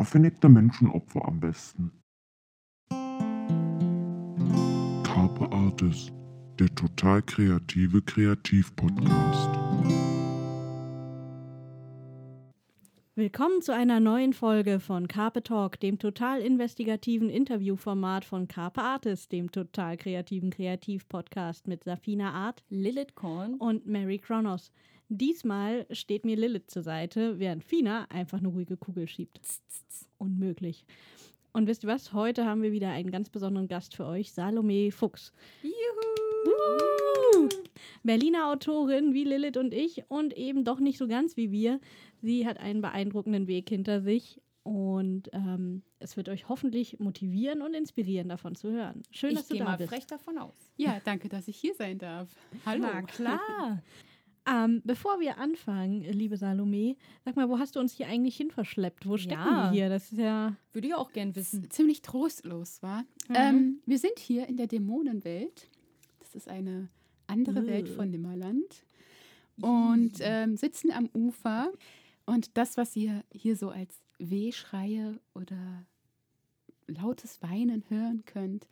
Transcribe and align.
Da 0.00 0.04
finde 0.04 0.30
ich 0.30 0.38
der 0.38 0.48
Menschenopfer 0.48 1.22
am 1.28 1.40
besten. 1.40 1.92
Carpe 5.04 5.52
Artis, 5.52 6.10
der 6.58 6.74
total 6.74 7.20
kreative 7.20 8.00
Kreativpodcast. 8.00 9.50
Willkommen 13.14 13.60
zu 13.60 13.74
einer 13.74 14.00
neuen 14.00 14.32
Folge 14.32 14.80
von 14.80 15.06
Carpe 15.06 15.42
Talk, 15.42 15.78
dem 15.80 15.98
total 15.98 16.40
investigativen 16.40 17.28
Interviewformat 17.28 18.24
von 18.24 18.48
Carpe 18.48 18.80
Artis, 18.80 19.28
dem 19.28 19.52
total 19.52 19.98
kreativen 19.98 20.48
Kreativpodcast 20.48 21.68
mit 21.68 21.84
Safina 21.84 22.32
Art, 22.32 22.64
Lilith 22.70 23.14
Korn. 23.14 23.56
und 23.56 23.86
Mary 23.86 24.16
Kronos. 24.16 24.72
Diesmal 25.12 25.86
steht 25.90 26.24
mir 26.24 26.36
Lilith 26.36 26.70
zur 26.70 26.84
Seite, 26.84 27.40
während 27.40 27.64
Fina 27.64 28.06
einfach 28.10 28.38
eine 28.38 28.46
ruhige 28.46 28.76
Kugel 28.76 29.08
schiebt. 29.08 29.40
Unmöglich. 30.18 30.84
Und 31.52 31.66
wisst 31.66 31.82
ihr 31.82 31.88
was? 31.88 32.12
Heute 32.12 32.44
haben 32.46 32.62
wir 32.62 32.70
wieder 32.70 32.90
einen 32.90 33.10
ganz 33.10 33.28
besonderen 33.28 33.66
Gast 33.66 33.96
für 33.96 34.06
euch, 34.06 34.30
Salome 34.30 34.92
Fuchs. 34.92 35.32
Juhu! 35.64 37.48
Berliner 38.04 38.46
Autorin 38.52 39.12
wie 39.12 39.24
Lilith 39.24 39.56
und 39.56 39.74
ich 39.74 40.04
und 40.08 40.32
eben 40.36 40.62
doch 40.64 40.78
nicht 40.78 40.96
so 40.96 41.08
ganz 41.08 41.36
wie 41.36 41.50
wir. 41.50 41.80
Sie 42.22 42.46
hat 42.46 42.60
einen 42.60 42.80
beeindruckenden 42.80 43.48
Weg 43.48 43.68
hinter 43.68 44.02
sich 44.02 44.40
und 44.62 45.28
ähm, 45.32 45.82
es 45.98 46.16
wird 46.16 46.28
euch 46.28 46.48
hoffentlich 46.48 47.00
motivieren 47.00 47.62
und 47.62 47.74
inspirieren, 47.74 48.28
davon 48.28 48.54
zu 48.54 48.70
hören. 48.70 49.02
Schön, 49.10 49.34
dass 49.34 49.42
Ich 49.42 49.48
du 49.48 49.54
gehe 49.54 49.64
da 49.64 49.70
mal 49.72 49.76
bist. 49.76 49.90
frech 49.90 50.06
davon 50.06 50.38
aus. 50.38 50.54
Ja, 50.76 51.00
danke, 51.04 51.28
dass 51.28 51.48
ich 51.48 51.56
hier 51.56 51.74
sein 51.74 51.98
darf. 51.98 52.28
Hallo. 52.64 52.82
Na 52.92 53.02
klar. 53.02 53.82
Ähm, 54.50 54.82
bevor 54.84 55.20
wir 55.20 55.38
anfangen, 55.38 56.00
liebe 56.02 56.36
Salome, 56.36 56.96
sag 57.24 57.36
mal, 57.36 57.48
wo 57.48 57.58
hast 57.58 57.76
du 57.76 57.80
uns 57.80 57.92
hier 57.92 58.08
eigentlich 58.08 58.36
hin 58.36 58.50
verschleppt? 58.50 59.06
Wo 59.06 59.16
stecken 59.16 59.40
Ja. 59.40 59.64
wir 59.64 59.70
hier? 59.70 59.88
Das 59.88 60.10
ist 60.10 60.18
ja. 60.18 60.56
Würde 60.72 60.88
ich 60.88 60.94
auch 60.94 61.12
gern 61.12 61.36
wissen. 61.36 61.70
Ziemlich 61.70 62.02
trostlos, 62.02 62.82
war. 62.82 63.02
Mhm. 63.28 63.34
Ähm, 63.34 63.80
wir 63.86 63.98
sind 63.98 64.18
hier 64.18 64.48
in 64.48 64.56
der 64.56 64.66
Dämonenwelt. 64.66 65.68
Das 66.18 66.34
ist 66.34 66.48
eine 66.48 66.88
andere 67.28 67.66
Welt 67.66 67.88
Äh. 67.88 67.92
von 67.92 68.10
Nimmerland. 68.10 68.82
Und 69.60 70.14
ähm, 70.20 70.56
sitzen 70.56 70.90
am 70.90 71.08
Ufer. 71.14 71.70
Und 72.26 72.56
das, 72.56 72.76
was 72.76 72.96
ihr 72.96 73.22
hier 73.32 73.56
so 73.56 73.70
als 73.70 73.94
Wehschreie 74.18 75.20
oder 75.34 75.84
lautes 76.86 77.40
Weinen 77.42 77.84
hören 77.88 78.24
könnt, 78.24 78.66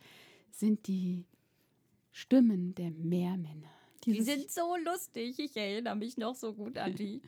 sind 0.51 0.87
die 0.89 1.25
Stimmen 2.11 2.75
der 2.75 2.91
Meermänner. 2.91 3.69
Die 4.13 4.23
sind 4.23 4.51
so 4.51 4.77
lustig. 4.85 5.39
Ich 5.39 5.57
erinnere 5.57 5.97
mich 5.97 6.17
noch 6.17 6.35
so 6.35 6.53
gut 6.55 6.79
an 6.79 6.95
die. 6.95 7.21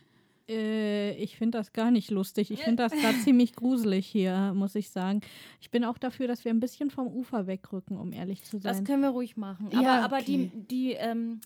Äh, 0.49 1.13
ich 1.15 1.37
finde 1.37 1.57
das 1.59 1.71
gar 1.73 1.91
nicht 1.91 2.09
lustig. 2.11 2.51
Ich 2.51 2.61
finde 2.63 2.83
das 2.83 2.91
gerade 2.93 3.17
ziemlich 3.19 3.55
gruselig 3.55 4.05
hier, 4.07 4.53
muss 4.55 4.75
ich 4.75 4.89
sagen. 4.89 5.21
Ich 5.61 5.69
bin 5.71 5.83
auch 5.85 5.97
dafür, 5.97 6.27
dass 6.27 6.43
wir 6.43 6.51
ein 6.51 6.59
bisschen 6.59 6.89
vom 6.89 7.07
Ufer 7.07 7.47
wegrücken, 7.47 7.97
um 7.97 8.11
ehrlich 8.11 8.43
zu 8.43 8.59
Das 8.59 8.77
sein. 8.77 8.85
können 8.85 9.01
wir 9.03 9.09
ruhig 9.09 9.37
machen. 9.37 9.67
Aber, 9.71 9.81
Ja, 9.81 10.01
aber 10.03 10.21
die, 10.21 10.49
okay. 10.53 10.65
die, 10.69 10.91
ähm, 10.93 11.41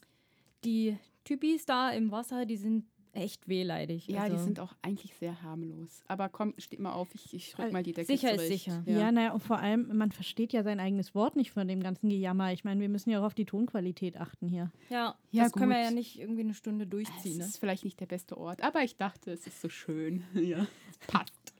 die 0.64 0.98
Typis 1.24 1.66
da 1.66 1.92
im 1.92 2.12
Wasser, 2.12 2.46
die 2.46 2.58
sind 2.58 2.86
echt 3.16 3.48
wehleidig. 3.48 4.08
Ja, 4.08 4.22
also, 4.24 4.36
die 4.38 4.44
sind 4.44 4.60
auch 4.60 4.74
eigentlich 4.82 5.16
sehr 5.16 5.42
harmlos. 5.42 6.02
Aber 6.08 6.30
komm, 6.30 6.54
steht 6.58 6.80
mal 6.80 6.94
auf, 6.94 7.08
ich, 7.16 7.34
ich 7.34 7.58
rück 7.58 7.72
mal 7.72 7.84
die 7.84 7.94
Decke 7.94 8.08
Sicher 8.08 8.32
ist 8.32 8.42
zurecht. 8.46 8.64
sicher. 8.66 8.84
ja, 8.86 9.12
naja, 9.12 9.32
und 9.34 9.42
vor 9.42 9.58
allem, 9.60 9.98
man 9.98 10.12
versteht 10.12 10.54
ja 10.54 10.64
sein 10.64 10.80
eigenes 10.80 11.16
Wort 11.16 11.36
nicht 11.36 11.52
von 11.52 11.68
dem 11.68 11.82
ganzen 11.82 12.10
Gejammer. 12.10 12.54
Ich 12.54 12.64
meine, 12.64 12.82
wir 12.82 12.90
müssen 12.90 13.10
ja 13.10 13.20
auch 13.22 13.26
auf 13.26 13.34
die 13.34 13.46
Tonqualität 13.46 14.18
achten 14.18 14.48
hier. 14.48 14.72
Ja, 14.90 15.16
Ja, 15.32 15.44
das 15.44 15.54
können 15.54 15.70
wir 15.72 15.78
gut. 15.78 15.86
ja 15.86 15.92
nicht 15.92 16.20
irgendwie 16.20 16.42
eine 16.42 16.54
Stunde 16.54 16.86
durchziehen. 16.88 17.38
Ne? 17.38 17.46
ist 17.46 17.58
vielleicht 17.58 17.84
nicht 17.86 18.00
der 18.00 18.06
beste 18.08 18.38
Ort, 18.38 18.64
aber 18.64 18.84
ich 18.84 18.98
dachte, 18.98 19.32
es 19.32 19.48
ist 19.48 19.62
so 19.62 19.70
schön. 19.70 20.24
ja. 20.34 20.68
Passt. 21.08 21.54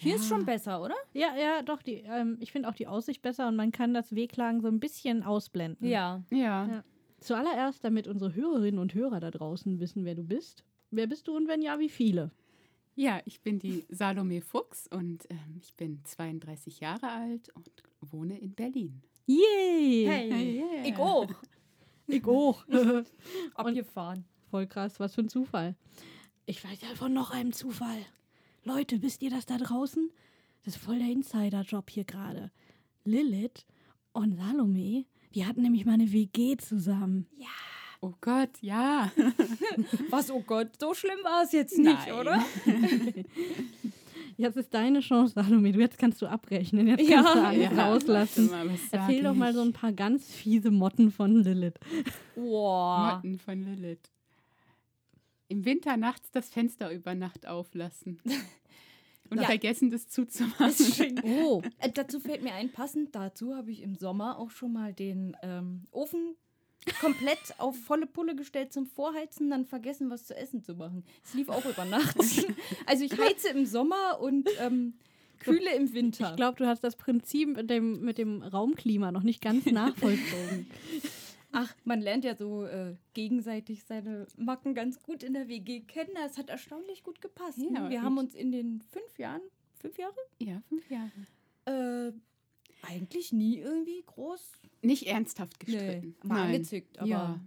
Hier 0.00 0.14
ist 0.14 0.28
schon 0.28 0.44
besser, 0.46 0.80
oder? 0.80 0.94
Ja, 1.12 1.34
ja, 1.36 1.62
doch. 1.62 1.82
Die, 1.82 2.04
ähm, 2.06 2.36
ich 2.38 2.52
finde 2.52 2.68
auch 2.68 2.74
die 2.74 2.86
Aussicht 2.86 3.20
besser 3.20 3.48
und 3.48 3.56
man 3.56 3.72
kann 3.72 3.94
das 3.94 4.14
Wehklagen 4.14 4.60
so 4.60 4.68
ein 4.68 4.78
bisschen 4.78 5.24
ausblenden. 5.24 5.88
Ja. 5.88 6.22
Ja. 6.30 6.66
Ja. 6.68 6.84
Zuallererst, 7.20 7.84
damit 7.84 8.06
unsere 8.06 8.34
Hörerinnen 8.34 8.78
und 8.78 8.94
Hörer 8.94 9.20
da 9.20 9.30
draußen 9.30 9.80
wissen, 9.80 10.04
wer 10.04 10.14
du 10.14 10.24
bist. 10.24 10.64
Wer 10.90 11.06
bist 11.06 11.28
du 11.28 11.36
und 11.36 11.48
wenn 11.48 11.62
ja, 11.62 11.78
wie 11.78 11.88
viele? 11.88 12.30
Ja, 12.94 13.20
ich 13.24 13.40
bin 13.42 13.58
die 13.58 13.84
Salome 13.90 14.40
Fuchs 14.40 14.88
und 14.88 15.26
ähm, 15.30 15.60
ich 15.60 15.74
bin 15.74 16.00
32 16.04 16.80
Jahre 16.80 17.10
alt 17.10 17.48
und 17.54 17.70
wohne 18.00 18.38
in 18.38 18.54
Berlin. 18.54 19.02
Yay! 19.26 20.06
Hey, 20.06 20.58
yeah. 20.58 20.84
ich 20.84 20.96
auch. 20.96 21.28
Ich 22.06 22.24
auch. 22.24 22.64
Abgefahren. 23.54 24.24
Voll 24.50 24.66
krass, 24.66 24.98
was 24.98 25.14
für 25.14 25.20
ein 25.20 25.28
Zufall. 25.28 25.76
Ich 26.46 26.64
weiß 26.64 26.80
ja 26.80 26.88
von 26.94 27.12
noch 27.12 27.30
einem 27.30 27.52
Zufall. 27.52 27.98
Leute, 28.64 29.02
wisst 29.02 29.22
ihr 29.22 29.30
das 29.30 29.46
da 29.46 29.58
draußen? 29.58 30.10
Das 30.64 30.76
ist 30.76 30.82
voll 30.82 30.98
der 30.98 31.08
Insider-Job 31.08 31.90
hier 31.90 32.04
gerade. 32.04 32.50
Lilith 33.04 33.66
und 34.12 34.36
Salome, 34.36 35.04
die 35.38 35.46
hatten 35.46 35.62
nämlich 35.62 35.84
mal 35.86 35.92
eine 35.92 36.10
WG 36.12 36.56
zusammen. 36.56 37.28
Oh 38.00 38.12
Gott, 38.20 38.50
ja. 38.60 39.12
Was, 40.10 40.32
oh 40.32 40.40
Gott, 40.44 40.70
so 40.80 40.94
schlimm 40.94 41.18
war 41.22 41.44
es 41.44 41.52
jetzt 41.52 41.78
nicht, 41.78 42.06
Nein. 42.08 42.12
oder? 42.12 42.44
Jetzt 44.36 44.56
ist 44.56 44.72
deine 44.72 45.00
Chance, 45.00 45.34
Salome. 45.34 45.72
Du, 45.72 45.80
jetzt 45.80 45.98
kannst 45.98 46.22
du 46.22 46.26
abrechnen. 46.28 46.86
Jetzt 46.86 47.08
Ja. 47.08 47.22
kannst 47.22 47.34
du 47.34 47.40
alles 47.44 47.62
Ja, 47.76 47.86
rauslassen. 47.88 48.50
mal, 48.50 48.70
Erzähl 48.92 49.22
doch 49.24 49.34
mal 49.34 49.52
so 49.52 49.62
ein 49.62 49.72
paar 49.72 49.92
ganz 49.92 50.32
fiese 50.32 50.70
Motten 50.70 51.10
von 51.10 51.42
Lilith. 51.42 51.74
Boah. 52.36 53.14
Motten 53.16 53.40
von 53.40 53.64
Lilith. 53.64 54.12
Im 55.48 55.64
Winter 55.64 55.96
nachts 55.96 56.30
das 56.30 56.50
Fenster 56.50 56.92
über 56.92 57.16
Nacht 57.16 57.46
auflassen. 57.48 58.20
Und 59.30 59.40
Ja. 59.40 59.46
vergessen, 59.46 59.90
das 59.90 60.08
zuzumachen. 60.08 61.20
Oh, 61.24 61.62
Äh, 61.78 61.90
dazu 61.92 62.18
fällt 62.20 62.42
mir 62.42 62.54
ein, 62.54 62.70
passend 62.72 63.14
dazu 63.14 63.54
habe 63.54 63.70
ich 63.70 63.82
im 63.82 63.94
Sommer 63.94 64.38
auch 64.38 64.50
schon 64.50 64.72
mal 64.72 64.92
den 64.92 65.36
ähm, 65.42 65.84
Ofen 65.90 66.34
komplett 67.00 67.38
auf 67.58 67.76
volle 67.78 68.06
Pulle 68.06 68.34
gestellt 68.34 68.72
zum 68.72 68.86
Vorheizen, 68.86 69.50
dann 69.50 69.66
vergessen, 69.66 70.08
was 70.10 70.24
zu 70.26 70.34
essen 70.36 70.62
zu 70.62 70.74
machen. 70.74 71.04
Es 71.24 71.34
lief 71.34 71.48
auch 71.50 71.64
über 71.66 71.84
Nacht. 71.84 72.16
Also 72.86 73.04
ich 73.04 73.18
heize 73.18 73.48
im 73.50 73.66
Sommer 73.66 74.18
und 74.20 74.48
ähm, 74.60 74.94
kühle 75.40 75.74
im 75.74 75.92
Winter. 75.92 76.30
ich 76.30 76.36
glaube, 76.36 76.56
du 76.56 76.66
hast 76.66 76.82
das 76.82 76.96
Prinzip 76.96 77.56
mit 77.56 77.68
dem, 77.68 78.00
mit 78.00 78.16
dem 78.18 78.42
Raumklima 78.42 79.12
noch 79.12 79.22
nicht 79.22 79.42
ganz 79.42 79.66
nachvollzogen. 79.66 80.66
Ach, 81.52 81.74
man 81.84 82.00
lernt 82.00 82.24
ja 82.24 82.36
so 82.36 82.64
äh, 82.66 82.94
gegenseitig 83.14 83.84
seine 83.84 84.26
Macken 84.36 84.74
ganz 84.74 85.02
gut 85.02 85.22
in 85.22 85.32
der 85.32 85.48
WG 85.48 85.80
kennen. 85.80 86.10
Das 86.14 86.36
hat 86.36 86.50
erstaunlich 86.50 87.02
gut 87.02 87.20
gepasst. 87.22 87.58
Ja, 87.58 87.88
Wir 87.88 88.02
haben 88.02 88.18
uns 88.18 88.34
in 88.34 88.52
den 88.52 88.82
fünf 88.90 89.18
Jahren, 89.18 89.40
fünf 89.80 89.96
Jahre, 89.98 90.16
Ja, 90.38 90.60
fünf 90.68 90.90
Jahre. 90.90 91.10
äh, 91.64 92.12
eigentlich 92.82 93.32
nie 93.32 93.58
irgendwie 93.58 94.02
groß 94.04 94.52
Nicht 94.82 95.06
ernsthaft 95.06 95.58
gestritten. 95.58 96.14
mal 96.22 96.34
Nein. 96.36 96.54
angezickt, 96.54 96.98
aber 96.98 97.08
Ja, 97.08 97.40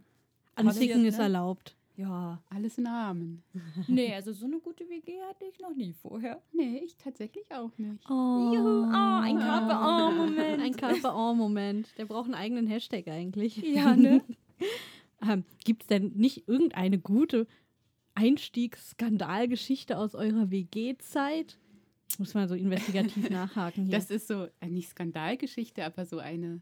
Anzicken 0.56 1.06
ist 1.06 1.18
ne? 1.18 1.24
erlaubt. 1.24 1.76
Ja. 1.96 2.42
alles 2.50 2.78
in 2.78 2.88
Rahmen. 2.88 3.44
Nee, 3.88 4.14
also 4.14 4.34
so 4.34 4.46
eine 4.46 4.60
gute 4.60 4.88
WG 4.90 5.20
hatte 5.30 5.46
ich 5.46 5.60
noch 5.60 5.76
nie 5.76 5.94
vorher. 5.94 6.42
Nee, 6.52 6.82
ich 6.84 6.96
tatsächlich 6.98 7.46
auch 7.52 7.78
nicht. 7.78 8.10
Oh, 8.10 8.52
Juhu, 8.54 8.84
ah, 8.92 9.22
ein 9.22 9.38
Carpe-Moment. 9.38 10.62
Ein 10.62 10.76
Carpe-Moment. 10.76 11.98
Der 11.98 12.06
braucht 12.06 12.26
einen 12.26 12.36
eigenen 12.36 12.68
Hashtag 12.68 13.08
eigentlich. 13.08 13.58
Ja, 13.58 13.96
ne? 13.96 14.22
ähm, 15.22 15.44
Gibt 15.64 15.84
es 15.84 15.88
denn 15.88 16.14
nicht 16.16 16.48
irgendeine 16.48 17.00
gute 17.00 17.48
Einstiegsskandalgeschichte 18.16 19.98
aus 19.98 20.16
eurer 20.16 20.52
WG-Zeit? 20.52 21.58
Muss 22.18 22.34
man 22.34 22.48
so 22.48 22.56
investigativ 22.56 23.30
nachhaken 23.30 23.86
hier. 23.86 23.96
Das 23.96 24.12
ist 24.12 24.28
so, 24.28 24.48
äh, 24.60 24.68
nicht 24.68 24.90
Skandalgeschichte, 24.90 25.86
aber 25.86 26.06
so 26.06 26.20
eine 26.20 26.62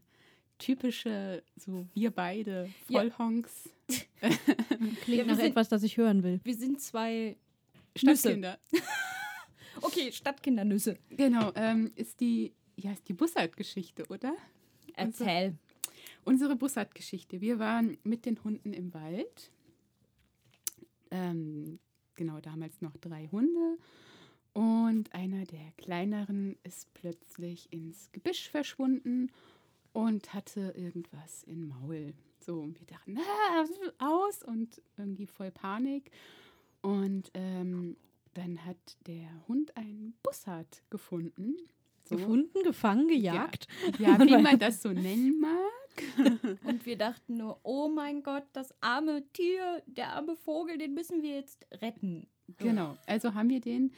typische, 0.60 1.42
so 1.56 1.86
wir 1.94 2.12
beide, 2.12 2.70
Ja. 2.88 3.00
Vollhonks, 3.00 3.68
klingt 5.02 5.06
wir 5.06 5.24
nach 5.26 5.38
etwas, 5.38 5.68
das 5.68 5.82
ich 5.82 5.96
hören 5.96 6.22
will. 6.22 6.40
Wir 6.44 6.54
sind 6.54 6.80
zwei. 6.80 7.36
Stadtkinder. 7.96 8.58
Okay, 9.82 10.12
Stadtkindernüsse. 10.12 10.98
Genau, 11.10 11.52
ähm, 11.54 11.90
ist 11.94 12.20
die, 12.20 12.52
ja, 12.76 12.92
ist 12.92 13.08
die 13.08 13.14
Bussard-Geschichte, 13.14 14.04
oder? 14.08 14.34
Erzähl. 14.94 15.56
Unsere 16.24 16.56
Bussard-Geschichte. 16.56 17.40
Wir 17.40 17.58
waren 17.58 17.96
mit 18.02 18.26
den 18.26 18.42
Hunden 18.44 18.74
im 18.74 18.92
Wald. 18.92 19.50
Ähm, 21.10 21.78
genau, 22.14 22.40
damals 22.40 22.82
noch 22.82 22.96
drei 22.98 23.28
Hunde. 23.28 23.78
Und 24.52 25.14
einer 25.14 25.44
der 25.44 25.72
kleineren 25.78 26.56
ist 26.62 26.92
plötzlich 26.92 27.72
ins 27.72 28.10
Gebüsch 28.12 28.50
verschwunden 28.50 29.30
und 29.92 30.32
hatte 30.34 30.74
irgendwas 30.76 31.42
im 31.44 31.68
Maul. 31.68 32.14
So, 32.40 32.60
und 32.60 32.78
wir 32.80 32.86
dachten, 32.86 33.18
ah, 33.18 33.64
aus 33.98 34.42
und 34.42 34.80
irgendwie 34.96 35.26
voll 35.26 35.50
Panik. 35.50 36.10
Und 36.80 37.30
ähm, 37.34 37.96
dann 38.34 38.64
hat 38.64 38.96
der 39.06 39.28
Hund 39.48 39.76
einen 39.76 40.14
Bussard 40.22 40.82
gefunden. 40.90 41.56
So. 42.04 42.16
Gefunden, 42.16 42.62
gefangen, 42.64 43.08
gejagt. 43.08 43.68
Ja, 43.98 44.18
wie 44.26 44.42
man 44.42 44.58
das 44.58 44.82
so 44.82 44.90
nennen 44.90 45.38
mag. 45.38 45.60
Und 46.64 46.86
wir 46.86 46.96
dachten 46.96 47.36
nur, 47.36 47.60
oh 47.62 47.88
mein 47.88 48.22
Gott, 48.22 48.44
das 48.52 48.74
arme 48.80 49.24
Tier, 49.32 49.82
der 49.86 50.14
arme 50.14 50.36
Vogel, 50.36 50.78
den 50.78 50.94
müssen 50.94 51.22
wir 51.22 51.36
jetzt 51.36 51.66
retten. 51.80 52.26
So. 52.58 52.66
Genau, 52.66 52.96
also 53.06 53.34
haben 53.34 53.48
wir 53.48 53.60
den 53.60 53.92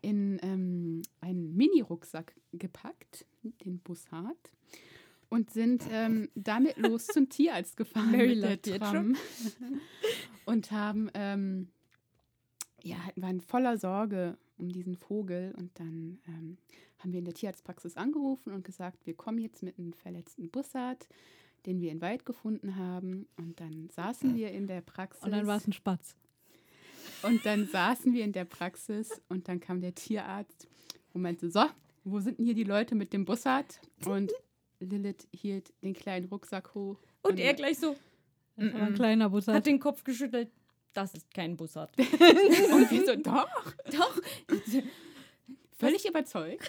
in 0.00 0.38
ähm, 0.42 1.02
einen 1.20 1.56
Mini-Rucksack 1.56 2.34
gepackt, 2.52 3.26
den 3.42 3.80
Bussard, 3.80 4.52
und 5.28 5.50
sind 5.50 5.84
ähm, 5.90 6.28
damit 6.34 6.78
los 6.78 7.06
zum 7.06 7.28
Tierarzt 7.28 7.76
gefahren 7.76 8.10
Mary 8.10 8.36
mit 8.36 8.66
der 8.66 8.80
Tram. 8.80 9.16
und 10.46 10.70
haben, 10.70 11.10
ähm, 11.14 11.68
ja, 12.82 12.96
waren 13.16 13.40
voller 13.40 13.78
Sorge 13.78 14.38
um 14.58 14.70
diesen 14.70 14.96
Vogel. 14.96 15.54
Und 15.56 15.78
dann 15.78 16.18
ähm, 16.26 16.58
haben 16.98 17.12
wir 17.12 17.18
in 17.18 17.24
der 17.24 17.34
Tierarztpraxis 17.34 17.96
angerufen 17.96 18.52
und 18.52 18.64
gesagt, 18.64 19.06
wir 19.06 19.14
kommen 19.14 19.38
jetzt 19.38 19.62
mit 19.62 19.78
einem 19.78 19.92
verletzten 19.92 20.50
Bussard, 20.50 21.08
den 21.66 21.80
wir 21.80 21.92
in 21.92 22.00
Wald 22.00 22.24
gefunden 22.24 22.76
haben. 22.76 23.26
Und 23.36 23.60
dann 23.60 23.88
saßen 23.90 24.34
wir 24.34 24.52
in 24.52 24.66
der 24.66 24.80
Praxis. 24.80 25.22
Und 25.22 25.32
dann 25.32 25.46
war 25.46 25.56
es 25.56 25.66
ein 25.66 25.72
Spatz. 25.72 26.16
Und 27.22 27.44
dann 27.44 27.66
saßen 27.66 28.12
wir 28.12 28.24
in 28.24 28.32
der 28.32 28.44
Praxis 28.44 29.20
und 29.28 29.48
dann 29.48 29.60
kam 29.60 29.80
der 29.80 29.94
Tierarzt 29.94 30.68
und 31.12 31.22
meinte, 31.22 31.50
so, 31.50 31.64
wo 32.04 32.20
sind 32.20 32.38
denn 32.38 32.44
hier 32.44 32.54
die 32.54 32.64
Leute 32.64 32.94
mit 32.94 33.12
dem 33.12 33.24
Bussard? 33.24 33.80
Und 34.06 34.32
Lilith 34.80 35.26
hielt 35.34 35.72
den 35.82 35.94
kleinen 35.94 36.26
Rucksack 36.28 36.74
hoch. 36.74 36.98
Und 37.22 37.38
er 37.38 37.54
gleich 37.54 37.78
so, 37.78 37.96
Das 38.56 38.72
war 38.74 38.82
ein 38.82 38.94
kleiner 38.94 39.28
Bussard. 39.30 39.56
hat 39.56 39.66
den 39.66 39.80
Kopf 39.80 40.04
geschüttelt. 40.04 40.50
Das 40.94 41.12
ist 41.14 41.32
kein 41.34 41.56
Bussard. 41.56 41.90
und 41.98 42.90
wir 42.90 43.06
so, 43.06 43.14
doch, 43.16 43.48
Doch. 43.92 44.20
völlig 45.78 46.08
überzeugt. 46.08 46.68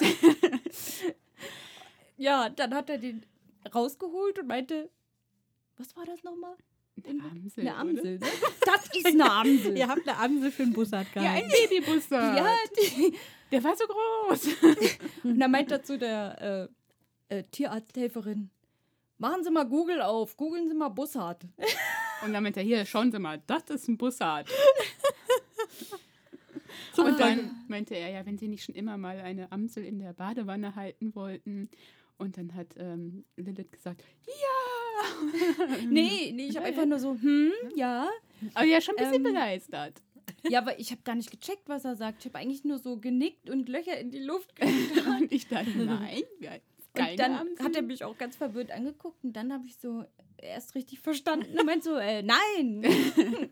Ja, 2.18 2.48
dann 2.48 2.72
hat 2.74 2.88
er 2.88 2.96
den 2.98 3.26
rausgeholt 3.74 4.38
und 4.38 4.46
meinte, 4.46 4.88
was 5.76 5.94
war 5.96 6.06
das 6.06 6.22
nochmal? 6.24 6.56
Eine 7.06 7.22
Amsel. 7.24 7.60
Eine? 7.68 7.74
Amsel. 7.76 8.18
Ne? 8.18 8.26
Das 8.64 8.86
ist 8.96 9.04
eine 9.06 9.30
Amsel. 9.30 9.76
Ihr 9.76 9.86
habt 9.86 10.08
eine 10.08 10.16
Amsel 10.16 10.50
für 10.50 10.62
einen 10.62 10.72
Bussard 10.72 11.06
Ja, 11.14 11.20
gehalten. 11.22 11.50
ein 11.52 11.68
Babybussard. 11.68 12.38
Ja, 12.38 12.48
die, 12.80 13.14
Der 13.52 13.62
war 13.62 13.76
so 13.76 13.84
groß. 13.86 14.48
Und 15.24 15.38
dann 15.38 15.50
meint 15.50 15.70
dazu 15.70 15.98
der 15.98 16.70
äh, 16.70 16.85
äh, 17.28 17.42
Tierarzthelferin, 17.44 18.50
machen 19.18 19.44
Sie 19.44 19.50
mal 19.50 19.66
Google 19.68 20.02
auf, 20.02 20.36
googeln 20.36 20.68
Sie 20.68 20.74
mal 20.74 20.88
Bussard. 20.88 21.44
Und 22.24 22.32
dann 22.32 22.42
meinte 22.42 22.60
er, 22.60 22.66
hier, 22.66 22.86
schauen 22.86 23.12
Sie 23.12 23.18
mal, 23.18 23.42
das 23.46 23.64
ist 23.70 23.88
ein 23.88 23.98
Bussard. 23.98 24.48
Zum 26.94 27.06
Und 27.06 27.20
dann 27.20 27.64
meinte 27.68 27.94
er, 27.94 28.08
ja, 28.10 28.24
wenn 28.26 28.38
Sie 28.38 28.48
nicht 28.48 28.64
schon 28.64 28.74
immer 28.74 28.96
mal 28.96 29.20
eine 29.20 29.52
Amsel 29.52 29.84
in 29.84 29.98
der 29.98 30.14
Badewanne 30.14 30.74
halten 30.76 31.14
wollten. 31.14 31.68
Und 32.18 32.38
dann 32.38 32.54
hat 32.54 32.68
ähm, 32.78 33.24
Lilith 33.36 33.70
gesagt, 33.72 34.02
ja. 34.26 34.32
Nee, 35.88 36.32
nee, 36.34 36.46
ich 36.46 36.56
habe 36.56 36.66
einfach 36.66 36.86
nur 36.86 36.98
so, 36.98 37.12
hm, 37.20 37.52
ja. 37.74 38.08
Aber 38.54 38.64
ja, 38.64 38.80
schon 38.80 38.96
ein 38.96 39.04
bisschen 39.04 39.26
Ähm, 39.26 39.34
begeistert. 39.34 40.02
Ja, 40.48 40.60
aber 40.60 40.78
ich 40.78 40.90
habe 40.90 41.02
gar 41.02 41.14
nicht 41.14 41.30
gecheckt, 41.30 41.68
was 41.68 41.84
er 41.84 41.96
sagt. 41.96 42.20
Ich 42.20 42.26
habe 42.26 42.38
eigentlich 42.38 42.64
nur 42.64 42.78
so 42.78 42.96
genickt 42.96 43.50
und 43.50 43.68
Löcher 43.68 43.98
in 43.98 44.10
die 44.10 44.22
Luft. 44.22 44.50
Und 44.60 45.30
ich 45.30 45.48
dachte, 45.48 45.76
nein, 45.76 46.22
Und 46.98 47.18
dann 47.18 47.48
hat 47.58 47.76
er 47.76 47.82
mich 47.82 48.04
auch 48.04 48.16
ganz 48.18 48.36
verwirrt 48.36 48.70
angeguckt 48.70 49.22
und 49.24 49.32
dann 49.34 49.52
habe 49.52 49.66
ich 49.66 49.76
so 49.78 50.04
erst 50.38 50.74
richtig 50.74 51.00
verstanden 51.00 51.58
und 51.58 51.66
meint 51.66 51.82
so, 51.84 51.96
äh, 51.96 52.22
nein. 52.22 52.84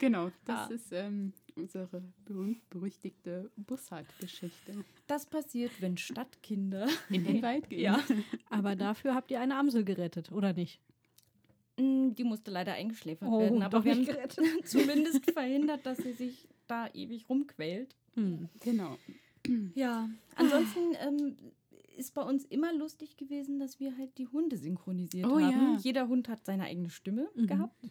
Genau, 0.00 0.30
das 0.44 0.70
Ah. 0.70 0.72
ist 0.72 0.92
ähm, 0.92 1.32
unsere 1.56 2.00
berühmt-berüchtigte 2.24 3.50
Bussard-Geschichte. 3.56 4.84
Das 5.08 5.26
passiert, 5.26 5.72
wenn 5.80 5.96
Stadtkinder. 5.96 6.86
In 7.10 7.24
den 7.24 7.42
Wald 7.42 7.68
gehen. 7.68 7.80
Ja. 7.80 7.98
Aber 8.48 8.76
dafür 8.76 9.16
habt 9.16 9.30
ihr 9.32 9.40
eine 9.40 9.56
Amsel 9.56 9.84
gerettet, 9.84 10.30
oder 10.30 10.52
nicht? 10.52 10.80
Mm, 11.78 12.10
Die 12.14 12.22
musste 12.22 12.52
leider 12.52 12.74
eingeschläfert 12.74 13.28
Oh, 13.28 13.40
werden, 13.40 13.60
aber 13.62 13.84
wir 13.84 13.92
haben 13.96 14.06
zumindest 14.64 15.28
verhindert, 15.32 15.84
dass 15.84 15.98
sie 15.98 16.12
sich 16.12 16.46
da 16.68 16.86
ewig 16.94 17.28
rumquält. 17.28 17.94
Hm. 18.14 18.48
Genau. 18.60 18.96
Ja, 19.74 20.08
ansonsten 20.36 20.94
ähm, 21.00 21.36
ist 21.98 22.14
bei 22.14 22.22
uns 22.22 22.44
immer 22.44 22.72
lustig 22.72 23.16
gewesen, 23.16 23.58
dass 23.58 23.80
wir 23.80 23.96
halt 23.98 24.16
die 24.18 24.26
Hunde 24.28 24.56
synchronisiert 24.56 25.26
Oh 25.26 25.38
haben. 25.40 25.74
ja. 25.74 25.78
Jeder 25.82 26.08
Hund 26.08 26.28
hat 26.28 26.44
seine 26.44 26.64
eigene 26.64 26.90
Stimme 26.90 27.28
Mhm. 27.34 27.46
gehabt. 27.46 27.90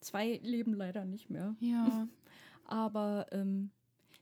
Zwei 0.00 0.40
leben 0.42 0.74
leider 0.74 1.04
nicht 1.04 1.30
mehr. 1.30 1.54
Ja. 1.60 2.06
Aber 2.64 3.26
ähm, 3.32 3.70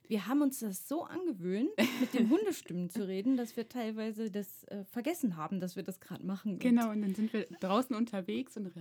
wir 0.08 0.26
haben 0.26 0.42
uns 0.42 0.58
das 0.60 0.88
so 0.88 1.04
angewöhnt, 1.04 1.70
mit 2.00 2.14
den 2.14 2.28
Hundestimmen 2.30 2.90
zu 2.90 3.06
reden, 3.06 3.36
dass 3.36 3.56
wir 3.56 3.68
teilweise 3.68 4.30
das 4.30 4.64
äh, 4.64 4.84
vergessen 4.84 5.36
haben, 5.36 5.60
dass 5.60 5.76
wir 5.76 5.82
das 5.82 6.00
gerade 6.00 6.24
machen. 6.26 6.58
Genau, 6.58 6.90
und 6.90 7.02
dann 7.02 7.14
sind 7.14 7.32
wir 7.32 7.46
draußen 7.60 7.94
unterwegs 7.94 8.56
und 8.56 8.72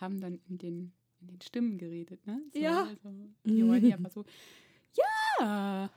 haben 0.00 0.20
dann 0.20 0.38
in 0.48 0.58
den, 0.58 0.92
in 1.20 1.26
den 1.28 1.40
Stimmen 1.40 1.76
geredet, 1.78 2.24
ne? 2.26 2.40
So, 2.52 2.58
Ja. 2.60 2.88
So, 3.02 3.10
die 3.44 3.66
waren 3.68 3.84
ja 3.86 3.96
einfach 3.96 4.12
so, 4.12 4.24
ja, 5.40 5.90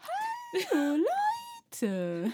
hallo 0.72 1.04
Leute. 1.72 2.34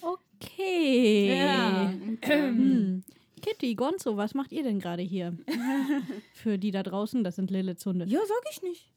Okay. 0.00 0.21
Ja. 0.56 1.90
Und, 1.90 2.18
ähm, 2.22 2.56
Hm. 3.02 3.04
Kitty, 3.42 3.74
Gonzo, 3.74 4.16
was 4.16 4.34
macht 4.34 4.52
ihr 4.52 4.62
denn 4.62 4.78
gerade 4.78 5.02
hier? 5.02 5.36
Für 6.32 6.58
die 6.58 6.70
da 6.70 6.82
draußen, 6.82 7.24
das 7.24 7.36
sind 7.36 7.50
Liliths 7.50 7.84
Hunde. 7.84 8.06
Ja, 8.06 8.20
sag 8.20 8.52
ich 8.52 8.62
nicht. 8.62 8.92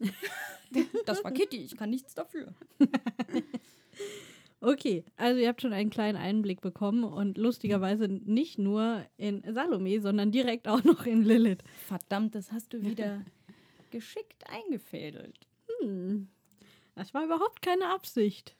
das 1.06 1.24
war 1.24 1.32
Kitty, 1.32 1.64
ich 1.64 1.76
kann 1.76 1.90
nichts 1.90 2.14
dafür. 2.14 2.54
Okay, 4.62 5.06
also 5.16 5.40
ihr 5.40 5.48
habt 5.48 5.62
schon 5.62 5.72
einen 5.72 5.88
kleinen 5.88 6.18
Einblick 6.18 6.60
bekommen 6.60 7.02
und 7.02 7.38
lustigerweise 7.38 8.08
nicht 8.08 8.58
nur 8.58 9.06
in 9.16 9.42
Salome, 9.54 10.02
sondern 10.02 10.32
direkt 10.32 10.68
auch 10.68 10.84
noch 10.84 11.06
in 11.06 11.24
Lilith. 11.24 11.64
Verdammt, 11.86 12.34
das 12.34 12.52
hast 12.52 12.74
du 12.74 12.82
wieder 12.82 13.24
geschickt 13.90 14.44
eingefädelt. 14.50 15.34
Hm. 15.80 16.28
Das 16.94 17.14
war 17.14 17.24
überhaupt 17.24 17.62
keine 17.62 17.88
Absicht. 17.88 18.54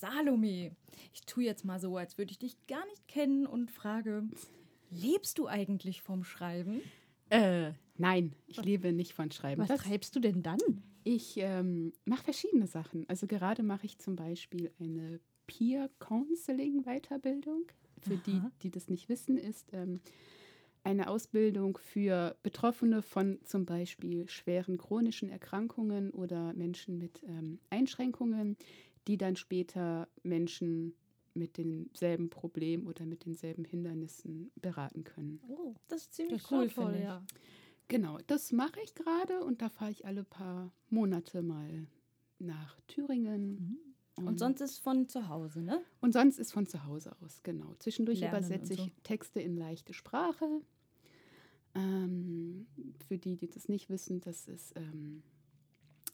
Salome, 0.00 0.72
ich 1.14 1.22
tue 1.22 1.44
jetzt 1.44 1.64
mal 1.64 1.80
so, 1.80 1.96
als 1.96 2.18
würde 2.18 2.30
ich 2.32 2.38
dich 2.38 2.54
gar 2.66 2.84
nicht 2.86 3.08
kennen 3.08 3.46
und 3.46 3.70
frage, 3.70 4.24
lebst 4.90 5.38
du 5.38 5.46
eigentlich 5.48 6.02
vom 6.02 6.22
Schreiben? 6.24 6.80
äh, 7.30 7.72
nein, 7.96 8.34
ich 8.46 8.62
lebe 8.62 8.92
nicht 8.92 9.14
von 9.14 9.30
Schreiben. 9.32 9.60
Was 9.62 9.68
Das- 9.68 9.82
treibst 9.82 10.14
du 10.14 10.20
denn 10.20 10.42
dann? 10.42 10.58
Ich 11.02 11.36
ähm, 11.38 11.92
mache 12.04 12.24
verschiedene 12.24 12.66
Sachen. 12.66 13.08
Also 13.08 13.26
gerade 13.26 13.62
mache 13.62 13.86
ich 13.86 13.98
zum 13.98 14.16
Beispiel 14.16 14.72
eine 14.80 15.20
Peer 15.46 15.88
Counseling 16.00 16.82
Weiterbildung. 16.84 17.64
Für 18.02 18.16
die, 18.16 18.32
Aha. 18.32 18.50
die 18.62 18.70
das 18.70 18.88
nicht 18.88 19.08
wissen, 19.08 19.38
ist 19.38 19.68
ähm, 19.72 20.00
eine 20.84 21.08
Ausbildung 21.08 21.78
für 21.78 22.36
Betroffene 22.42 23.02
von 23.02 23.38
zum 23.44 23.64
Beispiel 23.66 24.28
schweren 24.28 24.78
chronischen 24.78 25.30
Erkrankungen 25.30 26.10
oder 26.10 26.52
Menschen 26.54 26.98
mit 26.98 27.22
ähm, 27.28 27.60
Einschränkungen, 27.70 28.56
die 29.06 29.16
dann 29.16 29.36
später 29.36 30.08
Menschen 30.22 30.94
mit 31.34 31.58
denselben 31.58 32.30
Problemen 32.30 32.86
oder 32.86 33.04
mit 33.04 33.26
denselben 33.26 33.64
Hindernissen 33.64 34.50
beraten 34.56 35.04
können. 35.04 35.40
Oh, 35.48 35.74
Das 35.88 36.02
ist 36.02 36.14
ziemlich 36.14 36.42
das 36.42 36.50
cool, 36.50 36.94
ich. 36.94 37.02
ja. 37.02 37.24
Genau, 37.88 38.18
das 38.26 38.52
mache 38.52 38.80
ich 38.82 38.94
gerade 38.94 39.44
und 39.44 39.62
da 39.62 39.68
fahre 39.68 39.90
ich 39.92 40.04
alle 40.06 40.24
paar 40.24 40.72
Monate 40.88 41.42
mal 41.42 41.86
nach 42.38 42.80
Thüringen. 42.88 43.78
Und 44.16 44.38
sonst 44.38 44.62
ist 44.62 44.78
von 44.78 45.08
zu 45.08 45.28
Hause, 45.28 45.62
ne? 45.62 45.84
und 46.00 46.12
sonst 46.12 46.38
ist 46.38 46.52
von 46.52 46.66
zu 46.66 46.84
Hause 46.84 47.14
aus, 47.22 47.42
genau. 47.42 47.74
Zwischendurch 47.78 48.20
Lernen 48.20 48.38
übersetze 48.38 48.72
und 48.72 48.78
ich 48.80 48.94
so. 48.94 49.00
Texte 49.02 49.40
in 49.40 49.56
leichte 49.58 49.92
Sprache. 49.92 50.62
Ähm, 51.74 52.66
für 53.06 53.18
die, 53.18 53.36
die 53.36 53.48
das 53.48 53.68
nicht 53.68 53.90
wissen, 53.90 54.22
das 54.22 54.48
ist 54.48 54.72
ähm, 54.76 55.22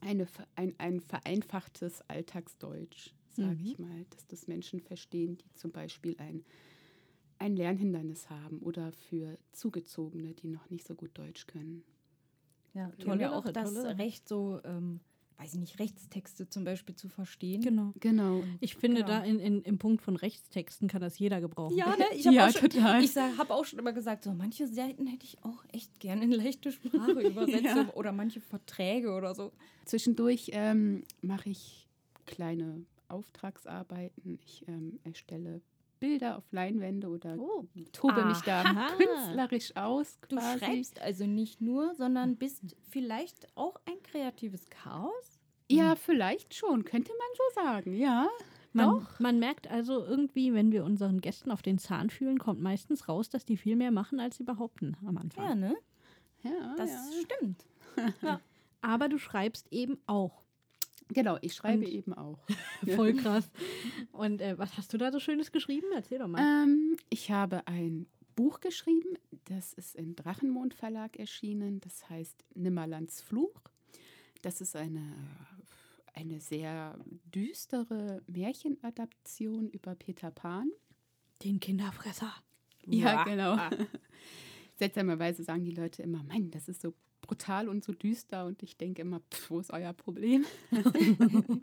eine, 0.03 0.27
ein, 0.57 0.75
ein 0.79 1.01
vereinfachtes 1.01 2.03
Alltagsdeutsch, 2.09 3.11
sage 3.31 3.57
Mhm. 3.59 3.65
ich 3.65 3.79
mal, 3.79 4.05
dass 4.11 4.27
das 4.27 4.47
Menschen 4.49 4.81
verstehen, 4.81 5.39
die 5.39 5.53
zum 5.55 5.73
Beispiel 5.73 6.17
ein, 6.19 6.45
ein 7.39 7.57
Lernhindernis 7.57 8.31
haben 8.31 8.59
oder 8.61 8.93
für 8.93 9.39
Zugezogene, 9.53 10.35
die 10.35 10.49
noch 10.49 10.69
nicht 10.71 10.87
so 10.87 10.95
gut 10.95 11.17
Deutsch 11.19 11.47
können. 11.47 11.85
Ja, 12.75 12.91
toll. 12.99 13.21
Ja 13.21 13.33
auch 13.33 13.51
das. 13.53 13.75
Recht 13.85 14.29
so, 14.29 14.61
ähm, 14.65 15.01
weiß 15.43 15.55
ich 15.55 15.61
nicht, 15.61 15.79
Rechtstexte 15.81 16.49
zum 16.49 16.63
Beispiel 16.65 16.95
zu 16.95 17.09
verstehen. 17.09 17.63
Genau. 17.63 17.93
Genau. 17.99 18.45
Ich 18.61 18.77
finde, 18.77 19.03
Genau. 19.03 19.09
da 19.09 19.25
in, 19.25 19.41
in, 19.41 19.63
im 19.63 19.79
Punkt 19.79 20.01
von 20.03 20.15
Rechtstexten 20.15 20.87
kann 20.87 21.01
das 21.01 21.19
jeder 21.19 21.41
gebrauchen. 21.41 21.77
Ja, 21.77 21.97
ne? 21.97 22.05
Ich 22.15 22.27
habe 22.27 22.37
Ja, 22.37 22.47
auch, 22.47 22.51
schon- 22.53 22.71
total. 22.71 23.03
ich 23.03 23.17
habe 23.17 23.53
auch 23.53 23.65
schon 23.65 23.79
immer 23.81 23.93
gesagt, 23.93 24.23
so 24.23 24.33
manche 24.33 24.69
Seiten 24.69 25.07
hätte 25.09 25.25
ich 25.25 25.43
auch 25.43 25.65
echt 25.73 25.99
gern 25.99 26.23
in 26.23 26.31
leichte 26.31 26.71
Sprache 26.71 27.21
übersetzt 27.21 27.63
Ja. 27.65 27.91
oder 27.95 28.13
manche 28.13 28.41
Verträge 28.41 29.13
oder 29.15 29.35
so. 29.35 29.51
Zwischendurch 29.85 30.51
ähm, 30.53 31.03
mache 31.23 31.51
ich 31.51 31.89
kleine 32.27 32.85
Auftragsarbeiten. 33.09 34.39
Ich 34.45 34.65
ähm, 34.69 34.99
erstelle 35.05 35.61
Bilder 36.03 36.37
auf 36.37 36.51
Leinwände 36.51 37.09
oder 37.09 37.37
Oh. 37.39 37.65
tobe 37.93 38.25
mich 38.25 38.41
da 38.41 38.63
Aha. 38.63 38.89
künstlerisch 38.97 39.77
aus. 39.77 40.19
Du 40.29 40.37
quasi. 40.37 40.59
schreibst 40.59 41.01
also 41.01 41.27
nicht 41.27 41.61
nur, 41.61 41.95
sondern 41.95 42.37
bist 42.37 42.77
vielleicht 42.91 43.47
auch 43.57 43.77
ein 43.87 44.03
kreatives 44.03 44.69
Chaos? 44.69 45.39
Ja, 45.71 45.95
vielleicht 45.95 46.55
schon, 46.55 46.85
könnte 46.85 47.13
man 47.13 47.29
so 47.37 47.63
sagen, 47.63 47.95
ja. 47.95 48.29
Man, 48.73 49.07
man 49.21 49.39
merkt 49.39 49.71
also 49.71 50.05
irgendwie, 50.05 50.53
wenn 50.55 50.73
wir 50.73 50.83
unseren 50.85 51.21
Gästen 51.21 51.53
auf 51.53 51.63
den 51.63 51.79
Zahn 51.79 52.11
fühlen, 52.11 52.39
kommt 52.39 52.61
meistens 52.61 53.09
raus, 53.09 53.29
dass 53.29 53.45
die 53.45 53.57
viel 53.57 53.77
mehr 53.77 53.93
machen, 53.93 54.19
als 54.19 54.39
sie 54.39 54.45
behaupten 54.45 54.97
am 55.07 55.19
Anfang. 55.19 55.45
Ja, 55.49 55.55
ne? 55.55 55.77
Ja, 56.43 56.75
Das 56.77 56.91
ja. 56.91 56.99
stimmt. 57.23 57.65
Aber 58.81 59.09
du 59.09 59.19
schreibst 59.19 59.73
eben 59.73 59.99
auch. 60.07 60.42
Genau, 61.09 61.39
ich 61.43 61.55
schreibe 61.55 61.85
Und- 61.85 61.93
eben 61.93 62.15
auch. 62.15 62.39
Voll 62.97 63.15
krass. 63.15 63.51
Und 64.13 64.41
äh, 64.41 64.59
was 64.59 64.77
hast 64.77 64.93
du 64.93 64.99
da 64.99 65.11
so 65.13 65.19
Schönes 65.21 65.53
geschrieben? 65.53 65.87
Erzähl 65.95 66.19
doch 66.19 66.29
mal. 66.29 66.41
Ähm, 66.65 66.97
ich 67.11 67.31
habe 67.31 67.67
ein 67.67 68.07
Buch 68.35 68.61
geschrieben, 68.61 69.19
das 69.45 69.75
ist 69.75 69.95
im 69.95 70.17
Drachenmond 70.17 70.73
Verlag 70.75 71.19
erschienen, 71.19 71.81
das 71.81 72.09
heißt 72.09 72.45
Nimmerlands 72.55 73.21
Fluch. 73.21 73.61
Das 74.41 74.61
ist 74.61 74.75
eine, 74.75 75.15
eine 76.15 76.41
sehr 76.41 76.99
düstere 77.35 78.23
Märchenadaption 78.27 79.69
über 79.69 79.95
Peter 79.95 80.31
Pan. 80.31 80.71
Den 81.43 81.61
Kinderfresser. 81.61 82.33
Ja, 82.87 83.25
genau. 83.25 83.57
Seltsamerweise 84.77 85.45
sagen 85.45 85.65
die 85.65 85.75
Leute 85.75 86.03
immer, 86.03 86.23
Mann, 86.25 86.51
das 86.51 86.69
ist 86.69 86.81
so 86.81 86.95
brutal 87.23 87.69
und 87.69 87.83
so 87.85 87.93
düster 87.93 88.45
und 88.47 88.63
ich 88.63 88.77
denke 88.77 89.03
immer, 89.03 89.21
pff, 89.33 89.51
wo 89.51 89.61
ist 89.61 89.73
euer 89.73 89.93
Problem? 89.95 90.45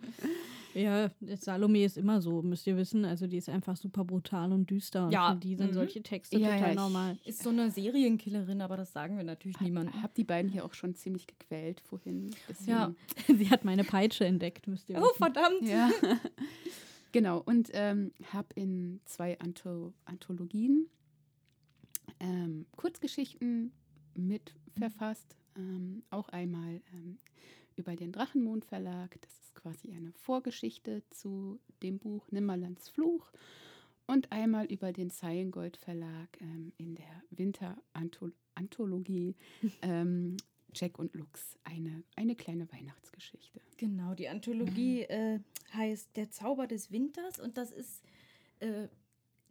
Ja, 0.76 1.10
Salome 1.36 1.84
ist 1.84 1.98
immer 1.98 2.22
so, 2.22 2.44
müsst 2.44 2.68
ihr 2.68 2.78
wissen. 2.78 3.04
Also 3.04 3.26
die 3.26 3.38
ist 3.38 3.50
einfach 3.50 3.76
super 3.76 4.06
brutal 4.06 4.52
und 4.54 4.70
düster. 4.70 5.06
Und 5.08 5.12
Ja, 5.12 5.34
für 5.34 5.40
die 5.40 5.56
sind 5.56 5.70
mhm. 5.72 5.74
solche 5.74 6.04
Texte 6.04 6.38
Ja, 6.38 6.50
total 6.50 6.62
ja, 6.62 6.70
ich- 6.70 6.76
normal. 6.76 7.18
Ist 7.26 7.42
so 7.42 7.50
eine 7.50 7.72
Serienkillerin, 7.72 8.62
aber 8.62 8.78
das 8.78 8.94
sagen 8.94 9.18
wir 9.18 9.24
natürlich 9.24 9.60
niemandem. 9.62 10.00
Habe 10.04 10.14
die 10.16 10.24
beiden 10.24 10.52
hier 10.52 10.64
auch 10.64 10.76
schon 10.76 10.94
ziemlich 10.94 11.26
gequält 11.26 11.82
vorhin. 11.82 12.30
Deswegen- 12.48 12.70
Ja. 12.70 12.94
Sie 13.28 13.50
hat 13.50 13.66
meine 13.66 13.84
Peitsche 13.84 14.26
entdeckt, 14.26 14.68
müsst 14.68 14.90
ihr 14.92 14.98
Oh, 15.00 15.02
wissen. 15.02 15.16
verdammt. 15.18 15.64
Ja. 15.64 15.90
genau, 17.14 17.42
und 17.44 17.72
ähm, 17.74 18.12
habe 18.32 18.50
in 18.54 19.02
zwei 19.06 19.40
Antho 19.40 19.92
Anthologien 20.06 20.86
ähm, 22.20 22.68
Kurzgeschichten 22.76 23.72
mit 24.16 24.54
verfasst. 24.78 25.36
Ähm, 25.56 26.04
auch 26.10 26.30
einmal 26.30 26.82
ähm, 26.94 27.18
über 27.76 27.96
den 27.96 28.12
Drachenmond 28.12 28.66
Verlag. 28.66 29.20
Das 29.22 29.32
ist 29.42 29.54
quasi 29.56 29.92
eine 29.92 30.12
Vorgeschichte 30.14 31.04
zu 31.10 31.60
dem 31.82 31.98
Buch 32.00 32.32
Nimmerlands 32.32 32.90
Fluch. 32.90 33.32
Und 34.06 34.32
einmal 34.32 34.66
über 34.66 34.92
den 34.92 35.10
Zeilengold 35.12 35.78
Verlag 35.78 36.42
ähm, 36.42 36.74
in 36.78 36.96
der 36.96 37.24
Winter-Anthologie 37.30 39.36
ähm, 39.84 40.36
Jack 40.74 41.00
und 41.00 41.14
Lux. 41.14 41.58
Eine, 41.64 42.04
eine 42.16 42.36
kleine 42.36 42.72
Weihnachtsgeschichte. 42.72 43.62
Genau, 43.78 44.16
die 44.16 44.30
Anthologie 44.30 45.02
äh, 45.10 45.40
heißt 45.74 46.16
Der 46.16 46.32
Zauber 46.32 46.68
des 46.68 46.92
Winters 46.92 47.40
und 47.40 47.58
das 47.58 47.72
ist 47.72 48.04
äh, 48.60 48.88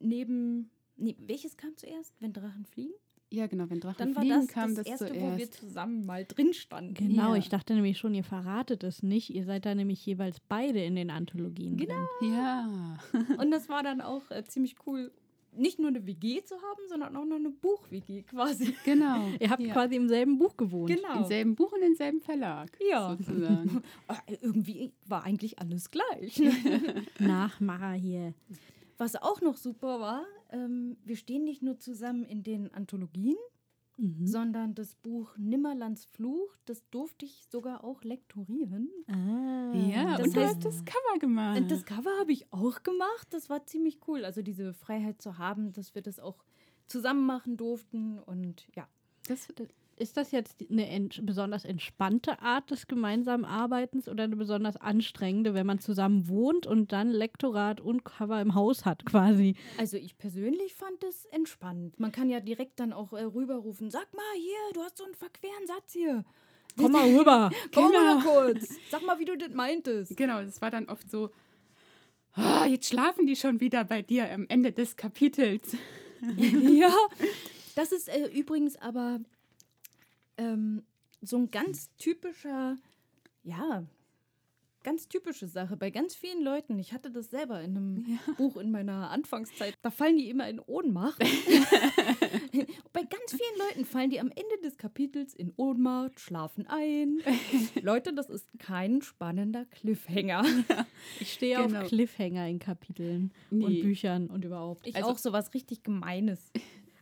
neben. 0.01 0.71
Nee, 0.97 1.17
welches 1.21 1.57
kam 1.57 1.77
zuerst? 1.77 2.13
Wenn 2.21 2.33
Drachen 2.33 2.67
fliegen? 2.67 2.95
Ja, 3.31 3.47
genau, 3.47 3.69
wenn 3.69 3.81
Drachen 3.81 3.97
Dann 3.99 4.15
war 4.17 4.23
fliegen 4.23 4.41
das 4.41 4.49
kam 4.49 4.75
das, 4.75 4.87
das 4.87 5.01
erste, 5.03 5.15
wo 5.21 5.27
wir 5.27 5.37
zuerst. 5.37 5.55
zusammen 5.55 6.07
mal 6.07 6.25
drin 6.25 6.55
standen. 6.55 6.95
Genau, 6.95 7.33
Ja. 7.35 7.37
ich 7.37 7.49
dachte 7.51 7.75
nämlich 7.75 7.99
schon, 7.99 8.15
ihr 8.15 8.25
verratet 8.25 8.83
es 8.85 9.03
nicht. 9.03 9.35
Ihr 9.35 9.45
seid 9.45 9.67
da 9.67 9.75
nämlich 9.75 10.05
jeweils 10.07 10.41
beide 10.49 10.83
in 10.83 10.95
den 10.97 11.11
Anthologien. 11.11 11.77
Genau. 11.77 12.07
Drin. 12.21 12.33
Ja. 12.33 12.99
Und 13.39 13.51
das 13.51 13.69
war 13.69 13.83
dann 13.83 14.01
auch 14.01 14.31
äh, 14.31 14.45
ziemlich 14.45 14.77
cool, 14.87 15.13
nicht 15.55 15.79
nur 15.79 15.89
eine 15.89 16.07
WG 16.07 16.43
zu 16.43 16.55
haben, 16.55 16.81
sondern 16.89 17.17
auch 17.17 17.25
noch 17.27 17.37
eine 17.37 17.51
Buch-WG 17.51 18.23
quasi. 18.23 18.75
Genau. 18.87 19.27
Ihr 19.41 19.51
habt 19.51 19.61
ja. 19.63 19.73
quasi 19.75 19.97
im 19.97 20.09
selben 20.09 20.39
Buch 20.39 20.57
gewohnt. 20.57 20.89
Genau. 20.89 21.19
im 21.19 21.25
selben 21.27 21.55
Buch 21.55 21.73
und 21.73 21.83
im 21.83 21.95
selben 21.97 22.21
Verlag. 22.23 22.71
Ja. 22.91 23.11
Sozusagen. 23.11 23.83
Äh, 24.09 24.37
Irgendwie 24.41 24.93
war 25.07 25.25
eigentlich 25.25 25.59
alles 25.59 25.91
gleich. 25.91 26.41
Nachmacher 27.19 27.93
hier. 27.93 28.33
Was 28.99 29.17
auch 29.17 29.41
noch 29.41 29.57
super 29.57 30.01
war, 30.01 30.25
ähm, 30.51 30.97
wir 31.05 31.17
stehen 31.17 31.45
nicht 31.45 31.63
nur 31.63 31.79
zusammen 31.79 32.25
in 32.25 32.43
den 32.43 32.73
Anthologien, 32.75 33.37
Mhm. 34.01 34.27
sondern 34.29 34.75
das 34.77 34.95
Buch 34.95 35.37
Nimmerlands 35.39 36.05
Fluch, 36.05 36.55
das 36.67 36.89
durfte 36.91 37.25
ich 37.25 37.47
sogar 37.51 37.83
auch 37.83 38.03
lektorieren. 38.05 38.89
Ah, 39.09 39.73
Ja, 39.75 40.17
Das 40.17 40.29
und 40.29 40.37
du 40.37 40.41
heißt- 40.41 40.47
hast 40.47 40.65
das 40.65 40.85
Cover 40.85 41.19
gemacht. 41.19 41.59
Und 41.61 41.71
das 41.71 41.85
Cover 41.85 42.11
habe 42.21 42.31
ich 42.33 42.53
auch 42.53 42.83
gemacht. 42.85 43.27
Das 43.31 43.51
war 43.51 43.67
ziemlich 43.67 43.99
cool. 44.07 44.25
Also 44.25 44.41
diese 44.43 44.73
Freiheit 44.73 45.21
zu 45.21 45.39
haben, 45.39 45.73
dass 45.73 45.95
wir 45.97 46.03
das 46.03 46.21
auch 46.21 46.45
zusammen 46.87 47.27
machen 47.27 47.57
durften. 47.57 48.19
Und 48.21 48.69
ja, 48.77 48.87
das, 49.27 49.49
Ist 49.99 50.17
das 50.17 50.31
jetzt 50.31 50.65
eine 50.71 50.89
ent 50.89 51.21
besonders 51.27 51.65
entspannte 51.65 52.41
Art 52.41 52.71
des 52.71 52.87
gemeinsamen 52.87 53.45
Arbeitens 53.45 54.09
oder 54.09 54.25
eine 54.25 54.37
besonders 54.37 54.77
anstrengende, 54.77 55.55
wenn 55.55 55.67
man 55.67 55.81
zusammen 55.81 56.29
wohnt 56.29 56.67
und 56.67 56.93
dann 56.93 57.11
Lektorat 57.11 57.81
und 57.81 58.05
Cover 58.05 58.41
im 58.41 58.55
Haus 58.55 58.85
hat 58.85 59.05
quasi? 59.05 59.57
also 59.77 59.97
ich 59.97 60.17
persönlich 60.17 60.75
fand 60.75 61.03
es 61.05 61.25
entspannt. 61.27 61.99
Man 61.99 62.13
kann 62.13 62.31
ja 62.31 62.41
direkt 62.41 62.79
dann 62.81 62.93
auch 62.93 63.13
äh, 63.13 63.23
rüberrufen, 63.23 63.91
sag 63.91 64.13
mal 64.15 64.23
hier, 64.37 64.75
du 64.75 64.83
hast 64.83 64.99
so 64.99 65.05
einen 65.05 65.15
verqueren 65.15 65.67
Satz 65.67 65.93
hier. 65.93 66.25
Komm 66.77 66.93
mal 66.93 67.09
rüber. 67.19 67.51
Komm 67.75 67.91
Genau. 67.91 68.15
mal 68.15 68.23
kurz. 68.23 68.69
Sag 68.91 69.05
mal, 69.05 69.19
wie 69.19 69.25
du 69.25 69.37
das 69.37 69.53
meintest. 69.53 70.17
genau, 70.17 70.43
das 70.43 70.61
war 70.63 70.71
dann 70.71 70.89
oft 70.89 71.11
so, 71.11 71.31
"Ah, 72.35 72.67
jetzt 72.67 72.87
schlafen 72.89 73.27
die 73.27 73.35
schon 73.37 73.61
wieder 73.61 73.85
bei 73.85 74.03
dir 74.03 74.31
am 74.33 74.47
Ende 74.49 74.71
des 74.71 74.95
Kapitels. 74.97 75.77
ja, 76.37 76.95
das 77.75 77.91
ist 77.93 78.09
äh, 78.09 78.27
übrigens 78.27 78.77
aber 78.77 79.19
ähm, 80.39 80.83
so 81.21 81.37
ein 81.37 81.51
ganz 81.51 81.91
typischer, 81.99 82.77
ja, 83.43 83.85
ganz 84.85 85.09
typische 85.09 85.47
Sache 85.49 85.77
bei 85.77 85.91
ganz 85.91 86.15
vielen 86.15 86.43
Leuten. 86.43 86.79
Ich 86.79 86.93
hatte 86.93 87.11
das 87.11 87.29
selber 87.31 87.61
in 87.61 87.77
einem 87.77 88.19
Buch 88.39 88.57
in 88.57 88.71
meiner 88.71 89.11
Anfangszeit. 89.11 89.75
Da 89.83 89.91
fallen 89.91 90.17
die 90.17 90.31
immer 90.31 90.49
in 90.49 90.61
Ohnmacht. 90.61 91.19
bei 92.93 93.03
ganz 93.03 93.31
vielen 93.31 93.59
Leuten 93.69 93.85
fallen 93.85 94.11
die 94.11 94.21
am 94.21 94.29
Ende 94.29 94.59
des 94.63 94.79
Kapitels 94.79 95.35
in 95.35 95.53
Ohnmacht, 95.57 96.21
schlafen 96.21 96.67
ein. 96.69 97.19
Leute, 97.83 98.15
das 98.15 98.31
ist 98.31 98.47
kein 98.59 99.03
spannender 99.03 99.65
Cliffhanger. 99.67 100.45
Ich 101.21 101.33
stehe 101.35 101.57
Genau. 101.63 101.81
auf 101.83 101.89
Cliffhanger 101.89 102.49
in 102.49 102.59
Kapiteln 102.59 103.33
und 103.51 103.59
Nee. 103.59 103.83
Büchern 103.83 104.29
und 104.29 104.45
überhaupt. 104.45 104.87
Ich 104.87 104.97
Also- 104.97 105.09
auch 105.11 105.19
so 105.19 105.33
was 105.33 105.53
richtig 105.55 105.83
Gemeines. 105.83 106.51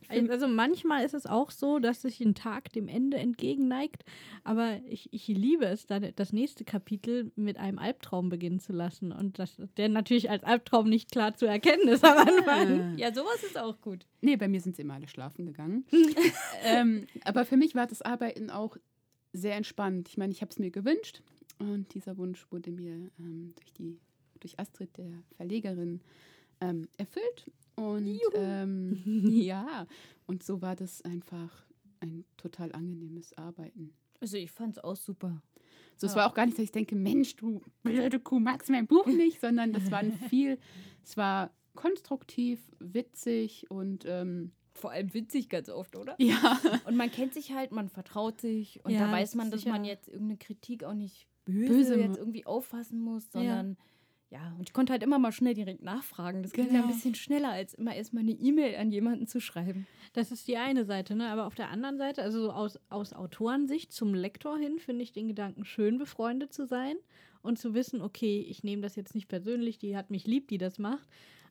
Also 0.09 0.47
manchmal 0.47 1.05
ist 1.05 1.13
es 1.13 1.25
auch 1.25 1.51
so, 1.51 1.79
dass 1.79 2.01
sich 2.01 2.21
ein 2.21 2.35
Tag 2.35 2.71
dem 2.73 2.87
Ende 2.87 3.17
entgegenneigt, 3.17 4.03
aber 4.43 4.79
ich, 4.87 5.11
ich 5.13 5.27
liebe 5.27 5.65
es, 5.65 5.85
dann 5.85 6.11
das 6.15 6.33
nächste 6.33 6.63
Kapitel 6.63 7.31
mit 7.35 7.57
einem 7.57 7.79
Albtraum 7.79 8.29
beginnen 8.29 8.59
zu 8.59 8.73
lassen 8.73 9.11
und 9.11 9.39
das, 9.39 9.61
der 9.77 9.89
natürlich 9.89 10.29
als 10.29 10.43
Albtraum 10.43 10.89
nicht 10.89 11.11
klar 11.11 11.35
zu 11.35 11.45
erkennen 11.45 11.87
ist 11.87 12.03
am 12.03 12.17
Anfang. 12.17 12.97
Ja, 12.97 13.13
sowas 13.13 13.43
ist 13.43 13.57
auch 13.57 13.79
gut. 13.81 14.05
Nee, 14.21 14.37
bei 14.37 14.47
mir 14.47 14.61
sind 14.61 14.75
sie 14.75 14.83
immer 14.83 14.95
alle 14.95 15.07
schlafen 15.07 15.45
gegangen. 15.45 15.85
ähm, 16.63 17.07
aber 17.23 17.45
für 17.45 17.57
mich 17.57 17.75
war 17.75 17.87
das 17.87 18.01
Arbeiten 18.01 18.49
auch 18.49 18.77
sehr 19.33 19.55
entspannt. 19.55 20.09
Ich 20.09 20.17
meine, 20.17 20.31
ich 20.31 20.41
habe 20.41 20.51
es 20.51 20.59
mir 20.59 20.71
gewünscht 20.71 21.21
und 21.59 21.93
dieser 21.93 22.17
Wunsch 22.17 22.45
wurde 22.51 22.71
mir 22.71 23.09
ähm, 23.19 23.53
durch, 23.55 23.73
die, 23.73 23.99
durch 24.39 24.59
Astrid, 24.59 24.97
der 24.97 25.11
Verlegerin, 25.35 26.01
ähm, 26.61 26.87
erfüllt. 26.97 27.51
Und 27.75 28.19
ähm, 28.33 29.03
ja, 29.29 29.85
und 30.25 30.43
so 30.43 30.61
war 30.61 30.75
das 30.75 31.01
einfach 31.03 31.65
ein 31.99 32.25
total 32.37 32.71
angenehmes 32.73 33.37
Arbeiten. 33.37 33.93
Also 34.19 34.37
ich 34.37 34.51
fand 34.51 34.77
es 34.77 34.83
auch 34.83 34.95
super. 34.95 35.41
So, 35.95 36.07
es 36.07 36.13
Ja. 36.13 36.19
war 36.21 36.29
auch 36.29 36.33
gar 36.33 36.45
nicht, 36.45 36.57
dass 36.57 36.63
ich 36.65 36.71
denke, 36.71 36.95
Mensch, 36.95 37.35
du 37.35 37.61
blöde 37.83 38.19
Kuh, 38.19 38.39
magst 38.39 38.69
mein 38.69 38.87
Buch 38.87 39.05
nicht, 39.07 39.39
sondern 39.41 39.73
das 39.73 39.91
war 39.91 40.03
viel, 40.29 40.57
es 41.03 41.17
war 41.17 41.51
konstruktiv, 41.75 42.59
witzig 42.79 43.69
und 43.69 44.03
ähm, 44.07 44.51
Vor 44.73 44.91
allem 44.91 45.13
witzig 45.13 45.49
ganz 45.49 45.69
oft, 45.69 45.95
oder? 45.95 46.15
ja. 46.19 46.59
Und 46.85 46.95
man 46.95 47.11
kennt 47.11 47.33
sich 47.33 47.51
halt, 47.53 47.71
man 47.71 47.89
vertraut 47.89 48.41
sich 48.41 48.83
und 48.83 48.91
Ja, 48.91 49.05
da 49.07 49.11
weiß 49.11 49.35
man, 49.35 49.49
dass 49.51 49.61
sicher. 49.61 49.71
man 49.71 49.85
jetzt 49.85 50.07
irgendeine 50.07 50.37
Kritik 50.37 50.83
auch 50.83 50.93
nicht 50.93 51.27
böse, 51.45 51.67
Böse 51.73 51.99
jetzt 51.99 52.17
irgendwie 52.17 52.45
auffassen 52.45 52.99
muss, 52.99 53.31
sondern 53.31 53.69
ja. 53.71 53.75
Und 54.57 54.67
ich 54.67 54.73
konnte 54.73 54.91
halt 54.91 55.03
immer 55.03 55.19
mal 55.19 55.31
schnell 55.31 55.53
direkt 55.53 55.81
nachfragen. 55.83 56.43
Das 56.43 56.51
ging 56.51 56.65
ja 56.65 56.71
ein 56.71 56.75
Genau. 56.81 56.87
bisschen 56.93 57.15
schneller, 57.15 57.49
als 57.49 57.73
immer 57.73 57.95
erstmal 57.95 58.23
eine 58.23 58.31
E-Mail 58.33 58.75
an 58.75 58.91
jemanden 58.91 59.25
zu 59.27 59.39
schreiben. 59.39 59.87
Das 60.13 60.31
ist 60.31 60.47
die 60.47 60.57
eine 60.57 60.83
Seite, 60.85 61.15
ne? 61.15 61.29
Aber 61.29 61.45
auf 61.47 61.55
der 61.55 61.69
anderen 61.69 61.97
Seite, 61.97 62.21
also 62.23 62.41
so 62.41 62.51
aus, 62.51 62.77
aus 62.89 63.13
Autorensicht 63.13 63.91
zum 63.93 64.13
Lektor 64.13 64.57
hin, 64.57 64.79
finde 64.79 65.03
ich 65.03 65.13
den 65.13 65.27
Gedanken 65.29 65.63
schön, 65.63 65.97
befreundet 65.97 66.51
zu 66.53 66.65
sein 66.65 66.95
und 67.41 67.57
zu 67.57 67.73
wissen, 67.73 68.01
okay, 68.01 68.45
ich 68.49 68.63
nehme 68.63 68.81
das 68.81 68.95
jetzt 68.97 69.15
nicht 69.15 69.29
persönlich, 69.29 69.77
die 69.77 69.95
hat 69.95 70.09
mich 70.09 70.27
lieb, 70.27 70.49
die 70.49 70.57
das 70.57 70.77
macht. 70.77 71.07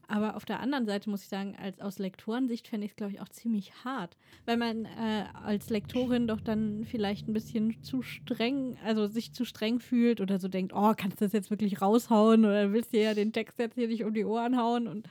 Aber 0.08 0.36
auf 0.36 0.44
der 0.44 0.60
anderen 0.60 0.86
Seite 0.86 1.10
muss 1.10 1.22
ich 1.22 1.28
sagen, 1.28 1.56
als 1.60 1.80
aus 1.80 1.98
Lektorensicht 1.98 2.68
fände 2.68 2.84
ich 2.84 2.92
es, 2.92 2.96
glaube 2.96 3.12
ich, 3.12 3.20
auch 3.20 3.28
ziemlich 3.28 3.72
hart. 3.84 4.16
Weil 4.44 4.56
man 4.56 4.84
äh, 4.84 5.24
als 5.44 5.68
Lektorin 5.68 6.28
doch 6.28 6.40
dann 6.40 6.84
vielleicht 6.84 7.28
ein 7.28 7.32
bisschen 7.32 7.82
zu 7.82 8.02
streng, 8.02 8.76
also 8.84 9.08
sich 9.08 9.32
zu 9.32 9.44
streng 9.44 9.80
fühlt 9.80 10.20
oder 10.20 10.38
so 10.38 10.46
denkt, 10.48 10.72
oh, 10.74 10.94
kannst 10.96 11.20
du 11.20 11.24
das 11.24 11.32
jetzt 11.32 11.50
wirklich 11.50 11.82
raushauen 11.82 12.44
oder 12.44 12.72
willst 12.72 12.92
du 12.92 13.00
ja 13.02 13.14
den 13.14 13.32
Text 13.32 13.58
jetzt 13.58 13.74
hier 13.74 13.88
nicht 13.88 14.04
um 14.04 14.14
die 14.14 14.24
Ohren 14.24 14.56
hauen 14.56 14.86
und 14.86 15.08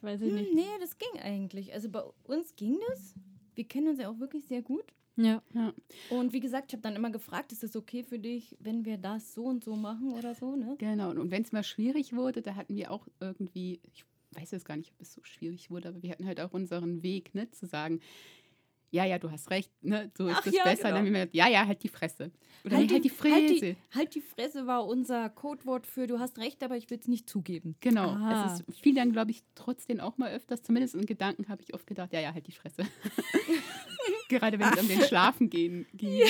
weiß 0.00 0.20
ich 0.22 0.30
Hm, 0.32 0.36
nicht. 0.40 0.54
nee, 0.54 0.66
das 0.80 0.98
ging 0.98 1.20
eigentlich. 1.22 1.72
Also 1.72 1.88
bei 1.88 2.02
uns 2.24 2.56
ging 2.56 2.76
das. 2.90 3.14
Wir 3.54 3.64
kennen 3.68 3.88
uns 3.88 4.00
ja 4.00 4.08
auch 4.10 4.18
wirklich 4.18 4.46
sehr 4.46 4.62
gut. 4.62 4.84
Ja. 5.18 5.42
Und 6.10 6.32
wie 6.32 6.38
gesagt, 6.40 6.66
ich 6.68 6.74
habe 6.74 6.82
dann 6.82 6.94
immer 6.94 7.10
gefragt, 7.10 7.50
ist 7.50 7.64
es 7.64 7.74
okay 7.74 8.04
für 8.04 8.20
dich, 8.20 8.56
wenn 8.60 8.84
wir 8.84 8.98
das 8.98 9.34
so 9.34 9.42
und 9.44 9.64
so 9.64 9.74
machen 9.74 10.12
oder 10.12 10.34
so, 10.34 10.54
ne? 10.54 10.76
Genau, 10.78 11.10
und, 11.10 11.30
wenn 11.32 11.42
es 11.42 11.50
mal 11.50 11.64
schwierig 11.64 12.14
wurde, 12.14 12.40
da 12.40 12.54
hatten 12.54 12.76
wir 12.76 12.92
auch 12.92 13.06
irgendwie, 13.18 13.80
ich 13.92 14.04
weiß 14.32 14.52
jetzt 14.52 14.64
gar 14.64 14.76
nicht, 14.76 14.92
ob 14.92 15.00
es 15.00 15.12
so 15.12 15.20
schwierig 15.24 15.70
wurde, 15.70 15.88
aber 15.88 16.02
wir 16.02 16.10
hatten 16.12 16.24
halt 16.26 16.40
auch 16.40 16.52
unseren 16.52 17.02
Weg, 17.02 17.34
ne, 17.34 17.50
zu 17.50 17.66
sagen, 17.66 18.00
ja, 18.90 19.04
ja, 19.04 19.18
du 19.18 19.30
hast 19.30 19.50
recht, 19.50 19.70
ne? 19.82 20.10
so 20.16 20.28
ist 20.28 20.46
es 20.46 20.54
ja, 20.54 20.64
besser. 20.64 20.84
genau. 20.84 20.94
Dann 20.94 20.96
haben 20.98 21.04
wir 21.12 21.12
gesagt, 21.26 21.34
ja, 21.34 21.48
ja, 21.48 21.66
halt 21.66 21.82
die 21.82 21.88
Fresse. 21.88 22.30
Oder 22.64 22.76
halt, 22.76 22.90
halt 22.90 23.04
die 23.04 23.10
Fresse. 23.10 23.34
Halt 23.34 23.60
die, 23.62 23.76
halt 23.94 24.14
die 24.14 24.20
Fresse 24.22 24.66
war 24.66 24.86
unser 24.86 25.28
Codewort 25.28 25.86
für 25.86 26.06
du 26.06 26.18
hast 26.18 26.38
recht, 26.38 26.62
aber 26.62 26.76
ich 26.78 26.88
will 26.88 26.98
es 26.98 27.06
nicht 27.06 27.28
zugeben. 27.28 27.74
Genau, 27.80 28.08
Ah. 28.12 28.46
es 28.54 28.60
ist, 28.60 28.80
fiel 28.80 28.94
dann, 28.94 29.12
glaube 29.12 29.30
ich, 29.32 29.42
trotzdem 29.54 30.00
auch 30.00 30.16
mal 30.16 30.32
öfters, 30.32 30.62
zumindest 30.62 30.94
in 30.94 31.04
Gedanken 31.04 31.48
habe 31.48 31.60
ich 31.62 31.74
oft 31.74 31.86
gedacht, 31.86 32.14
ja, 32.14 32.20
ja, 32.20 32.32
halt 32.32 32.46
die 32.46 32.52
Fresse. 32.52 32.82
Gerade 34.28 34.58
wenn 34.58 34.72
es 34.72 34.80
um 34.80 34.88
den 34.88 35.02
Schlafen 35.02 35.50
gehen 35.50 35.86
ging. 35.94 36.22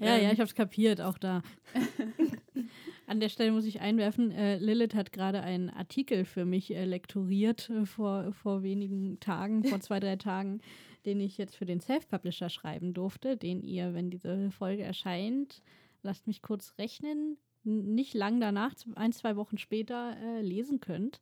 Ja, 0.00 0.16
ja, 0.16 0.32
ich 0.32 0.38
habe 0.38 0.44
es 0.44 0.54
kapiert, 0.54 1.00
auch 1.00 1.18
da. 1.18 1.42
An 3.06 3.20
der 3.20 3.28
Stelle 3.28 3.52
muss 3.52 3.66
ich 3.66 3.80
einwerfen, 3.80 4.30
äh, 4.30 4.56
Lilith 4.56 4.94
hat 4.94 5.12
gerade 5.12 5.42
einen 5.42 5.68
Artikel 5.68 6.24
für 6.24 6.46
mich 6.46 6.74
äh, 6.74 6.84
lektoriert 6.84 7.68
äh, 7.68 7.84
vor, 7.84 8.32
vor 8.32 8.62
wenigen 8.62 9.20
Tagen, 9.20 9.62
vor 9.64 9.80
zwei, 9.80 10.00
drei 10.00 10.16
Tagen, 10.16 10.60
den 11.04 11.20
ich 11.20 11.36
jetzt 11.36 11.56
für 11.56 11.66
den 11.66 11.80
Self-Publisher 11.80 12.48
schreiben 12.48 12.94
durfte, 12.94 13.36
den 13.36 13.62
ihr, 13.62 13.92
wenn 13.92 14.10
diese 14.10 14.50
Folge 14.50 14.84
erscheint, 14.84 15.62
lasst 16.02 16.26
mich 16.26 16.40
kurz 16.40 16.74
rechnen, 16.78 17.36
nicht 17.64 18.14
lang 18.14 18.40
danach, 18.40 18.74
ein, 18.94 19.12
zwei 19.12 19.36
Wochen 19.36 19.58
später 19.58 20.16
äh, 20.22 20.40
lesen 20.40 20.80
könnt. 20.80 21.20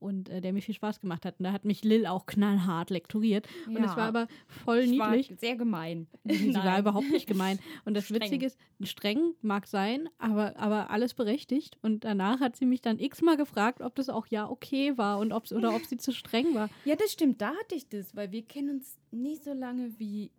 Und 0.00 0.28
äh, 0.28 0.40
der 0.40 0.52
mir 0.52 0.62
viel 0.62 0.74
Spaß 0.74 1.00
gemacht 1.00 1.24
hat. 1.24 1.40
Und 1.40 1.44
da 1.44 1.52
hat 1.52 1.64
mich 1.64 1.82
Lil 1.82 2.06
auch 2.06 2.26
knallhart 2.26 2.90
lektoriert. 2.90 3.48
Und 3.66 3.78
es 3.78 3.96
war 3.96 4.06
aber 4.08 4.28
voll 4.46 4.78
Ich 4.80 4.98
war 4.98 5.10
niedlich. 5.10 5.38
sehr 5.40 5.56
gemein. 5.56 6.06
Sie 6.24 6.54
war 6.54 6.78
überhaupt 6.78 7.10
nicht 7.10 7.26
gemein. 7.26 7.58
Und 7.84 7.94
das 7.94 8.04
Streng. 8.06 8.22
Witzige 8.22 8.46
ist, 8.46 8.58
streng 8.84 9.34
mag 9.42 9.66
sein, 9.66 10.08
aber, 10.18 10.56
aber 10.56 10.90
alles 10.90 11.14
berechtigt. 11.14 11.78
Und 11.82 12.04
danach 12.04 12.40
hat 12.40 12.56
sie 12.56 12.66
mich 12.66 12.80
dann 12.80 12.98
x-mal 12.98 13.36
gefragt, 13.36 13.80
ob 13.80 13.94
das 13.96 14.08
auch 14.08 14.26
ja 14.28 14.48
okay 14.48 14.96
war 14.96 15.18
und 15.18 15.32
ob's, 15.32 15.52
oder 15.52 15.74
ob 15.74 15.84
sie 15.84 15.96
zu 15.96 16.12
streng 16.12 16.54
war. 16.54 16.70
Ja, 16.84 16.94
das 16.94 17.12
stimmt, 17.12 17.40
da 17.40 17.48
hatte 17.48 17.74
ich 17.74 17.88
das, 17.88 18.14
weil 18.14 18.30
wir 18.30 18.42
kennen 18.42 18.70
uns 18.76 18.96
nicht 19.10 19.42
so 19.42 19.52
lange 19.52 19.98
wie 19.98 20.30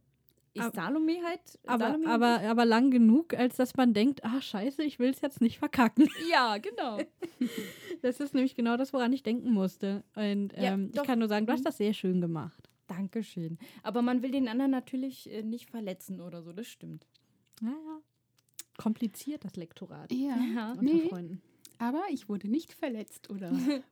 Ab- 0.61 0.75
Salome 0.75 1.23
halt. 1.23 1.39
Aber, 1.65 1.85
Salome 1.85 2.05
und 2.05 2.11
aber, 2.11 2.39
aber 2.41 2.65
lang 2.65 2.91
genug, 2.91 3.33
als 3.33 3.55
dass 3.57 3.75
man 3.75 3.93
denkt, 3.93 4.23
ah 4.23 4.41
scheiße, 4.41 4.83
ich 4.83 4.99
will 4.99 5.09
es 5.09 5.21
jetzt 5.21 5.41
nicht 5.41 5.59
verkacken. 5.59 6.07
Ja, 6.29 6.57
genau. 6.57 6.97
Das 8.01 8.19
ist 8.21 8.33
nämlich 8.33 8.55
genau 8.55 8.77
das, 8.77 8.93
woran 8.93 9.11
ich 9.11 9.23
denken 9.23 9.51
musste. 9.51 10.03
Und 10.15 10.53
Ja, 10.53 10.73
ähm, 10.73 10.91
ich 10.93 11.03
kann 11.03 11.19
nur 11.19 11.27
sagen, 11.27 11.45
du 11.45 11.51
hast 11.51 11.59
Mhm. 11.61 11.65
das 11.65 11.77
sehr 11.77 11.93
schön 11.93 12.21
gemacht. 12.21 12.69
Dankeschön. 12.87 13.57
Aber 13.83 14.01
man 14.01 14.21
will 14.23 14.31
den 14.31 14.47
anderen 14.47 14.71
natürlich 14.71 15.29
äh, 15.31 15.43
nicht 15.43 15.69
verletzen 15.69 16.21
oder 16.21 16.41
so, 16.41 16.53
das 16.53 16.67
stimmt. 16.67 17.05
Naja. 17.61 17.75
Kompliziert, 18.77 19.43
das 19.43 19.55
Lektorat. 19.57 20.11
Ja, 20.13 20.37
Ja. 20.55 20.71
Unter 20.71 20.83
nee, 20.83 21.09
Freunden. 21.09 21.41
aber 21.77 22.01
ich 22.09 22.29
wurde 22.29 22.47
nicht 22.49 22.71
verletzt 22.73 23.29
oder 23.29 23.51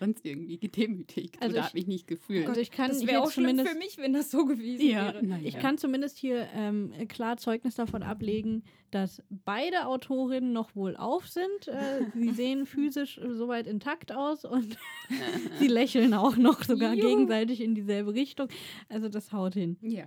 sonst 0.00 0.24
irgendwie 0.24 0.58
gedemütigt 0.58 1.36
Also 1.40 1.52
oder 1.54 1.60
ich- 1.60 1.66
habe 1.68 1.78
mich 1.78 1.86
nicht 1.86 2.06
gefühlt. 2.06 2.46
Also 2.48 2.60
ich 2.60 2.70
kann 2.70 2.88
das 2.88 3.06
wäre 3.06 3.22
auch 3.22 3.30
schlimm 3.30 3.58
für 3.64 3.74
mich, 3.76 3.98
wenn 3.98 4.12
das 4.12 4.30
so 4.30 4.44
gewesen 4.44 4.84
Ja, 4.86 5.14
wäre. 5.14 5.20
na 5.24 5.38
Ich 5.40 5.54
ja. 5.54 5.60
kann 5.60 5.78
zumindest 5.78 6.18
hier 6.18 6.48
ähm, 6.54 6.92
klar 7.08 7.36
Zeugnis 7.36 7.74
davon 7.74 8.02
ablegen, 8.02 8.62
dass 8.90 9.22
beide 9.30 9.86
Autorinnen 9.86 10.52
noch 10.52 10.74
wohl 10.76 10.96
auf 10.96 11.28
sind. 11.28 11.68
Äh, 11.68 12.06
sie 12.14 12.30
sehen 12.32 12.66
physisch 12.66 13.20
soweit 13.26 13.66
intakt 13.66 14.12
aus 14.12 14.44
und 14.44 14.76
sie 15.58 15.68
lächeln 15.68 16.14
auch 16.14 16.36
noch 16.36 16.62
sogar 16.64 16.94
Juhu. 16.94 17.08
gegenseitig 17.08 17.60
in 17.60 17.74
dieselbe 17.74 18.14
Richtung. 18.14 18.48
Also 18.88 19.08
das 19.08 19.32
haut 19.32 19.54
hin. 19.54 19.76
Ja, 19.80 20.04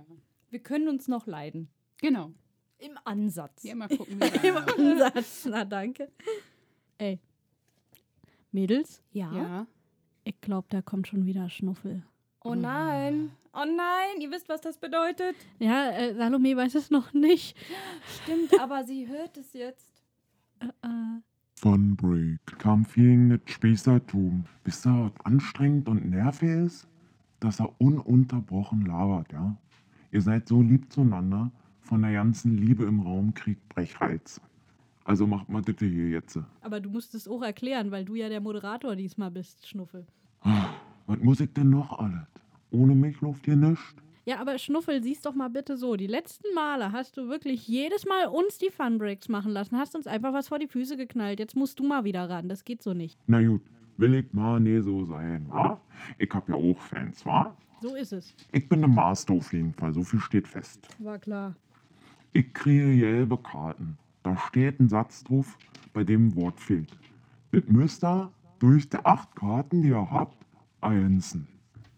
Wir 0.50 0.60
können 0.60 0.88
uns 0.88 1.08
noch 1.08 1.26
leiden. 1.26 1.68
genau. 1.98 2.32
Im 2.78 2.98
Ansatz. 3.04 3.62
Ja, 3.62 3.74
mal 3.74 3.88
gucken. 3.96 4.20
Im 4.42 4.56
Ansatz. 4.56 5.46
Na 5.50 5.64
danke. 5.64 6.10
Ey. 6.98 7.18
Mädels, 8.52 9.02
Ja. 9.12 9.32
ja. 9.32 9.66
Ich 10.26 10.40
glaube, 10.40 10.66
da 10.70 10.82
kommt 10.82 11.06
schon 11.06 11.24
wieder 11.24 11.48
Schnuffel. 11.48 12.02
Oh 12.42 12.54
nein. 12.54 13.30
Oh 13.52 13.64
nein, 13.64 14.20
ihr 14.20 14.30
wisst, 14.30 14.48
was 14.48 14.60
das 14.60 14.76
bedeutet. 14.76 15.36
Ja, 15.58 15.90
äh, 15.90 16.14
Salome 16.14 16.56
weiß 16.56 16.74
es 16.74 16.90
noch 16.90 17.12
nicht. 17.12 17.56
Stimmt, 18.22 18.60
aber 18.60 18.84
sie 18.84 19.08
hört 19.08 19.36
es 19.36 19.52
jetzt. 19.52 20.02
Äh, 20.60 20.66
äh, 20.86 21.20
Funbreak. 21.54 22.40
Kam 22.58 22.84
viel 22.84 23.16
mit 23.16 23.48
Spießertum. 23.48 24.44
Bis 24.62 24.84
er 24.84 25.12
anstrengend 25.24 25.88
und 25.88 26.10
nervig 26.10 26.50
ist, 26.50 26.88
dass 27.40 27.60
er 27.60 27.80
ununterbrochen 27.80 28.84
labert, 28.84 29.32
ja? 29.32 29.56
Ihr 30.10 30.22
seid 30.22 30.48
so 30.48 30.60
lieb 30.60 30.92
zueinander, 30.92 31.50
von 31.80 32.02
der 32.02 32.12
ganzen 32.12 32.58
Liebe 32.58 32.84
im 32.84 33.00
Raum 33.00 33.32
kriegt 33.32 33.68
Brechreiz. 33.68 34.40
Also 35.06 35.26
macht 35.26 35.48
mal 35.48 35.62
bitte 35.62 35.86
hier 35.86 36.08
jetzt. 36.08 36.38
aber 36.62 36.80
du 36.80 36.90
musst 36.90 37.14
es 37.14 37.28
auch 37.28 37.42
erklären, 37.42 37.92
weil 37.92 38.04
du 38.04 38.16
ja 38.16 38.28
der 38.28 38.40
Moderator 38.40 38.96
diesmal 38.96 39.30
bist, 39.30 39.66
Schnuffel. 39.68 40.04
Was 41.06 41.18
muss 41.20 41.38
ich 41.40 41.52
denn 41.52 41.70
noch 41.70 41.96
alles? 41.98 42.26
Ohne 42.72 42.94
mich 42.96 43.20
läuft 43.20 43.44
hier 43.44 43.54
nichts. 43.54 43.94
Ja, 44.24 44.40
aber 44.40 44.58
Schnuffel, 44.58 45.00
siehst 45.04 45.24
doch 45.24 45.36
mal 45.36 45.48
bitte 45.48 45.76
so. 45.76 45.94
Die 45.94 46.08
letzten 46.08 46.52
Male 46.52 46.90
hast 46.90 47.16
du 47.16 47.28
wirklich 47.28 47.68
jedes 47.68 48.04
Mal 48.06 48.26
uns 48.26 48.58
die 48.58 48.70
Funbreaks 48.70 49.28
machen 49.28 49.52
lassen, 49.52 49.78
hast 49.78 49.94
uns 49.94 50.08
einfach 50.08 50.32
was 50.32 50.48
vor 50.48 50.58
die 50.58 50.66
Füße 50.66 50.96
geknallt. 50.96 51.38
Jetzt 51.38 51.54
musst 51.54 51.78
du 51.78 51.84
mal 51.84 52.02
wieder 52.02 52.28
ran. 52.28 52.48
Das 52.48 52.64
geht 52.64 52.82
so 52.82 52.92
nicht. 52.92 53.16
Na 53.28 53.40
gut, 53.40 53.62
will 53.98 54.14
ich 54.14 54.32
mal 54.32 54.58
nie 54.58 54.80
so 54.80 55.04
sein, 55.04 55.46
wa? 55.48 55.80
Ich 56.18 56.28
hab 56.32 56.48
ja 56.48 56.56
auch 56.56 56.78
Fans, 56.80 57.24
wa? 57.24 57.56
So 57.80 57.94
ist 57.94 58.12
es. 58.12 58.34
Ich 58.50 58.68
bin 58.68 58.80
der 58.80 58.88
Master 58.88 59.34
auf 59.34 59.52
jeden 59.52 59.72
Fall, 59.72 59.92
so 59.94 60.02
viel 60.02 60.18
steht 60.18 60.48
fest. 60.48 60.88
War 60.98 61.20
klar. 61.20 61.54
Ich 62.32 62.52
kriege 62.52 62.96
gelbe 62.96 63.38
Karten. 63.38 63.96
Da 64.26 64.36
steht 64.36 64.80
ein 64.80 64.88
Satz 64.88 65.22
drauf, 65.22 65.56
bei 65.92 66.02
dem 66.02 66.26
ein 66.26 66.34
Wort 66.34 66.58
fehlt. 66.58 66.90
Das 67.52 67.62
müsst 67.68 68.02
ihr 68.02 68.32
durch 68.58 68.88
die 68.88 68.96
acht 68.96 69.36
Karten, 69.36 69.82
die 69.82 69.90
ihr 69.90 70.10
habt, 70.10 70.36
einsen. 70.80 71.46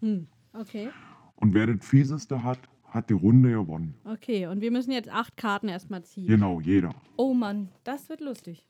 Hm. 0.01 0.27
Okay. 0.53 0.89
Und 1.37 1.55
wer 1.55 1.65
das 1.65 1.83
Fieseste 1.83 2.43
hat, 2.43 2.59
hat 2.85 3.09
die 3.09 3.15
Runde 3.15 3.49
gewonnen. 3.49 3.95
Okay, 4.03 4.45
und 4.45 4.61
wir 4.61 4.69
müssen 4.69 4.91
jetzt 4.91 5.09
acht 5.09 5.37
Karten 5.37 5.69
erstmal 5.69 6.03
ziehen. 6.03 6.27
Genau, 6.27 6.61
jeder. 6.61 6.93
Oh 7.17 7.33
Mann, 7.33 7.69
das 7.83 8.09
wird 8.09 8.21
lustig. 8.21 8.63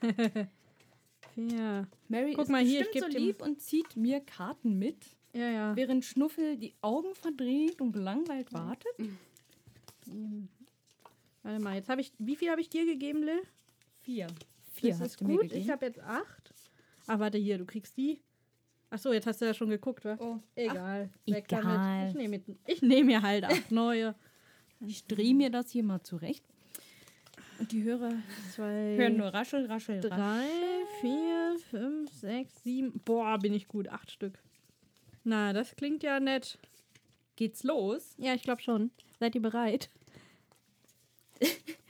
Vier. 1.34 1.88
Mary 2.06 2.34
Guck 2.34 2.44
ist 2.44 2.50
mal 2.50 2.62
hier, 2.62 2.86
ich 2.92 3.00
so 3.00 3.08
lieb 3.08 3.42
und 3.42 3.60
zieht 3.60 3.96
mir 3.96 4.20
Karten 4.20 4.78
mit, 4.78 5.16
Ja, 5.32 5.48
ja. 5.50 5.74
während 5.74 6.04
Schnuffel 6.04 6.56
die 6.58 6.74
Augen 6.80 7.12
verdreht 7.16 7.80
und 7.80 7.90
gelangweilt 7.90 8.52
wartet. 8.52 8.92
Warte 11.44 11.60
mal, 11.62 11.76
jetzt 11.76 11.88
habe 11.88 12.00
ich. 12.00 12.12
Wie 12.18 12.34
viel 12.34 12.50
habe 12.50 12.60
ich 12.60 12.68
dir 12.68 12.84
gegeben, 12.84 13.22
Lil? 13.22 13.40
Vier. 14.00 14.26
Vier 14.72 14.90
das 14.90 15.00
ist 15.02 15.18
gut. 15.18 15.52
Ich 15.52 15.70
habe 15.70 15.86
jetzt 15.86 16.00
acht. 16.00 16.52
Ah, 17.06 17.18
warte 17.20 17.38
hier, 17.38 17.58
du 17.58 17.64
kriegst 17.64 17.96
die. 17.96 18.20
Ach 18.90 18.98
so, 18.98 19.12
jetzt 19.12 19.26
hast 19.26 19.40
du 19.40 19.44
ja 19.44 19.54
schon 19.54 19.68
geguckt, 19.68 20.04
wa? 20.04 20.16
Oh, 20.20 20.38
Egal. 20.56 21.10
Ach, 21.12 21.26
Weg 21.32 21.48
damit. 21.48 21.64
egal. 21.64 22.08
Ich 22.08 22.14
nehme 22.14 22.42
ich 22.66 22.82
nehm 22.82 23.06
mir 23.06 23.22
halt 23.22 23.44
acht 23.44 23.70
neue. 23.70 24.14
Ich 24.80 25.06
drehe 25.06 25.34
mir 25.34 25.50
das 25.50 25.70
hier 25.70 25.82
mal 25.84 26.02
zurecht. 26.02 26.44
Und 27.58 27.70
die 27.72 27.84
Hörer 27.84 28.12
Zwei, 28.52 28.96
hören 28.96 29.16
nur 29.16 29.28
raschel, 29.28 29.66
raschel, 29.66 29.96
raschel. 29.96 30.10
drei, 30.10 30.46
vier, 31.00 31.56
fünf, 31.70 32.10
sechs, 32.12 32.62
sieben. 32.64 33.00
Boah, 33.04 33.38
bin 33.38 33.54
ich 33.54 33.68
gut. 33.68 33.88
Acht 33.88 34.10
Stück. 34.10 34.38
Na, 35.24 35.52
das 35.52 35.76
klingt 35.76 36.02
ja 36.02 36.18
nett. 36.20 36.58
Geht's 37.36 37.62
los? 37.64 38.14
Ja, 38.18 38.34
ich 38.34 38.42
glaube 38.42 38.62
schon. 38.62 38.90
Seid 39.20 39.34
ihr 39.34 39.42
bereit? 39.42 39.88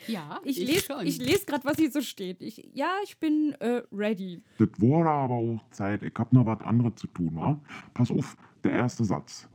Ja, 0.06 0.40
Ich, 0.44 0.58
lese, 0.58 0.86
schon. 0.86 1.06
ich 1.06 1.18
lese 1.18 1.44
gerade, 1.46 1.64
was 1.64 1.76
hier 1.76 1.90
so 1.90 2.00
steht. 2.00 2.42
Ich, 2.42 2.68
ja, 2.72 2.90
ich 3.04 3.18
bin 3.18 3.52
äh, 3.60 3.82
ready. 3.92 4.42
Das 4.58 4.68
wurde 4.78 5.08
aber 5.08 5.34
auch 5.34 5.60
Zeit. 5.70 6.02
Ich 6.02 6.14
hab 6.16 6.32
noch 6.32 6.46
was 6.46 6.60
anderes 6.60 6.96
zu 6.96 7.06
tun, 7.08 7.36
wa? 7.36 7.60
Pass 7.94 8.10
auf, 8.10 8.36
der 8.62 8.72
erste 8.72 9.04
Satz. 9.04 9.48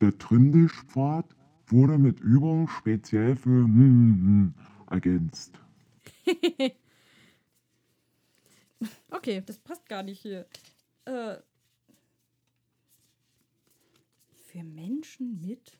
Der 0.00 0.16
Trindischpfad 0.18 1.26
wurde 1.68 1.98
mit 1.98 2.20
Übung 2.20 2.68
speziell 2.68 3.36
für 3.36 3.50
hm, 3.50 3.66
hm, 3.66 4.54
hm 4.54 4.54
ergänzt. 4.90 5.58
Okay. 9.10 9.42
Das 9.46 9.58
passt 9.58 9.88
gar 9.88 10.02
nicht 10.02 10.20
hier. 10.20 10.46
Äh, 11.04 11.36
für 14.46 14.64
Menschen 14.64 15.40
mit. 15.40 15.72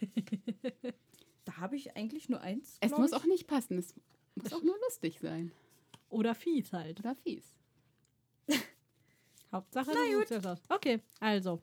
da 1.52 1.60
habe 1.60 1.76
ich 1.76 1.96
eigentlich 1.96 2.28
nur 2.28 2.40
eins. 2.40 2.78
es 2.80 2.92
muss 2.92 3.12
ich. 3.12 3.16
auch 3.16 3.24
nicht 3.24 3.46
passen, 3.46 3.78
es 3.78 3.94
muss 4.34 4.52
auch 4.52 4.62
nur 4.62 4.76
lustig 4.86 5.18
sein. 5.20 5.52
Oder 6.08 6.34
fies 6.34 6.72
halt. 6.72 7.00
Oder 7.00 7.14
fies. 7.14 7.54
Hauptsache, 9.52 9.90
Na 9.94 10.18
suchst 10.18 10.30
das 10.30 10.46
aus. 10.46 10.58
Okay, 10.68 11.00
also. 11.20 11.60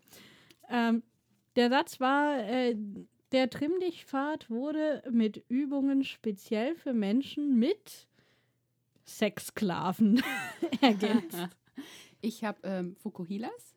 Ähm, 0.70 1.04
der 1.56 1.70
Satz 1.70 2.00
war, 2.00 2.40
äh, 2.40 2.76
der 3.32 3.50
Trimm-Dich-Pfad 3.50 4.50
wurde 4.50 5.04
mit 5.12 5.44
Übungen 5.50 6.04
speziell 6.04 6.76
für 6.76 6.94
Menschen 6.94 7.58
mit 7.58 8.08
Sexsklaven 9.06 10.22
ergänzt. 10.82 11.38
Ich 12.22 12.44
habe 12.44 12.60
ähm, 12.64 12.98
Fukuhilas. 12.98 13.74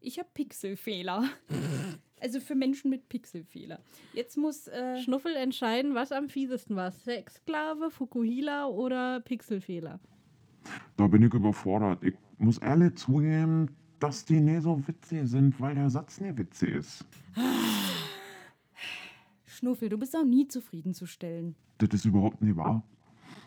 Ich 0.00 0.18
habe 0.18 0.30
Pixelfehler. 0.32 1.28
Also 2.20 2.40
für 2.40 2.54
Menschen 2.54 2.90
mit 2.90 3.08
Pixelfehler. 3.08 3.80
Jetzt 4.14 4.36
muss. 4.36 4.68
Äh, 4.68 5.00
Schnuffel 5.02 5.34
entscheiden, 5.36 5.94
was 5.94 6.12
am 6.12 6.28
fiesesten 6.28 6.76
war. 6.76 6.90
Sexsklave, 6.90 7.90
Fukuhila 7.90 8.66
oder 8.66 9.20
Pixelfehler. 9.20 10.00
Da 10.96 11.06
bin 11.06 11.22
ich 11.22 11.32
überfordert. 11.32 12.02
Ich 12.02 12.14
muss 12.38 12.58
ehrlich 12.58 12.96
zugeben, 12.96 13.70
dass 14.00 14.24
die 14.24 14.40
nicht 14.40 14.62
so 14.62 14.86
witzig 14.86 15.28
sind, 15.28 15.60
weil 15.60 15.74
der 15.74 15.90
Satz 15.90 16.20
nicht 16.20 16.36
witzig 16.38 16.70
ist. 16.70 17.04
Schnuffel, 19.46 19.88
du 19.88 19.96
bist 19.96 20.14
auch 20.16 20.24
nie 20.24 20.48
zufriedenzustellen. 20.48 21.54
Das 21.78 21.90
ist 21.92 22.04
überhaupt 22.04 22.42
nicht 22.42 22.56
wahr. 22.56 22.82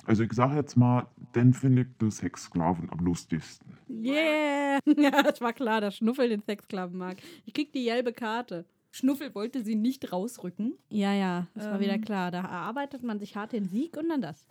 Also 0.06 0.24
ich 0.24 0.34
sag 0.34 0.56
jetzt 0.56 0.76
mal, 0.76 1.08
dann 1.34 1.54
finde 1.54 1.84
ich 1.84 1.88
das 2.00 2.18
Sexsklaven 2.18 2.90
am 2.90 3.00
lustigsten. 3.06 3.78
Yeah! 3.90 4.80
Ja, 4.98 5.22
es 5.30 5.42
war 5.42 5.54
klar, 5.54 5.82
dass 5.82 5.98
Schnuffel 5.98 6.30
den 6.30 6.42
Sexsklaven 6.42 6.98
mag. 6.98 7.18
Ich 7.46 7.54
krieg 7.54 7.72
die 7.74 7.84
gelbe 7.84 8.14
Karte. 8.14 8.66
Schnuffel 8.92 9.36
wollte 9.36 9.64
sie 9.64 9.76
nicht 9.76 10.12
rausrücken. 10.12 10.74
Ja, 10.90 11.14
ja, 11.14 11.48
das 11.54 11.66
war 11.66 11.80
wieder 11.80 11.94
Ähm. 11.94 12.02
klar. 12.02 12.32
Da 12.32 12.40
erarbeitet 12.42 13.04
man 13.04 13.20
sich 13.20 13.36
hart 13.36 13.52
den 13.54 13.66
Sieg 13.68 13.98
und 13.98 14.10
dann 14.10 14.22
das. 14.22 14.46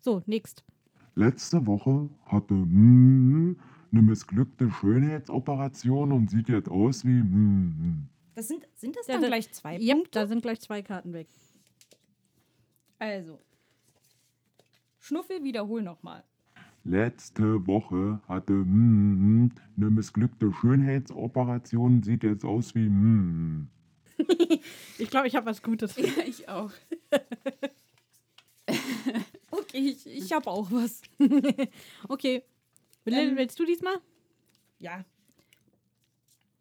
So, 0.00 0.22
nächst. 0.26 0.64
Letzte 1.14 1.66
Woche 1.66 2.10
hatte 2.26 2.52
mm, 2.54 3.56
eine 3.92 4.02
missglückte 4.02 4.70
Schönheitsoperation 4.70 6.12
und 6.12 6.28
sieht 6.30 6.48
jetzt 6.48 6.68
aus 6.68 7.04
wie 7.04 7.22
mm. 7.22 8.08
Das 8.34 8.48
sind, 8.48 8.66
sind 8.74 8.96
das 8.96 9.06
Ja, 9.06 9.14
dann 9.14 9.22
da- 9.22 9.28
gleich 9.28 9.50
zwei 9.52 9.78
Ja, 9.78 9.94
Punkte? 9.94 10.10
da 10.18 10.26
sind 10.26 10.42
gleich 10.42 10.60
zwei 10.60 10.82
Karten 10.82 11.12
weg. 11.14 11.28
Also. 12.98 13.38
Schnuffel, 15.04 15.44
wiederhol 15.44 15.82
nochmal. 15.82 16.24
Letzte 16.82 17.66
Woche 17.66 18.22
hatte 18.26 18.54
mm, 18.54 19.52
eine 19.76 19.90
missglückte 19.90 20.50
Schönheitsoperation 20.50 22.02
sieht 22.02 22.22
jetzt 22.22 22.42
aus 22.42 22.74
wie 22.74 22.88
mm. 22.88 23.68
Ich 24.96 25.10
glaube, 25.10 25.26
ich 25.28 25.36
habe 25.36 25.44
was 25.44 25.62
Gutes. 25.62 25.94
Ja, 25.98 26.24
ich 26.26 26.48
auch. 26.48 26.72
Okay, 29.50 29.90
ich, 29.90 30.06
ich 30.06 30.32
habe 30.32 30.48
auch 30.48 30.70
was. 30.72 31.02
Okay. 32.08 32.42
Lil, 33.04 33.28
Ähm. 33.28 33.36
willst 33.36 33.58
du 33.60 33.66
diesmal? 33.66 33.96
Ja. 34.78 35.04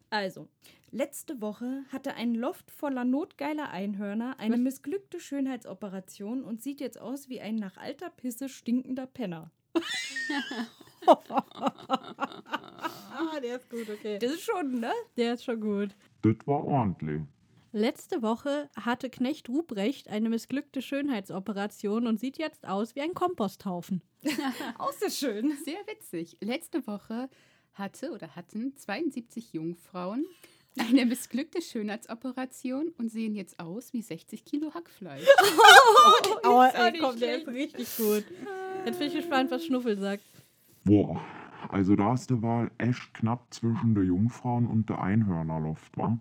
Also, 0.09 0.49
letzte 0.93 1.41
Woche 1.41 1.83
hatte 1.91 2.13
ein 2.13 2.35
Loft 2.35 2.71
voller 2.71 3.03
notgeiler 3.03 3.69
Einhörner 3.71 4.39
eine 4.39 4.57
missglückte 4.57 5.19
Schönheitsoperation 5.19 6.43
und 6.43 6.61
sieht 6.61 6.79
jetzt 6.79 7.01
aus 7.01 7.27
wie 7.27 7.41
ein 7.41 7.55
nach 7.55 7.77
alter 7.77 8.09
Pisse 8.09 8.47
stinkender 8.47 9.07
Penner. 9.07 9.51
Ah, 13.15 13.39
der 13.41 13.57
ist 13.57 13.69
gut, 13.69 13.89
okay. 13.89 14.19
Das 14.19 14.31
ist 14.31 14.43
schon, 14.43 14.79
ne? 14.79 14.91
Der 15.17 15.33
ist 15.33 15.43
schon 15.43 15.59
gut. 15.59 15.89
Das 16.21 16.35
war 16.45 16.63
ordentlich. 16.63 17.21
Letzte 17.71 18.21
Woche 18.21 18.69
hatte 18.75 19.09
Knecht 19.09 19.49
Ruprecht 19.49 20.07
eine 20.07 20.29
missglückte 20.29 20.81
Schönheitsoperation 20.81 22.07
und 22.07 22.19
sieht 22.19 22.37
jetzt 22.37 22.67
aus 22.67 22.95
wie 22.95 23.01
ein 23.01 23.13
Komposthaufen. 23.13 24.01
Auch 24.77 24.91
sehr 24.93 25.09
schön. 25.09 25.57
Sehr 25.65 25.79
witzig. 25.87 26.37
Letzte 26.39 26.85
Woche 26.85 27.29
hatte 27.73 28.11
oder 28.11 28.35
hatten 28.35 28.77
72 28.77 29.53
Jungfrauen 29.53 30.25
eine 30.79 31.05
missglückte 31.05 31.61
Schönheitsoperation 31.61 32.93
und 32.97 33.09
sehen 33.09 33.35
jetzt 33.35 33.59
aus 33.59 33.93
wie 33.93 34.01
60 34.01 34.45
Kilo 34.45 34.73
Hackfleisch. 34.73 35.27
Oh, 36.45 36.49
auch 36.49 36.73
ey, 36.73 36.91
nicht 36.91 37.01
komm, 37.01 37.19
der 37.19 37.37
ist 37.37 37.47
richtig 37.47 37.97
gut. 37.97 38.25
Jetzt 38.85 38.99
bin 38.99 39.07
ich 39.07 39.13
gespannt, 39.13 39.49
was 39.49 39.65
Schnuffel 39.65 39.97
sagt. 39.97 40.23
Boah, 40.83 41.21
also 41.69 41.95
da 41.95 42.13
ist 42.13 42.29
die 42.29 42.41
Wahl 42.41 42.69
echt 42.77 43.13
knapp 43.13 43.53
zwischen 43.53 43.95
der 43.95 44.03
Jungfrauen 44.03 44.67
und 44.67 44.89
der 44.89 45.01
Einhörnerluft, 45.01 45.97
wa? 45.97 46.19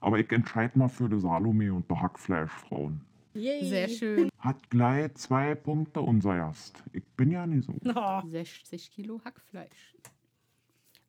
Aber 0.00 0.18
ich 0.18 0.30
entscheide 0.32 0.78
mal 0.78 0.88
für 0.88 1.08
die 1.08 1.20
Salome 1.20 1.72
und 1.72 1.88
der 1.90 2.00
Hackfleischfrauen. 2.00 3.00
Yay. 3.34 3.68
Sehr 3.68 3.88
schön. 3.88 4.30
Hat 4.38 4.70
gleich 4.70 5.14
zwei 5.14 5.54
Punkte 5.54 6.00
unser 6.00 6.36
Gast. 6.36 6.82
Ich 6.92 7.04
bin 7.16 7.30
ja 7.30 7.46
nicht 7.46 7.66
so. 7.66 7.74
Oh, 7.94 8.22
60 8.26 8.90
Kilo 8.90 9.20
Hackfleisch. 9.24 9.94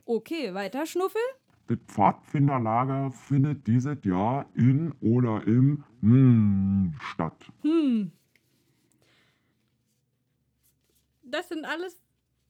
Okay, 0.05 0.53
weiter, 0.53 0.85
Schnuffel. 0.85 1.21
Das 1.67 1.77
Pfadfinderlager 1.87 3.11
findet 3.11 3.67
dieses 3.67 3.97
Jahr 4.03 4.45
in 4.55 4.93
oder 5.01 5.45
im 5.45 5.83
mm, 6.01 6.93
statt. 6.99 7.45
hm. 7.61 8.11
Das 11.23 11.49
sind 11.49 11.65
alles. 11.65 12.01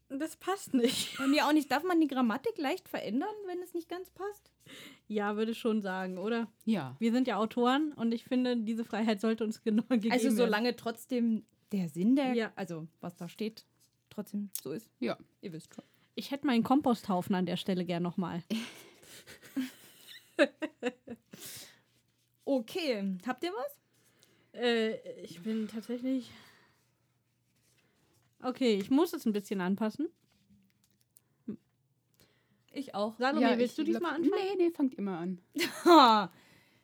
Das 0.09 0.37
passt 0.37 0.73
nicht. 0.73 1.17
Bei 1.17 1.27
mir 1.27 1.45
auch 1.47 1.51
nicht. 1.51 1.69
Darf 1.71 1.83
man 1.83 1.99
die 1.99 2.07
Grammatik 2.07 2.57
leicht 2.57 2.87
verändern, 2.87 3.33
wenn 3.47 3.59
es 3.61 3.73
nicht 3.73 3.89
ganz 3.89 4.09
passt? 4.11 4.51
Ja, 5.07 5.35
würde 5.35 5.51
ich 5.51 5.57
schon 5.57 5.81
sagen, 5.81 6.17
oder? 6.17 6.47
Ja. 6.63 6.95
Wir 6.99 7.11
sind 7.11 7.27
ja 7.27 7.37
Autoren 7.37 7.91
und 7.93 8.13
ich 8.13 8.23
finde, 8.23 8.55
diese 8.55 8.85
Freiheit 8.85 9.19
sollte 9.19 9.43
uns 9.43 9.61
genau 9.63 9.83
gegeben 9.89 10.13
Also 10.13 10.25
werden. 10.25 10.37
solange 10.37 10.75
trotzdem 10.75 11.43
der 11.73 11.89
Sinn 11.89 12.15
der, 12.15 12.33
Ja. 12.35 12.51
also 12.55 12.87
was 13.01 13.17
da 13.17 13.27
steht, 13.27 13.65
trotzdem 14.09 14.49
so 14.61 14.71
ist. 14.71 14.89
Ja. 14.99 15.17
Ihr 15.41 15.51
wisst 15.51 15.73
schon. 15.75 15.83
Ich 16.15 16.31
hätte 16.31 16.47
meinen 16.47 16.63
Komposthaufen 16.63 17.35
an 17.35 17.45
der 17.45 17.57
Stelle 17.57 17.83
gern 17.83 18.03
nochmal. 18.03 18.43
Okay, 22.49 23.17
habt 23.25 23.43
ihr 23.43 23.51
was? 23.51 23.77
Äh, 24.61 25.21
ich 25.21 25.41
bin 25.41 25.67
tatsächlich. 25.67 26.31
Okay, 28.41 28.75
ich 28.75 28.89
muss 28.89 29.11
es 29.11 29.25
ein 29.25 29.33
bisschen 29.33 29.59
anpassen. 29.59 30.07
Ich 32.71 32.95
auch. 32.95 33.17
Salome, 33.17 33.41
ja, 33.41 33.57
willst 33.57 33.77
du 33.77 33.83
diesmal 33.83 34.13
glaub- 34.21 34.31
anfangen? 34.33 34.57
Nee, 34.57 34.65
nee, 34.67 34.71
fangt 34.71 34.95
immer 34.95 35.17
an. 35.17 35.41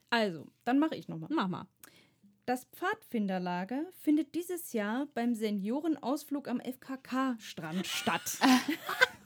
Also, 0.09 0.45
dann 0.63 0.77
mache 0.77 0.95
ich 0.95 1.07
nochmal. 1.07 1.29
Mach 1.33 1.47
mal. 1.47 1.67
Das 2.45 2.65
Pfadfinderlager 2.65 3.85
findet 4.01 4.35
dieses 4.35 4.71
Jahr 4.73 5.07
beim 5.15 5.33
Seniorenausflug 5.33 6.47
am 6.49 6.59
FKK-Strand 6.59 7.87
statt. 7.87 8.37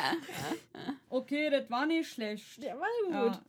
okay, 1.10 1.50
das 1.50 1.70
war 1.70 1.86
nicht 1.86 2.10
schlecht. 2.10 2.62
Ja, 2.62 2.74
war 2.78 2.88
Ja. 3.10 3.28
gut. 3.28 3.40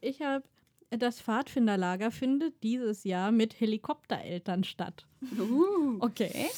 Ich 0.00 0.20
habe. 0.22 0.44
Das 0.90 1.22
Pfadfinderlager 1.22 2.10
findet 2.10 2.62
dieses 2.62 3.04
Jahr 3.04 3.32
mit 3.32 3.58
Helikoptereltern 3.58 4.62
statt. 4.62 5.06
Uh. 5.38 5.96
Okay. 6.00 6.50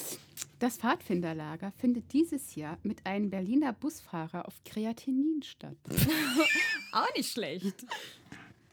Das 0.59 0.75
Pfadfinderlager 0.75 1.71
findet 1.77 2.11
dieses 2.11 2.53
Jahr 2.55 2.77
mit 2.83 3.05
einem 3.05 3.29
Berliner 3.29 3.71
Busfahrer 3.71 4.45
auf 4.45 4.61
Kreatinin 4.65 5.41
statt. 5.41 5.77
Auch 6.91 7.13
nicht 7.15 7.31
schlecht. 7.31 7.85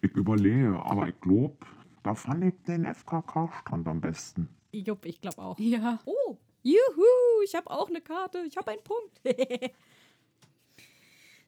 Ich 0.01 0.11
überlege, 0.17 0.81
aber 0.85 1.07
ich 1.07 1.21
glaube, 1.21 1.57
da 2.03 2.17
fand 2.17 2.43
ich 2.45 2.55
den 2.67 2.85
FKK-Strand 2.85 3.87
am 3.87 4.01
besten. 4.01 4.49
Jupp, 4.73 5.07
ich 5.07 5.21
glaube 5.21 5.39
auch. 5.39 5.59
Ja. 5.61 6.01
Oh, 6.07 6.39
juhu, 6.65 7.43
ich 7.45 7.55
habe 7.55 7.71
auch 7.71 7.89
eine 7.89 8.01
Karte. 8.01 8.43
Ich 8.49 8.57
habe 8.57 8.73
einen 8.73 8.83
Punkt. 8.83 9.21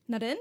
Na 0.07 0.19
denn? 0.19 0.37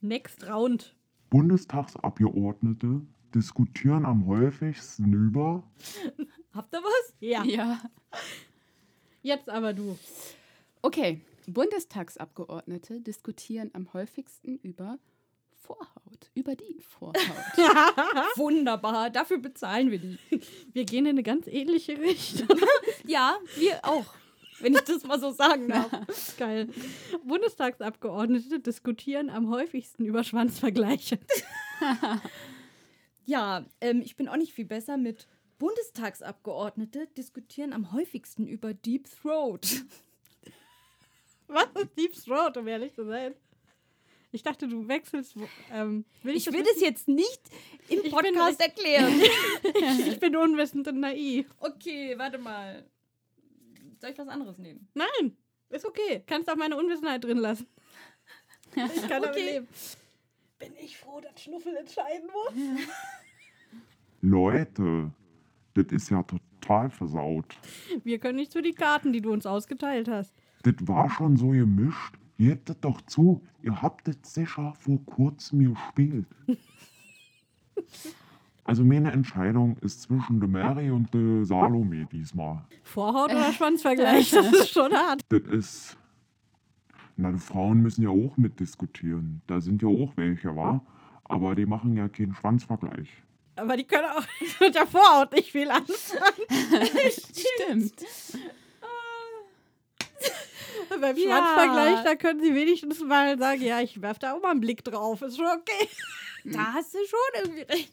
Next 0.00 0.46
Round. 0.46 0.94
Bundestagsabgeordnete 1.30 3.02
diskutieren 3.34 4.04
am 4.04 4.26
häufigsten 4.26 5.12
über 5.12 5.62
Habt 6.52 6.74
ihr 6.74 6.80
was? 6.80 7.14
Ja. 7.20 7.44
Ja. 7.44 7.80
Jetzt 9.22 9.48
aber 9.48 9.72
du. 9.72 9.96
Okay. 10.82 11.20
Bundestagsabgeordnete 11.46 13.00
diskutieren 13.00 13.70
am 13.72 13.92
häufigsten 13.92 14.56
über 14.58 14.98
Vorhaut, 15.50 16.30
über 16.34 16.54
die 16.54 16.80
Vorhaut. 16.80 17.16
Wunderbar, 18.36 19.10
dafür 19.10 19.38
bezahlen 19.38 19.90
wir 19.90 19.98
die. 19.98 20.18
Wir 20.72 20.84
gehen 20.84 21.06
in 21.06 21.10
eine 21.10 21.22
ganz 21.22 21.46
ähnliche 21.46 21.98
Richtung. 21.98 22.48
Ja, 23.06 23.38
wir 23.56 23.84
auch. 23.84 24.14
Wenn 24.60 24.74
ich 24.74 24.80
das 24.82 25.04
mal 25.04 25.18
so 25.20 25.30
sagen 25.32 25.68
darf. 25.68 25.90
Geil. 26.38 26.68
Bundestagsabgeordnete 27.24 28.60
diskutieren 28.60 29.30
am 29.30 29.50
häufigsten 29.50 30.04
über 30.04 30.24
Schwanzvergleiche. 30.24 31.18
Ja, 33.26 33.64
ähm, 33.80 34.02
ich 34.02 34.16
bin 34.16 34.28
auch 34.28 34.36
nicht 34.36 34.52
viel 34.52 34.64
besser 34.64 34.96
mit 34.96 35.28
Bundestagsabgeordnete 35.58 37.06
diskutieren 37.16 37.72
am 37.72 37.92
häufigsten 37.92 38.48
über 38.48 38.74
Deep 38.74 39.06
Throat. 39.22 39.66
Was 41.46 41.66
ist 41.80 41.96
Deep 41.96 42.12
Throat, 42.24 42.56
um 42.56 42.66
ehrlich 42.66 42.92
zu 42.94 43.04
sein? 43.04 43.34
Ich 44.32 44.42
dachte, 44.42 44.66
du 44.68 44.88
wechselst. 44.88 45.36
Ähm, 45.72 46.04
will 46.22 46.34
Ich 46.36 46.44
das 46.46 46.54
will 46.54 46.62
das 46.64 46.80
jetzt 46.80 47.08
nicht 47.08 47.40
im 47.88 47.98
Ich 47.98 48.02
bin 48.02 48.10
Podcast 48.10 48.60
erklären. 48.60 49.20
ich 50.08 50.18
bin 50.18 50.34
unwissend 50.36 50.88
und 50.88 51.00
naiv. 51.00 51.46
Okay, 51.60 52.14
warte 52.16 52.38
mal. 52.38 52.84
Soll 54.00 54.10
ich 54.10 54.18
was 54.18 54.28
anderes 54.28 54.58
nehmen? 54.58 54.88
Nein, 54.94 55.36
ist 55.68 55.84
okay. 55.86 56.22
Kannst 56.26 56.50
auch 56.50 56.56
meine 56.56 56.76
Unwissenheit 56.76 57.22
drin 57.24 57.38
lassen. 57.38 57.66
Ich 58.76 59.08
kann 59.08 59.20
damit 59.22 59.30
Okay. 59.30 59.44
leben. 59.54 59.68
Bin 60.60 60.72
ich 60.80 60.96
froh, 60.96 61.20
dass 61.20 61.42
Schnuffel 61.42 61.74
entscheiden 61.76 62.28
muss? 62.32 62.86
Leute. 64.20 65.10
Das 65.74 65.86
ist 65.90 66.08
ja 66.10 66.22
total 66.22 66.88
versaut. 66.90 67.56
Wir 68.04 68.20
können 68.20 68.36
nichts 68.36 68.54
für 68.54 68.62
die 68.62 68.74
Karten, 68.74 69.12
die 69.12 69.20
du 69.22 69.32
uns 69.32 69.44
ausgeteilt 69.46 70.06
hast. 70.08 70.32
Das 70.62 70.74
war 70.80 71.10
schon 71.10 71.36
so 71.36 71.48
gemischt. 71.48 72.14
Ihr 72.38 72.52
hättet 72.52 72.84
doch 72.84 73.00
zu, 73.02 73.44
ihr 73.62 73.82
habt 73.82 74.06
das 74.06 74.16
sicher 74.22 74.72
vor 74.78 75.04
kurzem 75.04 75.74
gespielt. 75.74 76.26
Also 78.70 78.84
meine 78.84 79.10
Entscheidung 79.10 79.76
ist 79.78 80.02
zwischen 80.02 80.38
der 80.38 80.48
Mary 80.48 80.92
und 80.92 81.12
der 81.12 81.44
Salome 81.44 82.06
diesmal. 82.12 82.62
Vorhaut 82.84 83.32
oder 83.32 83.52
Schwanzvergleich, 83.52 84.30
das 84.30 84.52
ist 84.52 84.70
schon 84.72 84.92
hart. 84.94 85.22
Das 85.28 85.40
ist. 85.40 85.96
Na, 87.16 87.32
die 87.32 87.40
Frauen 87.40 87.78
müssen 87.82 88.02
ja 88.04 88.10
auch 88.10 88.36
mitdiskutieren. 88.36 89.42
Da 89.48 89.60
sind 89.60 89.82
ja 89.82 89.88
auch 89.88 90.12
welche, 90.16 90.54
wa? 90.54 90.80
Aber 91.24 91.56
die 91.56 91.66
machen 91.66 91.96
ja 91.96 92.08
keinen 92.08 92.32
Schwanzvergleich. 92.32 93.08
Aber 93.56 93.76
die 93.76 93.82
können 93.82 94.06
auch 94.06 94.22
mit 94.60 94.72
der 94.76 94.86
Vorhaut 94.86 95.32
nicht 95.32 95.50
viel 95.50 95.68
anfangen. 95.68 96.46
Stimmt. 97.10 97.94
Beim 101.00 101.16
Ja. 101.16 101.22
Schwanzvergleich, 101.24 102.04
da 102.04 102.14
können 102.14 102.40
sie 102.40 102.54
wenigstens 102.54 103.00
mal 103.00 103.36
sagen, 103.36 103.62
ja, 103.62 103.80
ich 103.80 104.00
werfe 104.00 104.20
da 104.20 104.34
auch 104.34 104.40
mal 104.40 104.52
einen 104.52 104.60
Blick 104.60 104.84
drauf. 104.84 105.22
Ist 105.22 105.38
schon 105.38 105.46
okay. 105.46 105.88
Da 106.44 106.72
hast 106.74 106.94
du 106.94 106.98
schon 107.04 107.42
irgendwie 107.42 107.62
recht. 107.62 107.92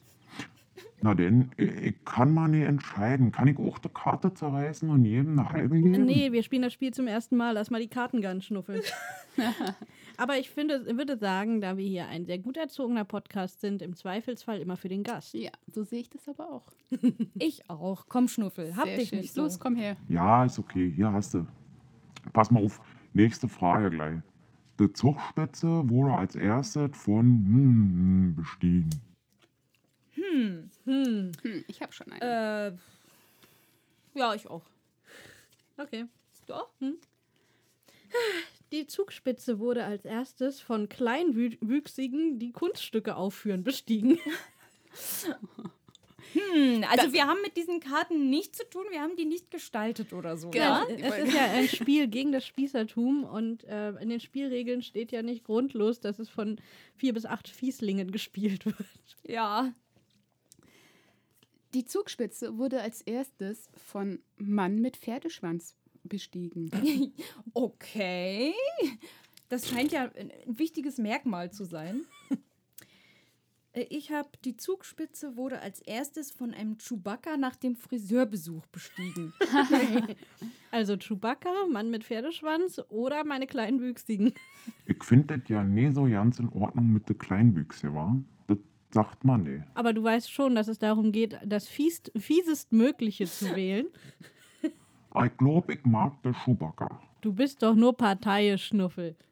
Na 1.01 1.13
denn, 1.13 1.51
ich, 1.57 1.69
ich 1.69 2.05
kann 2.05 2.33
mal 2.33 2.47
nicht 2.47 2.65
entscheiden. 2.65 3.31
Kann 3.31 3.47
ich 3.47 3.59
auch 3.59 3.77
die 3.77 3.89
Karte 3.89 4.33
zerreißen 4.33 4.89
und 4.89 5.05
jedem 5.05 5.37
eine 5.37 5.49
halbe 5.49 5.79
geben? 5.79 6.05
Nee, 6.05 6.31
wir 6.31 6.41
spielen 6.41 6.63
das 6.63 6.73
Spiel 6.73 6.91
zum 6.91 7.05
ersten 7.05 7.37
Mal. 7.37 7.51
Lass 7.51 7.69
mal 7.69 7.79
die 7.79 7.87
Karten 7.87 8.19
ganz 8.21 8.45
schnuffeln. 8.45 8.81
Aber 10.17 10.39
ich 10.39 10.49
finde, 10.49 10.97
würde 10.97 11.17
sagen, 11.17 11.61
da 11.61 11.77
wir 11.77 11.85
hier 11.85 12.07
ein 12.07 12.25
sehr 12.25 12.39
gut 12.39 12.57
erzogener 12.57 13.05
Podcast 13.05 13.61
sind, 13.61 13.83
im 13.83 13.95
Zweifelsfall 13.95 14.59
immer 14.59 14.75
für 14.75 14.89
den 14.89 15.03
Gast. 15.03 15.35
Ja, 15.35 15.51
so 15.71 15.83
sehe 15.83 16.01
ich 16.01 16.09
das 16.09 16.27
aber 16.27 16.49
auch. 16.51 16.65
Ich 17.39 17.69
auch. 17.69 18.05
Komm, 18.09 18.27
Schnuffel. 18.27 18.75
Hab 18.75 18.85
Sehr 18.85 18.97
dich 18.97 19.09
schön. 19.09 19.19
nicht 19.19 19.33
so. 19.33 19.43
Los, 19.43 19.59
komm 19.59 19.75
her. 19.75 19.95
Ja, 20.09 20.45
ist 20.45 20.57
okay. 20.57 20.91
Hier 20.95 21.11
hast 21.11 21.35
du. 21.35 21.45
Pass 22.33 22.49
mal 22.49 22.63
auf. 22.63 22.81
Nächste 23.13 23.47
Frage 23.47 23.91
gleich. 23.91 24.19
Die 24.79 24.91
Zugspitze 24.91 25.87
wurde 25.89 26.13
als 26.13 26.35
erstes 26.35 26.97
von 26.97 27.25
hm, 27.25 28.35
bestiegen. 28.35 28.89
Hm. 30.13 30.69
Hm, 30.87 31.33
ich 31.67 31.81
habe 31.81 31.91
schon 31.91 32.11
einen. 32.11 32.21
Äh, 32.73 32.77
ja, 34.17 34.33
ich 34.33 34.49
auch. 34.49 34.63
Okay. 35.77 36.05
Doch? 36.47 36.69
Die 38.71 38.87
Zugspitze 38.87 39.59
wurde 39.59 39.83
als 39.83 40.05
erstes 40.05 40.61
von 40.61 40.87
Kleinwüchsigen, 40.87 42.39
die 42.39 42.53
Kunststücke 42.53 43.15
aufführen, 43.15 43.63
bestiegen. 43.63 44.17
Hm, 46.33 46.83
also 46.89 47.13
wir 47.13 47.25
haben 47.25 47.41
mit 47.41 47.55
diesen 47.55 47.79
Karten 47.79 48.29
nichts 48.29 48.57
zu 48.57 48.69
tun. 48.69 48.83
Wir 48.91 49.01
haben 49.01 49.15
die 49.15 49.23
nicht 49.23 49.49
gestaltet 49.49 50.11
oder 50.11 50.35
so. 50.35 50.49
Genau. 50.49 50.87
Ja? 50.87 50.87
Es 50.89 51.17
ist 51.19 51.33
ja 51.33 51.45
ein 51.53 51.69
Spiel 51.69 52.07
gegen 52.09 52.33
das 52.33 52.45
Spießertum 52.45 53.23
und 53.23 53.63
äh, 53.63 53.91
in 53.91 54.09
den 54.09 54.19
Spielregeln 54.19 54.81
steht 54.81 55.13
ja 55.13 55.21
nicht 55.21 55.45
grundlos, 55.45 56.01
dass 56.01 56.19
es 56.19 56.27
von 56.27 56.59
vier 56.95 57.13
bis 57.13 57.25
acht 57.25 57.47
Fieslingen 57.47 58.11
gespielt 58.11 58.65
wird. 58.65 58.75
Ja. 59.25 59.73
Die 61.77 61.85
Zugspitze 61.85 62.57
wurde 62.57 62.81
als 62.81 63.01
erstes 63.03 63.69
von 63.75 64.17
Mann 64.37 64.81
mit 64.81 64.97
Pferdeschwanz 64.97 65.75
bestiegen. 66.03 66.71
Okay. 67.53 68.51
Das 69.47 69.69
scheint 69.69 69.91
ja 69.91 70.09
ein 70.17 70.31
wichtiges 70.47 70.97
Merkmal 70.97 71.51
zu 71.51 71.65
sein. 71.65 72.01
Äh, 73.73 73.85
Ich 73.91 74.09
habe 74.11 74.27
die 74.43 74.57
Zugspitze 74.57 75.37
wurde 75.37 75.59
als 75.61 75.79
erstes 75.81 76.31
von 76.31 76.51
einem 76.55 76.79
Chewbacca 76.79 77.37
nach 77.37 77.55
dem 77.55 77.75
Friseurbesuch 77.75 78.65
bestiegen. 78.71 79.31
Also 80.71 80.97
Chewbacca, 80.97 81.67
Mann 81.71 81.91
mit 81.91 82.03
Pferdeschwanz 82.05 82.81
oder 82.89 83.23
meine 83.23 83.45
Kleinwüchsigen. 83.45 84.33
Ich 84.87 85.03
finde 85.03 85.37
das 85.37 85.47
ja 85.47 85.63
nie 85.63 85.91
so 85.93 86.05
ganz 86.05 86.39
in 86.39 86.49
Ordnung 86.49 86.91
mit 86.91 87.07
den 87.07 87.19
Kleinwüchse, 87.19 87.93
wa? 87.93 88.15
Das 88.47 88.57
sagt 88.91 89.23
man 89.23 89.43
nicht. 89.43 89.63
Aber 89.73 89.93
du 89.93 90.03
weißt 90.03 90.31
schon, 90.31 90.55
dass 90.55 90.67
es 90.67 90.79
darum 90.79 91.11
geht, 91.11 91.37
das 91.45 91.67
fiest, 91.67 92.11
fiesestmögliche 92.17 93.25
zu 93.25 93.45
wählen. 93.55 93.87
Ich 94.61 95.37
glaube, 95.37 95.73
ich 95.73 95.85
mag 95.85 96.21
den 96.23 96.33
Schuhbacker. 96.33 97.01
Du 97.21 97.33
bist 97.33 97.63
doch 97.63 97.75
nur 97.75 97.95
Parteischnuffel. 97.95 99.15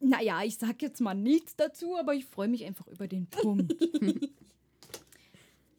Naja, 0.00 0.40
ich 0.42 0.56
sag 0.56 0.80
jetzt 0.80 1.00
mal 1.00 1.14
nichts 1.14 1.56
dazu, 1.56 1.94
aber 1.98 2.14
ich 2.14 2.24
freue 2.24 2.48
mich 2.48 2.64
einfach 2.64 2.86
über 2.86 3.06
den 3.06 3.26
Punkt. 3.26 3.76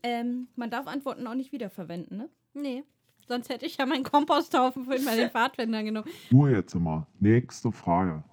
ähm, 0.04 0.48
man 0.56 0.70
darf 0.70 0.86
Antworten 0.86 1.26
auch 1.26 1.34
nicht 1.34 1.52
wiederverwenden, 1.52 2.18
ne? 2.18 2.30
Nee, 2.54 2.84
sonst 3.28 3.50
hätte 3.50 3.66
ich 3.66 3.78
ja 3.78 3.88
meinen 3.88 4.04
Komposthaufen 4.04 4.86
vorhin 4.86 5.06
bei 5.06 5.16
den 5.16 5.32
Pfadfindern 5.32 5.86
genommen. 5.86 6.08
Nur 6.30 6.52
jetzt 6.52 6.76
mal. 6.76 7.08
Nächste 7.20 7.72
Frage. 7.72 8.24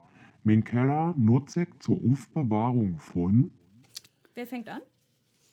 Mein 0.44 0.62
Keller 0.62 1.14
nutze 1.16 1.62
ich 1.62 1.68
zur 1.80 1.96
Aufbewahrung 1.96 2.98
von. 2.98 3.50
Wer 4.38 4.46
fängt 4.46 4.68
an? 4.68 4.82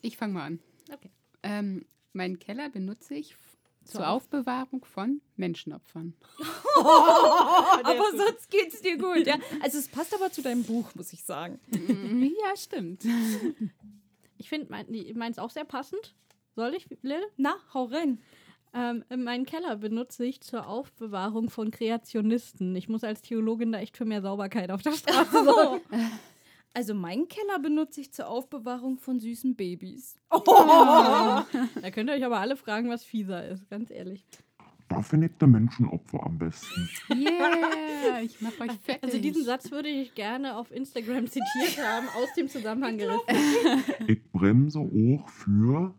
Ich 0.03 0.15
fange 0.15 0.33
mal 0.33 0.45
an. 0.45 0.59
Okay. 0.93 1.09
Ähm, 1.41 1.87
meinen 2.13 2.37
Keller 2.37 2.69
benutze 2.69 3.15
ich 3.15 3.35
zur 3.83 4.07
Aufbewahrung 4.07 4.85
von 4.85 5.21
Menschenopfern. 5.37 6.13
aber 6.77 8.11
sonst 8.15 8.47
geht's 8.51 8.83
dir 8.83 8.99
gut, 8.99 9.25
ja. 9.25 9.39
Also 9.63 9.79
es 9.79 9.87
passt 9.87 10.13
aber 10.13 10.31
zu 10.31 10.43
deinem 10.43 10.61
Buch, 10.61 10.93
muss 10.93 11.13
ich 11.13 11.23
sagen. 11.23 11.59
Mm, 11.71 12.25
ja, 12.25 12.55
stimmt. 12.55 13.03
Ich 14.37 14.49
finde 14.49 14.67
mein, 14.69 14.85
meins 15.15 15.39
auch 15.39 15.49
sehr 15.49 15.65
passend. 15.65 16.13
Soll 16.55 16.75
ich, 16.75 16.85
Lil? 17.01 17.23
Na, 17.37 17.55
hau 17.73 17.85
rein. 17.85 18.21
Ähm, 18.75 19.03
meinen 19.09 19.47
Keller 19.47 19.77
benutze 19.77 20.25
ich 20.25 20.41
zur 20.41 20.67
Aufbewahrung 20.67 21.49
von 21.49 21.71
Kreationisten. 21.71 22.75
Ich 22.75 22.87
muss 22.87 23.03
als 23.03 23.23
Theologin 23.23 23.71
da 23.71 23.79
echt 23.79 23.97
für 23.97 24.05
mehr 24.05 24.21
Sauberkeit 24.21 24.69
auf 24.69 24.83
der 24.83 24.91
Straße 24.91 25.43
sorgen. 25.43 25.81
Also 26.75 26.93
meinen 26.93 27.29
Keller 27.29 27.57
benutze 27.59 28.01
ich 28.01 28.11
zur 28.11 28.27
Aufbewahrung 28.27 28.97
von 28.97 29.21
süßen 29.21 29.55
Babys. 29.55 30.19
Da 30.29 31.91
könnt 31.91 32.09
ihr 32.09 32.15
euch 32.15 32.25
aber 32.25 32.39
alle 32.39 32.57
fragen, 32.57 32.89
was 32.89 33.05
fieser 33.05 33.47
ist, 33.47 33.69
ganz 33.69 33.89
ehrlich. 33.89 34.25
Da 34.89 35.01
finde 35.01 35.27
ich 35.27 35.33
die 35.39 35.47
Menschenopfer 35.47 36.21
am 36.21 36.37
besten. 36.37 36.89
Yeah, 37.09 38.21
ich 38.21 38.41
mach 38.41 38.59
euch 38.59 38.73
fertig. 38.83 39.03
Also 39.03 39.19
diesen 39.19 39.45
Satz 39.45 39.71
würde 39.71 39.87
ich 39.87 40.13
gerne 40.15 40.57
auf 40.57 40.69
Instagram 40.71 41.27
zitiert 41.27 41.77
haben, 41.81 42.07
aus 42.09 42.33
dem 42.35 42.49
Zusammenhang 42.49 42.97
gerissen. 42.97 43.23
Ich 44.07 44.21
bremse 44.33 44.79
auch 44.79 45.29
für. 45.29 45.95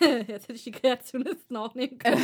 Jetzt 0.00 0.48
hätte 0.48 0.52
ich 0.54 0.64
die 0.64 0.72
Kreationisten 0.72 1.56
auch 1.56 1.74
nehmen 1.76 1.98
können. 1.98 2.20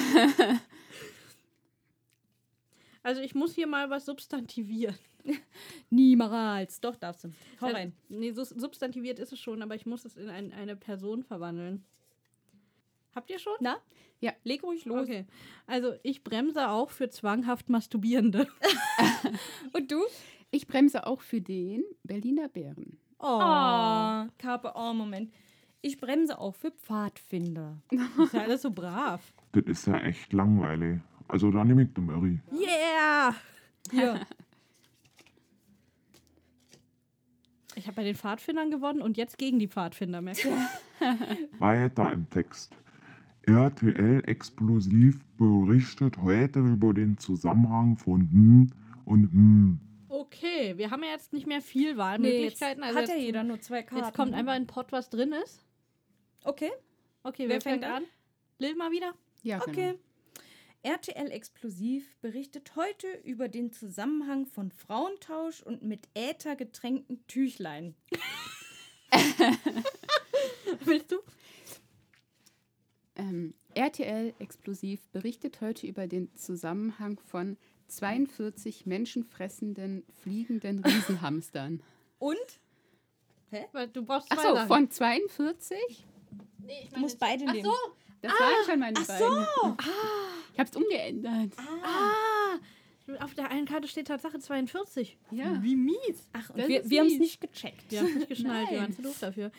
Also 3.04 3.20
ich 3.20 3.34
muss 3.34 3.54
hier 3.54 3.66
mal 3.68 3.90
was 3.90 4.06
substantivieren. 4.06 4.98
Niemals. 5.90 6.80
Doch, 6.80 6.96
darfst 6.96 7.24
du. 7.24 7.28
Hau 7.60 7.66
Also, 7.66 7.76
rein. 7.76 7.92
Nee, 8.08 8.32
sus- 8.32 8.48
substantiviert 8.48 9.18
ist 9.18 9.32
es 9.32 9.38
schon, 9.38 9.62
aber 9.62 9.74
ich 9.74 9.86
muss 9.86 10.04
es 10.04 10.16
in 10.16 10.28
ein, 10.28 10.52
eine 10.52 10.74
Person 10.74 11.22
verwandeln. 11.22 11.84
Habt 13.14 13.30
ihr 13.30 13.38
schon? 13.38 13.54
Na? 13.60 13.76
Ja. 14.20 14.32
Leg 14.42 14.62
ruhig 14.64 14.86
los. 14.86 15.02
Okay. 15.02 15.26
Also 15.66 15.94
ich 16.02 16.24
bremse 16.24 16.68
auch 16.70 16.90
für 16.90 17.10
zwanghaft 17.10 17.68
Masturbierende. 17.68 18.48
Und 19.72 19.92
du? 19.92 20.02
ich 20.50 20.66
bremse 20.66 21.06
auch 21.06 21.20
für 21.20 21.40
den 21.40 21.84
Berliner 22.04 22.48
Bären. 22.48 22.98
Oh. 23.18 23.26
Ah, 23.26 24.28
Carpe, 24.38 24.72
oh, 24.74 24.92
Moment. 24.94 25.32
Ich 25.82 25.98
bremse 25.98 26.38
auch 26.38 26.54
für 26.54 26.70
Pfadfinder. 26.70 27.82
Ist 28.22 28.32
ja 28.32 28.42
alles 28.42 28.62
so 28.62 28.70
brav. 28.70 29.32
Das 29.52 29.64
ist 29.66 29.86
ja 29.86 29.98
echt 30.00 30.32
langweilig. 30.32 31.00
Also 31.28 31.50
da 31.50 31.64
nehme 31.64 31.82
ich 31.84 31.92
den 31.94 32.06
Murray. 32.06 32.38
Yeah! 32.52 33.34
Hier. 33.90 34.20
Ich 37.76 37.86
habe 37.86 37.96
bei 37.96 38.04
den 38.04 38.14
Pfadfindern 38.14 38.70
gewonnen 38.70 39.02
und 39.02 39.16
jetzt 39.16 39.36
gegen 39.36 39.58
die 39.58 39.66
Pfadfinder, 39.66 40.20
merkst 40.20 40.44
du? 41.00 41.58
Weiter 41.58 42.12
im 42.12 42.30
Text. 42.30 42.72
RTL 43.42 44.22
Explosiv 44.26 45.18
berichtet 45.36 46.16
heute 46.18 46.60
über 46.60 46.94
den 46.94 47.18
Zusammenhang 47.18 47.96
von 47.96 48.20
hm 48.30 48.70
und 49.04 49.32
hm. 49.32 49.80
Okay, 50.08 50.78
wir 50.78 50.90
haben 50.92 51.02
ja 51.02 51.10
jetzt 51.10 51.32
nicht 51.32 51.46
mehr 51.48 51.60
viel 51.60 51.82
Nee, 51.82 51.88
jetzt 51.88 51.98
Wahlmöglichkeiten. 51.98 52.82
also 52.84 52.98
hat 53.00 53.08
ja 53.08 53.16
jeder 53.16 53.42
nur 53.42 53.60
zwei 53.60 53.82
Karten. 53.82 54.04
jetzt 54.04 54.14
kommt 54.14 54.34
einfach 54.34 54.54
in 54.54 54.62
den 54.62 54.68
Pott, 54.68 54.92
was 54.92 55.10
drin 55.10 55.32
ist. 55.32 55.64
Okay, 56.44 56.70
Okay, 57.24 57.44
Wer 57.44 57.48
wer, 57.48 57.60
fängt 57.60 57.82
fängt 57.82 57.96
an? 57.96 58.04
Lil 58.58 58.76
mal 58.76 58.92
wieder? 58.92 59.14
Ja, 59.42 59.60
okay. 59.66 59.98
RTL 60.84 61.30
Explosiv 61.30 62.14
berichtet 62.20 62.76
heute 62.76 63.10
über 63.24 63.48
den 63.48 63.72
Zusammenhang 63.72 64.44
von 64.44 64.70
Frauentausch 64.70 65.62
und 65.62 65.82
mit 65.82 66.08
Äther 66.12 66.56
getränkten 66.56 67.26
Tüchlein. 67.26 67.94
Willst 70.84 71.10
du? 71.10 71.16
Ähm, 73.16 73.54
RTL 73.74 74.34
Explosiv 74.38 75.08
berichtet 75.08 75.62
heute 75.62 75.86
über 75.86 76.06
den 76.06 76.34
Zusammenhang 76.36 77.18
von 77.18 77.56
42 77.86 78.84
menschenfressenden, 78.84 80.04
fliegenden 80.22 80.84
Riesenhamstern. 80.84 81.82
Und? 82.18 82.60
Weil 83.72 83.88
Du 83.88 84.04
brauchst 84.04 84.28
zwei 84.28 84.36
Achso, 84.36 84.66
von 84.66 84.90
42? 84.90 85.78
Nee, 86.58 86.72
ich 86.82 86.90
Du 86.90 87.00
musst 87.00 87.18
beide 87.18 87.50
nehmen. 87.50 87.70
Das 88.28 88.32
waren 88.40 88.64
schon 88.66 88.78
meine 88.80 89.00
beiden. 89.00 89.46
Ich 90.54 90.60
hab's 90.60 90.76
umgeändert. 90.76 91.52
Ah, 91.82 93.22
auf 93.24 93.34
der 93.34 93.50
einen 93.50 93.66
Karte 93.66 93.86
steht 93.88 94.06
Tatsache 94.08 94.38
42. 94.38 95.18
Ja. 95.30 95.62
Wie 95.62 95.76
mies. 95.76 96.28
Ach, 96.32 96.48
und 96.50 96.58
Das 96.58 96.68
wir, 96.68 96.88
wir 96.88 97.00
haben 97.00 97.08
es 97.08 97.18
nicht 97.18 97.40
gecheckt. 97.40 97.90
Die 97.90 97.98
haben 97.98 98.14
nicht 98.14 98.28
geschnallt, 98.28 98.68
Nein. 98.70 98.80
waren 98.80 98.92
zu 98.92 99.02
doof 99.02 99.18
dafür. 99.20 99.50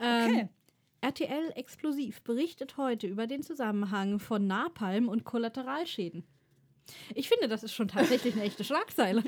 Ähm, 0.00 0.30
Okay. 0.30 0.48
RTL 1.04 1.50
Explosiv 1.56 2.22
berichtet 2.22 2.76
heute 2.76 3.08
über 3.08 3.26
den 3.26 3.42
Zusammenhang 3.42 4.20
von 4.20 4.46
Napalm 4.46 5.08
und 5.08 5.24
Kollateralschäden. 5.24 6.22
Ich 7.16 7.28
finde, 7.28 7.48
das 7.48 7.64
ist 7.64 7.72
schon 7.74 7.88
tatsächlich 7.88 8.34
eine 8.34 8.44
echte 8.44 8.62
Schlagzeile. 8.62 9.24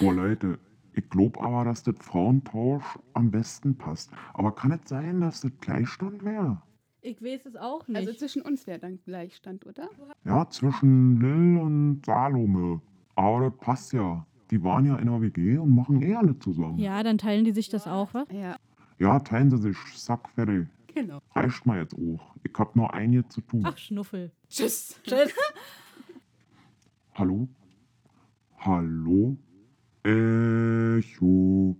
Boah, 0.00 0.12
Leute, 0.12 0.58
Ich 0.94 1.08
glaube 1.08 1.40
aber, 1.40 1.64
dass 1.64 1.84
das 1.84 1.94
Frauentausch 2.00 2.84
am 3.12 3.30
besten 3.30 3.78
passt. 3.78 4.10
Aber 4.34 4.52
kann 4.54 4.72
es 4.72 4.88
sein, 4.88 5.20
dass 5.20 5.42
das 5.42 5.52
Gleichstand 5.60 6.24
wäre? 6.24 6.60
Ich 7.04 7.20
weiß 7.22 7.46
es 7.46 7.56
auch 7.56 7.86
nicht. 7.88 7.96
Also 7.96 8.12
zwischen 8.12 8.42
uns 8.42 8.66
wäre 8.66 8.78
dann 8.78 9.00
Gleichstand, 9.04 9.66
oder? 9.66 9.88
Ja, 10.24 10.48
zwischen 10.48 11.20
Lil 11.20 11.58
und 11.60 12.02
Salome. 12.06 12.80
Aber 13.16 13.50
das 13.50 13.58
passt 13.58 13.92
ja. 13.92 14.24
Die 14.50 14.62
waren 14.62 14.84
ja 14.86 14.96
in 14.96 15.06
der 15.06 15.20
WG 15.20 15.58
und 15.58 15.74
machen 15.74 16.00
eh 16.02 16.14
alle 16.14 16.38
zusammen. 16.38 16.78
ja, 16.78 17.02
dann 17.02 17.18
teilen 17.18 17.44
die 17.44 17.50
sich 17.52 17.68
das 17.68 17.86
auch, 17.86 18.14
was? 18.14 18.28
Ja, 18.30 18.56
Ja, 18.98 19.18
teilen 19.18 19.50
sie 19.50 19.58
sich. 19.58 19.76
Sack, 19.96 20.28
fertig. 20.28 20.68
genau. 20.94 21.18
Reicht 21.34 21.66
mal 21.66 21.78
jetzt 21.80 21.94
auch. 21.94 22.34
Ich 22.44 22.52
hab 22.58 22.76
noch 22.76 22.90
ein 22.90 23.10
hier 23.10 23.28
zu 23.28 23.40
tun. 23.40 23.62
Ach, 23.64 23.76
Schnuffel. 23.76 24.30
Tschüss. 24.48 25.00
Tschüss. 25.02 25.34
Hallo? 27.14 27.48
Hallo? 28.58 29.36
Echo. 30.04 31.76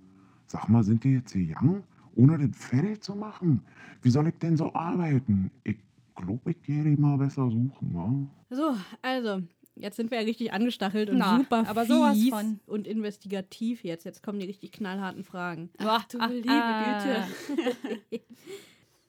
Sag 0.46 0.68
mal, 0.68 0.82
sind 0.82 1.04
die 1.04 1.12
jetzt 1.14 1.32
gegangen? 1.32 1.85
Ohne 2.16 2.38
den 2.38 2.53
fertig 2.53 3.03
zu 3.03 3.14
machen? 3.14 3.62
Wie 4.03 4.11
soll 4.11 4.29
ich 4.29 4.38
denn 4.38 4.57
so 4.57 4.72
arbeiten? 4.75 5.51
Ich 5.64 5.77
glaube, 6.14 6.51
ich 6.51 6.62
gehe 6.62 6.85
die 6.85 7.01
mal 7.01 7.16
besser 7.16 7.51
suchen, 7.51 7.94
wa? 7.94 8.12
So, 8.51 8.77
also, 9.01 9.42
jetzt 9.77 9.96
sind 9.96 10.11
wir 10.11 10.20
ja 10.20 10.27
richtig 10.27 10.53
angestachelt 10.53 11.11
und 11.11 11.18
Na, 11.18 11.38
super 11.38 11.66
aber 11.68 11.87
sowas 11.87 12.16
fies 12.16 12.31
von. 12.31 12.61
und 12.66 12.87
investigativ 12.87 13.85
jetzt. 13.85 14.05
Jetzt 14.05 14.22
kommen 14.22 14.38
die 14.38 14.46
richtig 14.46 14.72
knallharten 14.72 15.25
Fragen. 15.25 15.70
Ach, 15.79 16.05
du 16.05 16.18
ah, 16.20 16.27
liebe 16.27 16.48
ah. 16.51 17.27
Güte. 17.48 18.20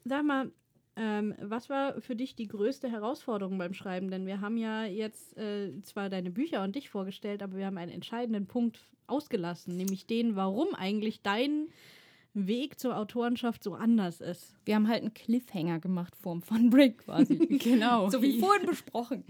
Sag 0.05 0.25
mal, 0.25 0.51
ähm, 0.95 1.33
was 1.41 1.69
war 1.69 1.99
für 2.01 2.15
dich 2.15 2.35
die 2.35 2.47
größte 2.47 2.89
Herausforderung 2.89 3.57
beim 3.57 3.73
Schreiben? 3.73 4.11
Denn 4.11 4.27
wir 4.27 4.41
haben 4.41 4.57
ja 4.57 4.85
jetzt 4.85 5.35
äh, 5.37 5.81
zwar 5.81 6.09
deine 6.09 6.29
Bücher 6.29 6.63
und 6.63 6.75
dich 6.75 6.89
vorgestellt, 6.89 7.41
aber 7.41 7.57
wir 7.57 7.65
haben 7.65 7.77
einen 7.77 7.91
entscheidenden 7.91 8.45
Punkt 8.45 8.79
ausgelassen, 9.07 9.75
nämlich 9.75 10.05
den, 10.05 10.35
warum 10.35 10.75
eigentlich 10.75 11.21
dein 11.21 11.67
Weg 12.33 12.79
zur 12.79 12.97
Autorenschaft 12.97 13.63
so 13.63 13.75
anders 13.75 14.21
ist. 14.21 14.55
Wir 14.65 14.75
haben 14.75 14.87
halt 14.87 15.01
einen 15.01 15.13
Cliffhanger 15.13 15.79
gemacht 15.79 16.15
vorm 16.15 16.41
Fun 16.41 16.69
Break 16.69 16.99
quasi. 16.99 17.35
Genau. 17.63 18.09
so 18.09 18.21
wie 18.21 18.39
vorhin 18.39 18.65
besprochen. 18.65 19.23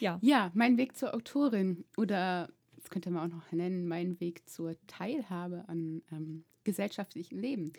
Ja. 0.00 0.18
Ja, 0.22 0.50
mein 0.54 0.76
Weg 0.78 0.96
zur 0.96 1.14
Autorin 1.14 1.84
oder 1.96 2.48
das 2.76 2.90
könnte 2.90 3.10
man 3.10 3.30
auch 3.30 3.36
noch 3.36 3.52
nennen, 3.52 3.88
mein 3.88 4.20
Weg 4.20 4.48
zur 4.48 4.76
Teilhabe 4.86 5.64
an 5.68 6.02
ähm, 6.12 6.44
gesellschaftlichem 6.64 7.38
Leben. 7.38 7.72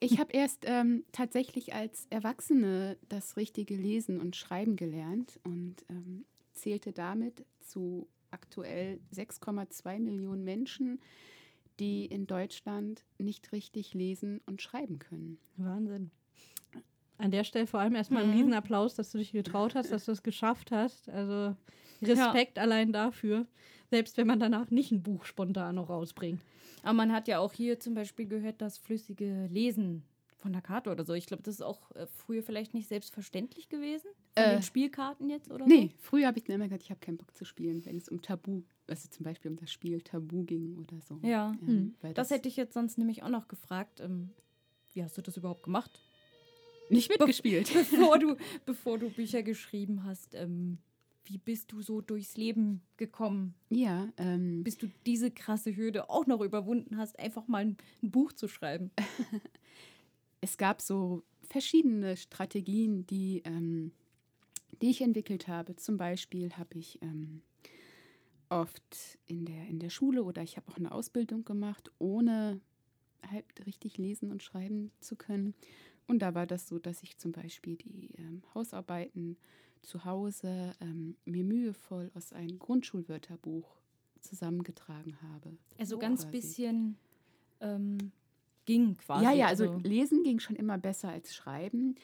Ich 0.00 0.18
habe 0.18 0.32
erst 0.32 0.64
ähm, 0.64 1.04
tatsächlich 1.12 1.74
als 1.74 2.06
Erwachsene 2.10 2.96
das 3.08 3.36
richtige 3.36 3.74
Lesen 3.74 4.20
und 4.20 4.36
Schreiben 4.36 4.76
gelernt 4.76 5.40
und 5.44 5.84
ähm, 5.90 6.24
zählte 6.54 6.92
damit 6.92 7.44
zu 7.60 8.08
aktuell 8.30 9.00
6,2 9.14 9.98
Millionen 9.98 10.44
Menschen, 10.44 11.00
die 11.80 12.06
in 12.06 12.26
Deutschland 12.26 13.04
nicht 13.18 13.52
richtig 13.52 13.94
lesen 13.94 14.40
und 14.46 14.60
schreiben 14.62 14.98
können. 14.98 15.38
Wahnsinn. 15.56 16.10
An 17.18 17.30
der 17.32 17.42
Stelle 17.44 17.66
vor 17.66 17.80
allem 17.80 17.94
erstmal 17.96 18.22
einen 18.22 18.30
Mhm. 18.32 18.38
Riesenapplaus, 18.38 18.94
dass 18.94 19.10
du 19.10 19.18
dich 19.18 19.32
getraut 19.32 19.74
hast, 19.74 19.90
dass 19.90 20.04
du 20.04 20.12
es 20.12 20.22
geschafft 20.22 20.70
hast. 20.70 21.08
Also 21.08 21.56
Respekt 22.00 22.58
allein 22.58 22.92
dafür. 22.92 23.46
Selbst 23.90 24.16
wenn 24.18 24.26
man 24.26 24.38
danach 24.38 24.70
nicht 24.70 24.92
ein 24.92 25.02
Buch 25.02 25.24
spontan 25.24 25.74
noch 25.76 25.88
rausbringt. 25.88 26.40
Aber 26.82 26.92
man 26.92 27.12
hat 27.12 27.26
ja 27.26 27.40
auch 27.40 27.52
hier 27.52 27.80
zum 27.80 27.94
Beispiel 27.94 28.26
gehört, 28.26 28.60
das 28.60 28.78
flüssige 28.78 29.46
Lesen 29.50 30.04
von 30.36 30.52
der 30.52 30.62
Karte 30.62 30.90
oder 30.92 31.04
so. 31.04 31.14
Ich 31.14 31.26
glaube, 31.26 31.42
das 31.42 31.56
ist 31.56 31.62
auch 31.62 31.90
äh, 31.96 32.06
früher 32.06 32.44
vielleicht 32.44 32.72
nicht 32.72 32.86
selbstverständlich 32.88 33.68
gewesen. 33.68 34.06
Von 34.36 34.44
Äh, 34.44 34.50
den 34.56 34.62
Spielkarten 34.62 35.28
jetzt 35.28 35.50
oder 35.50 35.66
Nee, 35.66 35.90
früher 35.98 36.28
habe 36.28 36.38
ich 36.38 36.46
mir 36.46 36.54
immer 36.54 36.66
gesagt, 36.68 36.84
ich 36.84 36.90
habe 36.90 37.00
keinen 37.00 37.16
Bock 37.16 37.36
zu 37.36 37.44
spielen, 37.44 37.84
wenn 37.84 37.96
es 37.96 38.08
um 38.08 38.22
Tabu, 38.22 38.62
also 38.88 39.08
zum 39.08 39.24
Beispiel 39.24 39.50
um 39.50 39.56
das 39.56 39.70
Spiel 39.70 40.00
Tabu 40.00 40.44
ging 40.44 40.76
oder 40.78 41.00
so. 41.00 41.18
Ja. 41.22 41.54
Hm. 41.64 41.94
weil 42.00 42.14
Das 42.14 42.30
hätte 42.30 42.48
ich 42.48 42.56
jetzt 42.56 42.74
sonst 42.74 42.98
nämlich 42.98 43.22
auch 43.22 43.28
noch 43.28 43.48
gefragt. 43.48 44.00
Ähm, 44.00 44.30
wie 44.92 45.02
hast 45.02 45.16
du 45.16 45.22
das 45.22 45.36
überhaupt 45.36 45.62
gemacht? 45.62 46.00
nicht 46.90 47.10
mitgespielt. 47.10 47.72
bevor 47.90 48.18
du, 48.18 48.36
bevor 48.66 48.98
du 48.98 49.10
Bücher 49.10 49.42
geschrieben 49.42 50.04
hast, 50.04 50.34
ähm, 50.34 50.78
wie 51.24 51.38
bist 51.38 51.72
du 51.72 51.82
so 51.82 52.00
durchs 52.00 52.36
Leben 52.36 52.82
gekommen? 52.96 53.54
ja, 53.68 54.08
ähm, 54.16 54.64
Bis 54.64 54.78
du 54.78 54.88
diese 55.06 55.30
krasse 55.30 55.76
Hürde 55.76 56.08
auch 56.08 56.26
noch 56.26 56.40
überwunden 56.40 56.96
hast, 56.96 57.18
einfach 57.18 57.46
mal 57.48 57.58
ein, 57.58 57.76
ein 58.02 58.10
Buch 58.10 58.32
zu 58.32 58.48
schreiben. 58.48 58.90
es 60.40 60.56
gab 60.56 60.80
so 60.80 61.22
verschiedene 61.42 62.16
Strategien, 62.16 63.06
die, 63.06 63.42
ähm, 63.44 63.92
die 64.80 64.90
ich 64.90 65.02
entwickelt 65.02 65.48
habe. 65.48 65.76
Zum 65.76 65.98
Beispiel 65.98 66.52
habe 66.52 66.78
ich 66.78 67.00
ähm, 67.02 67.42
oft 68.50 69.18
in 69.26 69.44
der, 69.44 69.66
in 69.66 69.78
der 69.78 69.90
Schule 69.90 70.22
oder 70.24 70.42
ich 70.42 70.56
habe 70.56 70.70
auch 70.70 70.76
eine 70.76 70.92
Ausbildung 70.92 71.44
gemacht, 71.44 71.90
ohne 71.98 72.60
halt 73.30 73.44
richtig 73.66 73.98
lesen 73.98 74.30
und 74.30 74.42
schreiben 74.42 74.90
zu 75.00 75.16
können. 75.16 75.54
Und 76.06 76.20
da 76.20 76.34
war 76.34 76.46
das 76.46 76.68
so, 76.68 76.78
dass 76.78 77.02
ich 77.02 77.18
zum 77.18 77.32
Beispiel 77.32 77.76
die 77.76 78.10
ähm, 78.16 78.42
Hausarbeiten 78.54 79.36
zu 79.82 80.04
Hause 80.04 80.72
ähm, 80.80 81.16
mir 81.24 81.44
mühevoll 81.44 82.10
aus 82.14 82.32
einem 82.32 82.58
Grundschulwörterbuch 82.58 83.76
zusammengetragen 84.20 85.20
habe. 85.22 85.56
Also 85.78 85.96
So 85.96 85.98
ganz 85.98 86.22
quasi. 86.22 86.30
bisschen 86.30 86.96
ähm, 87.60 88.12
ging 88.64 88.96
quasi. 88.96 89.24
Ja, 89.24 89.32
ja, 89.32 89.46
also 89.46 89.78
lesen 89.78 90.22
ging 90.24 90.40
schon 90.40 90.56
immer 90.56 90.78
besser 90.78 91.10
als 91.10 91.34
schreiben, 91.34 91.94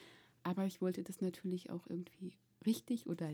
aber 0.43 0.65
ich 0.65 0.81
wollte 0.81 1.03
das 1.03 1.21
natürlich 1.21 1.69
auch 1.69 1.87
irgendwie 1.87 2.33
richtig 2.65 3.07
oder 3.07 3.31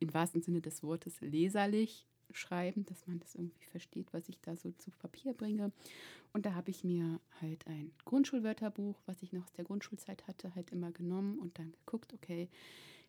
im 0.00 0.12
wahrsten 0.12 0.42
Sinne 0.42 0.60
des 0.60 0.82
Wortes 0.82 1.20
leserlich 1.20 2.06
schreiben, 2.32 2.84
dass 2.86 3.06
man 3.06 3.20
das 3.20 3.34
irgendwie 3.34 3.64
versteht, 3.64 4.12
was 4.12 4.28
ich 4.28 4.40
da 4.40 4.56
so 4.56 4.72
zu 4.72 4.90
Papier 4.90 5.32
bringe. 5.32 5.72
Und 6.32 6.46
da 6.46 6.54
habe 6.54 6.70
ich 6.70 6.84
mir 6.84 7.20
halt 7.40 7.66
ein 7.66 7.92
Grundschulwörterbuch, 8.04 8.96
was 9.06 9.22
ich 9.22 9.32
noch 9.32 9.44
aus 9.44 9.52
der 9.52 9.64
Grundschulzeit 9.64 10.26
hatte, 10.26 10.54
halt 10.54 10.70
immer 10.70 10.90
genommen 10.90 11.38
und 11.38 11.58
dann 11.58 11.72
geguckt, 11.72 12.12
okay, 12.14 12.48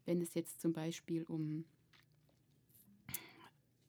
wenn 0.06 0.22
es 0.22 0.34
jetzt 0.34 0.62
zum 0.62 0.74
Beispiel 0.74 1.24
um 1.24 1.66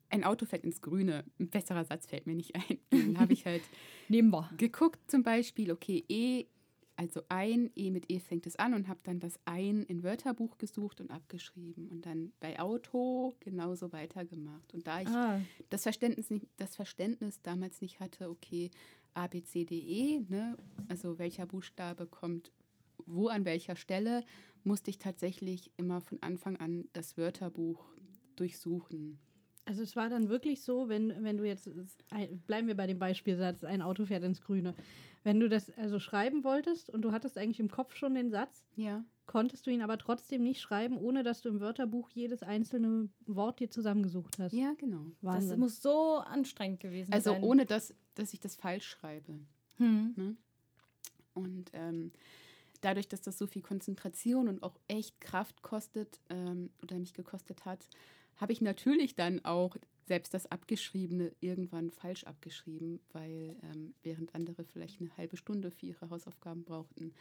ein 0.08 0.24
Auto 0.24 0.46
fällt 0.46 0.64
ins 0.64 0.80
Grüne, 0.80 1.24
ein 1.38 1.48
besserer 1.48 1.84
Satz 1.84 2.06
fällt 2.06 2.26
mir 2.26 2.34
nicht 2.34 2.54
ein, 2.54 2.78
dann 2.90 3.18
habe 3.20 3.32
ich 3.32 3.44
halt 3.44 3.62
nehmen 4.08 4.30
wir. 4.30 4.50
geguckt 4.56 5.10
zum 5.10 5.22
Beispiel, 5.22 5.72
okay, 5.72 6.04
E, 6.08 6.46
also 6.96 7.22
ein, 7.28 7.70
E 7.76 7.90
mit 7.90 8.10
E 8.10 8.18
fängt 8.18 8.46
es 8.46 8.56
an 8.56 8.74
und 8.74 8.88
habe 8.88 9.00
dann 9.02 9.20
das 9.20 9.38
ein 9.44 9.82
in 9.84 10.02
Wörterbuch 10.02 10.58
gesucht 10.58 11.00
und 11.00 11.10
abgeschrieben 11.10 11.88
und 11.88 12.06
dann 12.06 12.32
bei 12.40 12.58
Auto 12.58 13.34
genauso 13.40 13.92
weitergemacht. 13.92 14.72
Und 14.74 14.86
da 14.86 15.02
ich 15.02 15.08
Ah, 15.08 15.40
das 15.68 15.82
Verständnis, 15.82 16.30
nicht, 16.30 16.46
das 16.56 16.74
Verständnis 16.74 17.40
damals 17.42 17.80
nicht 17.80 18.00
hatte, 18.00 18.30
okay, 18.30 18.70
A, 19.14 19.26
B, 19.26 19.42
C, 19.42 19.64
D, 19.64 19.78
E, 19.78 20.20
ne, 20.28 20.56
also 20.88 21.18
welcher 21.18 21.46
Buchstabe 21.46 22.06
kommt 22.06 22.50
wo 23.06 23.28
an 23.28 23.44
welcher 23.44 23.76
Stelle, 23.76 24.24
musste 24.64 24.90
ich 24.90 24.98
tatsächlich 24.98 25.70
immer 25.76 26.00
von 26.00 26.20
Anfang 26.22 26.56
an 26.56 26.88
das 26.92 27.16
Wörterbuch 27.16 27.84
durchsuchen. 28.34 29.18
Also 29.68 29.82
es 29.82 29.96
war 29.96 30.08
dann 30.08 30.28
wirklich 30.28 30.62
so, 30.62 30.88
wenn, 30.88 31.24
wenn 31.24 31.36
du 31.38 31.44
jetzt, 31.44 31.68
bleiben 32.46 32.68
wir 32.68 32.76
bei 32.76 32.86
dem 32.86 33.00
Beispielsatz, 33.00 33.64
ein 33.64 33.82
Auto 33.82 34.06
fährt 34.06 34.22
ins 34.22 34.40
Grüne. 34.40 34.74
Wenn 35.24 35.40
du 35.40 35.48
das 35.48 35.70
also 35.76 35.98
schreiben 35.98 36.44
wolltest 36.44 36.88
und 36.88 37.02
du 37.02 37.10
hattest 37.10 37.36
eigentlich 37.36 37.58
im 37.58 37.68
Kopf 37.70 37.96
schon 37.96 38.14
den 38.14 38.30
Satz, 38.30 38.64
Ja. 38.76 39.04
konntest 39.26 39.66
du 39.66 39.72
ihn 39.72 39.82
aber 39.82 39.98
trotzdem 39.98 40.44
nicht 40.44 40.60
schreiben, 40.60 40.96
ohne 40.96 41.24
dass 41.24 41.40
du 41.42 41.48
im 41.48 41.58
Wörterbuch 41.60 42.10
jedes 42.10 42.44
einzelne 42.44 43.08
Wort 43.26 43.58
dir 43.58 43.68
zusammengesucht 43.68 44.38
hast. 44.38 44.52
Ja, 44.52 44.72
genau. 44.78 45.04
das 45.20 45.34
Wahnsinn. 45.34 45.58
muss 45.58 45.82
so 45.82 46.18
anstrengend 46.18 46.78
gewesen 46.78 47.12
Also 47.12 47.32
sein. 47.32 47.42
ohne, 47.42 47.66
dass, 47.66 47.92
dass 48.14 48.32
ich 48.32 48.38
das 48.38 48.54
falsch 48.54 48.86
schreibe. 48.86 49.40
Hm. 49.78 50.12
Ne? 50.16 50.36
Und 51.34 51.70
ähm, 51.72 52.12
dadurch, 52.82 53.08
dass 53.08 53.20
das 53.20 53.36
so 53.36 53.48
viel 53.48 53.62
Konzentration 53.62 54.46
und 54.48 54.62
auch 54.62 54.78
echt 54.86 55.20
Kraft 55.20 55.62
kostet 55.62 56.20
ähm, 56.30 56.70
oder 56.84 56.96
mich 57.00 57.14
gekostet 57.14 57.64
hat, 57.64 57.88
habe 58.36 58.52
ich 58.52 58.60
natürlich 58.60 59.14
dann 59.14 59.44
auch 59.44 59.76
selbst 60.06 60.34
das 60.34 60.50
Abgeschriebene 60.50 61.32
irgendwann 61.40 61.90
falsch 61.90 62.24
abgeschrieben, 62.24 63.00
weil 63.12 63.56
ähm, 63.62 63.94
während 64.02 64.34
andere 64.34 64.64
vielleicht 64.64 65.00
eine 65.00 65.16
halbe 65.16 65.36
Stunde 65.36 65.70
für 65.70 65.86
ihre 65.86 66.10
Hausaufgaben 66.10 66.64
brauchten, 66.64 67.12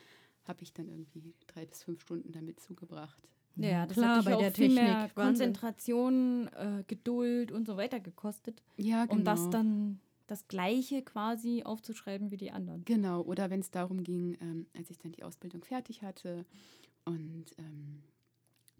habe 0.48 0.62
ich 0.62 0.74
dann 0.74 0.88
irgendwie 0.88 1.34
drei 1.48 1.66
bis 1.66 1.84
fünf 1.84 2.02
Stunden 2.02 2.32
damit 2.32 2.60
zugebracht. 2.60 3.28
Ja, 3.56 3.86
das 3.86 3.98
Klar, 3.98 4.10
hat 4.10 4.18
dich 4.20 4.26
bei 4.26 4.36
auch 4.36 4.40
der 4.40 4.52
viel 4.52 4.70
mehr 4.70 4.86
Technik. 4.86 5.18
Wahnsinn. 5.18 5.46
Konzentration, 5.54 6.48
äh, 6.50 6.84
Geduld 6.88 7.52
und 7.52 7.66
so 7.66 7.78
weiter 7.78 8.00
gekostet, 8.00 8.62
Ja, 8.78 9.06
um 9.06 9.24
das 9.24 9.50
dann 9.50 10.00
das 10.28 10.48
Gleiche 10.48 11.02
quasi 11.04 11.64
aufzuschreiben 11.64 12.32
wie 12.32 12.38
die 12.38 12.52
anderen. 12.52 12.84
Genau, 12.86 13.22
oder 13.22 13.50
wenn 13.50 13.62
es 13.62 13.72
darum 13.72 14.04
ging, 14.04 14.38
ähm, 14.42 14.68
als 14.78 14.90
ich 14.90 14.98
dann 14.98 15.12
die 15.14 15.24
Ausbildung 15.24 15.64
fertig 15.64 16.02
hatte 16.02 16.46
und 17.06 17.46
ähm, 17.58 18.04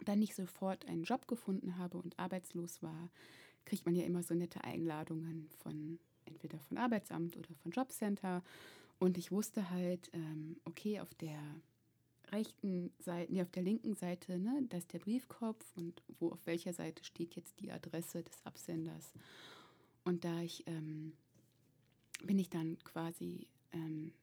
dann 0.04 0.20
nicht 0.20 0.36
sofort 0.36 0.86
einen 0.88 1.04
Job 1.04 1.28
gefunden 1.28 1.78
habe 1.78 1.98
und 1.98 2.20
arbeitslos 2.20 2.84
war, 2.84 3.10
kriegt 3.66 3.86
man 3.86 3.96
ja 3.96 4.04
immer 4.04 4.24
so 4.24 4.34
nette 4.34 4.64
Einladungen 4.64 5.50
von 5.64 6.00
entweder 6.26 6.60
von 6.60 6.78
Arbeitsamt 6.78 7.38
oder 7.38 7.54
von 7.56 7.72
Jobcenter. 7.72 8.44
Und 9.00 9.18
ich 9.18 9.32
wusste 9.32 9.70
halt, 9.70 10.10
ähm, 10.14 10.58
okay, 10.66 11.00
auf 11.00 11.14
der 11.16 11.40
rechten 12.32 12.92
Seite, 13.00 13.32
nee, 13.32 13.42
auf 13.42 13.52
der 13.52 13.64
linken 13.64 13.96
Seite, 13.96 14.40
ne, 14.40 14.66
da 14.70 14.78
ist 14.78 14.94
der 14.94 15.00
Briefkopf 15.00 15.66
und 15.76 16.02
wo 16.20 16.30
auf 16.30 16.46
welcher 16.46 16.74
Seite 16.74 17.04
steht 17.04 17.36
jetzt 17.36 17.60
die 17.60 17.72
Adresse 17.72 18.24
des 18.24 18.46
Absenders. 18.46 19.14
Und 20.04 20.24
da 20.26 20.42
ich 20.42 20.66
ähm, 20.68 21.14
bin 22.24 22.40
ich 22.40 22.50
dann 22.50 22.78
quasi 22.84 23.48
ähm, 23.72 24.14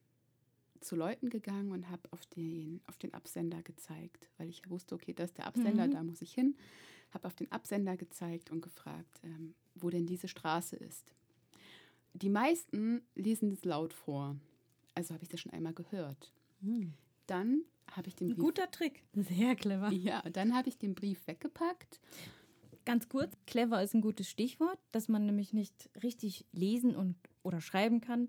zu 0.83 0.97
Leuten 0.97 1.31
gegangen 1.31 1.73
und 1.73 1.89
habe 1.91 2.03
auf 2.13 2.25
den, 2.27 2.81
auf 2.87 2.97
den 2.99 3.15
Absender 3.15 3.63
gezeigt, 3.63 4.29
weil 4.39 4.49
ich 4.49 4.59
ja 4.65 4.71
wusste, 4.71 4.95
okay, 4.95 5.13
das 5.15 5.31
ist 5.31 5.39
der 5.39 5.47
Absender, 5.47 5.87
Mhm. 5.87 5.93
da 5.93 6.03
muss 6.03 6.23
ich 6.23 6.33
hin. 6.35 6.57
Habe 7.13 7.27
auf 7.27 7.35
den 7.35 7.51
Absender 7.53 7.97
gezeigt 7.97 8.51
und 8.51 8.61
gefragt, 8.63 9.21
ähm, 9.23 9.55
wo 9.75 9.91
denn 9.91 10.07
diese 10.07 10.29
Straße 10.29 10.77
ist. 10.77 11.15
Die 12.15 12.31
meisten 12.31 13.03
lesen 13.15 13.51
das 13.51 13.65
laut 13.65 13.93
vor. 13.95 14.37
Also 14.95 15.15
habe 15.15 15.23
ich 15.25 15.29
das 15.31 15.41
schon 15.41 15.53
einmal 15.53 15.73
gehört. 15.75 16.33
Hm. 16.63 16.93
Dann 17.27 17.63
habe 17.91 18.09
ich 18.09 18.15
den 18.17 18.29
Ein 18.29 18.35
Brief. 18.35 18.45
guter 18.45 18.71
Trick. 18.71 19.03
Sehr 19.15 19.55
clever. 19.57 19.91
Ja, 19.93 20.23
dann 20.31 20.55
habe 20.55 20.69
ich 20.69 20.79
den 20.79 20.95
Brief 20.95 21.27
weggepackt. 21.27 22.01
Ganz 22.85 23.09
kurz, 23.09 23.33
clever 23.47 23.83
ist 23.83 23.95
ein 23.95 24.01
gutes 24.01 24.29
Stichwort, 24.29 24.79
dass 24.91 25.09
man 25.09 25.25
nämlich 25.25 25.53
nicht 25.53 25.89
richtig 26.03 26.45
lesen 26.53 26.97
und 26.97 27.15
oder 27.43 27.61
schreiben 27.61 28.01
kann, 28.01 28.29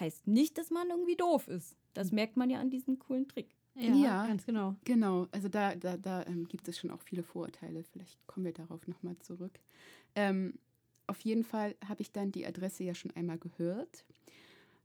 heißt 0.00 0.26
nicht, 0.26 0.58
dass 0.58 0.70
man 0.70 0.88
irgendwie 0.90 1.16
doof 1.16 1.48
ist. 1.48 1.76
Das 1.94 2.12
merkt 2.12 2.36
man 2.36 2.50
ja 2.50 2.60
an 2.60 2.70
diesem 2.70 2.98
coolen 2.98 3.26
Trick. 3.28 3.54
Ja, 3.74 3.94
Ja. 3.94 4.26
ganz 4.26 4.44
genau. 4.46 4.74
Genau, 4.84 5.26
also 5.30 5.48
da, 5.48 5.74
da, 5.76 5.96
da 5.96 6.24
ähm, 6.26 6.46
gibt 6.48 6.66
es 6.68 6.78
schon 6.78 6.90
auch 6.90 7.00
viele 7.02 7.22
Vorurteile. 7.22 7.84
Vielleicht 7.84 8.18
kommen 8.26 8.44
wir 8.46 8.52
darauf 8.52 8.86
nochmal 8.88 9.16
zurück. 9.20 9.58
Ähm, 10.14 10.54
auf 11.06 11.20
jeden 11.20 11.44
Fall 11.44 11.76
habe 11.88 12.02
ich 12.02 12.10
dann 12.12 12.32
die 12.32 12.44
Adresse 12.46 12.84
ja 12.84 12.94
schon 12.94 13.12
einmal 13.12 13.38
gehört. 13.38 14.04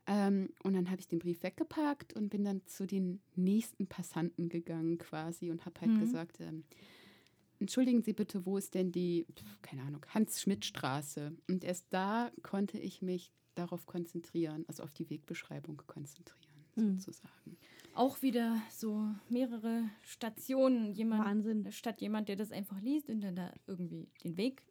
Ähm, 0.05 0.49
und 0.63 0.73
dann 0.73 0.89
habe 0.91 0.99
ich 0.99 1.07
den 1.07 1.19
Brief 1.19 1.43
weggepackt 1.43 2.13
und 2.13 2.29
bin 2.29 2.43
dann 2.43 2.61
zu 2.65 2.85
den 2.85 3.21
nächsten 3.35 3.87
Passanten 3.87 4.49
gegangen 4.49 4.97
quasi 4.97 5.49
und 5.49 5.65
habe 5.65 5.79
halt 5.81 5.91
Mhm. 5.93 5.99
gesagt, 5.99 6.39
ähm, 6.41 6.63
entschuldigen 7.59 8.01
Sie 8.03 8.13
bitte, 8.13 8.45
wo 8.45 8.57
ist 8.57 8.73
denn 8.73 8.91
die, 8.91 9.25
keine 9.61 9.81
Ahnung, 9.83 10.05
Hans-Schmidt-Straße? 10.13 11.31
Und 11.49 11.63
erst 11.63 11.85
da 11.91 12.31
konnte 12.41 12.77
ich 12.77 13.01
mich 13.01 13.31
darauf 13.55 13.85
konzentrieren, 13.85 14.65
also 14.67 14.83
auf 14.83 14.93
die 14.93 15.09
Wegbeschreibung 15.09 15.81
konzentrieren, 15.87 16.39
Mhm. 16.75 16.99
sozusagen. 16.99 17.57
Auch 17.93 18.21
wieder 18.23 18.59
so 18.71 19.07
mehrere 19.29 19.83
Stationen. 20.01 20.93
Jemand, 20.93 21.23
Wahnsinn. 21.25 21.71
statt 21.71 22.01
jemand, 22.01 22.27
der 22.29 22.35
das 22.35 22.51
einfach 22.51 22.81
liest 22.81 23.09
und 23.09 23.21
dann 23.21 23.35
da 23.35 23.53
irgendwie 23.67 24.07
den 24.23 24.37
Weg 24.37 24.63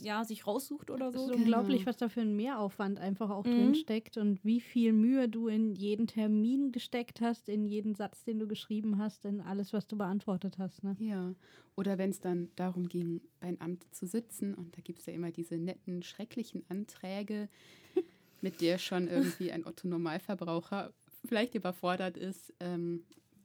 ja, 0.00 0.24
sich 0.24 0.46
raussucht 0.46 0.90
oder 0.90 1.08
Es 1.08 1.14
so. 1.14 1.26
ist 1.30 1.36
unglaublich, 1.36 1.86
was 1.86 1.96
da 1.96 2.08
für 2.08 2.20
ein 2.22 2.34
Mehraufwand 2.36 2.98
einfach 2.98 3.30
auch 3.30 3.46
Mhm. 3.46 3.50
drin 3.50 3.74
steckt 3.74 4.16
und 4.16 4.44
wie 4.44 4.60
viel 4.60 4.92
Mühe 4.92 5.28
du 5.28 5.48
in 5.48 5.74
jeden 5.74 6.06
Termin 6.06 6.72
gesteckt 6.72 7.20
hast, 7.20 7.48
in 7.48 7.64
jeden 7.66 7.94
Satz, 7.94 8.24
den 8.24 8.38
du 8.38 8.46
geschrieben 8.46 8.98
hast, 8.98 9.24
in 9.24 9.40
alles, 9.40 9.72
was 9.72 9.86
du 9.86 9.96
beantwortet 9.96 10.58
hast. 10.58 10.82
Ne? 10.84 10.96
Ja, 10.98 11.34
oder 11.76 11.98
wenn 11.98 12.10
es 12.10 12.20
dann 12.20 12.48
darum 12.56 12.88
ging, 12.88 13.20
beim 13.40 13.56
Amt 13.58 13.84
zu 13.94 14.06
sitzen 14.06 14.54
und 14.54 14.76
da 14.76 14.80
gibt 14.82 15.00
es 15.00 15.06
ja 15.06 15.12
immer 15.12 15.30
diese 15.30 15.56
netten, 15.58 16.02
schrecklichen 16.02 16.64
Anträge, 16.68 17.48
mit 18.40 18.60
der 18.60 18.78
schon 18.78 19.08
irgendwie 19.08 19.52
ein 19.52 19.66
Otto-Normalverbraucher 19.66 20.92
vielleicht 21.24 21.54
überfordert 21.54 22.16
ist, 22.16 22.52
ähm, 22.60 23.04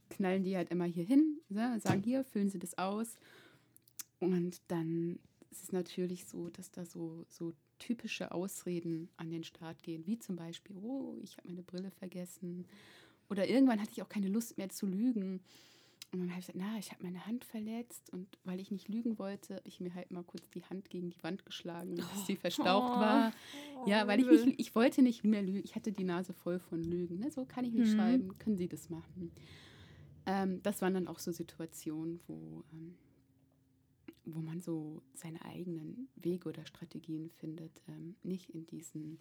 knallen 0.10 0.44
die 0.44 0.56
halt 0.56 0.70
immer 0.72 0.86
hier 0.86 1.04
hin, 1.04 1.40
ne, 1.50 1.80
sagen 1.80 2.02
hier, 2.04 2.24
füllen 2.24 2.50
Sie 2.50 2.60
das 2.60 2.78
aus. 2.78 3.18
Und 4.20 4.62
dann 4.68 5.20
ist 5.52 5.64
es 5.64 5.72
natürlich 5.72 6.26
so, 6.26 6.50
dass 6.50 6.72
da 6.72 6.86
so, 6.86 7.26
so 7.30 7.54
typische 7.80 8.32
Ausreden 8.32 9.10
an 9.18 9.30
den 9.30 9.44
Start 9.44 9.82
gehen, 9.84 10.06
wie 10.08 10.18
zum 10.20 10.36
Beispiel, 10.36 10.76
oh, 10.78 11.18
ich 11.22 11.38
habe 11.38 11.48
meine 11.50 11.64
Brille 11.64 11.92
vergessen. 11.92 12.66
Oder 13.30 13.48
irgendwann 13.48 13.82
hatte 13.82 13.92
ich 13.92 14.02
auch 14.02 14.10
keine 14.10 14.30
Lust 14.30 14.58
mehr 14.58 14.70
zu 14.70 14.86
lügen. 14.86 15.42
Und 16.14 16.20
dann 16.22 16.30
habe 16.30 16.40
ich 16.40 16.48
gesagt, 16.48 16.58
na, 16.66 16.78
ich 16.80 16.92
habe 16.92 17.04
meine 17.04 17.26
Hand 17.26 17.44
verletzt 17.44 18.10
und 18.14 18.40
weil 18.46 18.62
ich 18.62 18.72
nicht 18.72 18.88
lügen 18.88 19.20
wollte, 19.20 19.56
habe 19.56 19.68
ich 19.68 19.82
mir 19.82 19.94
halt 19.94 20.10
mal 20.10 20.24
kurz 20.24 20.50
die 20.52 20.64
Hand 20.64 20.90
gegen 20.90 21.10
die 21.10 21.22
Wand 21.22 21.46
geschlagen, 21.46 21.96
bis 21.96 22.26
sie 22.26 22.38
verstaucht 22.38 22.94
Oh. 22.96 23.00
war. 23.00 23.34
Ja, 23.86 24.08
weil 24.08 24.22
ich 24.22 24.28
nicht, 24.46 24.60
ich 24.60 24.74
wollte 24.74 25.02
nicht 25.02 25.26
mehr 25.26 25.42
lügen. 25.44 25.62
Ich 25.66 25.76
hatte 25.76 25.92
die 25.92 26.06
Nase 26.06 26.32
voll 26.34 26.60
von 26.60 26.82
Lügen. 26.82 27.20
Ne? 27.20 27.30
So 27.30 27.44
kann 27.46 27.66
ich 27.66 27.74
nicht 27.74 27.90
Mhm. 27.92 27.96
schreiben, 27.96 28.38
können 28.40 28.56
Sie 28.58 28.70
das 28.70 28.90
machen. 28.90 29.32
Ähm, 30.26 30.62
das 30.64 30.82
waren 30.82 30.94
dann 30.94 31.08
auch 31.08 31.20
so 31.20 31.32
Situationen, 31.34 32.22
wo, 32.28 32.64
ähm, 32.72 32.96
wo 34.34 34.42
man 34.42 34.62
so 34.62 35.02
seine 35.14 35.44
eigenen 35.46 36.10
Wege 36.16 36.50
oder 36.50 36.66
Strategien 36.66 37.30
findet, 37.38 37.82
ähm, 37.88 38.16
nicht 38.24 38.50
in 38.50 38.66
diesen 38.68 39.20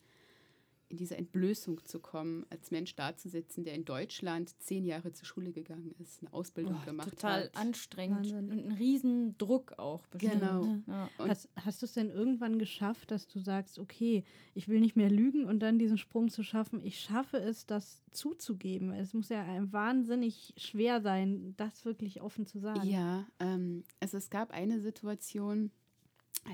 in 0.89 0.97
diese 0.99 1.17
Entblößung 1.17 1.85
zu 1.85 1.99
kommen, 1.99 2.47
als 2.49 2.71
Mensch 2.71 2.95
dazusitzen, 2.95 3.65
der 3.65 3.75
in 3.75 3.85
Deutschland 3.85 4.55
zehn 4.63 4.85
Jahre 4.85 5.13
zur 5.13 5.27
Schule 5.27 5.51
gegangen 5.53 5.93
ist, 5.99 6.23
eine 6.23 6.33
Ausbildung 6.33 6.79
Oh, 6.81 6.85
gemacht 6.85 7.11
total 7.11 7.45
hat. 7.45 7.57
anstrengend 7.57 8.19
Wahnsinn. 8.33 8.51
und 8.51 8.65
ein 8.67 8.73
riesen 8.73 9.37
Druck 9.37 9.79
auch. 9.79 10.07
bestimmt. 10.07 10.35
Genau. 10.41 10.65
Ja. 10.87 11.11
Und- 11.19 11.29
Hast, 11.31 11.49
hast 11.57 11.83
du 11.83 11.87
es 11.87 11.93
denn 11.95 12.09
irgendwann 12.11 12.59
geschafft, 12.61 13.11
dass 13.11 13.27
du 13.27 13.41
sagst, 13.41 13.81
okay, 13.81 14.23
ich 14.55 14.69
will 14.69 14.79
nicht 14.81 14.95
mehr 14.95 15.11
lügen 15.11 15.45
und 15.47 15.59
dann 15.59 15.79
diesen 15.79 15.99
Sprung 15.99 16.29
zu 16.31 16.45
schaffen, 16.45 16.81
ich 16.81 17.01
schaffe 17.01 17.39
es, 17.39 17.67
das 17.67 18.03
zuzugeben? 18.13 18.93
Es 18.93 19.13
muss 19.13 19.29
ja 19.29 19.45
wahnsinnig 19.73 20.55
schwer 20.57 21.01
sein, 21.01 21.55
das 21.57 21.85
wirklich 21.85 22.21
offen 22.23 22.47
zu 22.47 22.61
sagen. 22.61 22.87
Ja, 22.89 23.27
ähm, 23.41 23.83
also 23.99 24.17
es 24.19 24.31
gab 24.31 24.53
eine 24.53 24.81
Situation, 24.81 25.73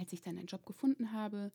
als 0.01 0.13
ich 0.15 0.23
dann 0.23 0.39
einen 0.39 0.47
Job 0.47 0.65
gefunden 0.65 1.13
habe, 1.13 1.53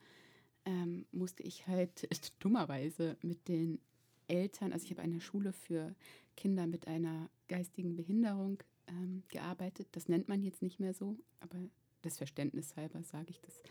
ähm, 0.68 1.06
musste 1.12 1.42
ich 1.44 1.66
halt 1.66 2.08
dummerweise 2.40 3.18
mit 3.24 3.48
den 3.48 3.80
Eltern, 4.28 4.74
also 4.74 4.84
ich 4.84 4.92
habe 4.92 5.02
an 5.02 5.12
einer 5.12 5.22
Schule 5.22 5.54
für 5.54 5.96
Kinder 6.36 6.68
mit 6.68 6.88
einer 6.88 7.30
geistigen 7.48 7.96
Behinderung 7.96 8.62
ähm, 8.88 9.24
gearbeitet. 9.30 9.88
Das 9.94 10.10
nennt 10.10 10.28
man 10.28 10.44
jetzt 10.44 10.62
nicht 10.62 10.80
mehr 10.80 10.94
so, 10.94 11.18
aber 11.40 11.58
des 12.04 12.18
Verständnis 12.18 12.76
halber 12.76 13.02
sage 13.02 13.30
ich 13.30 13.40
das. 13.40 13.62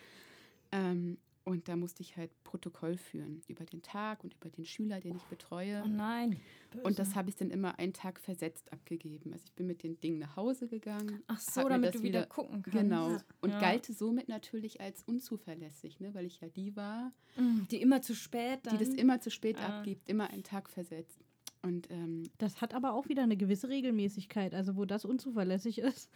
Ähm, 0.72 1.18
und 1.46 1.68
da 1.68 1.76
musste 1.76 2.02
ich 2.02 2.16
halt 2.16 2.30
Protokoll 2.44 2.96
führen 2.98 3.40
über 3.46 3.64
den 3.64 3.80
Tag 3.80 4.22
und 4.24 4.34
über 4.34 4.50
den 4.50 4.64
Schüler, 4.66 5.00
den 5.00 5.16
ich 5.16 5.22
betreue. 5.24 5.80
Oh 5.84 5.88
nein. 5.88 6.38
Und 6.82 6.98
das 6.98 7.14
habe 7.14 7.30
ich 7.30 7.36
dann 7.36 7.50
immer 7.50 7.78
einen 7.78 7.92
Tag 7.92 8.18
versetzt 8.20 8.72
abgegeben. 8.72 9.32
Also 9.32 9.44
ich 9.46 9.52
bin 9.54 9.66
mit 9.68 9.82
den 9.82 9.98
Dingen 10.00 10.18
nach 10.18 10.36
Hause 10.36 10.66
gegangen. 10.68 11.22
Ach 11.28 11.38
so, 11.40 11.68
damit 11.68 11.94
das 11.94 12.00
du 12.00 12.02
wieder, 12.02 12.26
gucken 12.26 12.62
kannst. 12.62 12.76
Genau. 12.78 13.16
Und 13.40 13.50
Ja. 13.50 13.60
galte 13.60 13.92
somit 13.94 14.28
natürlich 14.28 14.80
als 14.80 15.02
unzuverlässig, 15.04 16.00
ne? 16.00 16.12
weil 16.14 16.26
ich 16.26 16.40
ja 16.40 16.48
die 16.48 16.74
war, 16.76 17.12
Mm, 17.38 17.64
Die 17.70 17.80
immer 17.82 18.00
zu 18.02 18.14
spät 18.14 18.60
dann. 18.64 18.76
die 18.78 18.84
das 18.84 18.94
immer 18.94 19.20
zu 19.20 19.30
spät 19.30 19.56
Ah. 19.60 19.78
abgibt, 19.78 20.08
immer 20.08 20.30
einen 20.30 20.42
Tag 20.42 20.68
versetzt. 20.68 21.20
Und 21.62 21.90
ähm, 21.90 22.22
Das 22.38 22.60
hat 22.60 22.74
aber 22.74 22.92
auch 22.94 23.08
wieder 23.08 23.22
eine 23.22 23.36
gewisse 23.36 23.68
Regelmäßigkeit, 23.68 24.54
also 24.54 24.76
wo 24.76 24.84
das 24.84 25.04
unzuverlässig 25.04 25.78
ist. 25.78 26.10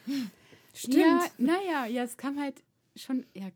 Stimmt. 0.74 0.96
ja, 0.96 1.26
naja, 1.38 1.86
ja, 1.86 2.02
es 2.04 2.16
kam 2.16 2.38
halt 2.40 2.62
schon, 2.96 3.26
ja, 3.34 3.50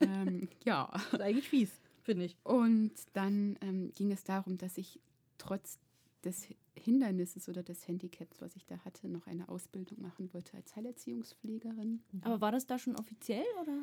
ähm, 0.00 0.48
ja. 0.64 0.90
Das 0.92 1.12
ist 1.14 1.20
eigentlich 1.20 1.48
fies, 1.48 1.70
finde 2.02 2.24
ich. 2.24 2.36
Und 2.44 2.92
dann 3.12 3.56
ähm, 3.60 3.92
ging 3.94 4.12
es 4.12 4.24
darum, 4.24 4.58
dass 4.58 4.78
ich 4.78 5.00
trotz 5.38 5.78
des 6.24 6.48
Hindernisses 6.76 7.48
oder 7.48 7.62
des 7.62 7.86
Handicaps, 7.86 8.40
was 8.40 8.56
ich 8.56 8.66
da 8.66 8.78
hatte, 8.84 9.08
noch 9.08 9.26
eine 9.26 9.48
Ausbildung 9.48 10.00
machen 10.00 10.32
wollte 10.32 10.56
als 10.56 10.74
Heilerziehungspflegerin. 10.74 12.02
Aber 12.22 12.40
war 12.40 12.52
das 12.52 12.66
da 12.66 12.78
schon 12.78 12.96
offiziell 12.96 13.44
oder? 13.60 13.78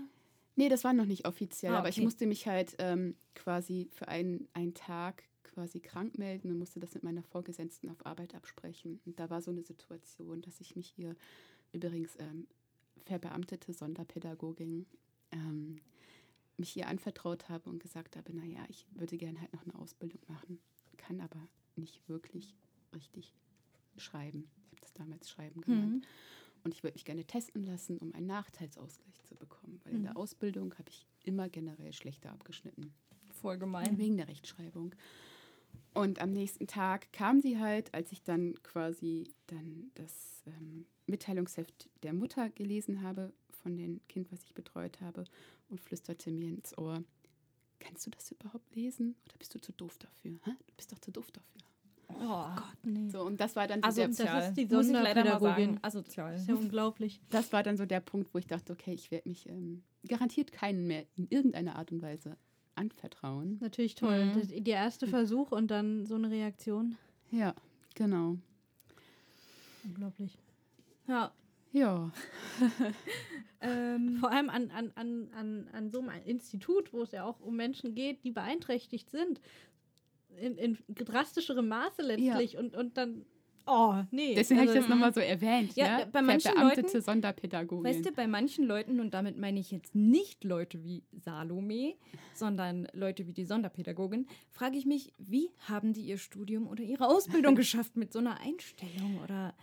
Nee, 0.55 0.69
das 0.69 0.83
war 0.83 0.93
noch 0.93 1.05
nicht 1.05 1.25
offiziell, 1.25 1.73
Ah, 1.73 1.79
aber 1.79 1.89
ich 1.89 1.95
okay. 1.95 2.03
musste 2.03 2.25
mich 2.25 2.47
halt 2.47 2.75
ähm, 2.79 3.15
quasi 3.35 3.89
für 3.93 4.07
einen, 4.07 4.47
einen 4.53 4.73
Tag 4.73 5.23
quasi 5.43 5.79
krank 5.79 6.17
melden 6.17 6.51
und 6.51 6.57
musste 6.57 6.79
das 6.79 6.93
mit 6.93 7.03
meiner 7.03 7.23
Vorgesetzten 7.23 7.89
auf 7.89 8.05
Arbeit 8.05 8.35
absprechen. 8.35 8.99
Und 9.05 9.19
da 9.19 9.29
war 9.29 9.41
so 9.41 9.51
eine 9.51 9.63
Situation, 9.63 10.41
dass 10.41 10.59
ich 10.59 10.75
mich 10.75 10.93
ihr 10.97 11.15
übrigens 11.71 12.15
ähm, 12.19 12.47
verbeamtete 13.05 13.73
Sonderpädagogin 13.73 14.85
ähm, 15.31 15.79
mich 16.61 16.75
ihr 16.77 16.87
anvertraut 16.87 17.49
habe 17.49 17.69
und 17.69 17.79
gesagt 17.83 18.15
habe, 18.15 18.33
naja, 18.33 18.63
ich 18.69 18.85
würde 18.93 19.17
gerne 19.17 19.39
halt 19.41 19.51
noch 19.53 19.63
eine 19.63 19.75
Ausbildung 19.75 20.21
machen, 20.27 20.59
kann 20.97 21.19
aber 21.19 21.47
nicht 21.75 22.07
wirklich 22.07 22.55
richtig 22.95 23.33
schreiben. 23.97 24.47
Ich 24.63 24.71
habe 24.71 24.81
das 24.81 24.93
damals 24.93 25.29
Schreiben 25.29 25.61
genannt. 25.61 26.03
Mhm. 26.05 26.61
Und 26.63 26.73
ich 26.73 26.83
würde 26.83 26.93
mich 26.93 27.05
gerne 27.05 27.25
testen 27.25 27.63
lassen, 27.63 27.97
um 27.97 28.13
einen 28.13 28.27
Nachteilsausgleich 28.27 29.21
zu 29.23 29.35
bekommen. 29.35 29.81
Weil 29.83 29.93
in 29.93 29.99
Mhm. 29.99 30.03
der 30.03 30.17
Ausbildung 30.17 30.73
habe 30.77 30.89
ich 30.89 31.05
immer 31.23 31.49
generell 31.49 31.91
schlechter 31.91 32.31
abgeschnitten. 32.31 32.93
Voll 33.41 33.57
gemein. 33.57 33.97
Wegen 33.97 34.17
der 34.17 34.27
Rechtschreibung. 34.27 34.93
Und 35.93 36.21
am 36.21 36.31
nächsten 36.31 36.67
Tag 36.67 37.11
kam 37.11 37.41
sie 37.41 37.57
halt, 37.59 37.93
als 37.93 38.11
ich 38.11 38.21
dann 38.23 38.61
quasi 38.63 39.33
dann 39.47 39.91
das 39.95 40.43
ähm, 40.45 40.85
Mitteilungsheft 41.07 41.89
der 42.03 42.13
Mutter 42.13 42.49
gelesen 42.49 43.01
habe, 43.01 43.33
von 43.61 43.77
dem 43.77 44.01
Kind, 44.07 44.31
was 44.31 44.43
ich 44.43 44.53
betreut 44.53 45.01
habe, 45.01 45.25
und 45.69 45.79
flüsterte 45.79 46.31
mir 46.31 46.49
ins 46.49 46.77
Ohr, 46.77 47.03
kannst 47.79 48.05
du 48.05 48.11
das 48.11 48.31
überhaupt 48.31 48.75
lesen? 48.75 49.15
Oder 49.25 49.35
bist 49.37 49.53
du 49.55 49.59
zu 49.59 49.71
doof 49.73 49.97
dafür? 49.97 50.39
Hä? 50.43 50.51
Du 50.67 50.73
bist 50.75 50.91
doch 50.91 50.99
zu 50.99 51.11
doof 51.11 51.31
dafür. 51.31 51.61
Oh. 52.19 52.45
Gott, 52.55 52.77
nee. 52.83 53.09
So, 53.09 53.23
und 53.23 53.39
das 53.39 53.55
war 53.55 53.67
dann 53.67 53.81
so 53.81 53.85
Also 53.85 54.23
der, 54.23 54.33
das 54.33 54.47
ist 54.49 54.57
die 54.57 54.67
Sonderpädagogin. 54.67 55.79
Asozial. 55.81 56.33
Das 56.33 56.41
ist 56.41 56.49
ja 56.49 56.55
unglaublich. 56.55 57.21
das 57.29 57.53
war 57.53 57.63
dann 57.63 57.77
so 57.77 57.85
der 57.85 58.01
Punkt, 58.01 58.33
wo 58.33 58.37
ich 58.37 58.47
dachte, 58.47 58.73
okay, 58.73 58.93
ich 58.93 59.11
werde 59.11 59.29
mich 59.29 59.47
ähm, 59.47 59.83
garantiert 60.07 60.51
keinen 60.51 60.87
mehr 60.87 61.05
in 61.15 61.27
irgendeiner 61.29 61.77
Art 61.77 61.91
und 61.91 62.01
Weise 62.01 62.37
anvertrauen. 62.75 63.57
Natürlich 63.61 63.95
toll. 63.95 64.25
Mhm. 64.25 64.33
Das, 64.33 64.47
der 64.49 64.75
erste 64.75 65.07
Versuch 65.07 65.51
und 65.51 65.71
dann 65.71 66.05
so 66.05 66.15
eine 66.15 66.29
Reaktion. 66.29 66.97
Ja, 67.31 67.55
genau. 67.95 68.37
Unglaublich. 69.83 70.37
Ja. 71.07 71.31
Ja, 71.71 72.11
Ähm, 73.63 74.17
Vor 74.19 74.31
allem 74.31 74.49
an, 74.49 74.71
an, 74.71 74.91
an, 74.95 75.29
an, 75.35 75.67
an 75.71 75.91
so 75.91 75.99
einem 75.99 76.09
Institut, 76.25 76.91
wo 76.93 77.03
es 77.03 77.11
ja 77.11 77.23
auch 77.25 77.39
um 77.41 77.55
Menschen 77.55 77.93
geht, 77.93 78.23
die 78.23 78.31
beeinträchtigt 78.31 79.11
sind. 79.11 79.39
in, 80.39 80.57
in 80.57 80.77
drastischerem 80.89 81.67
Maße 81.67 82.01
letztlich 82.01 82.57
und, 82.57 82.75
und 82.75 82.97
dann, 82.97 83.23
oh, 83.67 83.97
nee. 84.09 84.33
Deswegen 84.33 84.61
habe 84.61 84.71
ich 84.71 84.75
also- 84.77 84.81
das 84.81 84.89
nochmal 84.89 85.13
so 85.13 85.19
erwähnt. 85.19 85.75
Ja, 85.75 85.99
Ja, 85.99 86.05
bei 86.05 86.23
manchen 86.23 86.55
Leuten- 86.55 87.01
Sonderpädagogin. 87.01 87.83
Weißt 87.83 88.03
du, 88.03 88.11
bei 88.11 88.25
manchen 88.25 88.65
Leuten, 88.65 88.99
und 88.99 89.13
damit 89.13 89.37
meine 89.37 89.59
ich 89.59 89.69
jetzt 89.69 89.93
nicht 89.93 90.43
Leute 90.43 90.83
wie 90.83 91.03
Salome, 91.23 91.93
sondern 92.33 92.87
Leute 92.93 93.27
wie 93.27 93.33
die 93.33 93.45
Sonderpädagogin, 93.45 94.25
frage 94.49 94.75
ich 94.77 94.87
mich, 94.87 95.13
wie 95.19 95.51
haben 95.59 95.93
die 95.93 96.01
ihr 96.01 96.17
Studium 96.17 96.65
oder 96.67 96.81
ihre 96.83 97.07
Ausbildung 97.07 97.55
geschafft 97.55 97.95
mit 97.95 98.11
so 98.11 98.17
einer 98.17 98.39
Einstellung? 98.39 99.19
Oder 99.23 99.53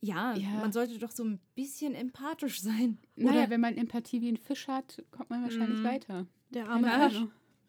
ja, 0.00 0.34
Ja. 0.34 0.48
man 0.60 0.72
sollte 0.72 0.98
doch 0.98 1.10
so 1.10 1.24
ein 1.24 1.40
bisschen 1.54 1.94
empathisch 1.94 2.60
sein. 2.60 2.98
naja, 3.16 3.42
Oder 3.42 3.50
wenn 3.50 3.60
man 3.60 3.76
Empathie 3.76 4.20
wie 4.20 4.30
ein 4.30 4.36
Fisch 4.36 4.66
hat, 4.68 5.02
kommt 5.10 5.30
man 5.30 5.42
wahrscheinlich 5.42 5.80
Mhm. 5.80 5.84
weiter. 5.84 6.26
Der 6.50 6.68
arme 6.68 6.86
Ja. 6.88 7.08
Fisch. 7.08 7.22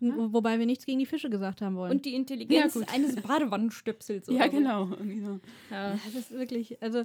Wo- 0.04 0.34
Wobei 0.34 0.58
wir 0.58 0.66
nichts 0.66 0.88
gegen 0.88 0.98
die 0.98 1.06
Fische 1.06 1.30
gesagt 1.30 1.62
haben 1.62 1.76
wollen. 1.76 1.92
und 1.92 2.06
die 2.06 2.16
Intelligenz 2.16 2.74
Ja, 2.74 2.82
eines 2.92 3.16
Badewannenstöpsels. 3.22 4.28
Ja, 4.30 4.48
genau. 4.48 4.88
so. 4.88 4.96
Ja. 5.04 5.40
Ja, 5.70 5.92
das 6.06 6.16
ist 6.16 6.32
wirklich, 6.32 6.82
also 6.82 7.04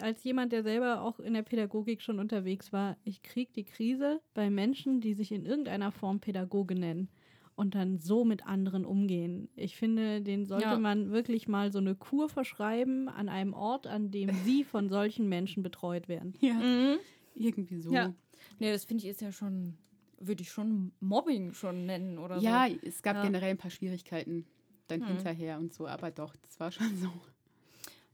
als 0.00 0.22
jemand, 0.24 0.52
der 0.52 0.62
selber 0.62 1.00
auch 1.02 1.20
in 1.20 1.32
der 1.34 1.40
Pädagogik 1.42 2.02
schon 2.02 2.18
unterwegs 2.18 2.70
war, 2.72 2.98
ich 3.04 3.22
kriege 3.22 3.50
die 3.54 3.64
Krise 3.64 4.20
bei 4.34 4.50
Menschen, 4.50 5.00
die 5.00 5.14
sich 5.14 5.32
in 5.32 5.46
irgendeiner 5.46 5.90
Form 5.92 6.20
Pädagoge 6.20 6.74
nennen 6.74 7.08
und 7.54 7.74
dann 7.74 7.98
so 7.98 8.24
mit 8.24 8.46
anderen 8.46 8.84
umgehen. 8.84 9.48
Ich 9.56 9.76
finde, 9.76 10.20
den 10.22 10.46
sollte 10.46 10.66
Ja. 10.66 10.78
man 10.78 11.10
wirklich 11.10 11.48
mal 11.48 11.70
so 11.72 11.78
eine 11.78 11.94
Kur 11.94 12.28
verschreiben 12.28 13.08
an 13.08 13.28
einem 13.28 13.52
Ort, 13.54 13.86
an 13.86 14.10
dem 14.10 14.28
sie 14.44 14.64
von 14.64 14.88
solchen 14.88 15.28
Menschen 15.28 15.62
betreut 15.62 16.08
werden. 16.08 16.34
Ja, 16.40 16.54
Mhm. 16.54 16.98
irgendwie 17.34 17.78
so. 17.80 17.92
Ja. 17.92 18.12
Nee, 18.58 18.70
das 18.72 18.84
finde 18.84 19.04
ich 19.04 19.10
ist 19.10 19.20
ja 19.20 19.32
schon, 19.32 19.76
würde 20.18 20.42
ich 20.42 20.50
schon 20.50 20.92
Mobbing 21.00 21.52
schon 21.54 21.86
nennen 21.86 22.18
oder 22.18 22.38
Ja, 22.40 22.66
so. 22.68 22.76
es 22.82 23.02
gab 23.02 23.16
Ja. 23.16 23.22
generell 23.22 23.50
ein 23.50 23.58
paar 23.58 23.70
Schwierigkeiten 23.70 24.46
dann 24.88 25.00
Hm. 25.00 25.08
hinterher 25.08 25.58
und 25.58 25.72
so, 25.72 25.86
aber 25.86 26.10
doch, 26.10 26.34
das 26.36 26.58
war 26.60 26.70
schon 26.72 26.96
so. 26.96 27.08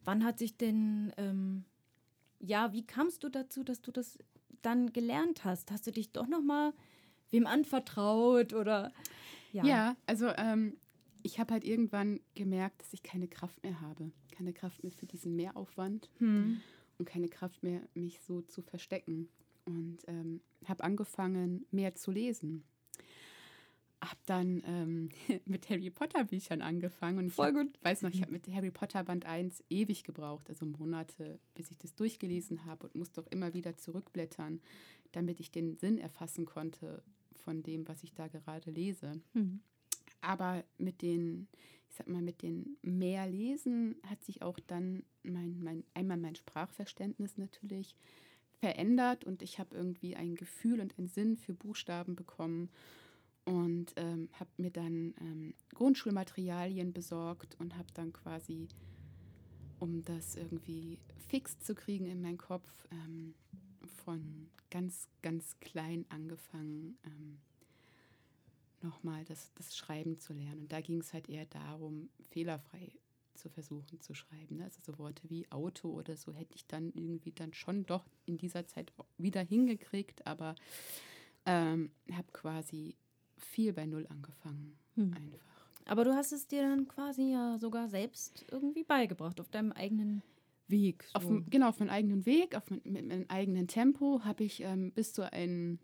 Wann 0.04 0.24
hat 0.24 0.38
sich 0.38 0.56
denn, 0.56 1.12
ähm, 1.16 1.64
ja, 2.40 2.72
wie 2.72 2.86
kamst 2.86 3.24
du 3.24 3.28
dazu, 3.28 3.62
dass 3.64 3.82
du 3.82 3.90
das 3.90 4.18
dann 4.62 4.92
gelernt 4.92 5.44
hast? 5.44 5.70
Hast 5.70 5.86
du 5.86 5.90
dich 5.92 6.12
doch 6.12 6.26
noch 6.28 6.42
mal 6.42 6.72
wem 7.30 7.46
anvertraut 7.46 8.54
oder? 8.54 8.92
Ja, 9.52 9.96
also 10.06 10.28
ähm, 10.36 10.76
ich 11.22 11.38
habe 11.40 11.52
halt 11.54 11.64
irgendwann 11.64 12.20
gemerkt, 12.34 12.80
dass 12.82 12.92
ich 12.92 13.02
keine 13.02 13.28
Kraft 13.28 13.62
mehr 13.62 13.80
habe. 13.80 14.10
Keine 14.30 14.52
Kraft 14.52 14.82
mehr 14.82 14.92
für 14.92 15.06
diesen 15.06 15.34
Mehraufwand 15.36 16.10
Hm. 16.18 16.60
und 16.98 17.04
keine 17.06 17.28
Kraft 17.28 17.62
mehr, 17.62 17.80
mich 17.94 18.20
so 18.20 18.40
zu 18.42 18.62
verstecken. 18.62 19.28
Und 19.64 19.98
ähm, 20.06 20.40
habe 20.66 20.84
angefangen, 20.84 21.66
mehr 21.70 21.94
zu 21.94 22.10
lesen. 22.10 22.64
Hab 24.00 24.24
dann 24.26 24.62
ähm, 24.64 25.08
mit 25.44 25.68
Harry 25.68 25.90
Potter 25.90 26.24
Büchern 26.24 26.62
angefangen. 26.62 27.18
Und 27.18 27.26
ich 27.26 27.34
Voll 27.34 27.48
hab, 27.48 27.54
gut. 27.54 27.78
weiß 27.82 28.02
noch, 28.02 28.10
ich 28.10 28.22
habe 28.22 28.32
mit 28.32 28.46
Harry 28.48 28.70
Potter 28.70 29.02
Band 29.02 29.26
1 29.26 29.64
ewig 29.70 30.04
gebraucht, 30.04 30.48
also 30.48 30.64
Monate, 30.66 31.40
bis 31.54 31.70
ich 31.72 31.78
das 31.78 31.94
durchgelesen 31.96 32.64
habe 32.64 32.86
und 32.86 32.94
musste 32.94 33.20
auch 33.20 33.26
immer 33.26 33.54
wieder 33.54 33.76
zurückblättern, 33.76 34.60
damit 35.12 35.40
ich 35.40 35.50
den 35.50 35.76
Sinn 35.76 35.98
erfassen 35.98 36.46
konnte 36.46 37.02
von 37.38 37.62
dem, 37.62 37.86
was 37.88 38.02
ich 38.02 38.14
da 38.14 38.28
gerade 38.28 38.70
lese. 38.70 39.20
Mhm. 39.34 39.60
Aber 40.20 40.64
mit 40.78 41.02
den, 41.02 41.48
ich 41.88 41.96
sag 41.96 42.08
mal, 42.08 42.22
mit 42.22 42.42
den 42.42 42.76
mehr 42.82 43.26
Lesen 43.28 43.96
hat 44.06 44.22
sich 44.24 44.42
auch 44.42 44.58
dann 44.66 45.04
mein, 45.22 45.62
mein, 45.62 45.84
einmal 45.94 46.16
mein 46.16 46.34
Sprachverständnis 46.34 47.36
natürlich 47.36 47.94
verändert 48.60 49.24
und 49.24 49.42
ich 49.42 49.58
habe 49.58 49.76
irgendwie 49.76 50.16
ein 50.16 50.34
Gefühl 50.34 50.80
und 50.80 50.98
einen 50.98 51.08
Sinn 51.08 51.36
für 51.36 51.54
Buchstaben 51.54 52.16
bekommen 52.16 52.70
und 53.44 53.92
ähm, 53.96 54.28
habe 54.32 54.50
mir 54.56 54.70
dann 54.70 55.14
ähm, 55.20 55.54
Grundschulmaterialien 55.74 56.92
besorgt 56.92 57.56
und 57.60 57.76
habe 57.76 57.88
dann 57.94 58.12
quasi, 58.12 58.68
um 59.78 60.02
das 60.02 60.34
irgendwie 60.34 60.98
fix 61.28 61.58
zu 61.60 61.74
kriegen 61.74 62.06
in 62.06 62.20
meinen 62.20 62.38
Kopf, 62.38 62.68
ähm, 62.90 63.34
von 64.04 64.48
ganz, 64.70 65.08
ganz 65.22 65.58
klein 65.60 66.04
angefangen, 66.08 66.98
ähm, 67.04 67.38
nochmal 68.82 69.24
das, 69.24 69.52
das 69.54 69.76
Schreiben 69.76 70.18
zu 70.18 70.32
lernen. 70.32 70.62
Und 70.62 70.72
da 70.72 70.80
ging 70.80 71.00
es 71.00 71.12
halt 71.12 71.28
eher 71.28 71.46
darum, 71.46 72.08
fehlerfrei 72.30 72.92
zu 73.34 73.48
versuchen 73.48 74.00
zu 74.00 74.14
schreiben. 74.14 74.56
Ne? 74.56 74.64
Also 74.64 74.80
so 74.82 74.98
Worte 74.98 75.28
wie 75.30 75.50
Auto 75.50 75.90
oder 75.90 76.16
so 76.16 76.32
hätte 76.32 76.54
ich 76.54 76.66
dann 76.66 76.92
irgendwie 76.92 77.32
dann 77.32 77.52
schon 77.52 77.86
doch 77.86 78.04
in 78.26 78.36
dieser 78.36 78.66
Zeit 78.66 78.92
wieder 79.16 79.42
hingekriegt, 79.42 80.26
aber 80.26 80.54
ähm, 81.46 81.90
habe 82.12 82.30
quasi 82.32 82.96
viel 83.36 83.72
bei 83.72 83.86
Null 83.86 84.06
angefangen. 84.08 84.76
Hm. 84.96 85.14
Einfach. 85.14 85.48
Aber 85.86 86.04
du 86.04 86.14
hast 86.14 86.32
es 86.32 86.46
dir 86.46 86.62
dann 86.62 86.86
quasi 86.86 87.30
ja 87.32 87.58
sogar 87.58 87.88
selbst 87.88 88.44
irgendwie 88.50 88.84
beigebracht, 88.84 89.40
auf 89.40 89.48
deinem 89.48 89.72
eigenen 89.72 90.22
Weg. 90.68 91.04
So. 91.12 91.14
Auf, 91.14 91.42
genau, 91.50 91.68
auf 91.68 91.78
meinem 91.80 91.90
eigenen 91.90 92.26
Weg, 92.26 92.54
auf 92.56 92.68
mein, 92.70 92.80
mit 92.84 93.06
meinem 93.06 93.24
eigenen 93.28 93.66
Tempo 93.68 94.20
habe 94.24 94.44
ich 94.44 94.62
ähm, 94.62 94.92
bis 94.92 95.12
zu 95.12 95.30
einem, 95.32 95.78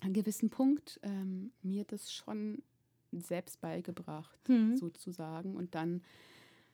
einem 0.00 0.12
gewissen 0.14 0.50
Punkt 0.50 1.00
ähm, 1.02 1.52
mir 1.62 1.84
das 1.84 2.12
schon 2.12 2.62
selbst 3.12 3.60
beigebracht, 3.60 4.38
Hm. 4.48 4.76
sozusagen. 4.76 5.56
Und 5.56 5.74
dann 5.74 6.02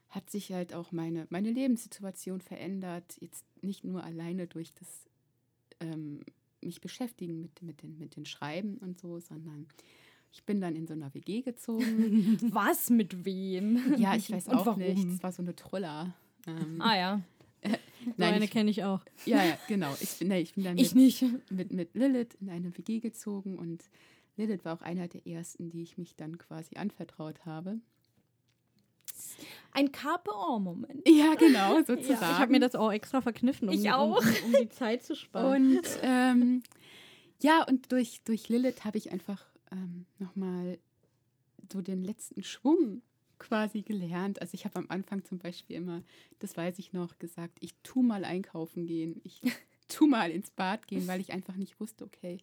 hat 0.08 0.28
sich 0.30 0.52
halt 0.52 0.74
auch 0.74 0.92
meine, 0.92 1.26
meine 1.30 1.50
Lebenssituation 1.50 2.40
verändert. 2.40 3.16
Jetzt 3.20 3.44
nicht 3.62 3.84
nur 3.84 4.02
alleine 4.04 4.46
durch 4.46 4.72
das 4.74 5.08
ähm, 5.80 6.20
mich 6.60 6.80
beschäftigen 6.80 7.40
mit, 7.40 7.62
mit, 7.62 7.82
den, 7.82 7.98
mit 7.98 8.16
den 8.16 8.24
Schreiben 8.24 8.76
und 8.78 9.00
so, 9.00 9.18
sondern 9.20 9.66
ich 10.32 10.44
bin 10.44 10.60
dann 10.60 10.76
in 10.76 10.86
so 10.86 10.92
einer 10.94 11.12
WG 11.14 11.42
gezogen. 11.42 12.38
Was 12.52 12.88
mit 12.90 13.24
wem? 13.24 13.94
ja, 13.98 14.14
ich 14.16 14.30
weiß 14.32 14.48
Und 14.48 14.54
auch 14.54 14.66
warum? 14.66 14.80
nicht. 14.80 15.06
Das 15.08 15.22
war 15.22 15.32
so 15.32 15.42
eine 15.42 15.54
Troller. 15.56 16.14
Ähm, 16.46 16.80
Ah 16.80 16.96
ja, 16.96 17.20
So 18.04 18.10
nein, 18.16 18.34
eine 18.34 18.44
ich, 18.46 18.50
kenne 18.50 18.70
ich 18.70 18.82
auch. 18.84 19.00
ja, 19.26 19.44
ja, 19.44 19.56
genau. 19.68 19.94
Ich 20.00 20.18
bin, 20.18 20.28
nee, 20.28 20.40
ich 20.40 20.54
bin 20.54 20.64
dann 20.64 20.76
ich 20.78 20.94
mit, 20.94 21.04
nicht. 21.04 21.24
mit, 21.50 21.72
mit 21.72 21.94
Lilith 21.94 22.34
in 22.40 22.50
eine 22.50 22.76
WG 22.76 22.98
gezogen 23.00 23.58
und 23.58 23.84
Lilith 24.36 24.64
war 24.64 24.74
auch 24.76 24.82
einer 24.82 25.06
der 25.08 25.26
ersten, 25.26 25.70
die 25.70 25.82
ich 25.82 25.98
mich 25.98 26.16
dann 26.16 26.38
quasi 26.38 26.76
anvertraut 26.76 27.44
habe. 27.46 27.78
Ein 29.72 29.92
Carpe-Moment. 29.92 31.02
Ja, 31.08 31.34
genau, 31.34 31.76
Ja, 31.78 31.84
sozusagen. 31.84 32.32
ich 32.32 32.38
habe 32.38 32.50
mir 32.52 32.60
das 32.60 32.74
auch 32.74 32.90
extra 32.92 33.20
verkniffen, 33.20 33.68
um, 33.68 33.74
Ich 33.74 33.84
um, 33.84 33.92
auch. 33.92 34.18
um, 34.20 34.26
um 34.46 34.52
die 34.60 34.68
Zeit 34.68 35.02
zu 35.04 35.14
sparen. 35.14 35.76
Und 35.76 35.82
ähm, 36.02 36.62
ja, 37.42 37.64
und 37.68 37.90
durch, 37.92 38.20
durch 38.24 38.48
Lilith 38.48 38.84
habe 38.84 38.98
ich 38.98 39.12
einfach 39.12 39.44
ähm, 39.70 40.06
nochmal 40.18 40.78
so 41.72 41.80
den 41.82 42.02
letzten 42.02 42.42
Schwung 42.42 43.02
quasi 43.42 43.82
gelernt. 43.82 44.40
Also 44.40 44.54
ich 44.54 44.64
habe 44.64 44.76
am 44.76 44.86
Anfang 44.88 45.24
zum 45.24 45.38
Beispiel 45.38 45.76
immer, 45.76 46.02
das 46.38 46.56
weiß 46.56 46.78
ich 46.78 46.92
noch, 46.92 47.18
gesagt, 47.18 47.58
ich 47.60 47.74
tu 47.82 48.02
mal 48.02 48.24
einkaufen 48.24 48.86
gehen, 48.86 49.20
ich 49.24 49.40
tu 49.88 50.06
mal 50.06 50.30
ins 50.30 50.50
Bad 50.50 50.86
gehen, 50.86 51.06
weil 51.08 51.20
ich 51.20 51.32
einfach 51.32 51.56
nicht 51.56 51.78
wusste, 51.80 52.04
okay, 52.04 52.38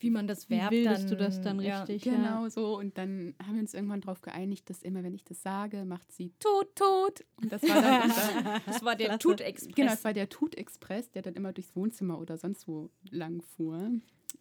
Wie 0.00 0.10
man 0.10 0.26
das 0.26 0.50
Wie 0.50 0.56
Verb 0.56 0.70
bildest 0.70 1.04
dann, 1.04 1.10
du 1.10 1.16
das 1.16 1.40
dann 1.40 1.60
ja. 1.60 1.84
richtig? 1.84 2.02
Genau 2.02 2.48
so. 2.48 2.76
Und 2.76 2.98
dann 2.98 3.34
haben 3.42 3.54
wir 3.54 3.60
uns 3.60 3.74
irgendwann 3.74 4.00
darauf 4.00 4.20
geeinigt, 4.22 4.68
dass 4.68 4.82
immer, 4.82 5.04
wenn 5.04 5.14
ich 5.14 5.24
das 5.24 5.40
sage, 5.40 5.84
macht 5.84 6.10
sie 6.12 6.32
Tut, 6.40 6.74
Tut. 6.74 7.24
Und 7.40 7.52
das 7.52 7.62
war 7.62 7.80
dann 7.80 8.02
unser, 8.02 8.60
Das 8.66 8.82
war 8.82 8.96
der. 8.96 9.18
Tut-Express. 9.18 9.74
genau, 9.74 9.90
das 9.92 10.04
war 10.04 10.12
der 10.12 10.28
Tut-Express, 10.28 11.12
der 11.12 11.22
dann 11.22 11.34
immer 11.34 11.52
durchs 11.52 11.74
Wohnzimmer 11.76 12.18
oder 12.18 12.36
sonst 12.36 12.66
wo 12.66 12.90
lang 13.10 13.40
fuhr. 13.40 13.92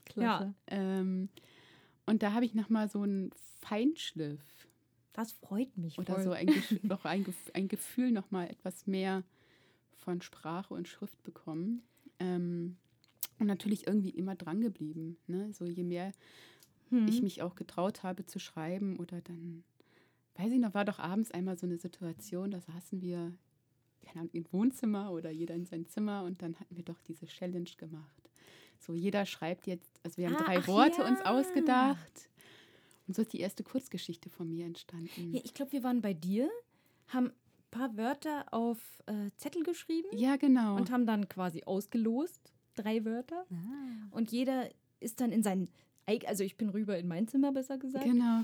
Klasse. 0.06 0.56
Ähm, 0.68 1.30
und 2.06 2.24
da 2.24 2.34
habe 2.34 2.46
ich 2.46 2.56
nochmal 2.56 2.90
so 2.90 3.02
einen 3.02 3.30
Feinschliff 3.62 4.42
Das 5.14 5.32
freut 5.32 5.78
mich 5.78 5.98
oder 5.98 6.16
voll. 6.16 6.24
so 6.24 6.32
ein, 6.32 6.50
noch 6.84 7.06
ein, 7.06 7.26
ein 7.54 7.68
Gefühl 7.68 8.12
nochmal 8.12 8.50
etwas 8.50 8.88
mehr 8.88 9.24
von 9.98 10.22
Sprache 10.22 10.74
und 10.74 10.88
Schrift 10.88 11.22
bekommen. 11.24 11.82
Ähm, 12.20 12.78
und 13.40 13.48
natürlich 13.48 13.88
irgendwie 13.88 14.10
immer 14.12 14.36
dran 14.36 14.62
geblieben. 14.62 15.18
Ne? 15.28 15.52
So 15.54 15.66
je 15.66 15.84
mehr 15.84 16.12
Hm. 16.90 17.08
ich 17.08 17.22
mich 17.24 17.42
auch 17.42 17.56
getraut 17.56 18.04
habe 18.04 18.26
zu 18.26 18.38
schreiben 18.40 18.98
oder 18.98 19.22
dann, 19.22 19.64
weiß 20.36 20.52
ich 20.52 20.60
noch, 20.60 20.74
war 20.76 20.86
doch 20.86 21.00
abends 21.00 21.32
einmal 21.32 21.58
so 21.58 21.66
eine 21.66 21.78
Situation, 21.78 22.52
da 22.52 22.60
saßen 22.62 23.02
wir, 23.02 23.34
keine 24.06 24.20
Ahnung, 24.22 24.30
im 24.34 24.46
Wohnzimmer 24.52 25.12
oder 25.12 25.32
jeder 25.32 25.56
in 25.56 25.66
sein 25.66 25.88
Zimmer 25.88 26.24
und 26.24 26.42
dann 26.44 26.60
hatten 26.60 26.76
wir 26.76 26.84
doch 26.84 27.02
diese 27.02 27.26
Challenge 27.26 27.70
gemacht. 27.78 28.30
So, 28.80 28.94
jeder 28.94 29.26
schreibt 29.26 29.66
jetzt, 29.66 30.00
also 30.04 30.18
wir 30.18 30.28
haben 30.28 30.36
Ah, 30.36 30.44
drei 30.44 30.68
Worte 30.68 31.04
uns 31.04 31.20
ja. 31.20 31.26
ausgedacht 31.26 32.30
und 33.08 33.16
so 33.16 33.22
ist 33.22 33.34
die 33.34 33.40
erste 33.40 33.64
Kurzgeschichte 33.64 34.30
von 34.30 34.50
mir 34.50 34.66
entstanden. 34.66 35.34
Ja, 35.34 35.42
ich 35.44 35.54
glaube, 35.54 35.72
wir 35.74 35.84
waren 35.84 36.02
bei 36.02 36.14
dir, 36.14 36.50
haben 37.08 37.28
ein 37.28 37.34
paar 37.72 37.98
Wörter 37.98 38.46
auf 38.52 38.78
äh, 39.08 39.30
Zettel 39.38 39.64
geschrieben 39.64 40.08
Ja, 40.14 40.36
genau. 40.38 40.76
und 40.76 40.92
haben 40.92 41.06
dann 41.06 41.28
quasi 41.28 41.64
ausgelost, 41.64 42.54
drei 42.76 43.04
Wörter. 43.06 43.46
Und 44.12 44.32
jeder 44.32 44.70
ist 45.00 45.20
dann 45.22 45.32
in 45.32 45.44
sein, 45.44 45.70
also 46.26 46.44
ich 46.44 46.56
bin 46.58 46.70
rüber 46.70 46.98
in 46.98 47.08
mein 47.08 47.28
Zimmer, 47.28 47.52
besser 47.52 47.78
gesagt. 47.78 48.06
Genau. 48.06 48.42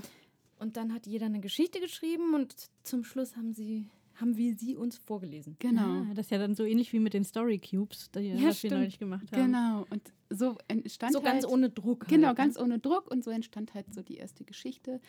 Und 0.58 0.76
dann 0.76 0.92
hat 0.92 1.06
jeder 1.06 1.26
eine 1.26 1.40
Geschichte 1.40 1.80
geschrieben 1.80 2.34
und 2.34 2.54
zum 2.82 3.02
Schluss 3.02 3.34
haben 3.36 3.54
sie, 3.54 3.86
haben 4.20 4.36
wir 4.36 4.54
sie 4.56 4.76
uns 4.76 4.98
vorgelesen. 4.98 5.56
Genau. 5.58 6.02
Ah, 6.02 6.06
das 6.14 6.26
ist 6.26 6.30
ja 6.30 6.38
dann 6.38 6.54
so 6.54 6.64
ähnlich 6.64 6.92
wie 6.92 7.00
mit 7.00 7.14
den 7.14 7.24
Story 7.24 7.58
Cubes, 7.58 8.10
die, 8.10 8.20
Ja, 8.20 8.48
was 8.48 8.62
wir 8.62 8.70
neulich 8.70 8.98
gemacht 8.98 9.30
haben. 9.32 9.46
Genau. 9.46 9.86
Und 9.90 10.12
so 10.28 10.58
entstand 10.68 11.12
So 11.12 11.22
halt, 11.22 11.32
ganz 11.32 11.46
ohne 11.46 11.70
Druck. 11.70 12.06
Genau, 12.08 12.28
halt, 12.28 12.38
ne? 12.38 12.44
ganz 12.44 12.58
ohne 12.58 12.78
Druck. 12.78 13.10
Und 13.10 13.24
so 13.24 13.30
entstand 13.30 13.74
halt 13.74 13.92
so 13.94 14.02
die 14.02 14.16
erste 14.16 14.44
Geschichte. 14.44 15.00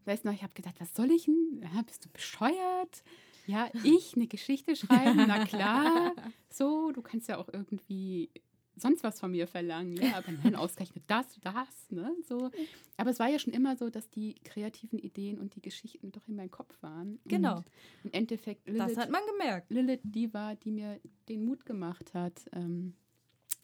Ich 0.00 0.06
weiß 0.06 0.24
noch, 0.24 0.32
ich 0.32 0.42
habe 0.42 0.54
gedacht, 0.54 0.76
was 0.78 0.94
soll 0.94 1.10
ich 1.10 1.24
denn? 1.24 1.60
Ja, 1.62 1.82
bist 1.82 2.04
du 2.04 2.08
bescheuert? 2.10 3.02
Ja, 3.46 3.70
ich 3.82 4.14
eine 4.14 4.26
Geschichte 4.26 4.76
schreiben? 4.76 5.24
Na 5.26 5.44
klar. 5.44 6.14
So, 6.50 6.92
du 6.92 7.02
kannst 7.02 7.28
ja 7.28 7.36
auch 7.36 7.48
irgendwie 7.52 8.30
sonst 8.78 9.02
was 9.02 9.20
von 9.20 9.30
mir 9.30 9.46
verlangen. 9.46 9.96
Ja, 9.96 10.18
aber 10.18 10.32
nein, 10.32 10.54
ausgerechnet 10.54 11.04
das, 11.06 11.26
das, 11.42 11.90
ne? 11.90 12.14
So. 12.28 12.50
Aber 12.96 13.10
es 13.10 13.18
war 13.18 13.28
ja 13.28 13.38
schon 13.38 13.52
immer 13.52 13.76
so, 13.76 13.90
dass 13.90 14.10
die 14.10 14.34
kreativen 14.44 14.98
Ideen 14.98 15.38
und 15.38 15.54
die 15.54 15.62
Geschichten 15.62 16.12
doch 16.12 16.26
in 16.28 16.36
meinem 16.36 16.50
Kopf 16.50 16.74
waren. 16.82 17.18
Genau. 17.26 17.58
Und 17.58 17.66
im 18.04 18.12
Endeffekt, 18.12 18.66
Das 18.66 18.74
Lilith, 18.74 18.98
hat 18.98 19.10
man 19.10 19.22
gemerkt. 19.32 19.70
Lilith 19.70 20.00
die 20.02 20.32
war, 20.32 20.56
die 20.56 20.70
mir 20.70 21.00
den 21.28 21.44
Mut 21.44 21.64
gemacht 21.66 22.14
hat, 22.14 22.40
ähm, 22.52 22.94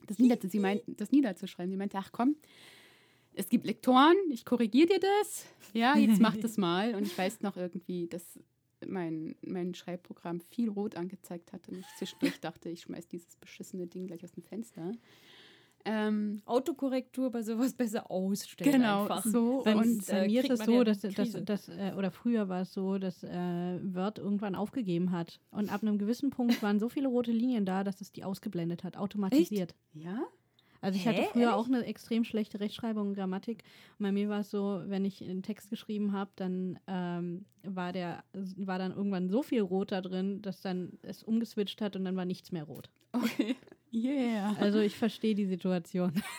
das, 0.06 0.18
nieder 0.18 0.36
sie 0.48 0.58
meint, 0.58 0.82
das 0.86 1.12
niederzuschreiben. 1.12 1.70
Sie 1.70 1.76
meinte, 1.76 1.98
ach 1.98 2.12
komm, 2.12 2.36
es 3.34 3.48
gibt 3.48 3.66
Lektoren, 3.66 4.16
ich 4.30 4.44
korrigiere 4.44 4.86
dir 4.86 5.00
das. 5.00 5.46
Ja, 5.72 5.96
jetzt 5.96 6.20
mach 6.20 6.36
das 6.36 6.56
mal. 6.56 6.94
Und 6.94 7.04
ich 7.04 7.16
weiß 7.16 7.40
noch 7.40 7.56
irgendwie, 7.56 8.06
dass 8.06 8.38
mein, 8.86 9.34
mein 9.42 9.74
Schreibprogramm 9.74 10.40
viel 10.40 10.68
rot 10.68 10.96
angezeigt 10.96 11.52
hat 11.52 11.68
und 11.68 11.78
ich 11.78 11.86
zwischendurch 11.96 12.40
dachte, 12.40 12.68
ich 12.68 12.82
schmeiß 12.82 13.08
dieses 13.08 13.36
beschissene 13.36 13.86
Ding 13.86 14.06
gleich 14.06 14.24
aus 14.24 14.32
dem 14.32 14.42
Fenster. 14.42 14.92
Ähm, 15.86 16.40
Autokorrektur 16.46 17.30
bei 17.30 17.42
sowas 17.42 17.74
besser 17.74 18.10
ausstellen. 18.10 18.72
genau, 18.72 19.02
einfach. 19.02 19.24
so. 19.24 19.62
Bei, 19.64 19.76
und 19.76 20.06
bei 20.06 20.24
äh, 20.24 20.26
mir 20.26 20.42
ist 20.42 20.50
es 20.50 20.60
so, 20.60 20.78
ja 20.78 20.84
dass, 20.84 21.00
dass, 21.00 21.14
Krise. 21.14 21.42
dass 21.42 21.68
äh, 21.68 21.92
oder 21.96 22.10
früher 22.10 22.48
war 22.48 22.62
es 22.62 22.72
so, 22.72 22.96
dass 22.96 23.22
äh, 23.22 23.28
Word 23.82 24.18
irgendwann 24.18 24.54
aufgegeben 24.54 25.10
hat. 25.10 25.40
Und 25.50 25.70
ab 25.70 25.82
einem 25.82 25.98
gewissen 25.98 26.30
Punkt 26.30 26.62
waren 26.62 26.78
so 26.78 26.88
viele 26.88 27.08
rote 27.08 27.32
Linien 27.32 27.66
da, 27.66 27.84
dass 27.84 28.00
es 28.00 28.12
die 28.12 28.24
ausgeblendet 28.24 28.82
hat, 28.82 28.96
automatisiert. 28.96 29.74
ja, 29.92 30.22
Also 30.84 30.98
ich 30.98 31.06
Hä? 31.06 31.10
hatte 31.10 31.28
früher 31.32 31.42
Ehrlich? 31.42 31.56
auch 31.56 31.66
eine 31.66 31.84
extrem 31.86 32.24
schlechte 32.24 32.60
Rechtschreibung 32.60 33.08
und 33.08 33.14
Grammatik. 33.14 33.64
Und 33.98 34.04
bei 34.04 34.12
mir 34.12 34.28
war 34.28 34.40
es 34.40 34.50
so, 34.50 34.82
wenn 34.86 35.04
ich 35.04 35.22
einen 35.22 35.42
Text 35.42 35.70
geschrieben 35.70 36.12
habe, 36.12 36.30
dann 36.36 36.78
ähm, 36.86 37.46
war 37.62 37.92
der 37.92 38.22
war 38.56 38.78
dann 38.78 38.92
irgendwann 38.92 39.30
so 39.30 39.42
viel 39.42 39.62
Rot 39.62 39.92
da 39.92 40.02
drin, 40.02 40.42
dass 40.42 40.60
dann 40.60 40.98
es 41.02 41.22
umgeswitcht 41.22 41.80
hat 41.80 41.96
und 41.96 42.04
dann 42.04 42.16
war 42.16 42.26
nichts 42.26 42.52
mehr 42.52 42.64
rot. 42.64 42.90
okay. 43.12 43.56
Yeah. 43.96 44.56
Also 44.58 44.80
ich 44.80 44.96
verstehe 44.96 45.36
die 45.36 45.46
Situation. 45.46 46.20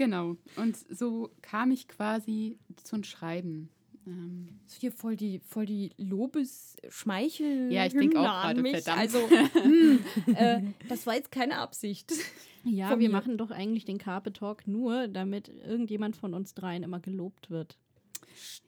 Genau. 0.00 0.36
Und 0.56 0.78
so 0.78 1.28
kam 1.42 1.72
ich 1.72 1.86
quasi 1.86 2.58
zum 2.82 3.04
Schreiben. 3.04 3.68
Ähm, 4.06 4.48
Das 4.64 4.74
ist 4.74 4.80
hier 4.80 4.92
voll 4.92 5.16
die, 5.16 5.40
voll 5.40 5.66
die 5.66 5.90
Lobes-Schmeichel. 5.98 7.70
Ja, 7.72 7.86
ich 7.86 7.92
denk 7.92 8.16
auch 8.16 8.22
gerade, 8.24 8.62
verdammt. 8.62 8.98
Also, 8.98 9.18
hm, 9.62 9.98
äh, 10.34 10.60
das 10.88 11.06
war 11.06 11.14
jetzt 11.14 11.30
keine 11.32 11.58
Absicht. 11.58 12.12
Ja, 12.62 12.90
wir 12.90 12.96
mir. 13.08 13.10
machen 13.10 13.38
doch 13.38 13.50
eigentlich 13.50 13.86
den 13.86 13.96
Carpe 13.96 14.34
Talk 14.34 14.66
nur, 14.66 15.08
damit 15.08 15.48
irgendjemand 15.66 16.14
von 16.14 16.34
uns 16.34 16.52
dreien 16.52 16.82
immer 16.82 17.00
gelobt 17.00 17.48
wird. 17.48 17.78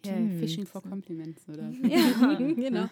ja, 0.03 0.13
Stimmt. 0.15 0.41
Fishing 0.41 0.65
for 0.65 0.81
Compliments, 0.83 1.47
oder? 1.47 1.71
Ja. 1.83 2.37
genau. 2.39 2.89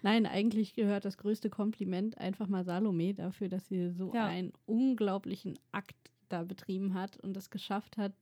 Nein, 0.00 0.24
eigentlich 0.24 0.72
gehört 0.72 1.04
das 1.04 1.18
größte 1.18 1.50
Kompliment 1.50 2.16
einfach 2.16 2.48
mal 2.48 2.64
Salome 2.64 3.12
dafür, 3.12 3.50
dass 3.50 3.68
sie 3.68 3.90
so 3.90 4.10
Ja. 4.14 4.24
einen 4.26 4.54
unglaublichen 4.64 5.58
Akt 5.70 5.96
da 6.30 6.44
betrieben 6.44 6.94
hat 6.94 7.18
und 7.18 7.36
es 7.36 7.50
geschafft 7.50 7.98
hat, 7.98 8.14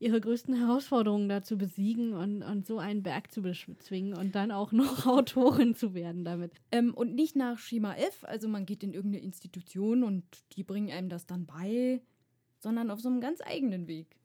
ihre 0.00 0.20
größten 0.20 0.54
Herausforderungen 0.54 1.28
da 1.28 1.42
zu 1.42 1.56
besiegen 1.56 2.14
und, 2.14 2.42
und 2.42 2.66
so 2.66 2.78
einen 2.78 3.02
Berg 3.02 3.30
zu 3.30 3.42
bezwingen 3.42 4.14
und 4.14 4.34
dann 4.34 4.50
auch 4.50 4.72
noch 4.72 5.06
Autorin 5.06 5.74
zu 5.74 5.94
werden 5.94 6.24
damit. 6.24 6.52
Ähm, 6.72 6.94
und 6.94 7.14
nicht 7.14 7.36
nach 7.36 7.58
Schema 7.58 7.94
F, 7.94 8.24
also 8.24 8.48
man 8.48 8.66
geht 8.66 8.82
in 8.82 8.94
irgendeine 8.94 9.22
Institution 9.22 10.02
und 10.02 10.24
die 10.56 10.64
bringen 10.64 10.90
einem 10.90 11.10
das 11.10 11.26
dann 11.26 11.46
bei, 11.46 12.00
sondern 12.58 12.90
auf 12.90 13.00
so 13.00 13.08
einem 13.08 13.20
ganz 13.20 13.40
eigenen 13.44 13.86
Weg. 13.86 14.16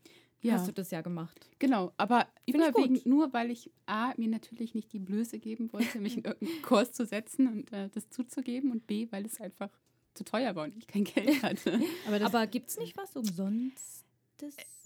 Ja. 0.42 0.54
Hast 0.54 0.68
du 0.68 0.72
das 0.72 0.92
ja 0.92 1.02
gemacht. 1.02 1.50
Genau, 1.60 1.92
aber 1.98 2.28
Find 2.50 2.58
überwiegend 2.58 3.06
nur, 3.06 3.34
weil 3.34 3.50
ich 3.50 3.72
A, 3.88 4.14
mir 4.16 4.30
natürlich 4.30 4.76
nicht 4.76 4.94
die 4.94 5.00
Blöße 5.00 5.40
geben 5.40 5.74
wollte, 5.74 6.00
mich 6.00 6.18
in 6.18 6.24
irgendeinen 6.26 6.62
Kurs 6.62 6.94
zu 6.94 7.06
setzen 7.06 7.48
und 7.48 7.74
äh, 7.74 7.90
das 7.90 8.10
zuzugeben 8.10 8.72
und 8.72 8.86
B, 8.88 9.08
weil 9.12 9.26
es 9.26 9.42
einfach 9.42 9.72
zu 10.14 10.24
teuer 10.24 10.56
war 10.56 10.66
und 10.66 10.78
ich 10.78 10.88
kein 10.88 11.04
Geld 11.04 11.42
hatte. 11.44 11.82
Aber 12.08 12.24
Aber 12.24 12.48
gibt 12.48 12.70
es 12.70 12.78
nicht 12.78 12.96
was 12.96 13.16
umsonst? 13.16 14.06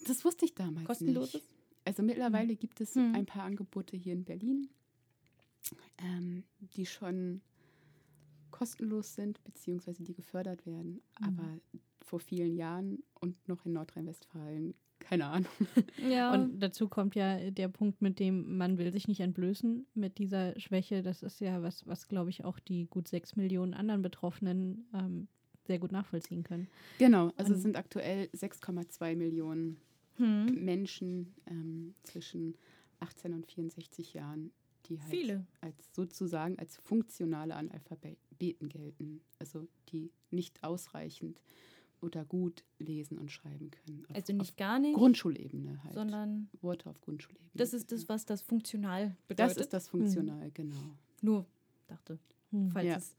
Das 0.07 0.23
wusste 0.25 0.45
ich 0.45 0.55
damals 0.55 0.85
Kostenloses? 0.87 1.33
nicht. 1.35 1.49
Also 1.85 2.03
mittlerweile 2.03 2.55
gibt 2.55 2.81
es 2.81 2.95
Hm. 2.95 3.15
ein 3.15 3.25
paar 3.25 3.43
Angebote 3.43 3.97
hier 3.97 4.13
in 4.13 4.23
Berlin, 4.25 4.69
ähm, 5.97 6.43
die 6.75 6.85
schon 6.85 7.41
kostenlos 8.51 9.15
sind, 9.15 9.43
beziehungsweise 9.43 10.03
die 10.03 10.13
gefördert 10.13 10.65
werden. 10.65 11.01
Aber 11.21 11.59
vor 12.01 12.19
vielen 12.19 12.55
Jahren 12.55 13.03
und 13.19 13.47
noch 13.47 13.65
in 13.65 13.73
Nordrhein-Westfalen, 13.73 14.73
keine 14.99 15.25
Ahnung. 15.27 15.49
ja. 16.09 16.33
Und 16.33 16.59
dazu 16.59 16.89
kommt 16.89 17.15
ja 17.15 17.51
der 17.51 17.69
Punkt, 17.69 18.01
mit 18.01 18.19
dem 18.19 18.57
man 18.57 18.77
will 18.77 18.91
sich 18.91 19.07
nicht 19.07 19.21
entblößen 19.21 19.85
mit 19.93 20.17
dieser 20.17 20.59
Schwäche. 20.59 21.01
Das 21.03 21.23
ist 21.23 21.39
ja 21.39 21.61
was, 21.61 21.85
was 21.87 22.07
glaube 22.07 22.29
ich 22.31 22.43
auch 22.43 22.59
die 22.59 22.87
gut 22.87 23.07
sechs 23.07 23.35
Millionen 23.35 23.73
anderen 23.73 24.01
Betroffenen 24.01 24.87
ähm, 24.93 25.27
sehr 25.65 25.79
gut 25.79 25.91
nachvollziehen 25.91 26.43
können. 26.43 26.67
Genau, 26.97 27.31
also 27.37 27.51
es 27.53 27.57
Und- 27.59 27.61
sind 27.61 27.77
aktuell 27.77 28.29
6,2 28.33 29.15
Millionen 29.15 29.77
hm. 30.20 30.63
Menschen 30.63 31.34
ähm, 31.47 31.95
zwischen 32.03 32.55
18 32.99 33.34
und 33.34 33.45
64 33.47 34.13
Jahren, 34.13 34.51
die 34.86 35.01
halt 35.01 35.09
Viele. 35.11 35.45
als 35.61 35.76
sozusagen 35.95 36.57
als 36.59 36.78
funktionale 36.78 37.55
Analphabeten 37.55 38.70
gelten, 38.70 39.22
also 39.39 39.67
die 39.91 40.11
nicht 40.32 40.63
ausreichend 40.63 41.41
oder 42.01 42.24
gut 42.24 42.63
lesen 42.78 43.17
und 43.17 43.30
schreiben 43.32 43.72
können. 43.72 44.05
Auf, 44.09 44.15
Also 44.15 44.34
nicht 44.34 44.41
auf 44.51 44.55
gar 44.55 44.80
nicht, 44.80 44.95
Grundschulebene 44.95 45.84
halt. 45.84 45.93
sondern 45.93 46.49
Worte 46.61 46.89
auf 46.89 47.01
Grundschulebene. 47.01 47.49
das 47.55 47.74
ist 47.74 47.91
das, 47.91 48.07
was 48.07 48.26
das 48.26 48.41
funktional 48.41 49.07
das 49.09 49.28
bedeutet. 49.28 49.57
ist 49.57 49.74
das 49.74 49.88
funktional, 49.89 50.49
genau. 50.51 50.95
Nur, 51.22 51.45
dachte, 51.88 52.17
Hm. 52.51 52.72
falls 52.72 52.88
Ja. 52.88 52.95
es 52.97 53.15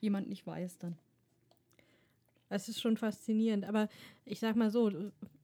jemand 0.00 0.28
nicht 0.28 0.46
weiß, 0.46 0.78
dann. 0.78 0.96
Das 2.48 2.68
ist 2.68 2.80
schon 2.80 2.96
faszinierend. 2.96 3.64
Aber 3.64 3.88
ich 4.24 4.40
sag 4.40 4.56
mal 4.56 4.70
so, 4.70 4.90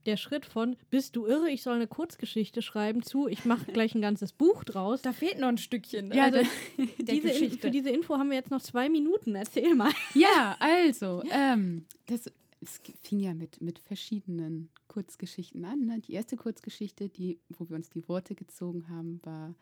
der 0.06 0.16
Schritt 0.16 0.46
von 0.46 0.76
bist 0.90 1.16
du 1.16 1.26
irre, 1.26 1.50
ich 1.50 1.62
soll 1.62 1.74
eine 1.76 1.86
Kurzgeschichte 1.86 2.62
schreiben 2.62 3.02
zu, 3.02 3.28
ich 3.28 3.44
mache 3.44 3.64
gleich 3.72 3.94
ein 3.94 4.00
ganzes 4.02 4.32
Buch 4.32 4.64
draus. 4.64 5.02
Da 5.02 5.12
fehlt 5.12 5.38
noch 5.38 5.48
ein 5.48 5.58
Stückchen. 5.58 6.08
ne? 6.08 6.16
Ja, 6.16 6.24
also, 6.24 6.38
der 6.98 7.14
diese, 7.14 7.28
Geschichte. 7.28 7.58
für 7.58 7.70
diese 7.70 7.90
Info 7.90 8.16
haben 8.16 8.30
wir 8.30 8.36
jetzt 8.36 8.50
noch 8.50 8.62
zwei 8.62 8.88
Minuten. 8.88 9.34
Erzähl 9.34 9.74
mal. 9.74 9.92
Ja, 10.14 10.56
also, 10.58 11.22
ähm, 11.30 11.84
das 12.06 12.30
es 12.60 12.80
fing 13.02 13.20
ja 13.20 13.34
mit, 13.34 13.60
mit 13.60 13.78
verschiedenen 13.78 14.68
Kurzgeschichten 14.88 15.64
an. 15.64 15.84
Ne? 15.86 16.00
Die 16.00 16.14
erste 16.14 16.36
Kurzgeschichte, 16.36 17.08
die, 17.08 17.38
wo 17.50 17.68
wir 17.68 17.76
uns 17.76 17.88
die 17.90 18.08
Worte 18.08 18.34
gezogen 18.34 18.88
haben, 18.88 19.20
war 19.22 19.54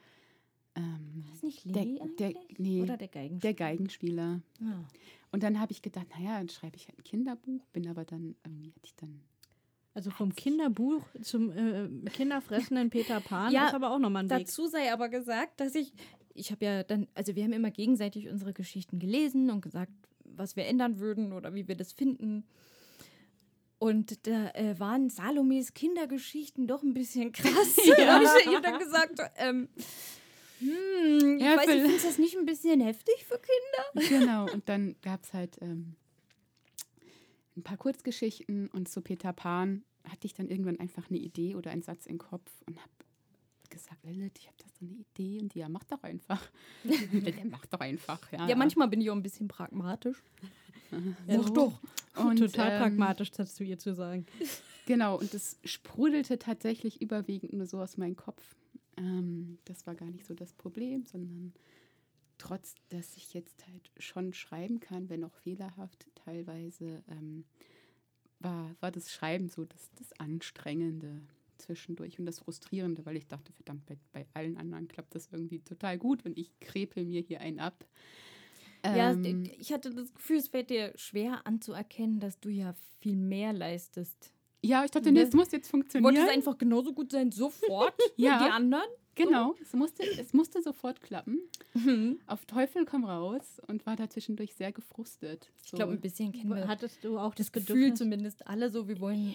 ähm, 0.77 1.25
Ist 1.35 1.43
nicht 1.43 1.65
der, 1.75 1.85
Lilly 1.85 2.01
der, 2.19 2.29
eigentlich? 2.29 2.59
nee, 2.59 2.83
Oder 2.83 2.97
der 2.97 3.09
Geigenspieler? 3.09 3.41
der 3.41 3.55
Geigenspieler. 3.55 4.41
Ah. 4.63 4.85
Und 5.33 5.43
dann 5.43 5.61
habe 5.61 5.73
ich 5.73 5.83
gedacht, 5.83 6.07
naja, 6.17 6.39
dann 6.39 6.49
schreibe 6.49 6.77
ich 6.77 6.89
halt 6.89 6.99
ein 6.99 7.05
Kinderbuch, 7.05 7.65
bin 7.73 7.89
aber 7.89 8.05
dann, 8.05 8.37
irgendwie 8.45 8.69
hatte 8.69 8.85
ich 8.85 8.95
dann. 8.95 9.21
Also 9.97 10.11
vom 10.11 10.35
Kinderbuch 10.35 11.03
zum 11.23 11.51
äh, 11.53 11.89
kinderfressenden 12.11 12.91
Peter 12.91 13.19
Pan 13.19 13.51
Ja, 13.51 13.69
ist 13.69 13.75
aber 13.75 13.91
auch 13.93 13.99
nochmal 13.99 14.25
ein 14.25 14.31
Weg. 14.31 14.41
Dazu 14.41 14.67
sei 14.67 14.93
aber 14.93 15.09
gesagt, 15.09 15.59
dass 15.59 15.75
ich, 15.75 15.91
ich 16.35 16.51
habe 16.51 16.67
ja 16.67 16.83
dann, 16.83 17.07
also 17.15 17.35
wir 17.35 17.43
haben 17.43 17.55
immer 17.55 17.71
gegenseitig 17.71 18.29
unsere 18.29 18.53
Geschichten 18.53 18.99
gelesen 18.99 19.49
und 19.51 19.63
gesagt, 19.63 19.91
was 20.23 20.55
wir 20.55 20.67
ändern 20.67 20.99
würden 20.99 21.33
oder 21.33 21.55
wie 21.55 21.67
wir 21.67 21.77
das 21.77 21.95
finden. 21.95 22.45
Und 23.79 24.27
da 24.27 24.51
äh, 24.51 24.79
waren 24.79 25.09
Salomes 25.09 25.73
Kindergeschichten 25.73 26.67
doch 26.67 26.83
ein 26.83 26.93
bisschen 26.93 27.33
krass. 27.33 27.77
Ja. 27.87 28.21
ja. 28.23 28.23
Ich 28.39 28.47
habe 28.49 28.61
dann 28.61 28.79
gesagt, 28.79 29.19
ähm, 29.39 29.69
hm, 30.59 31.39
ich 31.39 31.43
Ja, 31.43 31.57
weiß 31.57 31.57
nicht, 31.57 31.65
vielleicht- 31.69 31.83
findest 31.85 32.05
du 32.05 32.09
das 32.09 32.19
nicht 32.19 32.37
ein 32.37 32.45
bisschen 32.45 32.81
heftig 32.83 33.25
für 33.27 33.39
Kinder? 33.41 34.09
Genau, 34.27 34.53
und 34.53 34.69
dann 34.69 34.97
gab 35.01 35.23
es 35.25 35.33
halt 35.33 35.57
ähm, 35.63 35.97
ein 37.57 37.63
paar 37.63 37.77
Kurzgeschichten 37.77 38.69
und 38.69 38.89
zu 38.89 39.01
Peter 39.01 39.33
Pan 39.33 39.85
hatte 40.05 40.27
ich 40.27 40.35
dann 40.35 40.49
irgendwann 40.49 40.79
einfach 40.79 41.09
eine 41.09 41.19
Idee 41.19 41.55
oder 41.55 41.71
einen 41.71 41.83
Satz 41.83 42.07
im 42.07 42.19
Kopf 42.19 42.51
und 42.67 42.79
habe 42.79 42.91
gesagt, 43.71 44.05
Lilith, 44.05 44.39
ich 44.39 44.47
habe 44.47 44.57
da 44.59 44.65
so 44.79 44.85
eine 44.85 44.95
Idee 44.95 45.41
und 45.41 45.55
die, 45.55 45.59
ja, 45.59 45.69
mach 45.69 45.85
doch 45.85 46.03
einfach. 46.03 46.41
Der 46.85 47.45
macht 47.47 47.73
doch 47.73 47.81
einfach, 47.81 48.33
ja. 48.33 48.47
Ja, 48.49 48.57
manchmal 48.57 48.89
bin 48.89 49.01
ich 49.01 49.11
auch 49.11 49.17
ein 49.17 49.23
bisschen 49.23 49.49
pragmatisch. 49.49 50.23
Ja, 51.27 51.39
Mach 51.39 51.51
doch. 51.51 51.81
Und, 52.15 52.39
Total 52.39 52.71
ähm, 52.71 52.79
pragmatisch, 52.81 53.33
das 53.33 53.57
zu 53.57 53.65
ihr 53.65 53.77
zu 53.77 53.93
sagen. 53.93 54.25
Genau, 54.87 55.19
und 55.19 55.35
es 55.35 55.59
sprudelte 55.65 56.39
tatsächlich 56.39 57.03
überwiegend 57.03 57.53
nur 57.53 57.67
so 57.67 57.81
aus 57.81 57.97
meinem 57.97 58.15
Kopf. 58.15 58.55
Ähm, 58.97 59.59
das 59.65 59.85
war 59.89 59.97
gar 59.97 60.09
nicht 60.09 60.25
so 60.25 60.33
das 60.33 60.53
Problem, 60.53 61.05
sondern 61.05 61.53
trotz, 62.39 62.75
dass 62.91 63.17
ich 63.17 63.35
jetzt 63.35 63.67
halt 63.67 63.91
schon 63.99 64.33
schreiben 64.33 64.81
kann, 64.81 65.09
wenn 65.09 65.25
auch 65.25 65.35
fehlerhaft 65.35 66.07
teilweise, 66.15 67.03
ähm, 67.09 67.45
war, 68.41 68.75
war 68.81 68.91
das 68.91 69.13
Schreiben 69.13 69.49
so 69.49 69.65
das, 69.65 69.91
das 69.99 70.13
Anstrengende 70.21 71.23
zwischendurch 71.59 72.19
und 72.19 72.27
das 72.27 72.41
Frustrierende, 72.41 73.07
weil 73.07 73.17
ich 73.17 73.27
dachte, 73.27 73.53
verdammt, 73.53 73.87
bei, 73.87 73.97
bei 74.13 74.27
allen 74.35 74.57
anderen 74.59 74.89
klappt 74.89 75.15
das 75.15 75.29
irgendwie 75.33 75.61
total 75.61 75.97
gut 75.99 76.25
und 76.27 76.37
ich 76.37 76.51
krepel 76.61 77.05
mir 77.07 77.23
hier 77.23 77.41
einen 77.41 77.61
ab. 77.61 77.87
Ja, 78.85 79.13
Ähm, 79.13 79.45
ich 79.59 79.73
hatte 79.73 79.91
das 79.95 80.13
Gefühl, 80.15 80.37
es 80.37 80.49
fällt 80.49 80.71
dir 80.71 80.93
schwer 80.97 81.47
anzuerkennen, 81.47 82.21
dass 82.21 82.39
du 82.41 82.51
ja 82.51 82.75
viel 83.01 83.17
mehr 83.17 83.53
leistest. 83.53 84.33
ja, 84.63 84.85
ich 84.85 84.91
dachte, 84.91 85.11
Ne? 85.13 85.23
es 85.23 85.33
muss 85.33 85.51
jetzt 85.53 85.69
Du 85.69 85.79
wolltest 85.79 85.93
funktionieren. 85.95 86.29
einfach 86.29 86.59
genauso 86.59 86.93
gut 86.93 87.11
sein, 87.11 87.33
sofort 87.33 87.95
Ja. 88.17 88.39
wie 88.41 88.45
die 88.45 88.51
anderen. 88.51 88.85
Genau, 89.17 89.55
es 89.63 89.73
musste, 89.73 90.03
es 90.03 90.33
musste 90.33 90.63
sofort 90.63 91.03
klappen. 91.03 91.41
Auf 92.27 92.45
Teufel 92.47 92.85
komm 92.85 93.05
raus 93.05 93.61
und 93.67 93.85
war 93.87 93.97
da 93.97 94.09
zwischendurch 94.09 94.55
sehr 94.55 94.73
gefrustet. 94.73 95.51
Ich 95.65 95.73
glaube, 95.73 95.93
ein 95.93 96.01
bisschen 96.01 96.33
kennen 96.33 96.51
wir 96.51 96.69
Hattest 96.69 97.03
du 97.03 97.19
auch 97.19 97.35
das, 97.35 97.51
Gefühl 97.51 97.75
Bedürfnis? 97.77 97.99
zumindest 97.99 98.47
alle 98.47 98.71
so, 98.71 98.89
wir 98.89 99.01
wollen 99.01 99.35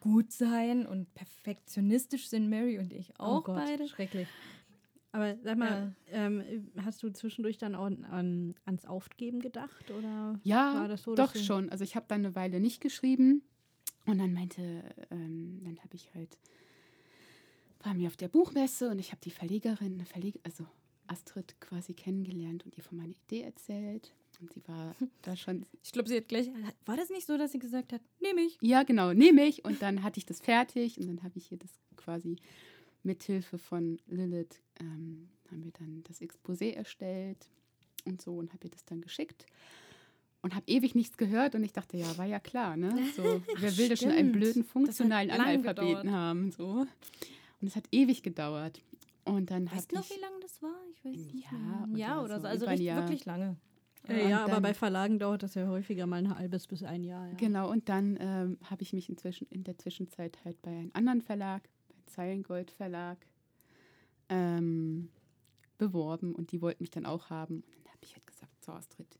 gut 0.00 0.32
sein 0.32 0.86
und 0.86 1.12
perfektionistisch 1.14 2.28
sind 2.28 2.48
Mary 2.48 2.78
und 2.78 2.92
ich 2.92 3.18
auch 3.18 3.38
oh 3.38 3.42
Gott, 3.42 3.56
beide. 3.56 3.88
schrecklich. 3.88 4.28
Aber 5.10 5.36
sag 5.42 5.56
mal, 5.58 5.96
ähm, 6.12 6.70
hast 6.84 7.02
du 7.02 7.10
zwischendurch 7.10 7.58
dann 7.58 7.74
auch 7.74 7.86
an, 7.86 8.04
an, 8.04 8.54
ans 8.66 8.84
Aufgeben 8.84 9.40
gedacht? 9.40 9.90
Oder 9.90 10.38
Ja, 10.44 10.74
war 10.74 10.88
das 10.88 11.02
so, 11.02 11.14
doch 11.14 11.34
schon. 11.34 11.70
Also 11.70 11.82
ich 11.82 11.96
habe 11.96 12.06
dann 12.08 12.24
eine 12.24 12.36
Weile 12.36 12.60
nicht 12.60 12.80
geschrieben 12.80 13.42
und 14.06 14.18
dann 14.18 14.32
meinte, 14.34 14.84
ähm, 15.10 15.60
dann 15.64 15.78
habe 15.78 15.94
ich 15.94 16.14
halt, 16.14 16.38
war 17.80 17.94
mir 17.94 18.08
auf 18.08 18.16
der 18.16 18.28
Buchmesse 18.28 18.90
und 18.90 18.98
ich 18.98 19.10
habe 19.10 19.20
die 19.22 19.30
Verlegerin, 19.30 20.04
Verleg 20.04 20.40
also 20.42 20.66
Astrid 21.06 21.60
quasi 21.60 21.94
kennengelernt 21.94 22.64
und 22.64 22.76
ihr 22.76 22.82
von 22.82 22.98
meiner 22.98 23.14
Idee 23.26 23.42
erzählt. 23.42 24.12
Und 24.40 24.52
sie 24.52 24.62
war 24.66 24.94
da 25.22 25.36
schon, 25.36 25.66
Ich 25.82 25.92
glaube, 25.92 26.08
sie 26.08 26.16
hat 26.16 26.28
gleich. 26.28 26.48
War 26.84 26.96
das 26.96 27.10
nicht 27.10 27.26
so, 27.26 27.36
dass 27.36 27.52
sie 27.52 27.58
gesagt 27.58 27.92
hat, 27.92 28.00
nehme 28.20 28.42
ich? 28.42 28.58
ja 28.60 28.82
genau, 28.82 29.12
nehme 29.12 29.44
ich. 29.44 29.64
Und 29.64 29.82
dann 29.82 30.02
hatte 30.02 30.18
ich 30.18 30.26
das 30.26 30.40
fertig 30.40 30.98
und 30.98 31.06
dann 31.06 31.22
habe 31.22 31.38
ich 31.38 31.50
ihr 31.50 31.58
das 31.58 31.70
quasi 31.96 32.36
mithilfe 33.02 33.58
von 33.58 33.98
Lilith, 34.06 34.60
ähm, 34.80 35.28
haben 35.50 35.64
wir 35.64 35.72
dann 35.72 36.04
das 36.04 36.20
Exposé 36.20 36.74
erstellt 36.74 37.48
und 38.04 38.20
so 38.20 38.36
und 38.36 38.52
habe 38.52 38.66
ihr 38.66 38.70
das 38.70 38.84
dann 38.84 39.00
geschickt. 39.00 39.46
Und 40.40 40.54
habe 40.54 40.64
ewig 40.68 40.94
nichts 40.94 41.16
gehört 41.16 41.56
und 41.56 41.64
ich 41.64 41.72
dachte, 41.72 41.96
ja, 41.96 42.16
war 42.16 42.24
ja 42.24 42.38
klar, 42.38 42.76
ne? 42.76 42.96
So, 43.16 43.42
wer 43.56 43.76
will 43.76 43.88
denn 43.88 43.96
schon 43.96 44.10
einen 44.12 44.30
blöden 44.30 44.62
funktionalen 44.62 45.32
Analphabeten 45.32 46.12
haben? 46.12 46.52
So. 46.52 46.86
Und 47.60 47.66
es 47.68 47.76
hat 47.76 47.84
ewig 47.92 48.22
gedauert. 48.22 48.82
Und 49.24 49.50
dann 49.50 49.70
Weißt 49.70 49.90
du 49.92 49.96
noch, 49.96 50.04
ich. 50.04 50.16
wie 50.16 50.20
lange 50.20 50.40
das 50.40 50.62
war? 50.62 50.74
Ich 50.92 51.04
weiß 51.04 51.32
nicht. 51.34 51.44
Jahr 51.50 51.86
mehr. 51.86 51.98
Ja, 51.98 52.22
oder 52.22 52.36
so, 52.36 52.42
so. 52.42 52.48
Also 52.48 52.66
richtig, 52.66 52.86
wirklich 52.94 53.24
lange. 53.24 53.56
Äh, 54.08 54.30
ja, 54.30 54.38
Und 54.38 54.42
aber 54.44 54.52
dann- 54.54 54.62
bei 54.62 54.74
Verlagen 54.74 55.18
dauert 55.18 55.42
das 55.42 55.54
ja 55.54 55.66
häufiger 55.68 56.06
mal 56.06 56.16
ein 56.16 56.34
halbes 56.38 56.66
bis 56.66 56.82
ein 56.82 57.04
Jahr. 57.04 57.26
Ja. 57.28 57.34
Genau, 57.34 57.70
und 57.70 57.88
dann 57.88 58.16
ähm, 58.20 58.58
habe 58.64 58.82
ich 58.82 58.92
mich 58.92 59.08
inzwischen 59.10 59.46
in 59.50 59.64
der 59.64 59.76
Zwischenzeit 59.76 60.38
halt 60.44 60.62
bei 60.62 60.70
einem 60.70 60.90
anderen 60.94 61.20
Verlag, 61.20 61.68
beim 61.88 62.06
Zeilengold 62.06 62.70
Verlag, 62.70 63.18
ähm, 64.28 65.10
beworben 65.78 66.34
und 66.34 66.52
die 66.52 66.60
wollten 66.62 66.82
mich 66.82 66.90
dann 66.90 67.06
auch 67.06 67.28
haben. 67.30 67.56
Und 67.56 67.84
dann 67.84 67.92
habe 67.92 68.04
ich 68.04 68.14
halt 68.14 68.26
gesagt, 68.26 68.64
so 68.64 68.72
Astrid, 68.72 69.18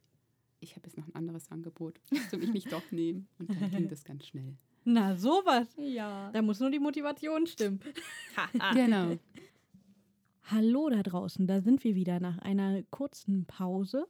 ich 0.61 0.75
habe 0.77 0.87
jetzt 0.87 0.97
noch 0.97 1.07
ein 1.07 1.15
anderes 1.15 1.51
Angebot. 1.51 2.01
Willst 2.11 2.33
du 2.33 2.39
mich 2.39 2.53
nicht 2.53 2.73
doch 2.73 2.91
nehmen? 2.91 3.29
Und 3.39 3.51
dann 3.51 3.71
ging 3.71 3.89
das 3.89 4.05
ganz 4.05 4.27
schnell. 4.27 4.57
Na, 4.85 5.17
sowas. 5.17 5.69
Ja. 5.77 6.31
Da 6.33 6.43
muss 6.43 6.61
nur 6.61 6.71
die 6.71 6.79
Motivation 6.79 7.47
stimmen. 7.47 7.81
Genau. 8.75 9.19
Hallo 10.45 10.89
da 10.89 11.03
draußen, 11.03 11.47
da 11.47 11.61
sind 11.61 11.85
wir 11.85 11.95
wieder 11.95 12.21
nach 12.21 12.39
einer 12.39 12.83
kurzen 12.85 13.45
Pause. 13.45 14.07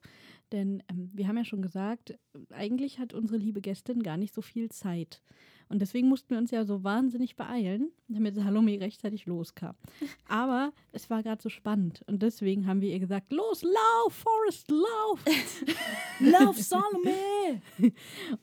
Denn 0.52 0.82
ähm, 0.88 1.10
wir 1.12 1.26
haben 1.26 1.36
ja 1.36 1.44
schon 1.44 1.62
gesagt, 1.62 2.16
eigentlich 2.50 2.98
hat 2.98 3.12
unsere 3.12 3.38
liebe 3.38 3.60
Gästin 3.60 4.02
gar 4.02 4.16
nicht 4.16 4.34
so 4.34 4.40
viel 4.42 4.70
Zeit. 4.70 5.20
Und 5.68 5.80
deswegen 5.80 6.08
mussten 6.08 6.30
wir 6.30 6.38
uns 6.38 6.50
ja 6.50 6.64
so 6.64 6.82
wahnsinnig 6.82 7.36
beeilen, 7.36 7.90
damit 8.08 8.36
Salome 8.36 8.80
rechtzeitig 8.80 9.26
loskam. 9.26 9.74
Aber 10.28 10.72
es 10.92 11.10
war 11.10 11.22
gerade 11.22 11.42
so 11.42 11.48
spannend. 11.48 12.02
Und 12.06 12.22
deswegen 12.22 12.66
haben 12.66 12.80
wir 12.80 12.90
ihr 12.90 13.00
gesagt, 13.00 13.32
los, 13.32 13.62
lauf, 13.62 14.12
Forrest, 14.14 14.70
lauf. 14.70 15.24
Lauf, 16.20 16.56
Salome! 16.58 17.60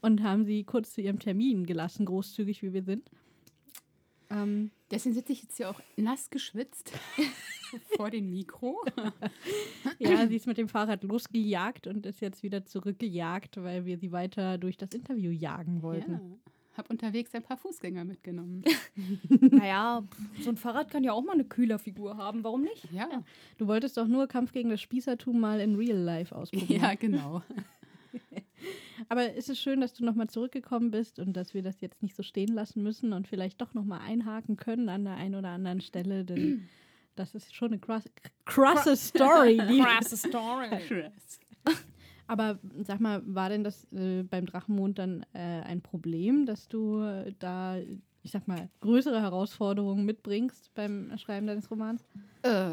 Und 0.01 0.23
haben 0.23 0.45
sie 0.45 0.63
kurz 0.63 0.93
zu 0.93 1.01
ihrem 1.01 1.19
Termin 1.19 1.65
gelassen, 1.65 2.05
großzügig 2.05 2.61
wie 2.61 2.73
wir 2.73 2.83
sind. 2.83 3.09
Ähm, 4.29 4.71
Deswegen 4.91 5.15
sitze 5.15 5.33
ich 5.33 5.41
jetzt 5.41 5.57
hier 5.57 5.69
auch 5.69 5.81
nass 5.97 6.29
geschwitzt 6.29 6.91
vor 7.97 8.11
dem 8.11 8.29
Mikro. 8.29 8.83
Ja, 9.99 10.27
sie 10.27 10.35
ist 10.35 10.47
mit 10.47 10.57
dem 10.57 10.69
Fahrrad 10.69 11.03
losgejagt 11.03 11.87
und 11.87 12.05
ist 12.05 12.21
jetzt 12.21 12.43
wieder 12.43 12.65
zurückgejagt, 12.65 13.57
weil 13.57 13.85
wir 13.85 13.97
sie 13.97 14.11
weiter 14.11 14.57
durch 14.57 14.77
das 14.77 14.91
Interview 14.93 15.31
jagen 15.31 15.81
wollten. 15.81 16.13
Ja. 16.13 16.21
Habe 16.77 16.89
unterwegs 16.89 17.33
ein 17.33 17.43
paar 17.43 17.57
Fußgänger 17.57 18.03
mitgenommen. 18.03 18.63
naja, 19.29 20.03
so 20.41 20.49
ein 20.49 20.57
Fahrrad 20.57 20.91
kann 20.91 21.03
ja 21.03 21.13
auch 21.13 21.23
mal 21.23 21.33
eine 21.33 21.45
Kühlerfigur 21.45 22.17
haben. 22.17 22.43
Warum 22.43 22.63
nicht? 22.63 22.91
Ja, 22.91 23.23
Du 23.57 23.67
wolltest 23.67 23.95
doch 23.97 24.07
nur 24.07 24.27
Kampf 24.27 24.51
gegen 24.51 24.69
das 24.69 24.81
Spießertum 24.81 25.39
mal 25.39 25.59
in 25.61 25.75
Real 25.75 25.97
Life 25.97 26.35
ausprobieren. 26.35 26.81
ja 26.81 26.93
genau. 26.95 27.41
Aber 29.09 29.35
es 29.35 29.49
ist 29.49 29.59
schön, 29.59 29.81
dass 29.81 29.93
du 29.93 30.03
nochmal 30.03 30.29
zurückgekommen 30.29 30.91
bist 30.91 31.19
und 31.19 31.33
dass 31.33 31.53
wir 31.53 31.61
das 31.61 31.81
jetzt 31.81 32.01
nicht 32.01 32.15
so 32.15 32.23
stehen 32.23 32.53
lassen 32.53 32.81
müssen 32.81 33.13
und 33.13 33.27
vielleicht 33.27 33.61
doch 33.61 33.73
nochmal 33.73 33.99
einhaken 34.01 34.55
können 34.57 34.89
an 34.89 35.03
der 35.03 35.15
einen 35.15 35.35
oder 35.35 35.49
anderen 35.49 35.81
Stelle, 35.81 36.23
denn 36.25 36.67
das 37.15 37.35
ist 37.35 37.55
schon 37.55 37.69
eine 37.69 37.79
krasse, 37.79 38.09
Story. 38.95 39.57
Krasse 39.81 40.17
Story. 40.17 40.67
Aber 42.27 42.59
sag 42.83 42.99
mal, 42.99 43.21
war 43.25 43.49
denn 43.49 43.63
das 43.63 43.85
äh, 43.91 44.23
beim 44.23 44.45
Drachenmond 44.45 44.97
dann 44.99 45.25
äh, 45.33 45.61
ein 45.61 45.81
Problem, 45.81 46.45
dass 46.45 46.67
du 46.67 47.01
äh, 47.01 47.33
da, 47.39 47.77
ich 48.23 48.31
sag 48.31 48.47
mal, 48.47 48.69
größere 48.81 49.21
Herausforderungen 49.21 50.05
mitbringst 50.05 50.73
beim 50.73 51.15
Schreiben 51.17 51.47
deines 51.47 51.69
Romans? 51.69 52.03
Äh, 52.41 52.71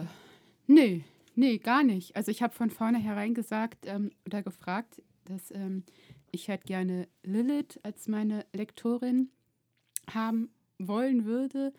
nee, 0.66 1.04
nee, 1.34 1.58
gar 1.58 1.82
nicht. 1.82 2.16
Also 2.16 2.30
ich 2.30 2.42
habe 2.42 2.54
von 2.54 2.70
vornherein 2.70 3.34
gesagt 3.34 3.86
ähm, 3.86 4.10
oder 4.26 4.42
gefragt, 4.42 5.02
dass 5.24 5.50
ähm, 5.50 5.84
ich 6.30 6.48
halt 6.48 6.64
gerne 6.64 7.08
Lilith 7.22 7.78
als 7.82 8.08
meine 8.08 8.46
Lektorin 8.52 9.30
haben 10.12 10.50
wollen 10.78 11.24
würde, 11.24 11.72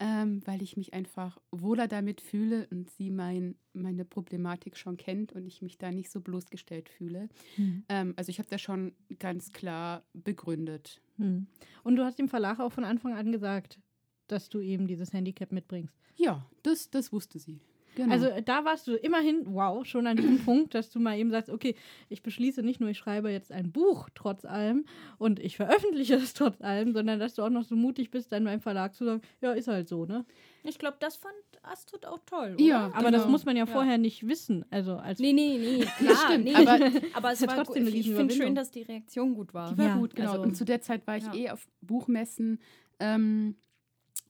ähm, 0.00 0.40
weil 0.46 0.62
ich 0.62 0.78
mich 0.78 0.94
einfach 0.94 1.38
wohler 1.52 1.86
damit 1.86 2.22
fühle 2.22 2.66
und 2.70 2.90
sie 2.90 3.10
mein, 3.10 3.54
meine 3.74 4.06
Problematik 4.06 4.78
schon 4.78 4.96
kennt 4.96 5.32
und 5.32 5.46
ich 5.46 5.60
mich 5.60 5.76
da 5.76 5.92
nicht 5.92 6.10
so 6.10 6.20
bloßgestellt 6.20 6.88
fühle. 6.88 7.28
Hm. 7.56 7.84
Ähm, 7.90 8.14
also 8.16 8.30
ich 8.30 8.38
habe 8.38 8.48
das 8.48 8.62
schon 8.62 8.94
ganz 9.18 9.52
klar 9.52 10.02
begründet. 10.14 11.02
Hm. 11.18 11.46
Und 11.84 11.96
du 11.96 12.04
hast 12.04 12.18
dem 12.18 12.28
Verlag 12.28 12.60
auch 12.60 12.72
von 12.72 12.84
Anfang 12.84 13.12
an 13.12 13.30
gesagt, 13.30 13.78
dass 14.26 14.48
du 14.48 14.60
eben 14.60 14.86
dieses 14.86 15.12
Handicap 15.12 15.52
mitbringst. 15.52 15.94
Ja, 16.16 16.46
das, 16.62 16.90
das 16.90 17.12
wusste 17.12 17.38
sie. 17.38 17.60
Genau. 17.96 18.12
Also 18.12 18.26
äh, 18.26 18.42
da 18.42 18.64
warst 18.64 18.86
du 18.86 18.94
immerhin, 18.94 19.42
wow, 19.46 19.84
schon 19.84 20.06
an 20.06 20.16
diesem 20.16 20.38
Punkt, 20.44 20.74
dass 20.74 20.90
du 20.90 21.00
mal 21.00 21.18
eben 21.18 21.30
sagst, 21.30 21.50
okay, 21.50 21.74
ich 22.08 22.22
beschließe 22.22 22.62
nicht 22.62 22.80
nur, 22.80 22.90
ich 22.90 22.98
schreibe 22.98 23.30
jetzt 23.30 23.50
ein 23.52 23.72
Buch 23.72 24.08
trotz 24.14 24.44
allem 24.44 24.84
und 25.18 25.40
ich 25.40 25.56
veröffentliche 25.56 26.14
es 26.14 26.32
trotz 26.34 26.60
allem, 26.60 26.92
sondern 26.92 27.18
dass 27.18 27.34
du 27.34 27.42
auch 27.42 27.50
noch 27.50 27.64
so 27.64 27.74
mutig 27.76 28.10
bist, 28.10 28.30
dann 28.32 28.44
beim 28.44 28.60
Verlag 28.60 28.94
zu 28.94 29.04
sagen, 29.04 29.20
ja, 29.40 29.52
ist 29.52 29.68
halt 29.68 29.88
so, 29.88 30.06
ne? 30.06 30.24
Ich 30.62 30.78
glaube, 30.78 30.98
das 31.00 31.16
fand 31.16 31.34
Astrid 31.62 32.06
auch 32.06 32.18
toll. 32.26 32.54
Oder? 32.54 32.62
Ja, 32.64 32.90
Aber 32.94 33.10
das 33.10 33.22
Genau. 33.22 33.32
muss 33.32 33.44
man 33.44 33.56
ja 33.56 33.64
Ja. 33.64 33.72
vorher 33.72 33.98
nicht 33.98 34.26
wissen. 34.28 34.64
Also 34.70 34.96
als 34.96 35.18
Nee, 35.18 35.32
nee, 35.32 35.58
nee, 35.58 35.84
klar. 35.98 36.16
stimmt, 36.26 36.44
nee. 36.44 36.54
aber- 36.54 36.78
aber 37.14 37.32
es 37.32 37.46
war 37.46 37.56
trotzdem 37.56 37.84
gut. 37.86 37.94
Ich 37.94 38.10
finde 38.12 38.34
schön, 38.34 38.54
dass 38.54 38.70
die 38.70 38.82
Reaktion 38.82 39.34
gut 39.34 39.52
war. 39.54 39.72
Die 39.72 39.78
war 39.78 39.86
Ja, 39.86 39.96
gut, 39.96 40.14
genau. 40.14 40.30
also- 40.32 40.42
und 40.42 40.54
zu 40.56 40.64
der 40.64 40.80
Zeit 40.80 41.06
war 41.06 41.16
ich 41.16 41.24
Ja. 41.24 41.34
eh 41.34 41.50
auf 41.50 41.66
Buchmessen 41.80 42.60
ähm, 42.98 43.56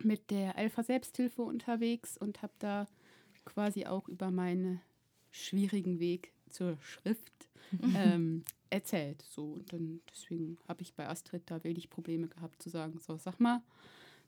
mit 0.03 0.31
der 0.31 0.57
Alpha 0.57 0.83
Selbsthilfe 0.83 1.43
unterwegs 1.43 2.17
und 2.17 2.43
habe 2.43 2.53
da 2.59 2.87
quasi 3.51 3.87
auch 3.87 4.09
über 4.09 4.31
meinen 4.31 4.81
schwierigen 5.31 5.99
Weg 5.99 6.33
zur 6.49 6.79
Schrift 6.81 7.49
ähm, 7.95 8.45
erzählt. 8.71 9.23
So, 9.29 9.53
und 9.53 9.73
dann 9.73 10.01
deswegen 10.11 10.59
habe 10.69 10.83
ich 10.83 10.95
bei 10.95 11.09
Astrid 11.09 11.43
da 11.47 11.63
wenig 11.65 11.91
Probleme 11.91 12.29
gehabt 12.29 12.63
zu 12.63 12.71
sagen, 12.71 12.99
so 13.01 13.17
sag 13.17 13.41
mal, 13.41 13.63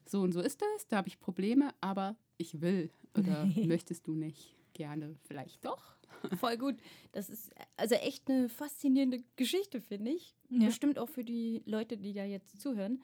so 0.04 0.20
und 0.22 0.32
so 0.32 0.40
ist 0.40 0.62
es, 0.76 0.86
da 0.88 0.96
habe 0.96 1.08
ich 1.08 1.20
Probleme, 1.20 1.72
aber 1.80 2.16
ich 2.36 2.60
will 2.60 2.90
oder 3.16 3.46
möchtest 3.64 4.06
du 4.06 4.14
nicht? 4.14 4.56
Gerne, 4.74 5.16
vielleicht 5.24 5.64
doch. 5.64 5.96
Voll 6.38 6.56
gut. 6.56 6.76
Das 7.12 7.28
ist 7.28 7.50
also 7.76 7.94
echt 7.96 8.30
eine 8.30 8.48
faszinierende 8.48 9.22
Geschichte, 9.36 9.80
finde 9.80 10.12
ich. 10.12 10.34
Ja. 10.48 10.66
Bestimmt 10.66 10.98
auch 10.98 11.08
für 11.08 11.24
die 11.24 11.62
Leute, 11.66 11.96
die 11.96 12.12
da 12.12 12.24
jetzt 12.24 12.60
zuhören. 12.60 13.02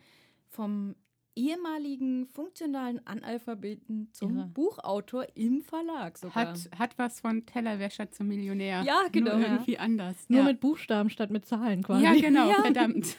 Vom 0.49 0.95
ehemaligen 1.39 2.27
funktionalen 2.27 3.01
Analphabeten 3.07 4.09
zum 4.13 4.37
Irre. 4.37 4.47
Buchautor 4.49 5.27
im 5.37 5.63
Verlag 5.63 6.19
sogar. 6.19 6.35
Hat, 6.35 6.69
hat 6.77 6.99
was 6.99 7.21
von 7.21 7.47
Tellerwäscher 7.47 8.11
zum 8.11 8.27
Millionär. 8.29 8.83
Ja, 8.83 9.03
genau. 9.13 9.37
Nur 9.37 9.47
irgendwie 9.47 9.79
anders. 9.79 10.17
nur 10.29 10.41
ja. 10.41 10.45
mit 10.47 10.61
Buchstaben 10.61 11.11
statt 11.11 11.31
mit 11.31 11.47
Zahlen 11.47 11.83
quasi. 11.85 12.05
Ja, 12.05 12.15
genau, 12.15 12.51
Ja. 12.51 12.63
verdammt. 12.63 13.17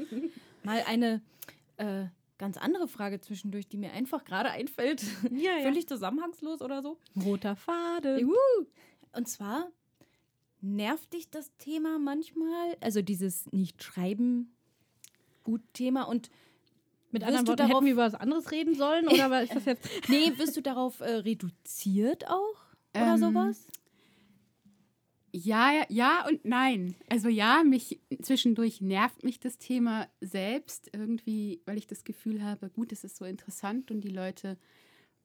Mal 0.62 0.84
eine 0.86 1.20
äh, 1.78 2.04
ganz 2.38 2.56
andere 2.56 2.86
Frage 2.86 3.20
zwischendurch, 3.20 3.66
die 3.66 3.76
mir 3.76 3.92
einfach 3.92 4.24
gerade 4.24 4.50
einfällt. 4.50 5.02
ja, 5.30 5.56
ja. 5.56 5.62
Völlig 5.62 5.88
zusammenhangslos 5.88 6.62
oder 6.62 6.80
so. 6.82 6.98
Roter 7.20 7.56
Faden. 7.56 8.20
Juhu. 8.20 8.66
Und 9.12 9.28
zwar 9.28 9.68
nervt 10.60 11.12
dich 11.12 11.28
das 11.28 11.50
Thema 11.58 11.98
manchmal, 11.98 12.76
also 12.80 13.02
dieses 13.02 13.50
Nicht-Schreiben 13.52 14.54
gut 15.42 15.62
Thema 15.72 16.02
und 16.02 16.30
Mit 17.10 17.22
Wirst 17.22 17.28
anderen 17.28 17.44
du 17.46 17.50
Worten, 17.52 17.58
darauf- 17.58 17.74
hätten 17.76 17.86
wir 17.86 17.92
über 17.92 18.04
was 18.06 18.14
anderes 18.14 18.50
reden 18.50 18.74
sollen? 18.74 19.08
Oder 19.08 19.30
war- 19.30 19.42
ist 19.42 19.54
das 19.54 19.64
jetzt... 19.64 19.88
nee, 20.08 20.32
wirst 20.36 20.56
du 20.56 20.60
darauf 20.62 21.00
äh, 21.00 21.04
reduziert 21.10 22.28
auch 22.28 22.56
oder 22.94 23.14
Ähm, 23.14 23.18
sowas? 23.18 23.66
Ja, 25.32 25.70
ja, 25.72 25.84
ja 25.88 26.26
und 26.26 26.44
nein. 26.44 26.94
Also 27.08 27.28
ja, 27.28 27.62
mich 27.64 28.00
zwischendurch 28.22 28.80
nervt 28.80 29.24
mich 29.24 29.38
das 29.38 29.58
Thema 29.58 30.08
selbst 30.20 30.90
irgendwie, 30.92 31.60
weil 31.66 31.76
ich 31.76 31.86
das 31.86 32.04
Gefühl 32.04 32.42
habe, 32.42 32.70
gut, 32.70 32.92
es 32.92 33.04
ist 33.04 33.16
so 33.16 33.24
interessant 33.26 33.90
und 33.90 34.00
die 34.00 34.08
Leute 34.08 34.56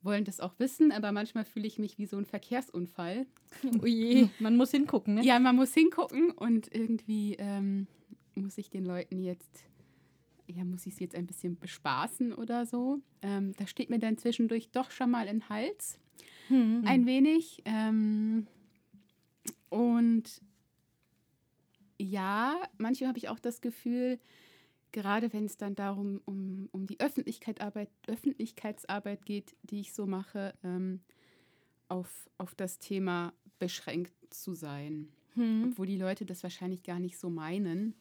wollen 0.01 0.25
das 0.25 0.41
auch 0.41 0.59
wissen, 0.59 0.91
aber 0.91 1.13
manchmal 1.13 1.45
fühle 1.45 1.65
ich 1.67 1.79
mich 1.79 1.97
wie 1.97 2.05
so 2.05 2.17
ein 2.17 2.25
Verkehrsunfall. 2.25 3.25
Oh 3.81 3.86
je, 3.86 4.27
man 4.39 4.57
muss 4.57 4.71
hingucken, 4.71 5.15
ne? 5.15 5.23
Ja, 5.23 5.39
man 5.39 5.55
muss 5.55 5.73
hingucken 5.73 6.31
und 6.31 6.73
irgendwie 6.75 7.36
ähm, 7.39 7.88
muss 8.36 8.57
ich 8.57 8.69
den 8.69 8.84
Leuten 8.84 9.19
jetzt, 9.19 9.63
ja, 10.56 10.64
muss 10.64 10.86
ich 10.86 10.95
sie 10.95 11.04
jetzt 11.04 11.16
ein 11.16 11.28
bisschen 11.28 11.58
bespaßen 11.60 12.34
oder 12.34 12.66
so. 12.66 12.99
Ähm, 13.22 13.54
da 13.58 13.68
steht 13.68 13.89
mir 13.89 13.99
dann 13.99 14.18
zwischendurch 14.18 14.70
doch 14.72 14.91
schon 14.91 15.12
mal 15.12 15.28
in 15.28 15.39
den 15.39 15.49
Hals, 15.49 15.99
Hm. 16.47 16.84
ein 16.86 17.06
wenig. 17.06 17.62
Ähm, 17.66 18.47
und 19.70 20.41
ja, 21.97 22.56
manchmal 22.78 23.10
habe 23.10 23.18
ich 23.18 23.30
auch 23.30 23.39
das 23.39 23.62
Gefühl, 23.62 24.20
gerade 24.91 25.32
wenn 25.34 25.45
es 25.45 25.58
dann 25.58 25.76
darum 25.76 26.22
um, 26.26 26.70
um 26.72 26.86
die 26.86 26.99
Öffentlichkeit 26.99 27.62
Arbeit, 27.62 27.89
Öffentlichkeitsarbeit 28.08 29.26
geht, 29.26 29.56
die 29.64 29.80
ich 29.80 29.93
so 29.93 30.06
mache, 30.06 30.54
ähm, 30.64 31.01
auf, 31.88 32.30
auf 32.38 32.56
das 32.56 32.80
Thema 32.80 33.34
beschränkt 33.60 34.14
zu 34.30 34.54
sein 34.54 35.08
Hm. 35.36 35.70
obwohl 35.70 35.88
die 35.88 35.97
Leute 35.97 36.26
das 36.26 36.43
wahrscheinlich 36.43 36.84
gar 36.84 36.99
nicht 36.99 37.18
so 37.18 37.30
meinen. 37.30 37.95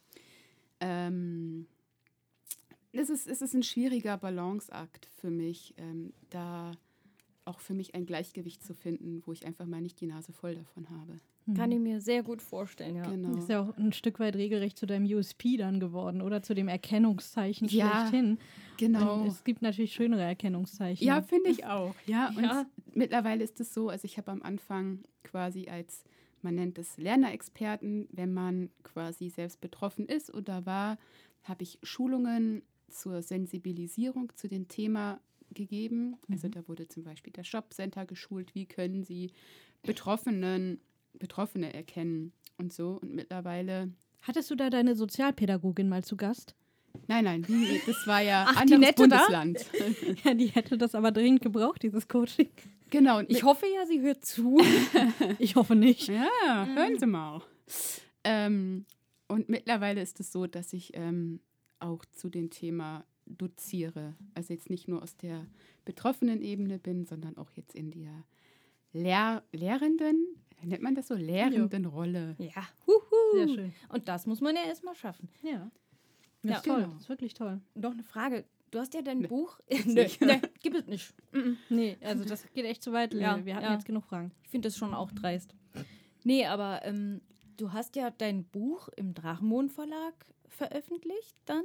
Ähm, 0.80 1.66
es, 2.92 3.10
ist, 3.10 3.26
es 3.26 3.42
ist 3.42 3.54
ein 3.54 3.62
schwieriger 3.62 4.16
Balanceakt 4.18 5.06
für 5.06 5.30
mich, 5.30 5.74
ähm, 5.76 6.12
da 6.30 6.72
auch 7.44 7.60
für 7.60 7.74
mich 7.74 7.94
ein 7.94 8.06
Gleichgewicht 8.06 8.62
zu 8.62 8.74
finden, 8.74 9.22
wo 9.26 9.32
ich 9.32 9.46
einfach 9.46 9.66
mal 9.66 9.80
nicht 9.80 10.00
die 10.00 10.06
Nase 10.06 10.32
voll 10.32 10.54
davon 10.54 10.88
habe. 10.90 11.16
Kann 11.56 11.72
ich 11.72 11.80
mir 11.80 12.00
sehr 12.00 12.22
gut 12.22 12.40
vorstellen, 12.40 12.94
ja. 12.94 13.10
Genau. 13.10 13.36
Ist 13.36 13.48
ja 13.48 13.60
auch 13.62 13.76
ein 13.76 13.92
Stück 13.92 14.20
weit 14.20 14.36
regelrecht 14.36 14.78
zu 14.78 14.86
deinem 14.86 15.04
USP 15.12 15.56
dann 15.56 15.80
geworden 15.80 16.22
oder 16.22 16.40
zu 16.42 16.54
dem 16.54 16.68
Erkennungszeichen 16.68 17.66
Ja, 17.66 18.06
schlechthin. 18.06 18.38
Genau. 18.78 19.22
Und 19.22 19.26
es 19.26 19.42
gibt 19.42 19.60
natürlich 19.60 19.92
schönere 19.92 20.22
Erkennungszeichen. 20.22 21.04
Ja, 21.04 21.20
finde 21.20 21.50
ich 21.50 21.66
auch. 21.66 21.96
Ja, 22.06 22.28
und 22.36 22.44
Ja. 22.44 22.66
mittlerweile 22.94 23.42
ist 23.42 23.58
es 23.58 23.74
so, 23.74 23.88
also 23.88 24.04
ich 24.04 24.18
habe 24.18 24.30
am 24.30 24.42
Anfang 24.42 25.00
quasi 25.24 25.66
als, 25.68 26.04
man 26.42 26.54
nennt 26.54 26.78
es 26.78 26.96
Lernerexperten, 26.96 28.08
wenn 28.12 28.32
man 28.32 28.70
quasi 28.84 29.28
selbst 29.28 29.60
betroffen 29.60 30.06
ist 30.06 30.32
oder 30.32 30.64
war, 30.64 30.96
habe 31.42 31.64
ich 31.64 31.80
Schulungen 31.82 32.62
zur 32.92 33.22
Sensibilisierung 33.22 34.32
zu 34.36 34.48
dem 34.48 34.68
Thema 34.68 35.20
gegeben. 35.54 36.16
Also 36.30 36.48
da 36.48 36.66
wurde 36.68 36.88
zum 36.88 37.02
Beispiel 37.04 37.32
das 37.32 37.50
Jobcenter 37.50 38.06
geschult, 38.06 38.54
wie 38.54 38.66
können 38.66 39.04
sie 39.04 39.32
Betroffenen, 39.82 40.80
Betroffene 41.18 41.74
erkennen 41.74 42.32
und 42.58 42.72
so. 42.72 42.98
Und 43.02 43.14
mittlerweile, 43.14 43.90
Hattest 44.22 44.50
du 44.50 44.54
da 44.54 44.70
deine 44.70 44.94
Sozialpädagogin 44.94 45.88
mal 45.88 46.04
zu 46.04 46.16
Gast? 46.16 46.54
nein, 47.08 47.24
nein, 47.24 47.42
die, 47.42 47.80
das 47.86 48.06
war 48.06 48.20
ja 48.20 48.44
Ach, 48.48 48.64
die 48.64 48.74
anderes 48.74 48.94
da? 48.94 49.02
Bundesland. 49.02 49.66
Ja, 50.24 50.34
die 50.34 50.46
hätte 50.48 50.76
das 50.78 50.94
aber 50.94 51.10
dringend 51.10 51.40
gebraucht, 51.42 51.82
dieses 51.82 52.06
Coaching. 52.06 52.48
genau. 52.90 53.18
Und 53.18 53.30
Ich 53.30 53.42
hoffe 53.44 53.66
ja, 53.74 53.84
sie 53.86 54.00
hört 54.00 54.24
zu. 54.24 54.58
Ich 55.38 55.56
hoffe 55.56 55.74
nicht. 55.74 56.08
Ja, 56.08 56.66
hören 56.74 56.98
Sie 56.98 57.06
mal. 57.06 57.42
Ähm, 58.24 58.84
und 59.28 59.48
mittlerweile 59.48 60.00
ist 60.02 60.20
es 60.20 60.30
so, 60.32 60.46
dass 60.46 60.72
ich 60.74 60.92
ähm, 60.94 61.40
auch 61.82 62.04
zu 62.06 62.28
dem 62.28 62.50
Thema 62.50 63.04
doziere. 63.26 64.14
Also 64.34 64.52
jetzt 64.52 64.70
nicht 64.70 64.88
nur 64.88 65.02
aus 65.02 65.16
der 65.16 65.46
betroffenen 65.84 66.42
Ebene 66.42 66.78
bin, 66.78 67.04
sondern 67.04 67.36
auch 67.36 67.50
jetzt 67.52 67.74
in 67.74 67.90
der 67.90 68.24
Lehr 68.92 69.42
Lehrenden, 69.52 70.26
nennt 70.62 70.82
man 70.82 70.94
das 70.94 71.08
so, 71.08 71.14
lehrenden 71.14 71.86
Rolle. 71.86 72.36
Ja, 72.38 72.68
huhu. 72.86 73.34
Sehr 73.34 73.48
schön. 73.48 73.72
Und 73.88 74.08
das 74.08 74.26
muss 74.26 74.40
man 74.40 74.54
ja 74.54 74.64
erstmal 74.64 74.94
schaffen. 74.94 75.28
Ja. 75.42 75.70
Ja, 76.42 76.56
ist 76.56 76.64
toll. 76.64 76.76
genau. 76.82 76.92
Das 76.92 77.02
ist 77.02 77.08
wirklich 77.08 77.34
toll. 77.34 77.60
Noch 77.74 77.92
eine 77.92 78.02
Frage. 78.02 78.44
Du 78.70 78.78
hast 78.78 78.94
ja 78.94 79.02
dein 79.02 79.20
Nee, 79.20 79.26
Buch. 79.28 79.60
nicht. 79.84 80.20
nee, 80.20 80.40
gibt 80.62 80.76
es 80.76 80.86
nicht. 80.86 81.14
Nee, 81.68 81.96
also 82.00 82.24
das 82.24 82.50
geht 82.52 82.64
echt 82.64 82.82
zu 82.82 82.92
weit. 82.92 83.14
Ja. 83.14 83.44
Wir 83.44 83.54
hatten 83.54 83.66
ja. 83.66 83.74
jetzt 83.74 83.84
genug 83.84 84.04
Fragen. 84.04 84.32
Ich 84.44 84.50
finde 84.50 84.68
das 84.68 84.76
schon 84.76 84.94
auch 84.94 85.12
dreist. 85.12 85.54
Nee, 86.24 86.46
aber 86.46 86.84
ähm, 86.84 87.20
du 87.56 87.72
hast 87.72 87.96
ja 87.96 88.10
dein 88.10 88.44
Buch 88.44 88.88
im 88.96 89.14
Drachenmond 89.14 89.72
Verlag 89.72 90.14
veröffentlicht 90.54 91.36
dann. 91.46 91.64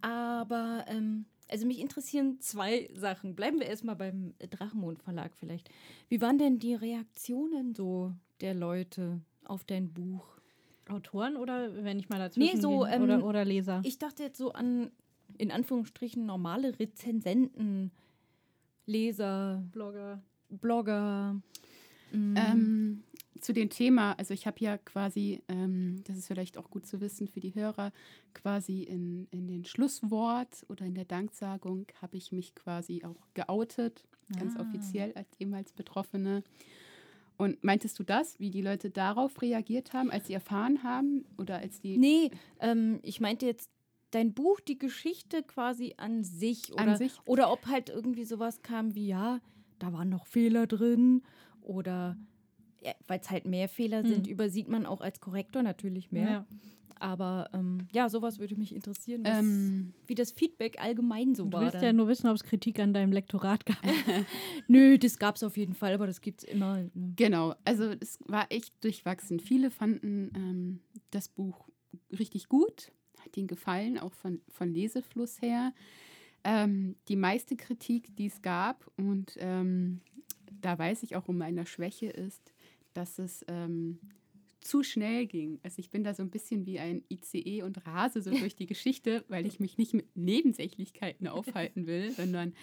Aber, 0.00 0.84
ähm, 0.88 1.24
also 1.48 1.66
mich 1.66 1.80
interessieren 1.80 2.40
zwei 2.40 2.90
Sachen. 2.94 3.34
Bleiben 3.34 3.58
wir 3.58 3.66
erstmal 3.66 3.96
beim 3.96 4.34
Drachenmond 4.38 5.02
Verlag 5.02 5.32
vielleicht. 5.36 5.70
Wie 6.08 6.20
waren 6.20 6.38
denn 6.38 6.58
die 6.58 6.74
Reaktionen 6.74 7.74
so 7.74 8.12
der 8.40 8.54
Leute 8.54 9.20
auf 9.44 9.64
dein 9.64 9.92
Buch? 9.92 10.34
Autoren 10.88 11.36
oder 11.36 11.82
wenn 11.82 11.98
ich 11.98 12.08
mal 12.08 12.18
dazwischen 12.18 12.56
Nee, 12.56 12.60
so, 12.60 12.84
ähm, 12.84 13.02
oder, 13.02 13.24
oder 13.24 13.44
Leser? 13.44 13.80
Ich 13.84 13.98
dachte 13.98 14.22
jetzt 14.22 14.36
so 14.36 14.52
an, 14.52 14.90
in 15.38 15.50
Anführungsstrichen, 15.50 16.26
normale 16.26 16.78
Rezensenten, 16.78 17.90
Leser, 18.86 19.62
Blogger. 19.72 20.22
Blogger. 20.50 21.40
Mm. 22.12 22.34
Ähm, 22.36 23.04
zu 23.44 23.52
dem 23.52 23.68
Thema, 23.68 24.12
also 24.18 24.32
ich 24.32 24.46
habe 24.46 24.56
ja 24.60 24.78
quasi, 24.78 25.42
ähm, 25.48 26.02
das 26.04 26.16
ist 26.16 26.26
vielleicht 26.28 26.56
auch 26.56 26.70
gut 26.70 26.86
zu 26.86 27.00
wissen 27.00 27.28
für 27.28 27.40
die 27.40 27.54
Hörer, 27.54 27.92
quasi 28.32 28.82
in, 28.82 29.28
in 29.30 29.46
den 29.46 29.64
Schlusswort 29.64 30.64
oder 30.68 30.86
in 30.86 30.94
der 30.94 31.04
Danksagung 31.04 31.86
habe 32.00 32.16
ich 32.16 32.32
mich 32.32 32.54
quasi 32.54 33.02
auch 33.04 33.28
geoutet, 33.34 34.06
ganz 34.38 34.56
Ah. 34.56 34.60
offiziell 34.62 35.12
als 35.14 35.28
ehemals 35.38 35.72
Betroffene. 35.72 36.42
Und 37.36 37.62
meintest 37.64 37.98
du 37.98 38.04
das, 38.04 38.38
wie 38.40 38.50
die 38.50 38.62
Leute 38.62 38.90
darauf 38.90 39.42
reagiert 39.42 39.92
haben, 39.92 40.10
als 40.10 40.28
sie 40.28 40.32
erfahren 40.34 40.82
haben 40.82 41.24
oder 41.36 41.58
als 41.58 41.80
die 41.80 41.98
Nee, 41.98 42.30
ähm, 42.60 43.00
ich 43.02 43.20
meinte 43.20 43.44
jetzt 43.44 43.70
dein 44.12 44.32
Buch, 44.32 44.60
die 44.60 44.78
Geschichte 44.78 45.42
quasi 45.42 45.94
an 45.96 46.22
sich. 46.24 46.72
Oder, 46.72 46.82
An 46.92 46.96
sich? 46.96 47.12
oder 47.26 47.50
ob 47.52 47.66
halt 47.66 47.90
irgendwie 47.90 48.24
sowas 48.24 48.62
kam 48.62 48.94
wie, 48.94 49.08
ja, 49.08 49.40
da 49.80 49.92
waren 49.92 50.08
noch 50.08 50.26
Fehler 50.26 50.66
drin. 50.66 51.22
Oder 51.60 52.16
weil 53.06 53.20
es 53.20 53.30
halt 53.30 53.44
mehr 53.46 53.68
Fehler 53.68 54.04
sind, 54.04 54.26
Hm. 54.26 54.32
übersieht 54.32 54.68
man 54.68 54.86
auch 54.86 55.00
als 55.00 55.20
Korrektor 55.20 55.62
natürlich 55.62 56.10
mehr. 56.12 56.30
Ja. 56.30 56.46
Aber 57.00 57.50
ähm, 57.52 57.88
ja, 57.92 58.08
sowas 58.08 58.38
würde 58.38 58.54
mich 58.56 58.74
interessieren, 58.74 59.24
was, 59.24 59.38
Ähm, 59.40 59.92
wie 60.06 60.14
das 60.14 60.30
Feedback 60.32 60.80
allgemein 60.80 61.34
so 61.34 61.44
Du 61.46 61.52
war. 61.52 61.62
willst 61.62 61.74
ja 61.74 61.80
dann. 61.82 61.96
nur 61.96 62.08
wissen, 62.08 62.28
ob 62.28 62.36
es 62.36 62.44
Kritik 62.44 62.78
an 62.78 62.94
deinem 62.94 63.12
Lektorat 63.12 63.66
gab. 63.66 63.76
Nö, 64.68 64.96
das 64.96 65.18
gab 65.18 65.34
es 65.36 65.42
auf 65.42 65.56
jeden 65.56 65.74
Fall, 65.74 65.92
aber 65.94 66.06
das 66.06 66.20
gibt 66.20 66.44
es 66.44 66.48
immer. 66.48 66.78
Ne? 66.78 66.90
Genau, 67.16 67.54
also 67.64 67.84
es 68.00 68.18
war 68.26 68.46
echt 68.50 68.82
durchwachsen. 68.84 69.40
Viele 69.40 69.70
fanden 69.70 70.30
ähm, 70.36 70.80
das 71.10 71.28
Buch 71.28 71.68
richtig 72.16 72.48
gut, 72.48 72.92
hat 73.24 73.36
ihnen 73.36 73.48
gefallen, 73.48 73.98
auch 73.98 74.14
von, 74.14 74.40
von 74.48 74.72
Lesefluss 74.72 75.42
her. 75.42 75.72
Ähm, 76.44 76.94
die 77.08 77.16
meiste 77.16 77.56
Kritik, 77.56 78.14
die 78.16 78.26
es 78.26 78.40
gab, 78.40 78.90
und 78.96 79.36
ähm, 79.40 80.00
da 80.60 80.78
weiß 80.78 81.02
ich 81.02 81.16
auch 81.16 81.26
um 81.28 81.38
meine 81.38 81.66
Schwäche 81.66 82.06
ist, 82.06 82.53
dass 82.94 83.18
es 83.18 83.44
ähm, 83.48 83.98
zu 84.64 84.82
schnell 84.82 85.26
ging. 85.26 85.60
Also 85.62 85.78
ich 85.78 85.90
bin 85.90 86.02
da 86.04 86.14
so 86.14 86.22
ein 86.22 86.30
bisschen 86.30 86.66
wie 86.66 86.78
ein 86.78 87.04
ICE 87.10 87.62
und 87.62 87.86
rase 87.86 88.22
so 88.22 88.30
durch 88.38 88.56
die 88.56 88.66
Geschichte, 88.66 89.24
weil 89.28 89.46
ich 89.46 89.60
mich 89.60 89.78
nicht 89.78 89.94
mit 89.94 90.16
Nebensächlichkeiten 90.16 91.28
aufhalten 91.28 91.86
will, 91.86 92.10
sondern 92.16 92.54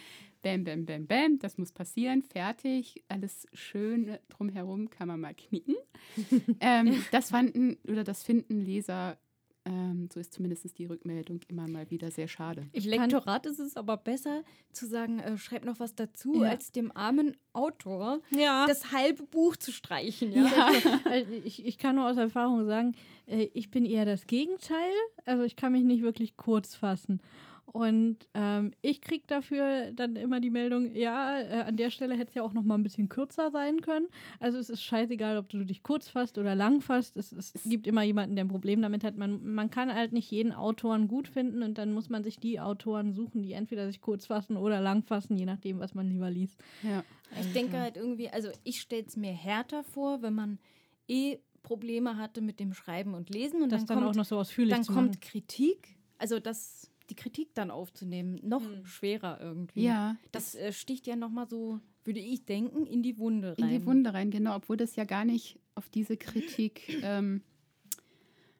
bam, 0.41 0.63
bam, 0.63 0.85
bam, 0.85 1.05
bam, 1.05 1.39
das 1.39 1.57
muss 1.57 1.71
passieren, 1.71 2.23
fertig, 2.23 3.03
alles 3.07 3.47
schön 3.53 4.17
drumherum 4.29 4.89
kann 4.89 5.07
man 5.07 5.19
mal 5.19 5.35
knicken. 5.35 5.75
ähm, 6.59 7.03
das 7.11 7.29
fanden 7.29 7.77
oder 7.87 8.03
das 8.03 8.23
finden 8.23 8.59
Leser, 8.59 9.19
ähm, 9.71 10.09
so 10.13 10.19
ist 10.19 10.33
zumindest 10.33 10.77
die 10.77 10.85
Rückmeldung, 10.85 11.39
immer 11.47 11.67
mal 11.67 11.89
wieder 11.89 12.11
sehr 12.11 12.27
schade. 12.27 12.67
Im 12.73 12.83
Lektorat 12.83 13.45
ist 13.45 13.59
es 13.59 13.77
aber 13.77 13.95
besser 13.97 14.43
zu 14.73 14.85
sagen, 14.85 15.19
äh, 15.19 15.37
schreib 15.37 15.63
noch 15.65 15.79
was 15.79 15.95
dazu, 15.95 16.43
Ja. 16.43 16.49
als 16.49 16.71
dem 16.71 16.91
armen 16.95 17.37
Autor 17.53 18.19
Ja. 18.31 18.65
das 18.67 18.91
halbe 18.91 19.23
Buch 19.23 19.55
zu 19.55 19.71
streichen. 19.71 20.31
Ja? 20.33 20.43
Also 21.05 21.31
ich, 21.45 21.65
ich 21.65 21.77
kann 21.77 21.95
nur 21.95 22.09
aus 22.09 22.17
Erfahrung 22.17 22.65
sagen, 22.65 22.95
äh, 23.27 23.47
ich 23.53 23.71
bin 23.71 23.85
eher 23.85 24.05
das 24.05 24.27
Gegenteil. 24.27 24.91
Also 25.25 25.43
ich 25.43 25.55
kann 25.55 25.71
mich 25.71 25.83
nicht 25.83 26.01
wirklich 26.03 26.35
kurz 26.37 26.75
fassen. 26.75 27.21
Und 27.73 28.17
ähm, 28.33 28.73
ich 28.81 29.01
kriege 29.01 29.23
dafür 29.27 29.91
dann 29.93 30.17
immer 30.17 30.41
die 30.41 30.49
Meldung, 30.49 30.93
ja, 30.93 31.39
äh, 31.39 31.61
an 31.61 31.77
der 31.77 31.89
Stelle 31.89 32.15
hätte 32.15 32.29
es 32.29 32.35
ja 32.35 32.43
auch 32.43 32.51
noch 32.51 32.63
mal 32.63 32.75
ein 32.75 32.83
bisschen 32.83 33.07
kürzer 33.07 33.49
sein 33.49 33.81
können. 33.81 34.07
Also 34.39 34.57
es 34.57 34.69
ist 34.69 34.83
scheißegal, 34.83 35.37
ob 35.37 35.47
du 35.47 35.63
dich 35.63 35.81
kurz 35.81 36.09
fasst 36.09 36.37
oder 36.37 36.53
lang 36.53 36.81
fasst. 36.81 37.15
Es, 37.15 37.31
es 37.31 37.53
gibt 37.65 37.87
immer 37.87 38.03
jemanden, 38.03 38.35
der 38.35 38.43
ein 38.45 38.49
Problem 38.49 38.81
damit 38.81 39.05
hat. 39.05 39.15
Man, 39.15 39.53
man 39.53 39.69
kann 39.71 39.93
halt 39.93 40.11
nicht 40.11 40.29
jeden 40.31 40.51
Autoren 40.51 41.07
gut 41.07 41.29
finden 41.29 41.63
und 41.63 41.77
dann 41.77 41.93
muss 41.93 42.09
man 42.09 42.25
sich 42.25 42.39
die 42.39 42.59
Autoren 42.59 43.13
suchen, 43.13 43.41
die 43.41 43.53
entweder 43.53 43.87
sich 43.87 44.01
kurz 44.01 44.25
fassen 44.25 44.57
oder 44.57 44.81
lang 44.81 45.03
fassen, 45.03 45.37
je 45.37 45.45
nachdem, 45.45 45.79
was 45.79 45.93
man 45.93 46.09
lieber 46.09 46.29
liest. 46.29 46.59
Ja. 46.83 47.03
Ich 47.39 47.53
denke 47.53 47.79
halt 47.79 47.95
irgendwie, 47.95 48.29
also 48.29 48.49
ich 48.65 48.81
stelle 48.81 49.05
es 49.07 49.15
mir 49.15 49.31
härter 49.31 49.83
vor, 49.83 50.21
wenn 50.21 50.33
man 50.33 50.59
eh 51.07 51.37
Probleme 51.63 52.17
hatte 52.17 52.41
mit 52.41 52.59
dem 52.59 52.73
Schreiben 52.73 53.13
und 53.13 53.29
Lesen 53.29 53.61
und 53.61 53.71
Das 53.71 53.85
dann, 53.85 53.87
dann, 53.87 53.97
kommt, 53.99 54.09
auch 54.09 54.17
noch 54.17 54.25
so 54.25 54.37
ausführlich 54.37 54.75
dann 54.75 54.85
kommt. 54.85 55.21
Kritik, 55.21 55.97
also 56.17 56.39
das, 56.39 56.90
die 57.11 57.15
Kritik 57.15 57.53
dann 57.53 57.69
aufzunehmen, 57.69 58.39
noch 58.41 58.63
Hm. 58.63 58.85
schwerer 58.85 59.39
irgendwie. 59.39 59.83
Ja, 59.83 60.15
Das 60.31 60.55
äh, 60.55 60.71
sticht 60.73 61.05
ja 61.05 61.15
nochmal 61.15 61.47
so, 61.47 61.79
würde 62.03 62.19
ich 62.21 62.45
denken, 62.45 62.87
in 62.87 63.03
die 63.03 63.17
Wunde 63.19 63.53
in 63.57 63.63
rein. 63.65 63.79
die 63.79 63.85
Wunde 63.85 64.13
rein, 64.13 64.31
genau, 64.31 64.55
obwohl 64.55 64.77
das 64.77 64.95
ja 64.95 65.03
gar 65.03 65.25
nicht 65.25 65.59
auf 65.75 65.89
diese 65.89 66.17
Kritik. 66.17 66.81
Ähm, 67.03 67.41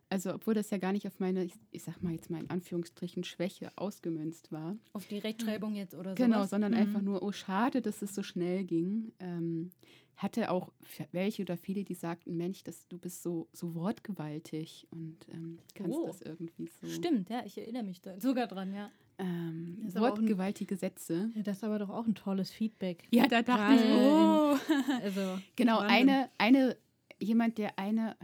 also, 0.09 0.33
obwohl 0.33 0.53
das 0.53 0.69
ja 0.71 0.77
gar 0.77 0.91
nicht 0.91 1.07
auf 1.07 1.21
meine, 1.21 1.45
ich, 1.45 1.53
ich 1.71 1.83
sag 1.83 2.03
mal 2.03 2.11
jetzt 2.11 2.29
mal 2.29 2.41
in 2.41 2.49
Anführungsstrichen, 2.49 3.23
Schwäche 3.23 3.71
ausgemünzt 3.77 4.51
war. 4.51 4.75
Auf 4.91 5.07
die 5.07 5.17
Rechtschreibung 5.19 5.73
jetzt 5.73 5.93
oder 5.95 6.09
so. 6.11 6.15
Genau, 6.21 6.45
sondern 6.45 6.73
einfach 6.73 7.01
nur, 7.01 7.23
oh, 7.23 7.31
schade, 7.31 7.81
dass 7.81 8.01
es 8.01 8.13
so 8.13 8.21
schnell 8.21 8.65
ging. 8.65 9.13
Ähm, 9.19 9.71
hatte 10.18 10.51
auch 10.51 10.72
welche 11.12 11.41
oder 11.41 11.57
viele, 11.57 11.84
die 11.84 11.95
sagten, 11.95 12.38
Mensch, 12.38 12.64
das, 12.64 12.88
du 12.88 12.97
bist 12.97 13.24
so, 13.24 13.47
so 13.53 13.74
wortgewaltig 13.76 14.88
und 14.91 15.18
ähm, 15.32 15.57
kannst 15.74 15.97
Oh. 15.97 16.05
das 16.07 16.22
irgendwie 16.22 16.68
so. 16.82 16.88
Stimmt, 16.88 17.30
ja, 17.30 17.43
ich 17.45 17.57
erinnere 17.57 17.84
mich 17.84 18.01
da 18.01 18.20
sogar 18.20 18.47
dran, 18.47 18.74
ja. 18.74 18.91
Ähm, 19.18 19.78
auch 19.89 19.95
ein- 19.95 20.01
wortgewaltige 20.01 20.76
Sätze. 20.76 21.30
Ja, 21.36 21.43
das 21.43 21.57
ist 21.57 21.64
aber 21.64 21.80
doch 21.80 21.89
auch 21.89 22.05
ein 22.05 22.16
tolles 22.16 22.51
Feedback. 22.51 23.07
Ja, 23.12 23.28
da 23.28 23.41
dachte 23.41 23.76
ich, 23.76 23.91
oh. 23.91 24.57
Also, 25.03 25.39
Genau, 25.55 25.80
eine, 25.80 26.30
eine, 26.38 26.78
jemand, 27.20 27.57
der 27.57 27.78
eine, 27.78 28.16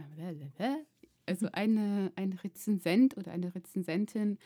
also 1.26 1.48
eine, 1.52 2.12
ein 2.16 2.32
Rezensent 2.32 3.16
oder 3.16 3.32
eine 3.32 3.54
Rezensentin 3.54 4.38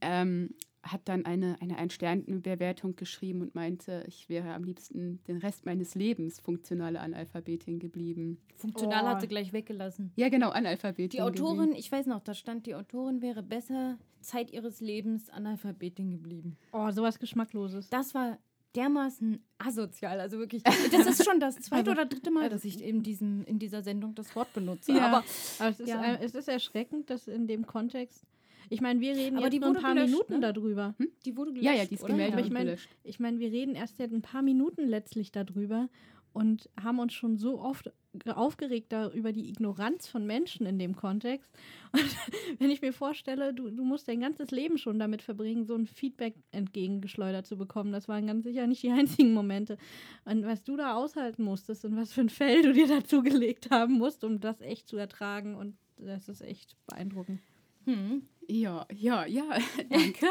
ähm, 0.00 0.54
hat 0.86 1.02
dann 1.08 1.24
eine, 1.26 1.56
eine 1.60 1.76
Ein-Sterne-Bewertung 1.78 2.96
geschrieben 2.96 3.42
und 3.42 3.54
meinte, 3.54 4.04
ich 4.06 4.28
wäre 4.28 4.52
am 4.54 4.64
liebsten 4.64 5.20
den 5.28 5.38
Rest 5.38 5.66
meines 5.66 5.94
Lebens 5.94 6.40
funktionale 6.40 7.00
Analphabetin 7.00 7.78
geblieben. 7.78 8.38
Funktional 8.56 9.04
Oh. 9.04 9.08
hat 9.08 9.20
sie 9.20 9.28
gleich 9.28 9.52
weggelassen. 9.52 10.12
Ja, 10.16 10.28
genau, 10.28 10.50
Analphabetin. 10.50 11.08
Die 11.10 11.22
Autorin, 11.22 11.72
ich 11.74 11.90
weiß 11.90 12.06
noch, 12.06 12.20
da 12.20 12.34
stand, 12.34 12.66
die 12.66 12.74
Autorin 12.74 13.22
wäre 13.22 13.42
besser 13.42 13.98
Zeit 14.20 14.50
ihres 14.50 14.80
Lebens 14.80 15.28
Analphabetin 15.30 16.10
geblieben. 16.10 16.56
Oh, 16.72 16.90
sowas 16.90 17.18
Geschmackloses. 17.18 17.88
Das 17.90 18.14
war 18.14 18.38
dermaßen 18.74 19.42
asozial. 19.58 20.20
Also 20.20 20.38
wirklich, 20.38 20.62
das 20.92 21.06
ist 21.06 21.24
schon 21.24 21.40
das 21.40 21.56
zweite 21.60 21.90
oder 21.90 22.04
dritte 22.04 22.30
Mal, 22.30 22.48
dass 22.50 22.64
ich 22.64 22.82
in, 22.82 23.02
diesem, 23.02 23.44
in 23.44 23.58
dieser 23.58 23.82
Sendung 23.82 24.14
das 24.14 24.34
Wort 24.36 24.52
benutze. 24.52 24.92
Ja. 24.92 25.06
Aber 25.06 25.24
Aber 25.58 25.70
es 25.70 25.80
ist, 25.80 25.88
Ja. 25.88 26.04
äh, 26.14 26.18
es 26.24 26.34
ist 26.34 26.48
erschreckend, 26.48 27.08
dass 27.10 27.26
in 27.26 27.46
dem 27.46 27.66
Kontext. 27.66 28.24
Ich 28.68 28.80
meine, 28.80 29.00
wir 29.00 29.14
reden 29.14 29.36
Aber 29.36 29.44
jetzt 29.46 29.54
die 29.54 29.58
nur 29.60 29.68
ein 29.68 29.82
paar 29.82 29.94
gelöscht, 29.94 30.12
Minuten 30.12 30.32
ne? 30.40 30.52
darüber. 30.52 30.94
die 31.24 31.36
wurde 31.36 31.52
gelöscht, 31.52 31.66
Ja, 31.66 31.72
ja, 31.74 31.84
die 31.86 31.94
ist 31.94 32.04
gemeldet 32.06 32.34
Aber 32.34 32.46
ich 32.46 32.52
mein- 32.52 32.66
gelöscht. 32.66 32.88
Ich 33.04 33.20
meine, 33.20 33.38
wir 33.38 33.50
reden 33.52 33.74
erst 33.74 33.96
seit 33.96 34.12
ein 34.12 34.22
paar 34.22 34.42
Minuten 34.42 34.86
letztlich 34.86 35.30
darüber 35.32 35.88
und 36.32 36.68
haben 36.82 36.98
uns 36.98 37.14
schon 37.14 37.38
so 37.38 37.58
oft 37.60 37.90
ge- 38.12 38.34
aufgeregt 38.34 38.92
über 39.14 39.32
die 39.32 39.48
Ignoranz 39.48 40.06
von 40.06 40.26
Menschen 40.26 40.66
in 40.66 40.78
dem 40.78 40.94
Kontext. 40.94 41.50
Und 41.92 42.16
wenn 42.60 42.68
ich 42.70 42.82
mir 42.82 42.92
vorstelle, 42.92 43.54
du, 43.54 43.70
du 43.70 43.84
musst 43.84 44.06
dein 44.06 44.20
ganzes 44.20 44.50
Leben 44.50 44.76
schon 44.76 44.98
damit 44.98 45.22
verbringen, 45.22 45.64
so 45.64 45.74
ein 45.74 45.86
Feedback 45.86 46.34
entgegengeschleudert 46.50 47.46
zu 47.46 47.56
bekommen, 47.56 47.90
das 47.90 48.06
waren 48.06 48.26
ganz 48.26 48.44
sicher 48.44 48.66
nicht 48.66 48.82
die 48.82 48.90
einzigen 48.90 49.32
Momente. 49.32 49.78
Und 50.26 50.44
was 50.44 50.62
du 50.62 50.76
da 50.76 50.94
aushalten 50.94 51.42
musstest 51.42 51.86
und 51.86 51.96
was 51.96 52.12
für 52.12 52.20
ein 52.22 52.28
Fell 52.28 52.60
du 52.60 52.72
dir 52.74 52.86
dazu 53.00 53.22
gelegt 53.22 53.70
haben 53.70 53.94
musst, 53.94 54.22
um 54.22 54.38
das 54.40 54.60
echt 54.60 54.88
zu 54.88 54.98
ertragen 54.98 55.54
und 55.54 55.78
das 55.96 56.28
ist 56.28 56.42
echt 56.42 56.76
beeindruckend. 56.86 57.40
Hm. 57.86 58.22
Ja, 58.48 58.86
ja, 58.94 59.26
ja, 59.26 59.58
danke. 59.90 60.26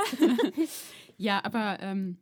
ja, 1.18 1.44
aber 1.44 1.78
ähm, 1.82 2.18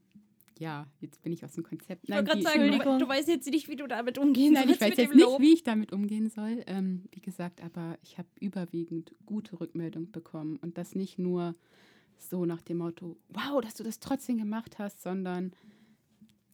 ja, 0.60 0.88
jetzt 1.02 1.22
bin 1.22 1.34
ich 1.34 1.44
aus 1.44 1.54
dem 1.54 1.64
Konzept. 1.64 2.06
Ich 2.06 2.10
wollte 2.10 2.24
gerade 2.24 2.42
sagen, 2.42 2.62
Entschuldigung. 2.62 3.00
du, 3.00 3.06
du 3.06 3.10
weißt 3.10 3.28
jetzt 3.28 3.50
nicht, 3.50 3.68
wie 3.68 3.76
du 3.76 3.88
damit 3.88 4.18
umgehen 4.18 4.54
Nein, 4.54 4.70
ich 4.70 4.80
sollst 4.80 4.82
weiß 4.82 4.98
jetzt 4.98 5.16
nicht, 5.16 5.26
Lob. 5.26 5.42
wie 5.42 5.54
ich 5.54 5.64
damit 5.64 5.92
umgehen 5.92 6.30
soll. 6.30 6.64
Ähm, 6.68 7.04
wie 7.12 7.22
gesagt, 7.22 7.62
aber 7.62 7.98
ich 8.02 8.18
habe 8.18 8.28
überwiegend 8.40 9.14
gute 9.26 9.60
Rückmeldung 9.60 10.12
bekommen 10.12 10.58
und 10.62 10.78
das 10.78 10.96
nicht 10.96 11.20
nur 11.20 11.56
so 12.18 12.46
nach 12.46 12.62
dem 12.62 12.78
Motto, 12.78 13.18
wow, 13.30 13.62
dass 13.62 13.74
du 13.74 13.84
das 13.84 14.00
trotzdem 14.00 14.38
gemacht 14.38 14.80
hast, 14.80 15.02
sondern 15.02 15.52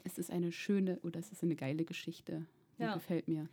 es 0.03 0.17
ist 0.17 0.31
eine 0.31 0.51
schöne 0.51 0.99
oder 1.03 1.19
es 1.19 1.31
ist 1.31 1.43
eine 1.43 1.55
geile 1.55 1.85
Geschichte. 1.85 2.45
Ja. 2.79 2.93
gefällt 2.93 3.27
mir. 3.27 3.49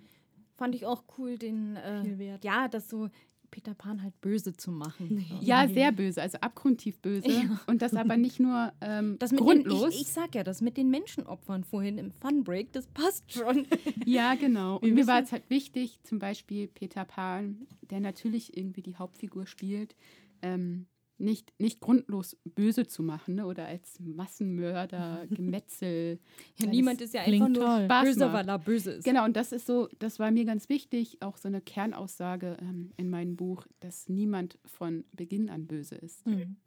Fand 0.56 0.74
ich 0.76 0.86
auch 0.86 1.02
cool, 1.18 1.36
den, 1.36 1.74
äh, 1.76 2.02
Viel 2.02 2.18
wert. 2.18 2.44
ja, 2.44 2.68
das 2.68 2.88
so 2.88 3.10
Peter 3.56 3.72
Pan 3.72 4.02
halt 4.02 4.20
böse 4.20 4.54
zu 4.54 4.70
machen. 4.70 5.24
Ja, 5.40 5.66
sehr 5.66 5.90
böse, 5.90 6.20
also 6.20 6.36
abgrundtief 6.42 6.98
böse. 6.98 7.26
Ja. 7.26 7.58
Und 7.66 7.80
das 7.80 7.94
aber 7.94 8.18
nicht 8.18 8.38
nur 8.38 8.70
ähm, 8.82 9.16
Das 9.18 9.32
mit 9.32 9.40
grundlos. 9.40 9.80
Den, 9.80 9.90
ich, 9.92 10.00
ich 10.02 10.08
sag 10.08 10.34
ja, 10.34 10.44
das 10.44 10.60
mit 10.60 10.76
den 10.76 10.90
Menschenopfern 10.90 11.64
vorhin 11.64 11.96
im 11.96 12.10
Funbreak, 12.10 12.70
das 12.72 12.86
passt 12.88 13.32
schon. 13.32 13.66
Ja, 14.04 14.34
genau. 14.34 14.76
Und 14.76 14.92
mir 14.92 15.06
war 15.06 15.22
es 15.22 15.32
halt 15.32 15.48
wichtig, 15.48 15.98
zum 16.02 16.18
Beispiel 16.18 16.68
Peter 16.68 17.06
Pan, 17.06 17.66
der 17.80 18.00
natürlich 18.00 18.54
irgendwie 18.54 18.82
die 18.82 18.96
Hauptfigur 18.96 19.46
spielt, 19.46 19.96
ähm, 20.42 20.86
nicht, 21.18 21.52
nicht 21.58 21.80
grundlos 21.80 22.36
böse 22.44 22.86
zu 22.86 23.02
machen 23.02 23.36
ne? 23.36 23.46
oder 23.46 23.66
als 23.66 23.98
Massenmörder, 24.00 25.26
Gemetzel. 25.30 26.18
Ja, 26.56 26.66
niemand 26.66 27.00
ist 27.00 27.14
ja 27.14 27.22
einfach 27.22 27.48
nur. 27.48 27.84
Spaß 27.84 28.04
böse, 28.04 28.32
weil 28.32 28.48
er 28.48 28.58
böse 28.58 28.90
ist. 28.92 29.04
Genau, 29.04 29.24
und 29.24 29.36
das 29.36 29.52
ist 29.52 29.66
so, 29.66 29.88
das 29.98 30.18
war 30.18 30.30
mir 30.30 30.44
ganz 30.44 30.68
wichtig, 30.68 31.22
auch 31.22 31.36
so 31.36 31.48
eine 31.48 31.60
Kernaussage 31.60 32.56
ähm, 32.60 32.92
in 32.96 33.08
meinem 33.10 33.36
Buch, 33.36 33.66
dass 33.80 34.08
niemand 34.08 34.58
von 34.64 35.04
Beginn 35.12 35.48
an 35.48 35.66
böse 35.66 35.94
ist. 35.96 36.26
Mhm. 36.26 36.56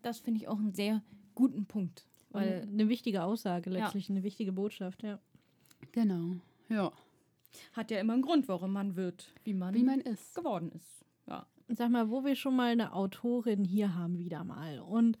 Das 0.00 0.20
finde 0.20 0.40
ich 0.40 0.48
auch 0.48 0.58
einen 0.58 0.72
sehr 0.72 1.02
guten 1.34 1.66
Punkt. 1.66 2.06
Weil 2.30 2.62
eine 2.62 2.88
wichtige 2.88 3.24
Aussage, 3.24 3.68
letztlich 3.68 4.08
eine 4.08 4.22
wichtige 4.22 4.52
Botschaft, 4.52 5.02
ja. 5.02 5.18
Genau, 5.92 6.36
ja. 6.68 6.92
hat 7.72 7.90
ja 7.90 7.98
immer 7.98 8.12
einen 8.12 8.22
Grund, 8.22 8.48
warum 8.48 8.72
man 8.72 8.94
wird, 8.94 9.32
wie 9.44 9.54
man, 9.54 9.74
Wie 9.74 9.82
man 9.82 10.00
ist. 10.00 10.34
geworden 10.34 10.70
ist. 10.72 11.04
Ja. 11.26 11.46
Sag 11.68 11.90
mal, 11.90 12.10
wo 12.10 12.24
wir 12.24 12.34
schon 12.34 12.56
mal 12.56 12.72
eine 12.72 12.92
Autorin 12.92 13.64
hier 13.64 13.94
haben, 13.94 14.18
wieder 14.18 14.44
mal. 14.44 14.80
Und 14.80 15.18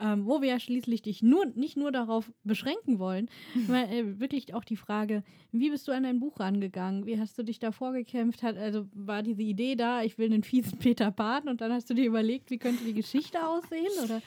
ähm, 0.00 0.26
wo 0.26 0.40
wir 0.40 0.48
ja 0.48 0.60
schließlich 0.60 1.02
dich 1.02 1.22
nur, 1.22 1.46
nicht 1.46 1.76
nur 1.76 1.90
darauf 1.90 2.30
beschränken 2.44 2.98
wollen, 2.98 3.28
weil, 3.66 3.90
äh, 3.90 4.20
wirklich 4.20 4.54
auch 4.54 4.64
die 4.64 4.76
Frage, 4.76 5.24
wie 5.50 5.70
bist 5.70 5.88
du 5.88 5.92
an 5.92 6.04
dein 6.04 6.20
Buch 6.20 6.38
rangegangen? 6.38 7.06
Wie 7.06 7.18
hast 7.18 7.36
du 7.36 7.42
dich 7.42 7.58
da 7.58 7.72
vorgekämpft? 7.72 8.42
Hat, 8.42 8.56
also 8.56 8.86
war 8.94 9.22
diese 9.22 9.42
Idee 9.42 9.74
da, 9.74 10.02
ich 10.02 10.18
will 10.18 10.26
einen 10.26 10.44
fiesen 10.44 10.78
Peter 10.78 11.10
Pan 11.10 11.48
und 11.48 11.60
dann 11.60 11.72
hast 11.72 11.90
du 11.90 11.94
dir 11.94 12.06
überlegt, 12.06 12.50
wie 12.50 12.58
könnte 12.58 12.84
die 12.84 12.94
Geschichte 12.94 13.44
aussehen? 13.46 13.90
Oder? 14.04 14.22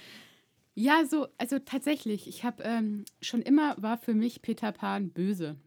Ja, 0.73 1.05
so, 1.05 1.27
also 1.37 1.59
tatsächlich, 1.59 2.27
ich 2.27 2.43
habe 2.43 2.63
ähm, 2.63 3.05
schon 3.21 3.41
immer 3.41 3.75
war 3.81 3.97
für 3.97 4.13
mich 4.13 4.41
Peter 4.41 4.71
Pan 4.71 5.09
böse. 5.09 5.57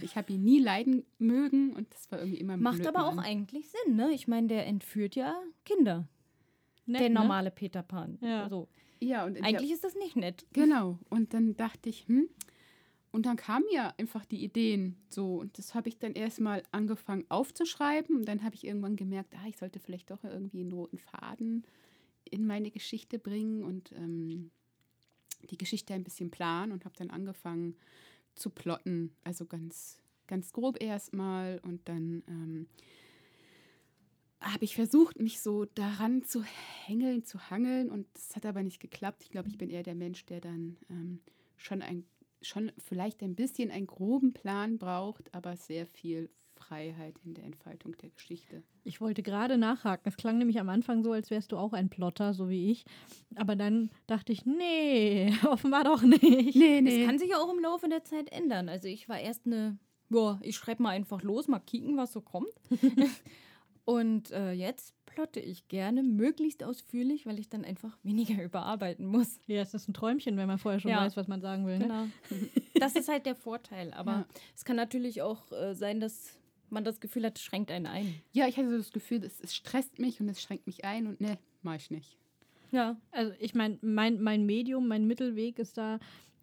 Ich 0.00 0.16
habe 0.16 0.32
ihn 0.32 0.42
nie 0.42 0.58
leiden 0.58 1.04
mögen 1.18 1.72
und 1.72 1.92
das 1.92 2.10
war 2.10 2.18
irgendwie 2.18 2.38
immer 2.38 2.54
ein 2.54 2.60
Macht 2.60 2.86
aber 2.86 3.06
auch 3.06 3.16
eigentlich 3.16 3.68
Sinn, 3.68 3.96
ne? 3.96 4.10
Ich 4.12 4.26
meine, 4.26 4.48
der 4.48 4.66
entführt 4.66 5.14
ja 5.14 5.40
Kinder. 5.64 6.08
Nett, 6.86 7.00
der 7.00 7.08
ne? 7.08 7.14
normale 7.14 7.50
Peter 7.50 7.82
Pan. 7.82 8.18
Ja. 8.20 8.44
Also, 8.44 8.68
Ja, 9.00 9.24
und 9.24 9.42
eigentlich 9.42 9.72
ist 9.72 9.84
das 9.84 9.94
nicht 9.94 10.16
nett. 10.16 10.44
genau. 10.52 10.98
Und 11.10 11.32
dann 11.32 11.56
dachte 11.56 11.88
ich, 11.88 12.06
hm, 12.08 12.28
und 13.14 13.26
dann 13.26 13.36
kamen 13.36 13.66
ja 13.72 13.94
einfach 13.96 14.24
die 14.24 14.42
Ideen 14.42 14.96
so 15.08 15.36
und 15.36 15.56
das 15.56 15.76
habe 15.76 15.88
ich 15.88 16.00
dann 16.00 16.14
erstmal 16.14 16.64
angefangen 16.72 17.24
aufzuschreiben 17.28 18.16
und 18.16 18.24
dann 18.26 18.42
habe 18.42 18.56
ich 18.56 18.66
irgendwann 18.66 18.96
gemerkt, 18.96 19.34
ah, 19.36 19.46
ich 19.48 19.56
sollte 19.56 19.78
vielleicht 19.78 20.10
doch 20.10 20.24
irgendwie 20.24 20.62
einen 20.62 20.72
roten 20.72 20.98
Faden 20.98 21.64
in 22.24 22.44
meine 22.44 22.72
Geschichte 22.72 23.20
bringen 23.20 23.62
und 23.62 23.92
ähm, 23.92 24.50
die 25.48 25.56
Geschichte 25.56 25.94
ein 25.94 26.02
bisschen 26.02 26.32
planen 26.32 26.72
und 26.72 26.84
habe 26.84 26.96
dann 26.98 27.10
angefangen 27.10 27.76
zu 28.34 28.50
plotten, 28.50 29.14
also 29.24 29.46
ganz, 29.46 29.98
ganz 30.26 30.52
grob 30.52 30.82
erstmal 30.82 31.60
und 31.62 31.88
dann 31.88 32.22
ähm, 32.28 32.66
habe 34.40 34.64
ich 34.64 34.74
versucht, 34.74 35.20
mich 35.20 35.40
so 35.40 35.64
daran 35.64 36.22
zu 36.22 36.42
hängeln, 36.86 37.24
zu 37.24 37.50
hangeln 37.50 37.90
und 37.90 38.06
das 38.14 38.36
hat 38.36 38.46
aber 38.46 38.62
nicht 38.62 38.80
geklappt. 38.80 39.22
Ich 39.22 39.30
glaube, 39.30 39.48
ich 39.48 39.58
bin 39.58 39.70
eher 39.70 39.82
der 39.82 39.94
Mensch, 39.94 40.24
der 40.26 40.40
dann 40.40 40.76
ähm, 40.90 41.20
schon 41.56 41.82
ein, 41.82 42.04
schon 42.42 42.72
vielleicht 42.78 43.22
ein 43.22 43.34
bisschen 43.34 43.70
einen 43.70 43.86
groben 43.86 44.32
Plan 44.34 44.78
braucht, 44.78 45.32
aber 45.34 45.56
sehr 45.56 45.86
viel 45.86 46.28
Freiheit 46.68 47.14
in 47.24 47.34
der 47.34 47.44
Entfaltung 47.44 47.96
der 47.98 48.10
Geschichte. 48.10 48.62
Ich 48.84 49.00
wollte 49.00 49.22
gerade 49.22 49.58
nachhaken. 49.58 50.08
Es 50.08 50.16
klang 50.16 50.38
nämlich 50.38 50.58
am 50.60 50.68
Anfang 50.68 51.02
so, 51.02 51.12
als 51.12 51.30
wärst 51.30 51.52
du 51.52 51.56
auch 51.56 51.72
ein 51.72 51.88
Plotter, 51.90 52.32
so 52.34 52.48
wie 52.48 52.70
ich. 52.70 52.84
Aber 53.34 53.56
dann 53.56 53.90
dachte 54.06 54.32
ich, 54.32 54.46
nee, 54.46 55.32
offenbar 55.48 55.84
doch 55.84 56.02
nicht. 56.02 56.56
Nee, 56.56 56.82
Das 56.82 57.06
kann 57.06 57.18
sich 57.18 57.30
ja 57.30 57.38
auch 57.38 57.52
im 57.52 57.60
Laufe 57.60 57.88
der 57.88 58.04
Zeit 58.04 58.30
ändern. 58.32 58.68
Also 58.68 58.88
ich 58.88 59.08
war 59.08 59.18
erst 59.20 59.46
eine, 59.46 59.78
boah, 60.08 60.38
ich 60.42 60.56
schreibe 60.56 60.82
mal 60.82 60.90
einfach 60.90 61.22
los, 61.22 61.48
mal 61.48 61.58
kicken, 61.60 61.96
was 61.96 62.12
so 62.12 62.20
kommt. 62.20 62.48
Und 63.84 64.30
äh, 64.30 64.52
jetzt 64.52 64.94
plotte 65.04 65.40
ich 65.40 65.68
gerne 65.68 66.02
möglichst 66.02 66.64
ausführlich, 66.64 67.26
weil 67.26 67.38
ich 67.38 67.50
dann 67.50 67.64
einfach 67.64 67.98
weniger 68.02 68.42
überarbeiten 68.42 69.06
muss. 69.06 69.38
Ja, 69.46 69.60
es 69.60 69.74
ist 69.74 69.88
ein 69.88 69.94
Träumchen, 69.94 70.36
wenn 70.38 70.46
man 70.48 70.58
vorher 70.58 70.80
schon 70.80 70.90
Ja. 70.90 71.02
weiß, 71.04 71.16
was 71.16 71.28
man 71.28 71.40
sagen 71.42 71.66
will. 71.66 71.78
Ne? 71.78 71.84
Genau. 71.86 72.06
Das 72.80 72.96
ist 72.96 73.08
halt 73.08 73.26
der 73.26 73.34
Vorteil. 73.36 73.92
Aber 73.92 74.12
Ja. 74.12 74.26
es 74.56 74.64
kann 74.64 74.76
natürlich 74.76 75.20
auch 75.22 75.52
äh, 75.52 75.74
sein, 75.74 76.00
dass 76.00 76.38
man 76.74 76.84
das 76.84 77.00
Gefühl 77.00 77.24
hat, 77.24 77.38
es 77.38 77.44
schränkt 77.44 77.70
einen 77.70 77.86
ein. 77.86 78.14
Ja, 78.32 78.46
ich 78.46 78.58
hatte 78.58 78.70
so 78.70 78.76
das 78.76 78.92
Gefühl, 78.92 79.24
es, 79.24 79.40
es 79.40 79.54
stresst 79.54 79.98
mich 79.98 80.20
und 80.20 80.28
es 80.28 80.42
schränkt 80.42 80.66
mich 80.66 80.84
ein 80.84 81.06
und 81.06 81.20
ne, 81.20 81.38
mach 81.62 81.76
ich 81.76 81.90
nicht. 81.90 82.18
Ja. 82.70 82.96
Also 83.12 83.32
ich 83.38 83.54
meine, 83.54 83.78
mein, 83.80 84.20
mein 84.20 84.44
Medium, 84.44 84.88
mein 84.88 85.06
Mittelweg 85.06 85.58
ist 85.58 85.78
da, 85.78 85.98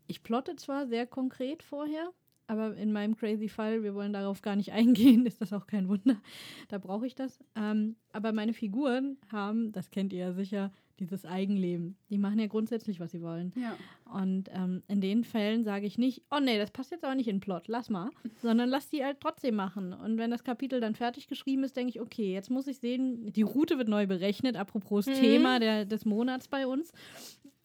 ich 0.07 0.23
plotte 0.23 0.55
zwar 0.55 0.87
sehr 0.87 1.05
konkret 1.05 1.61
vorher, 1.61 2.11
aber 2.47 2.75
in 2.75 2.91
meinem 2.91 3.15
crazy 3.15 3.47
Fall, 3.47 3.83
wir 3.83 3.93
wollen 3.95 4.13
darauf 4.13 4.41
gar 4.41 4.55
nicht 4.55 4.71
eingehen, 4.73 5.25
ist 5.25 5.41
das 5.41 5.53
auch 5.53 5.67
kein 5.67 5.87
Wunder. 5.87 6.21
Da 6.69 6.77
brauche 6.77 7.05
ich 7.05 7.15
das. 7.15 7.43
Ähm, 7.55 7.95
aber 8.11 8.31
meine 8.31 8.53
Figuren 8.53 9.17
haben, 9.31 9.71
das 9.71 9.91
kennt 9.91 10.13
ihr 10.13 10.19
ja 10.19 10.33
sicher, 10.33 10.71
dieses 11.01 11.25
Eigenleben. 11.25 11.97
Die 12.09 12.17
machen 12.17 12.39
ja 12.39 12.47
grundsätzlich, 12.47 12.99
was 13.01 13.11
sie 13.11 13.21
wollen. 13.21 13.51
Ja. 13.55 13.75
Und 14.13 14.49
ähm, 14.53 14.83
in 14.87 15.01
den 15.01 15.23
Fällen 15.25 15.63
sage 15.65 15.85
ich 15.85 15.97
nicht, 15.97 16.23
oh 16.31 16.39
nee, 16.39 16.57
das 16.57 16.71
passt 16.71 16.91
jetzt 16.91 17.03
auch 17.03 17.15
nicht 17.15 17.27
in 17.27 17.37
den 17.37 17.41
Plot, 17.41 17.67
lass 17.67 17.89
mal, 17.89 18.09
sondern 18.41 18.69
lass 18.69 18.87
die 18.89 19.03
halt 19.03 19.19
trotzdem 19.19 19.55
machen. 19.55 19.91
Und 19.93 20.17
wenn 20.17 20.31
das 20.31 20.43
Kapitel 20.43 20.79
dann 20.79 20.95
fertig 20.95 21.27
geschrieben 21.27 21.63
ist, 21.63 21.75
denke 21.75 21.89
ich, 21.89 21.99
okay, 21.99 22.33
jetzt 22.33 22.49
muss 22.49 22.67
ich 22.67 22.77
sehen, 22.79 23.33
die 23.33 23.41
Route 23.41 23.77
wird 23.77 23.89
neu 23.89 24.07
berechnet, 24.07 24.55
apropos 24.55 25.07
Mhm. 25.07 25.13
Thema 25.15 25.59
der, 25.59 25.85
des 25.85 26.05
Monats 26.05 26.47
bei 26.47 26.65
uns. 26.67 26.91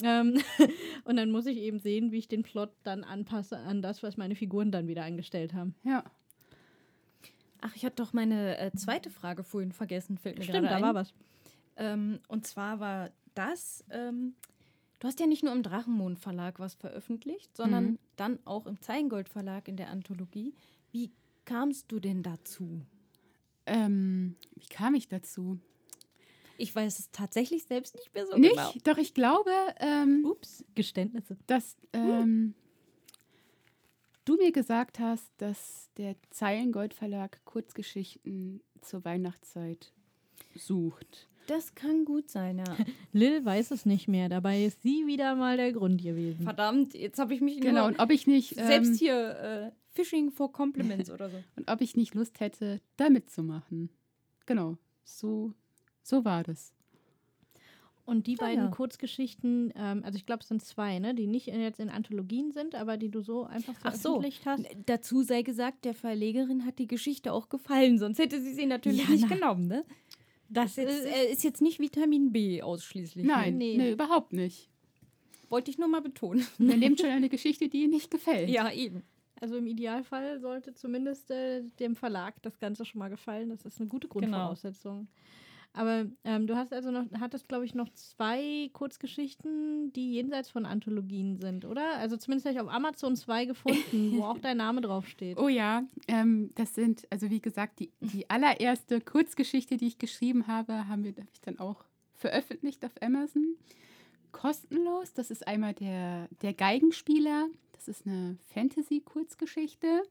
Ähm, 0.02 0.38
und 1.04 1.16
dann 1.16 1.30
muss 1.30 1.46
ich 1.46 1.58
eben 1.58 1.78
sehen, 1.78 2.10
wie 2.12 2.18
ich 2.18 2.28
den 2.28 2.42
Plot 2.42 2.70
dann 2.82 3.04
anpasse 3.04 3.58
an 3.58 3.82
das, 3.82 4.02
was 4.02 4.16
meine 4.16 4.34
Figuren 4.34 4.72
dann 4.72 4.88
wieder 4.88 5.04
angestellt 5.04 5.54
haben. 5.54 5.74
Ja. 5.84 6.04
Ach, 7.60 7.74
ich 7.74 7.84
hatte 7.84 7.96
doch 7.96 8.12
meine 8.12 8.58
äh, 8.58 8.70
zweite 8.72 9.10
Frage 9.10 9.42
vorhin 9.42 9.72
vergessen, 9.72 10.18
fällt 10.18 10.38
mir 10.38 10.44
Stimmt, 10.44 10.58
gerade 10.60 10.68
da 10.68 10.76
ein. 10.76 10.82
war 10.82 10.94
was. 10.94 11.14
Ähm, 11.78 12.20
und 12.28 12.46
zwar 12.46 12.80
war 12.80 13.10
das, 13.36 13.84
ähm, 13.90 14.34
du 14.98 15.08
hast 15.08 15.20
ja 15.20 15.26
nicht 15.26 15.42
nur 15.44 15.52
im 15.52 15.62
Drachenmond 15.62 16.18
Verlag 16.18 16.58
was 16.58 16.74
veröffentlicht, 16.74 17.56
sondern 17.56 17.84
Mhm. 17.92 17.98
dann 18.16 18.38
auch 18.44 18.66
im 18.66 18.80
Zeilengold 18.80 19.28
Verlag 19.28 19.68
in 19.68 19.76
der 19.76 19.90
Anthologie. 19.90 20.54
Wie 20.92 21.10
kamst 21.44 21.90
du 21.92 22.00
denn 22.00 22.22
dazu? 22.22 22.82
Ähm, 23.66 24.36
wie 24.54 24.66
kam 24.66 24.94
ich 24.94 25.08
dazu? 25.08 25.58
Ich 26.58 26.74
weiß 26.74 26.98
es 26.98 27.10
tatsächlich 27.10 27.64
selbst 27.64 27.94
nicht 27.96 28.14
mehr 28.14 28.26
so 28.26 28.36
Nicht? 28.38 28.50
genau. 28.54 28.72
Doch, 28.84 28.96
ich 28.96 29.12
glaube, 29.12 29.50
ähm, 29.78 30.24
Ups, 30.24 30.64
Geständnisse. 30.74 31.36
dass 31.46 31.76
ähm, 31.92 32.54
du 34.24 34.36
mir 34.36 34.52
gesagt 34.52 34.98
hast, 34.98 35.30
dass 35.38 35.90
der 35.98 36.16
Zeilengold 36.30 36.94
Verlag 36.94 37.44
Kurzgeschichten 37.44 38.62
zur 38.80 39.04
Weihnachtszeit 39.04 39.92
sucht. 40.54 41.28
Das 41.46 41.74
kann 41.74 42.04
gut 42.04 42.28
sein, 42.30 42.58
ja. 42.58 42.64
Lil 43.12 43.44
weiß 43.44 43.70
es 43.70 43.86
nicht 43.86 44.08
mehr, 44.08 44.28
dabei 44.28 44.64
ist 44.64 44.82
sie 44.82 45.06
wieder 45.06 45.34
mal 45.36 45.56
der 45.56 45.72
Grund 45.72 46.02
gewesen. 46.02 46.42
Verdammt, 46.42 46.94
jetzt 46.94 47.18
habe 47.18 47.34
ich 47.34 47.40
mich 47.40 47.60
Genau, 47.60 47.80
nur 47.82 47.88
und 47.88 47.98
ob 48.00 48.10
ich 48.10 48.26
nicht 48.26 48.54
selbst 48.56 48.90
ähm, 48.90 48.96
hier 48.96 49.28
äh, 49.38 49.70
Fishing 49.92 50.30
for 50.30 50.52
Compliments 50.52 51.10
oder 51.12 51.30
so. 51.30 51.42
und 51.56 51.70
ob 51.70 51.80
ich 51.80 51.96
nicht 51.96 52.14
Lust 52.14 52.40
hätte, 52.40 52.80
da 52.96 53.10
mitzumachen. 53.10 53.90
Genau, 54.46 54.76
so, 55.04 55.52
so 56.02 56.24
war 56.24 56.42
das. 56.42 56.72
Und 58.04 58.28
die 58.28 58.36
Ah, 58.38 58.44
beiden 58.44 58.64
ja. 58.66 58.70
Kurzgeschichten, 58.70 59.72
ähm, 59.74 60.02
also 60.04 60.16
ich 60.16 60.26
glaube, 60.26 60.42
es 60.42 60.46
sind 60.48 60.62
zwei, 60.64 61.00
ne, 61.00 61.12
die 61.12 61.26
nicht 61.26 61.48
in- 61.48 61.60
jetzt 61.60 61.80
in 61.80 61.88
Anthologien 61.88 62.52
sind, 62.52 62.76
aber 62.76 62.96
die 62.96 63.08
du 63.10 63.20
so 63.20 63.42
einfach 63.42 63.74
Ach 63.82 63.94
so. 63.96 64.20
veröffentlicht 64.20 64.46
hast. 64.46 64.64
Dazu 64.86 65.22
sei 65.24 65.42
gesagt, 65.42 65.84
der 65.84 65.92
Verlegerin 65.94 66.64
hat 66.64 66.78
die 66.78 66.86
Geschichte 66.86 67.32
auch 67.32 67.48
gefallen, 67.48 67.98
sonst 67.98 68.20
hätte 68.20 68.40
sie 68.40 68.54
sie 68.54 68.66
natürlich 68.66 69.02
Ja, 69.02 69.10
nicht 69.10 69.26
na. 69.28 69.34
genommen, 69.34 69.66
ne? 69.66 69.84
Das 70.48 70.72
Ist 70.72 70.76
jetzt, 70.78 70.90
ist, 70.90 71.06
äh, 71.06 71.32
ist 71.32 71.44
jetzt 71.44 71.62
nicht 71.62 71.80
Vitamin 71.80 72.32
B 72.32 72.62
ausschließlich. 72.62 73.24
ne? 73.24 73.32
Nein, 73.32 73.58
nee. 73.58 73.76
nee. 73.76 73.92
überhaupt 73.92 74.32
nicht. 74.32 74.68
Wollte 75.48 75.70
ich 75.70 75.78
nur 75.78 75.88
mal 75.88 76.02
betonen. 76.02 76.46
Man 76.58 76.78
nimmt 76.78 77.00
schon 77.00 77.10
eine 77.10 77.28
Geschichte, 77.28 77.68
die 77.68 77.82
ihr 77.82 77.88
nicht 77.88 78.10
gefällt. 78.10 78.48
ja, 78.48 78.70
eben. 78.72 79.02
also 79.40 79.56
im 79.56 79.66
Idealfall 79.66 80.40
sollte 80.40 80.74
zumindest 80.74 81.30
äh, 81.30 81.62
dem 81.78 81.94
Verlag 81.94 82.40
das 82.42 82.58
Ganze 82.58 82.84
schon 82.84 82.98
mal 82.98 83.08
gefallen. 83.10 83.50
Das 83.50 83.64
ist 83.64 83.80
eine 83.80 83.88
gute 83.88 84.08
Genau. 84.08 84.54
Aber 85.76 86.06
ähm, 86.24 86.46
du 86.46 86.56
hast 86.56 86.72
also 86.72 86.90
noch, 86.90 87.04
hattest, 87.20 87.48
glaube 87.48 87.66
ich, 87.66 87.74
noch 87.74 87.90
zwei 87.92 88.70
Kurzgeschichten, 88.72 89.92
die 89.92 90.14
jenseits 90.14 90.48
von 90.48 90.64
Anthologien 90.64 91.36
sind, 91.36 91.66
oder? 91.66 91.98
Also 91.98 92.16
zumindest 92.16 92.46
habe 92.46 92.54
ich 92.54 92.60
auf 92.60 92.72
Amazon 92.72 93.14
zwei 93.14 93.44
gefunden, 93.44 94.16
wo 94.16 94.24
auch 94.24 94.38
dein 94.38 94.56
Name 94.56 94.80
draufsteht. 94.80 95.36
Oh 95.46 95.48
ja, 95.48 95.84
ähm, 96.08 96.50
das 96.54 96.74
sind, 96.74 97.06
also 97.10 97.28
wie 97.28 97.40
gesagt, 97.40 97.78
die, 97.78 97.92
die 98.00 98.28
allererste 98.30 99.02
Kurzgeschichte, 99.02 99.76
die 99.76 99.86
ich 99.86 99.98
geschrieben 99.98 100.46
habe, 100.46 100.88
haben 100.88 101.04
wir, 101.04 101.12
ich 101.30 101.42
dann 101.42 101.58
auch 101.58 101.84
veröffentlicht 102.14 102.82
auf 102.84 102.92
Amazon. 103.02 103.56
Kostenlos. 104.32 105.12
Das 105.12 105.30
ist 105.30 105.46
einmal 105.46 105.74
der, 105.74 106.28
der 106.40 106.54
Geigenspieler. 106.54 107.48
Das 107.72 107.86
ist 107.86 108.06
eine 108.06 108.38
Fantasy-Kurzgeschichte. 108.54 110.02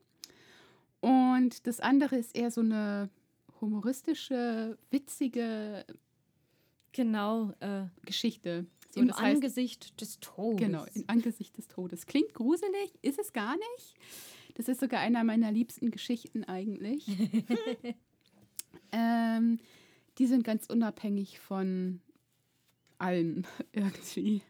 Und 1.02 1.66
das 1.66 1.80
andere 1.80 2.18
ist 2.18 2.36
eher 2.36 2.52
so 2.52 2.62
eine 2.62 3.10
humoristische, 3.62 4.78
witzige 4.90 5.86
Genau. 6.92 7.52
Äh, 7.60 7.88
Geschichte. 8.06 8.66
So, 8.90 9.02
Im 9.02 9.10
das 9.10 9.18
heißt- 9.18 9.36
Angesicht 9.36 10.00
des 10.00 10.20
Todes. 10.22 10.60
Genau, 10.66 10.86
im 10.94 11.04
Angesicht 11.08 11.58
des 11.58 11.68
Todes. 11.68 12.06
Klingt 12.06 12.34
gruselig, 12.34 12.94
ist 13.02 13.20
es 13.20 13.34
gar 13.34 13.56
nicht. 13.56 13.96
Das 14.56 14.70
ist 14.70 14.80
sogar 14.80 15.02
einer 15.02 15.24
meiner 15.26 15.52
liebsten 15.52 15.92
Geschichten 15.92 16.46
eigentlich. 16.46 17.06
ähm, 18.94 19.60
die 20.18 20.28
sind 20.28 20.46
ganz 20.46 20.68
unabhängig 20.68 21.40
von 21.40 22.00
allem 22.98 23.44
irgendwie. 23.74 24.42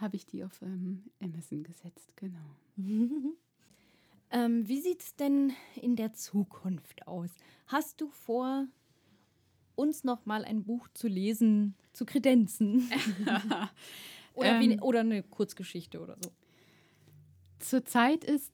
Habe 0.00 0.16
ich 0.16 0.24
die 0.26 0.42
auf 0.44 0.62
ähm, 0.62 1.04
Amazon 1.22 1.62
gesetzt, 1.62 2.16
genau. 2.16 2.38
Ähm, 4.34 4.66
wie 4.66 4.80
sieht 4.80 5.00
es 5.00 5.14
denn 5.14 5.52
in 5.80 5.94
der 5.94 6.12
Zukunft 6.12 7.06
aus? 7.06 7.30
Hast 7.68 8.00
du 8.00 8.08
vor, 8.08 8.66
uns 9.76 10.02
noch 10.02 10.26
mal 10.26 10.44
ein 10.44 10.64
Buch 10.64 10.88
zu 10.92 11.06
lesen, 11.06 11.76
zu 11.92 12.04
kredenzen? 12.04 12.90
oder, 14.34 14.60
wie, 14.60 14.72
Ähm. 14.72 14.82
oder 14.82 15.00
eine 15.00 15.22
Kurzgeschichte 15.22 16.00
oder 16.00 16.16
so? 16.20 16.30
Zurzeit 17.60 18.24
ist 18.24 18.52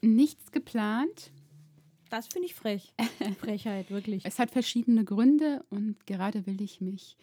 nichts 0.00 0.50
geplant. 0.50 1.30
Das 2.10 2.26
finde 2.26 2.46
ich 2.46 2.54
frech. 2.54 2.92
Frechheit, 3.38 3.90
wirklich. 3.90 4.24
Es 4.26 4.40
hat 4.40 4.50
verschiedene 4.50 5.04
Gründe 5.04 5.64
und 5.70 6.06
gerade 6.06 6.44
will 6.46 6.60
ich 6.60 6.80
mich 6.80 7.16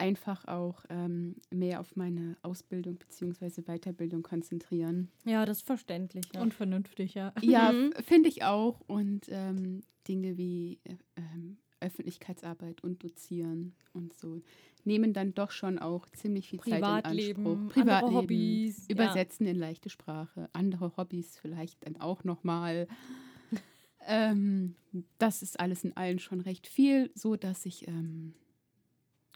einfach 0.00 0.46
auch 0.48 0.84
ähm, 0.88 1.36
mehr 1.50 1.80
auf 1.80 1.94
meine 1.94 2.36
Ausbildung 2.42 2.96
bzw. 2.96 3.62
Weiterbildung 3.62 4.22
konzentrieren. 4.22 5.08
Ja, 5.24 5.44
das 5.46 5.58
ist 5.58 5.66
verständlich. 5.66 6.24
Ja. 6.34 6.42
Und 6.42 6.54
vernünftig, 6.54 7.14
ja. 7.14 7.32
Ja, 7.42 7.70
Mhm. 7.72 7.92
finde 8.04 8.28
ich 8.28 8.42
auch. 8.44 8.80
Und 8.86 9.26
ähm, 9.28 9.82
Dinge 10.08 10.36
wie 10.36 10.80
äh, 10.84 10.96
ähm, 11.16 11.58
Öffentlichkeitsarbeit 11.80 12.82
und 12.82 13.02
Dozieren 13.04 13.74
und 13.92 14.12
so 14.14 14.42
nehmen 14.84 15.12
dann 15.12 15.34
doch 15.34 15.50
schon 15.50 15.78
auch 15.78 16.08
ziemlich 16.10 16.48
viel 16.48 16.58
Zeit 16.60 16.68
in 16.68 16.72
Privatleben, 16.80 17.46
Anspruch. 17.46 17.52
andere 17.52 17.72
Privatleben, 17.72 18.16
Hobbys, 18.16 18.86
ja. 18.88 18.94
Übersetzen 18.94 19.46
in 19.46 19.56
leichte 19.56 19.90
Sprache, 19.90 20.48
andere 20.54 20.96
Hobbys 20.96 21.38
vielleicht 21.38 21.84
dann 21.86 21.96
auch 22.00 22.24
nochmal. 22.24 22.88
ähm, 24.06 24.74
das 25.18 25.42
ist 25.42 25.60
alles 25.60 25.84
in 25.84 25.96
allen 25.96 26.18
schon 26.18 26.40
recht 26.40 26.66
viel, 26.66 27.10
so 27.14 27.36
dass 27.36 27.66
ich 27.66 27.86
ähm, 27.88 28.34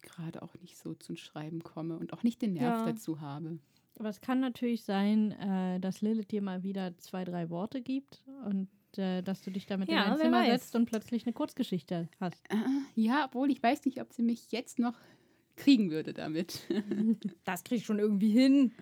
gerade 0.04 0.42
auch 0.42 0.54
nicht 0.62 0.76
so 0.78 0.94
zum 0.94 1.16
Schreiben 1.16 1.62
komme 1.64 1.98
und 1.98 2.12
auch 2.12 2.22
nicht 2.22 2.40
den 2.42 2.52
Nerv 2.54 2.78
Ja. 2.80 2.92
dazu 2.92 3.20
habe. 3.20 3.58
Aber 3.98 4.08
es 4.08 4.20
kann 4.20 4.40
natürlich 4.40 4.82
sein, 4.84 5.32
äh, 5.32 5.80
dass 5.80 6.00
Lilith 6.00 6.30
dir 6.30 6.42
mal 6.42 6.62
wieder 6.62 6.96
zwei, 6.98 7.24
drei 7.24 7.48
Worte 7.50 7.80
gibt 7.82 8.22
und 8.46 8.68
äh, 8.96 9.22
dass 9.22 9.42
du 9.42 9.50
dich 9.50 9.66
damit 9.66 9.88
Ja, 9.88 9.96
in 10.04 10.10
dein 10.10 10.18
wer 10.18 10.24
Zimmer 10.24 10.40
weiß. 10.42 10.60
setzt 10.62 10.76
und 10.76 10.86
plötzlich 10.86 11.26
eine 11.26 11.32
Kurzgeschichte 11.32 12.08
hast. 12.20 12.42
Äh, 12.50 12.56
ja, 12.94 13.24
obwohl 13.26 13.50
ich 13.50 13.62
weiß 13.62 13.84
nicht, 13.84 14.00
ob 14.00 14.12
sie 14.12 14.22
mich 14.22 14.50
jetzt 14.52 14.78
noch 14.78 14.94
kriegen 15.56 15.90
würde 15.90 16.12
damit. 16.12 16.60
Das 17.44 17.62
krieg 17.64 17.78
ich 17.78 17.86
schon 17.86 17.98
irgendwie 18.00 18.30
hin. 18.30 18.72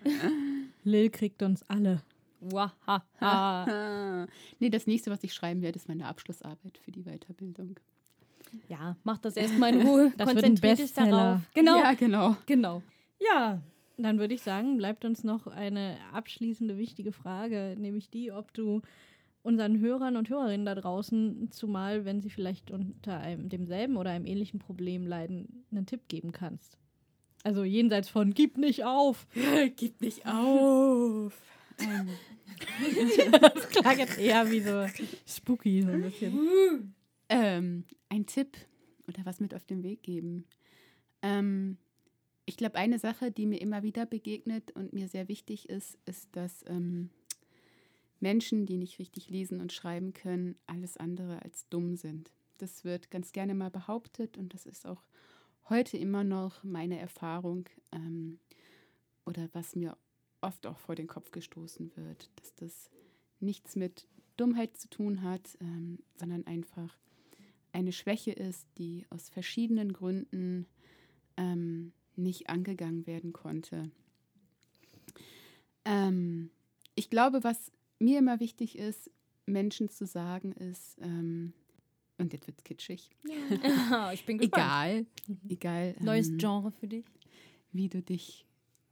Lil 0.83 1.09
kriegt 1.11 1.43
uns 1.43 1.61
alle. 1.69 2.01
Wahaha. 2.41 4.27
Nee, 4.59 4.69
das 4.69 4.87
nächste, 4.87 5.11
was 5.11 5.23
ich 5.23 5.33
schreiben 5.33 5.61
werde, 5.61 5.77
ist 5.77 5.87
meine 5.87 6.07
Abschlussarbeit 6.07 6.77
für 6.77 6.91
die 6.91 7.03
Weiterbildung. 7.03 7.79
Ja, 8.67 8.95
mach 9.03 9.17
das 9.17 9.35
erstmal 9.37 9.73
in 9.75 9.87
Ruhe. 9.87 10.11
Das 10.17 10.27
wird 10.29 10.37
ein 10.45 10.55
Konzentrier 10.55 10.75
dich 10.75 10.93
darauf. 10.93 11.41
Genau, 11.53 11.77
Ja, 11.79 11.93
genau. 11.93 12.35
genau. 12.45 12.81
Ja, 13.19 13.61
Dann 13.97 14.19
würde 14.19 14.33
ich 14.33 14.41
sagen, 14.41 14.77
bleibt 14.77 15.05
uns 15.05 15.23
noch 15.23 15.47
eine 15.47 15.97
abschließende 16.13 16.77
wichtige 16.77 17.11
Frage, 17.11 17.75
nämlich 17.77 18.09
die, 18.09 18.31
ob 18.31 18.53
du 18.53 18.81
unseren 19.43 19.79
Hörern 19.79 20.15
und 20.17 20.29
Hörerinnen 20.29 20.65
da 20.65 20.73
draußen, 20.75 21.49
zumal 21.51 22.05
wenn 22.05 22.21
sie 22.21 22.29
vielleicht 22.29 22.71
unter 22.71 23.19
einem 23.19 23.49
demselben 23.49 23.97
oder 23.97 24.09
einem 24.11 24.25
ähnlichen 24.25 24.59
Problem 24.59 25.05
leiden, 25.05 25.65
einen 25.71 25.85
Tipp 25.85 26.07
geben 26.07 26.31
kannst. 26.31 26.77
Also 27.43 27.63
jenseits 27.65 28.07
von 28.09 28.33
gib 28.33 28.57
nicht 28.57 28.85
auf. 28.85 29.27
Gib 29.75 29.99
nicht 30.01 30.25
auf. 30.25 31.33
ähm, 31.79 32.07
Das 33.41 33.69
klang 33.69 33.99
jetzt 33.99 34.17
eher 34.17 34.49
wie 34.49 34.61
so 34.61 34.85
spooky 35.27 35.81
so 35.81 35.89
ein 35.91 36.01
bisschen. 36.03 36.93
Ähm, 37.33 37.85
ein 38.09 38.27
Tipp 38.27 38.57
oder 39.07 39.25
was 39.25 39.39
mit 39.39 39.55
auf 39.55 39.65
den 39.65 39.81
Weg 39.81 40.03
geben. 40.03 40.45
Ähm, 41.23 41.77
ich 42.45 42.57
glaube, 42.57 42.75
eine 42.75 42.99
Sache, 42.99 43.31
die 43.31 43.47
mir 43.47 43.59
immer 43.59 43.81
wieder 43.81 44.05
begegnet 44.05 44.71
und 44.71 44.93
mir 44.93 45.07
sehr 45.07 45.27
wichtig 45.27 45.67
ist, 45.67 45.97
ist, 46.05 46.35
dass 46.35 46.63
ähm, 46.67 47.09
Menschen, 48.19 48.65
die 48.67 48.77
nicht 48.77 48.99
richtig 48.99 49.29
lesen 49.29 49.61
und 49.61 49.73
schreiben 49.73 50.13
können, 50.13 50.55
alles 50.67 50.95
andere 50.97 51.41
als 51.41 51.67
dumm 51.69 51.95
sind. 51.95 52.31
Das 52.59 52.83
wird 52.83 53.09
ganz 53.09 53.31
gerne 53.31 53.55
mal 53.55 53.71
behauptet 53.71 54.37
und 54.37 54.53
das 54.53 54.67
ist 54.67 54.85
auch 54.85 55.01
heute 55.69 55.97
immer 55.97 56.23
noch 56.23 56.63
meine 56.63 56.99
Erfahrung 56.99 57.67
ähm, 57.91 58.39
oder 59.25 59.49
was 59.53 59.75
mir 59.75 59.97
oft 60.41 60.67
auch 60.67 60.77
vor 60.77 60.93
den 60.93 61.07
Kopf 61.07 61.31
gestoßen 61.31 61.91
wird, 61.95 62.29
dass 62.35 62.53
das 62.55 62.91
nichts 63.39 63.75
mit 63.75 64.07
Dummheit 64.37 64.77
zu 64.77 64.89
tun 64.89 65.23
hat, 65.23 65.57
ähm, 65.61 65.99
sondern 66.15 66.45
einfach 66.45 66.95
eine 67.73 67.91
Schwäche 67.91 68.31
ist, 68.31 68.67
die 68.77 69.05
aus 69.09 69.29
verschiedenen 69.29 69.91
Gründen 69.93 70.67
ähm, 71.37 71.91
nicht 72.15 72.49
angegangen 72.49 73.05
werden 73.07 73.33
konnte. 73.33 73.91
Ähm, 75.85 76.51
ich 76.95 77.09
glaube, 77.09 77.43
was 77.43 77.71
mir 77.99 78.19
immer 78.19 78.39
wichtig 78.39 78.77
ist, 78.77 79.09
Menschen 79.45 79.89
zu 79.89 80.05
sagen, 80.05 80.53
ist, 80.53 80.97
ähm, 81.01 81.53
und 82.17 82.31
jetzt 82.31 82.47
wird's 82.47 82.63
kitschig, 82.63 83.09
ich 84.13 84.25
bin 84.25 84.37
gespannt. 84.37 84.41
egal, 84.41 85.05
egal, 85.49 85.95
Neues 85.99 86.29
ähm, 86.29 86.37
Genre 86.37 86.71
für 86.71 86.87
dich. 86.87 87.05
wie 87.71 87.89
du 87.89 88.01
dich 88.01 88.45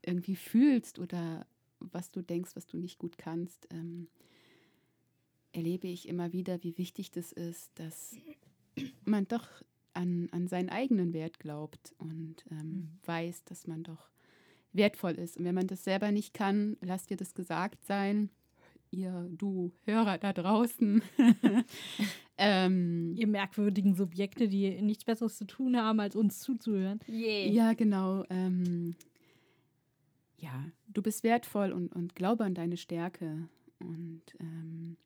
irgendwie 0.04 0.36
fühlst 0.36 0.98
oder 1.00 1.46
was 1.80 2.12
du 2.12 2.22
denkst, 2.22 2.52
was 2.56 2.66
du 2.66 2.78
nicht 2.78 2.98
gut 2.98 3.18
kannst, 3.18 3.68
ähm, 3.72 4.08
erlebe 5.54 5.88
ich 5.88 6.08
immer 6.08 6.34
wieder, 6.34 6.64
wie 6.64 6.78
wichtig 6.78 7.12
das 7.12 7.32
ist, 7.32 7.72
dass 7.76 8.16
man 9.06 9.28
doch 9.28 9.48
an, 9.94 10.30
an 10.32 10.48
seinen 10.48 10.70
eigenen 10.70 11.14
Wert 11.14 11.40
glaubt 11.40 11.94
und 11.98 12.46
ähm, 12.50 12.92
weiß, 13.06 13.44
dass 13.46 13.68
man 13.68 13.84
doch 13.84 14.10
wertvoll 14.74 15.14
ist. 15.14 15.38
Und 15.38 15.46
wenn 15.46 15.56
man 15.56 15.68
das 15.68 15.84
selber 15.84 16.12
nicht 16.12 16.34
kann, 16.34 16.78
lasst 16.82 17.10
dir 17.10 17.18
das 17.18 17.34
gesagt 17.34 17.84
sein. 17.86 18.30
Ihr, 18.90 19.30
du 19.32 19.72
Hörer 19.86 20.18
da 20.18 20.34
draußen. 20.34 21.02
ähm, 22.38 23.16
Ihr 23.16 23.28
merkwürdigen 23.28 23.96
Subjekte, 23.96 24.50
die 24.50 24.82
nichts 24.82 25.06
Besseres 25.06 25.38
zu 25.38 25.46
tun 25.46 25.78
haben, 25.78 26.00
als 26.00 26.16
uns 26.16 26.40
zuzuhören. 26.40 27.00
Yeah. 27.08 27.48
Ja, 27.50 27.74
genau. 27.74 28.26
Ähm, 28.30 28.96
ja, 30.38 30.66
du 30.88 31.02
bist 31.02 31.24
wertvoll 31.24 31.72
und, 31.72 31.94
und 31.96 32.16
glaube 32.16 32.44
an 32.44 32.54
deine 32.54 32.76
Stärke. 32.76 33.48
Und 33.80 34.24
ähm, 34.40 34.98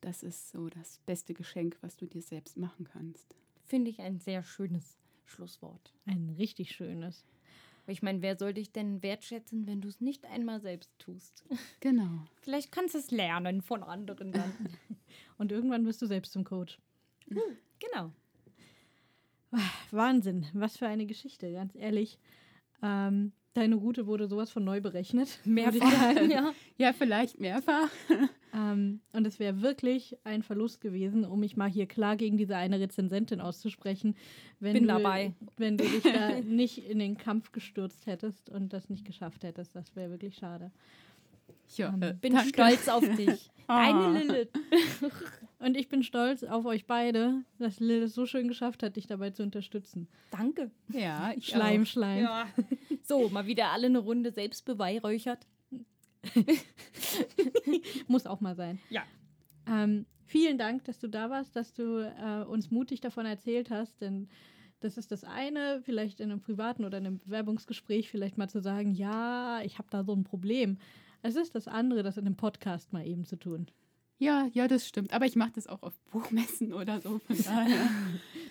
das 0.00 0.22
ist 0.22 0.50
so 0.50 0.68
das 0.68 1.00
beste 1.06 1.34
Geschenk, 1.34 1.76
was 1.80 1.96
du 1.96 2.06
dir 2.06 2.22
selbst 2.22 2.56
machen 2.56 2.88
kannst. 2.92 3.26
Finde 3.64 3.90
ich 3.90 4.00
ein 4.00 4.20
sehr 4.20 4.42
schönes 4.42 4.98
Schlusswort. 5.24 5.92
Ein 6.06 6.34
richtig 6.38 6.72
schönes. 6.72 7.24
Ich 7.88 8.02
meine, 8.02 8.20
wer 8.20 8.36
soll 8.36 8.52
dich 8.54 8.72
denn 8.72 9.02
wertschätzen, 9.02 9.66
wenn 9.66 9.80
du 9.80 9.88
es 9.88 10.00
nicht 10.00 10.24
einmal 10.26 10.60
selbst 10.60 10.90
tust? 10.98 11.44
Genau. 11.80 12.26
Vielleicht 12.40 12.72
kannst 12.72 12.94
du 12.94 12.98
es 12.98 13.10
lernen 13.10 13.62
von 13.62 13.82
anderen 13.82 14.32
dann. 14.32 14.52
Und 15.38 15.52
irgendwann 15.52 15.84
wirst 15.86 16.02
du 16.02 16.06
selbst 16.06 16.32
zum 16.32 16.44
Coach. 16.44 16.78
genau. 17.78 18.12
Wahnsinn, 19.90 20.46
was 20.52 20.76
für 20.76 20.86
eine 20.86 21.06
Geschichte, 21.06 21.52
ganz 21.52 21.74
ehrlich. 21.74 22.18
Ähm, 22.82 23.32
deine 23.54 23.76
Route 23.76 24.06
wurde 24.06 24.26
sowas 24.26 24.50
von 24.50 24.64
neu 24.64 24.80
berechnet. 24.80 25.40
sagen. 25.78 26.30
ja. 26.30 26.52
Ja, 26.78 26.92
vielleicht 26.92 27.40
mehrfach. 27.40 27.88
Ähm, 28.56 29.00
und 29.12 29.26
es 29.26 29.38
wäre 29.38 29.60
wirklich 29.60 30.16
ein 30.24 30.42
Verlust 30.42 30.80
gewesen, 30.80 31.24
um 31.26 31.40
mich 31.40 31.56
mal 31.58 31.68
hier 31.68 31.86
klar 31.86 32.16
gegen 32.16 32.38
diese 32.38 32.56
eine 32.56 32.80
Rezensentin 32.80 33.40
auszusprechen, 33.42 34.16
wenn, 34.60 34.72
Bin 34.72 34.82
du, 34.84 34.88
dabei. 34.88 35.34
wenn 35.58 35.76
du 35.76 35.84
dich 35.84 36.02
da 36.02 36.40
nicht 36.44 36.78
in 36.88 36.98
den 36.98 37.18
Kampf 37.18 37.52
gestürzt 37.52 38.06
hättest 38.06 38.48
und 38.48 38.72
das 38.72 38.88
nicht 38.88 39.04
geschafft 39.04 39.44
hättest. 39.44 39.76
Das 39.76 39.94
wäre 39.94 40.10
wirklich 40.10 40.36
schade. 40.36 40.70
Ja, 41.76 41.92
Ähm, 41.92 42.02
äh, 42.02 42.14
Bin 42.14 42.32
danke. 42.32 42.48
stolz 42.48 42.88
auf 42.88 43.04
dich. 43.16 43.50
Ah. 43.66 43.92
Deine 43.92 44.18
Lilith. 44.22 44.48
Und 45.58 45.76
ich 45.76 45.88
bin 45.88 46.02
stolz 46.04 46.44
auf 46.44 46.64
euch 46.66 46.86
beide, 46.86 47.42
dass 47.58 47.80
Lil 47.80 48.02
es 48.02 48.14
so 48.14 48.26
schön 48.26 48.46
geschafft 48.46 48.82
hat, 48.82 48.94
dich 48.96 49.06
dabei 49.06 49.30
zu 49.30 49.42
unterstützen. 49.42 50.06
Danke. 50.30 50.70
Ja, 50.92 51.32
ich 51.36 51.46
Schleim, 51.48 51.82
auch. 51.82 51.86
Schleim. 51.86 52.22
Ja. 52.24 52.46
So, 53.02 53.28
mal 53.30 53.46
wieder 53.46 53.68
alle 53.72 53.86
eine 53.86 53.98
Runde 53.98 54.30
selbst 54.30 54.64
beweihräuchert. 54.66 55.46
Muss 58.08 58.26
auch 58.26 58.40
mal 58.40 58.54
sein. 58.54 58.78
Ja. 58.90 59.02
Ähm, 59.68 60.06
vielen 60.26 60.58
Dank, 60.58 60.84
dass 60.84 60.98
du 60.98 61.08
da 61.08 61.30
warst, 61.30 61.56
dass 61.56 61.72
du 61.72 61.98
äh, 62.00 62.44
uns 62.44 62.70
mutig 62.70 63.00
davon 63.00 63.26
erzählt 63.26 63.70
hast, 63.70 64.00
denn 64.00 64.28
das 64.80 64.98
ist 64.98 65.10
das 65.10 65.24
eine, 65.24 65.80
vielleicht 65.84 66.20
in 66.20 66.30
einem 66.30 66.40
privaten 66.40 66.84
oder 66.84 66.98
in 66.98 67.06
einem 67.06 67.18
Bewerbungsgespräch 67.18 68.10
vielleicht 68.10 68.38
mal 68.38 68.48
zu 68.48 68.60
sagen, 68.60 68.92
ja, 68.92 69.60
ich 69.62 69.78
habe 69.78 69.88
da 69.90 70.04
so 70.04 70.14
ein 70.14 70.24
Problem. 70.24 70.78
Es 71.22 71.36
ist 71.36 71.54
das 71.54 71.66
andere, 71.66 72.02
das 72.02 72.18
in 72.18 72.26
einem 72.26 72.36
Podcast 72.36 72.92
mal 72.92 73.06
eben 73.06 73.24
zu 73.24 73.36
tun. 73.36 73.66
Ja, 74.18 74.48
ja, 74.52 74.68
das 74.68 74.86
stimmt. 74.86 75.12
Aber 75.12 75.26
ich 75.26 75.36
mache 75.36 75.52
das 75.54 75.66
auch 75.66 75.82
auf 75.82 75.98
Buchmessen 76.10 76.72
oder 76.72 77.00
so. 77.00 77.18
Von 77.18 77.36
daher. 77.44 77.88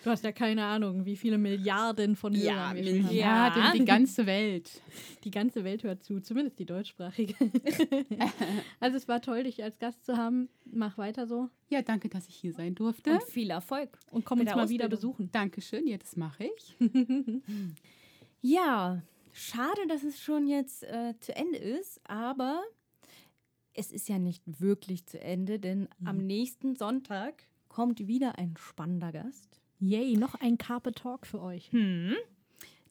Du 0.06 0.12
hast 0.12 0.22
ja 0.22 0.30
keine 0.30 0.64
Ahnung, 0.64 1.04
wie 1.04 1.16
viele 1.16 1.36
Milliarden 1.36 2.14
von 2.14 2.32
Ja, 2.32 2.54
Hörern 2.54 2.76
wir 2.76 2.84
schon 2.84 2.94
haben. 2.94 3.06
Milliarden. 3.08 3.62
Ja, 3.64 3.72
die 3.72 3.84
ganze 3.84 4.24
Welt. 4.26 4.80
Die 5.24 5.32
ganze 5.32 5.64
Welt 5.64 5.82
hört 5.82 6.04
zu, 6.04 6.20
zumindest 6.20 6.60
die 6.60 6.64
deutschsprachige. 6.64 7.34
also 8.78 8.96
es 8.96 9.08
war 9.08 9.20
toll, 9.20 9.42
dich 9.42 9.64
als 9.64 9.80
Gast 9.80 10.04
zu 10.04 10.16
haben. 10.16 10.48
Mach 10.64 10.96
weiter 10.96 11.26
so 11.26 11.50
Ja, 11.70 11.82
danke, 11.82 12.08
dass 12.08 12.28
ich 12.28 12.36
hier 12.36 12.52
sein 12.52 12.76
durfte. 12.76 13.14
Und 13.14 13.24
viel 13.24 13.50
Erfolg. 13.50 13.98
und 14.12 14.24
komm 14.24 14.38
uns 14.38 14.50
mal 14.50 14.68
wieder 14.68 14.84
Ausbildung. 14.84 14.90
besuchen. 14.90 15.32
Dankeschön, 15.32 15.88
ja, 15.88 15.98
das 15.98 16.14
mache 16.14 16.50
ich. 16.56 16.76
Ja, 18.42 19.02
schade, 19.32 19.88
dass 19.88 20.04
es 20.04 20.20
schon 20.20 20.46
jetzt 20.46 20.84
äh, 20.84 21.14
zu 21.18 21.34
Ende 21.34 21.58
ist, 21.58 22.00
aber 22.04 22.62
es 23.74 23.90
ist 23.90 24.08
ja 24.08 24.20
nicht 24.20 24.44
wirklich 24.60 25.04
zu 25.06 25.20
Ende, 25.20 25.58
denn 25.58 25.88
am 26.04 26.18
nächsten 26.18 26.76
Sonntag 26.76 27.42
kommt 27.68 28.06
wieder 28.06 28.38
ein 28.38 28.54
spannender 28.56 29.10
Gast. 29.10 29.60
Yay, 29.78 30.16
noch 30.16 30.34
ein 30.34 30.58
Carpe 30.58 30.92
Talk 30.92 31.26
für 31.26 31.40
euch. 31.40 31.70
Hm. 31.72 32.14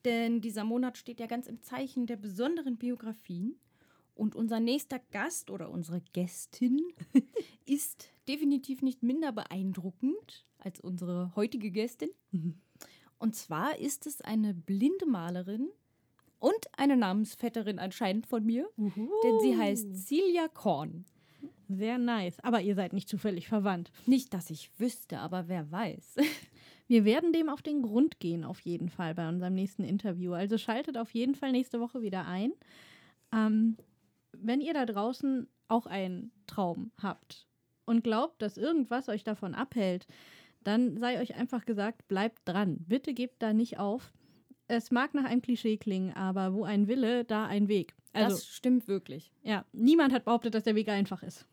Denn 0.03 0.41
dieser 0.41 0.63
Monat 0.63 0.97
steht 0.97 1.19
ja 1.19 1.25
ganz 1.25 1.47
im 1.47 1.61
Zeichen 1.61 2.05
der 2.05 2.15
besonderen 2.15 2.77
Biografien. 2.77 3.55
Und 4.13 4.35
unser 4.35 4.59
nächster 4.61 4.99
Gast 5.11 5.51
oder 5.51 5.69
unsere 5.69 5.99
Gästin 6.13 6.81
ist 7.65 8.09
definitiv 8.27 8.81
nicht 8.81 9.03
minder 9.03 9.33
beeindruckend 9.33 10.45
als 10.57 10.79
unsere 10.79 11.35
heutige 11.35 11.69
Gästin. 11.69 12.09
Und 13.19 13.35
zwar 13.35 13.77
ist 13.77 14.07
es 14.07 14.21
eine 14.21 14.53
blinde 14.53 15.05
Malerin 15.05 15.69
und 16.39 16.67
eine 16.77 16.95
Namensvetterin 16.95 17.77
anscheinend 17.79 18.25
von 18.25 18.45
mir, 18.45 18.69
denn 18.77 19.39
sie 19.41 19.57
heißt 19.57 19.95
Celia 20.07 20.47
Korn. 20.47 21.05
Sehr 21.67 21.97
nice. 21.97 22.39
Aber 22.41 22.61
ihr 22.61 22.75
seid 22.75 22.93
nicht 22.93 23.09
zufällig 23.09 23.47
verwandt. 23.47 23.91
Nicht, 24.05 24.33
dass 24.33 24.49
ich 24.49 24.69
wüsste, 24.79 25.19
aber 25.19 25.47
wer 25.47 25.71
weiß. 25.71 26.15
Wir 26.87 27.05
werden 27.05 27.33
dem 27.33 27.49
auf 27.49 27.61
den 27.61 27.81
Grund 27.81 28.19
gehen, 28.19 28.43
auf 28.43 28.59
jeden 28.61 28.89
Fall 28.89 29.15
bei 29.15 29.27
unserem 29.27 29.53
nächsten 29.53 29.83
Interview. 29.83 30.33
Also 30.33 30.57
schaltet 30.57 30.97
auf 30.97 31.11
jeden 31.11 31.35
Fall 31.35 31.51
nächste 31.51 31.79
Woche 31.79 32.01
wieder 32.01 32.25
ein. 32.27 32.53
Ähm, 33.33 33.77
wenn 34.33 34.61
ihr 34.61 34.73
da 34.73 34.85
draußen 34.85 35.47
auch 35.67 35.87
einen 35.87 36.31
Traum 36.47 36.91
habt 37.01 37.47
und 37.85 38.03
glaubt, 38.03 38.41
dass 38.41 38.57
irgendwas 38.57 39.09
euch 39.09 39.23
davon 39.23 39.55
abhält, 39.55 40.05
dann 40.63 40.97
sei 40.97 41.19
euch 41.21 41.35
einfach 41.35 41.65
gesagt, 41.65 42.07
bleibt 42.07 42.41
dran. 42.45 42.77
Bitte 42.87 43.13
gebt 43.13 43.41
da 43.41 43.53
nicht 43.53 43.79
auf. 43.79 44.13
Es 44.67 44.91
mag 44.91 45.13
nach 45.13 45.25
einem 45.25 45.41
Klischee 45.41 45.77
klingen, 45.77 46.13
aber 46.13 46.53
wo 46.53 46.63
ein 46.63 46.87
Wille, 46.87 47.23
da 47.23 47.45
ein 47.45 47.67
Weg. 47.67 47.95
Also, 48.13 48.35
das 48.35 48.47
stimmt 48.47 48.87
wirklich. 48.87 49.31
ja, 49.43 49.65
niemand 49.73 50.13
hat 50.13 50.25
behauptet, 50.25 50.55
dass 50.55 50.63
der 50.63 50.75
Weg 50.75 50.89
einfach 50.89 51.21
ist. 51.21 51.45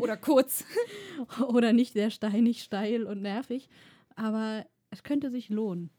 Oder 0.00 0.16
kurz. 0.16 0.64
oder 1.48 1.72
nicht 1.72 1.92
sehr 1.92 2.10
steinig, 2.10 2.62
steil 2.62 3.04
und 3.04 3.22
nervig. 3.22 3.68
Aber 4.16 4.66
es 4.90 5.02
könnte 5.02 5.30
sich 5.30 5.48
lohnen. 5.48 5.90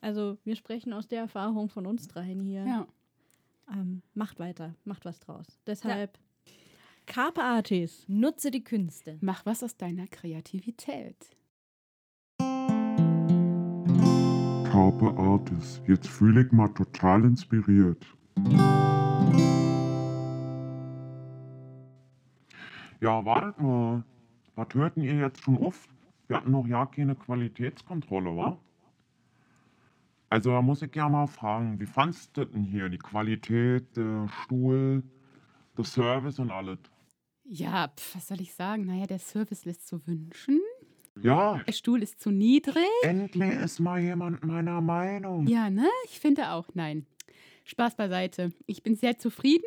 Also 0.00 0.38
wir 0.44 0.56
sprechen 0.56 0.92
aus 0.92 1.08
der 1.08 1.20
Erfahrung 1.20 1.68
von 1.68 1.86
uns 1.86 2.08
dreien 2.08 2.40
hier. 2.40 2.66
Ja. 2.66 2.86
Ähm, 3.72 4.02
macht 4.14 4.38
weiter, 4.38 4.74
macht 4.84 5.04
was 5.04 5.20
draus. 5.20 5.46
Deshalb 5.66 6.18
Carpe 7.06 7.42
Artis. 7.42 8.04
Nutze 8.08 8.50
die 8.50 8.64
Künste. 8.64 9.18
Mach 9.20 9.46
was 9.46 9.62
aus 9.62 9.76
deiner 9.76 10.08
Kreativität. 10.08 11.30
Carpe 14.64 15.14
Artis. 15.16 15.80
Jetzt 15.86 16.08
fühle 16.08 16.44
ich 16.44 16.52
mal 16.52 16.68
total 16.68 17.24
inspiriert. 17.24 18.04
Ja, 23.00 23.24
wartet 23.24 23.60
mal. 23.60 24.04
Was 24.56 24.68
hörten 24.74 25.02
ihr 25.02 25.16
jetzt 25.16 25.42
schon 25.42 25.58
auf? 25.58 25.88
Wir 26.28 26.36
hatten 26.38 26.50
noch 26.50 26.66
ja 26.66 26.86
keine 26.86 27.14
Qualitätskontrolle, 27.14 28.36
wa? 28.36 28.58
Also 30.28 30.50
da 30.50 30.60
muss 30.60 30.82
ich 30.82 30.94
ja 30.94 31.08
mal 31.08 31.26
fragen, 31.28 31.78
wie 31.78 31.86
fandst 31.86 32.36
du 32.36 32.44
denn 32.44 32.64
hier 32.64 32.88
die 32.88 32.98
Qualität, 32.98 33.96
der 33.96 34.28
Stuhl, 34.42 35.04
der 35.78 35.84
Service 35.84 36.38
und 36.40 36.50
alles? 36.50 36.78
Ja, 37.44 37.88
pf, 37.96 38.16
was 38.16 38.26
soll 38.26 38.40
ich 38.40 38.52
sagen? 38.54 38.86
Naja, 38.86 39.06
der 39.06 39.20
Service 39.20 39.64
lässt 39.64 39.86
zu 39.86 40.04
wünschen. 40.06 40.60
Ja, 41.22 41.62
Der 41.66 41.72
Stuhl 41.72 42.02
ist 42.02 42.20
zu 42.20 42.30
niedrig. 42.30 42.84
endlich 43.02 43.52
ist 43.54 43.78
mal 43.78 44.00
jemand 44.00 44.44
meiner 44.44 44.80
Meinung. 44.80 45.46
Ja, 45.46 45.70
ne? 45.70 45.88
Ich 46.06 46.18
finde 46.20 46.50
auch. 46.50 46.68
Nein. 46.74 47.06
Spaß 47.64 47.96
beiseite. 47.96 48.52
Ich 48.66 48.82
bin 48.82 48.96
sehr 48.96 49.16
zufrieden. 49.16 49.64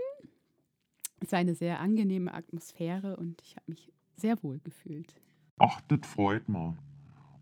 Es 1.21 1.31
war 1.31 1.39
eine 1.39 1.55
sehr 1.55 1.79
angenehme 1.79 2.33
Atmosphäre 2.33 3.17
und 3.17 3.41
ich 3.41 3.55
habe 3.55 3.65
mich 3.67 3.91
sehr 4.15 4.41
wohl 4.43 4.59
gefühlt. 4.59 5.15
Ach, 5.59 5.81
das 5.81 5.99
freut 6.07 6.47
mich. 6.49 6.73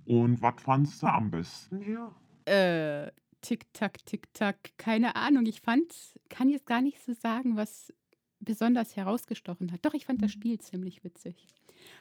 Und 0.05 0.41
was 0.41 0.61
fandst 0.61 1.01
du 1.03 1.07
am 1.07 1.31
besten 1.31 1.81
hier? 1.81 2.11
Äh, 2.45 3.11
tick-tack, 3.41 4.05
tick-tack. 4.05 4.71
Keine 4.77 5.15
Ahnung. 5.15 5.45
Ich 5.45 5.61
fand, 5.61 5.93
kann 6.29 6.49
jetzt 6.49 6.65
gar 6.65 6.81
nicht 6.81 7.01
so 7.03 7.13
sagen, 7.13 7.55
was 7.55 7.93
besonders 8.39 8.95
herausgestochen 8.95 9.71
hat. 9.71 9.85
Doch, 9.85 9.93
ich 9.93 10.05
fand 10.05 10.21
das 10.21 10.31
Spiel 10.31 10.59
ziemlich 10.59 11.03
witzig. 11.03 11.47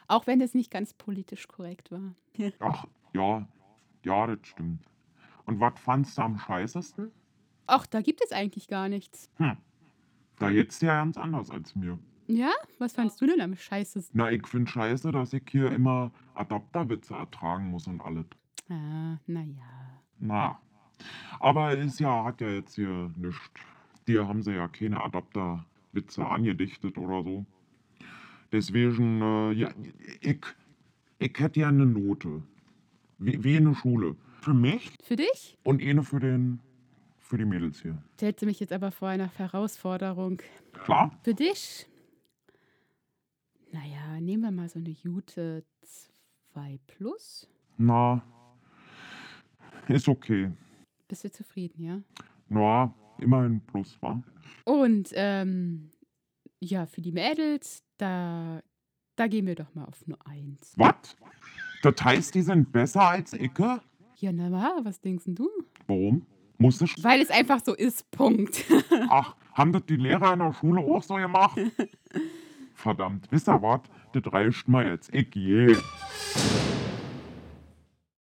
Auch 0.09 0.27
wenn 0.27 0.41
es 0.41 0.55
nicht 0.55 0.71
ganz 0.71 0.95
politisch 0.95 1.49
korrekt 1.49 1.91
war. 1.91 2.15
Ach, 2.61 2.87
ja, 3.13 3.47
ja, 4.05 4.27
das 4.27 4.47
stimmt. 4.47 4.83
Und 5.45 5.61
was 5.61 5.79
fandst 5.79 6.17
du 6.19 6.23
am 6.23 6.39
scheißesten? 6.39 7.11
Ach, 7.67 7.87
da 7.87 8.01
gibt 8.01 8.23
es 8.25 8.33
eigentlich 8.33 8.69
gar 8.69 8.89
nichts. 8.89 9.31
Hm. 9.37 9.57
Da 10.39 10.51
jetzt 10.51 10.83
ja 10.83 10.97
ganz 10.97 11.17
anders 11.17 11.51
als 11.51 11.75
mir. 11.75 11.99
Ja? 12.27 12.51
Was 12.79 12.93
fandst 12.95 13.21
du 13.21 13.27
denn 13.27 13.41
am 13.41 13.57
scheißesten? 13.57 14.19
Na, 14.19 14.31
ich 14.31 14.47
finde 14.47 14.71
scheiße, 14.71 15.13
dass 15.13 15.33
ich 15.33 15.43
hier 15.51 15.71
immer 15.71 16.11
Adapterwitze 16.35 17.15
ertragen 17.15 17.71
muss 17.71 17.87
und 17.87 18.01
alles. 18.01 18.27
Ah, 18.69 19.17
naja. 19.27 20.01
Na. 20.19 20.61
Aber 21.41 21.77
ist 21.77 22.01
ja, 22.01 22.25
hat 22.25 22.41
ja 22.41 22.49
jetzt 22.49 22.75
hier 22.75 23.13
nichts. 23.17 23.41
Dir 24.09 24.27
haben 24.27 24.43
sie 24.43 24.53
ja 24.53 24.67
keine 24.69 25.03
Adapterwitze 25.03 26.25
angedichtet 26.27 26.97
oder 26.99 27.23
so. 27.23 27.45
Deswegen, 28.53 29.21
äh, 29.21 29.53
ja, 29.53 29.71
ich, 30.21 30.41
ich 31.19 31.39
hätte 31.39 31.61
ja 31.61 31.69
eine 31.69 31.87
Note. 31.87 32.43
Wie, 33.19 33.43
wie 33.43 33.57
eine 33.57 33.75
Schule. 33.75 34.17
Für 34.41 34.55
mich 34.55 34.93
Für 35.03 35.17
dich? 35.17 35.59
und 35.65 35.83
eine 35.83 36.03
für 36.03 36.21
den, 36.21 36.61
für 37.19 37.37
die 37.39 37.45
Mädels 37.45 37.83
hier. 37.83 37.99
Stellst 38.15 38.43
du 38.43 38.47
mich 38.47 38.61
jetzt 38.61 38.73
aber 38.73 38.93
vor 38.93 39.09
einer 39.09 39.29
Herausforderung. 39.37 40.41
Klar? 40.85 41.19
Für 41.23 41.35
dich? 41.35 41.87
Naja, 43.73 44.21
nehmen 44.21 44.43
wir 44.43 44.51
mal 44.51 44.69
so 44.69 44.79
eine 44.79 44.91
Jute 44.91 45.65
2 46.53 46.79
Plus. 46.87 47.49
Na, 47.77 48.23
ist 49.89 50.09
okay. 50.09 50.51
Bist 51.09 51.25
du 51.25 51.31
zufrieden, 51.31 51.83
ja? 51.83 52.01
Na, 52.49 52.93
immerhin 53.19 53.61
plus, 53.61 54.01
wa? 54.01 54.23
Und 54.65 55.11
ähm, 55.15 55.91
ja, 56.61 56.87
für 56.87 57.01
die 57.01 57.13
Mädels, 57.13 57.85
da, 57.99 58.63
da 59.17 59.27
gehen 59.27 59.47
wir 59.47 59.55
doch 59.55 59.75
mal 59.75 59.85
auf 59.85 60.07
nur 60.07 60.19
eins. 60.27 60.73
Was? 60.77 61.17
Das 61.83 61.95
heißt, 62.03 62.35
die 62.35 62.43
sind 62.43 62.73
besser 62.73 63.03
als 63.03 63.33
Icke? 63.33 63.81
Ja, 64.17 64.33
na 64.33 64.51
wa, 64.51 64.81
was 64.83 65.01
denkst 65.01 65.25
denn 65.27 65.35
du? 65.35 65.49
Warum? 65.87 66.27
Muss 66.59 66.81
ich. 66.81 66.95
Weil 67.05 67.21
es 67.21 67.31
einfach 67.31 67.61
so 67.65 67.75
ist, 67.75 68.11
Punkt. 68.11 68.65
Ach, 69.09 69.37
haben 69.53 69.73
das 69.73 69.85
die 69.87 69.97
Lehrer 69.97 70.33
in 70.33 70.39
der 70.39 70.55
Schule 70.55 70.81
auch 70.81 71.03
so 71.03 71.15
gemacht? 71.15 71.59
Verdammt, 72.77 73.27
wisst 73.31 73.49
ihr 73.49 73.61
was? 73.63 73.81
Das 74.13 74.33
reicht 74.33 74.69
mal 74.69 74.87
jetzt. 74.87 75.13
Ich 75.13 75.31
gehe. 75.31 75.77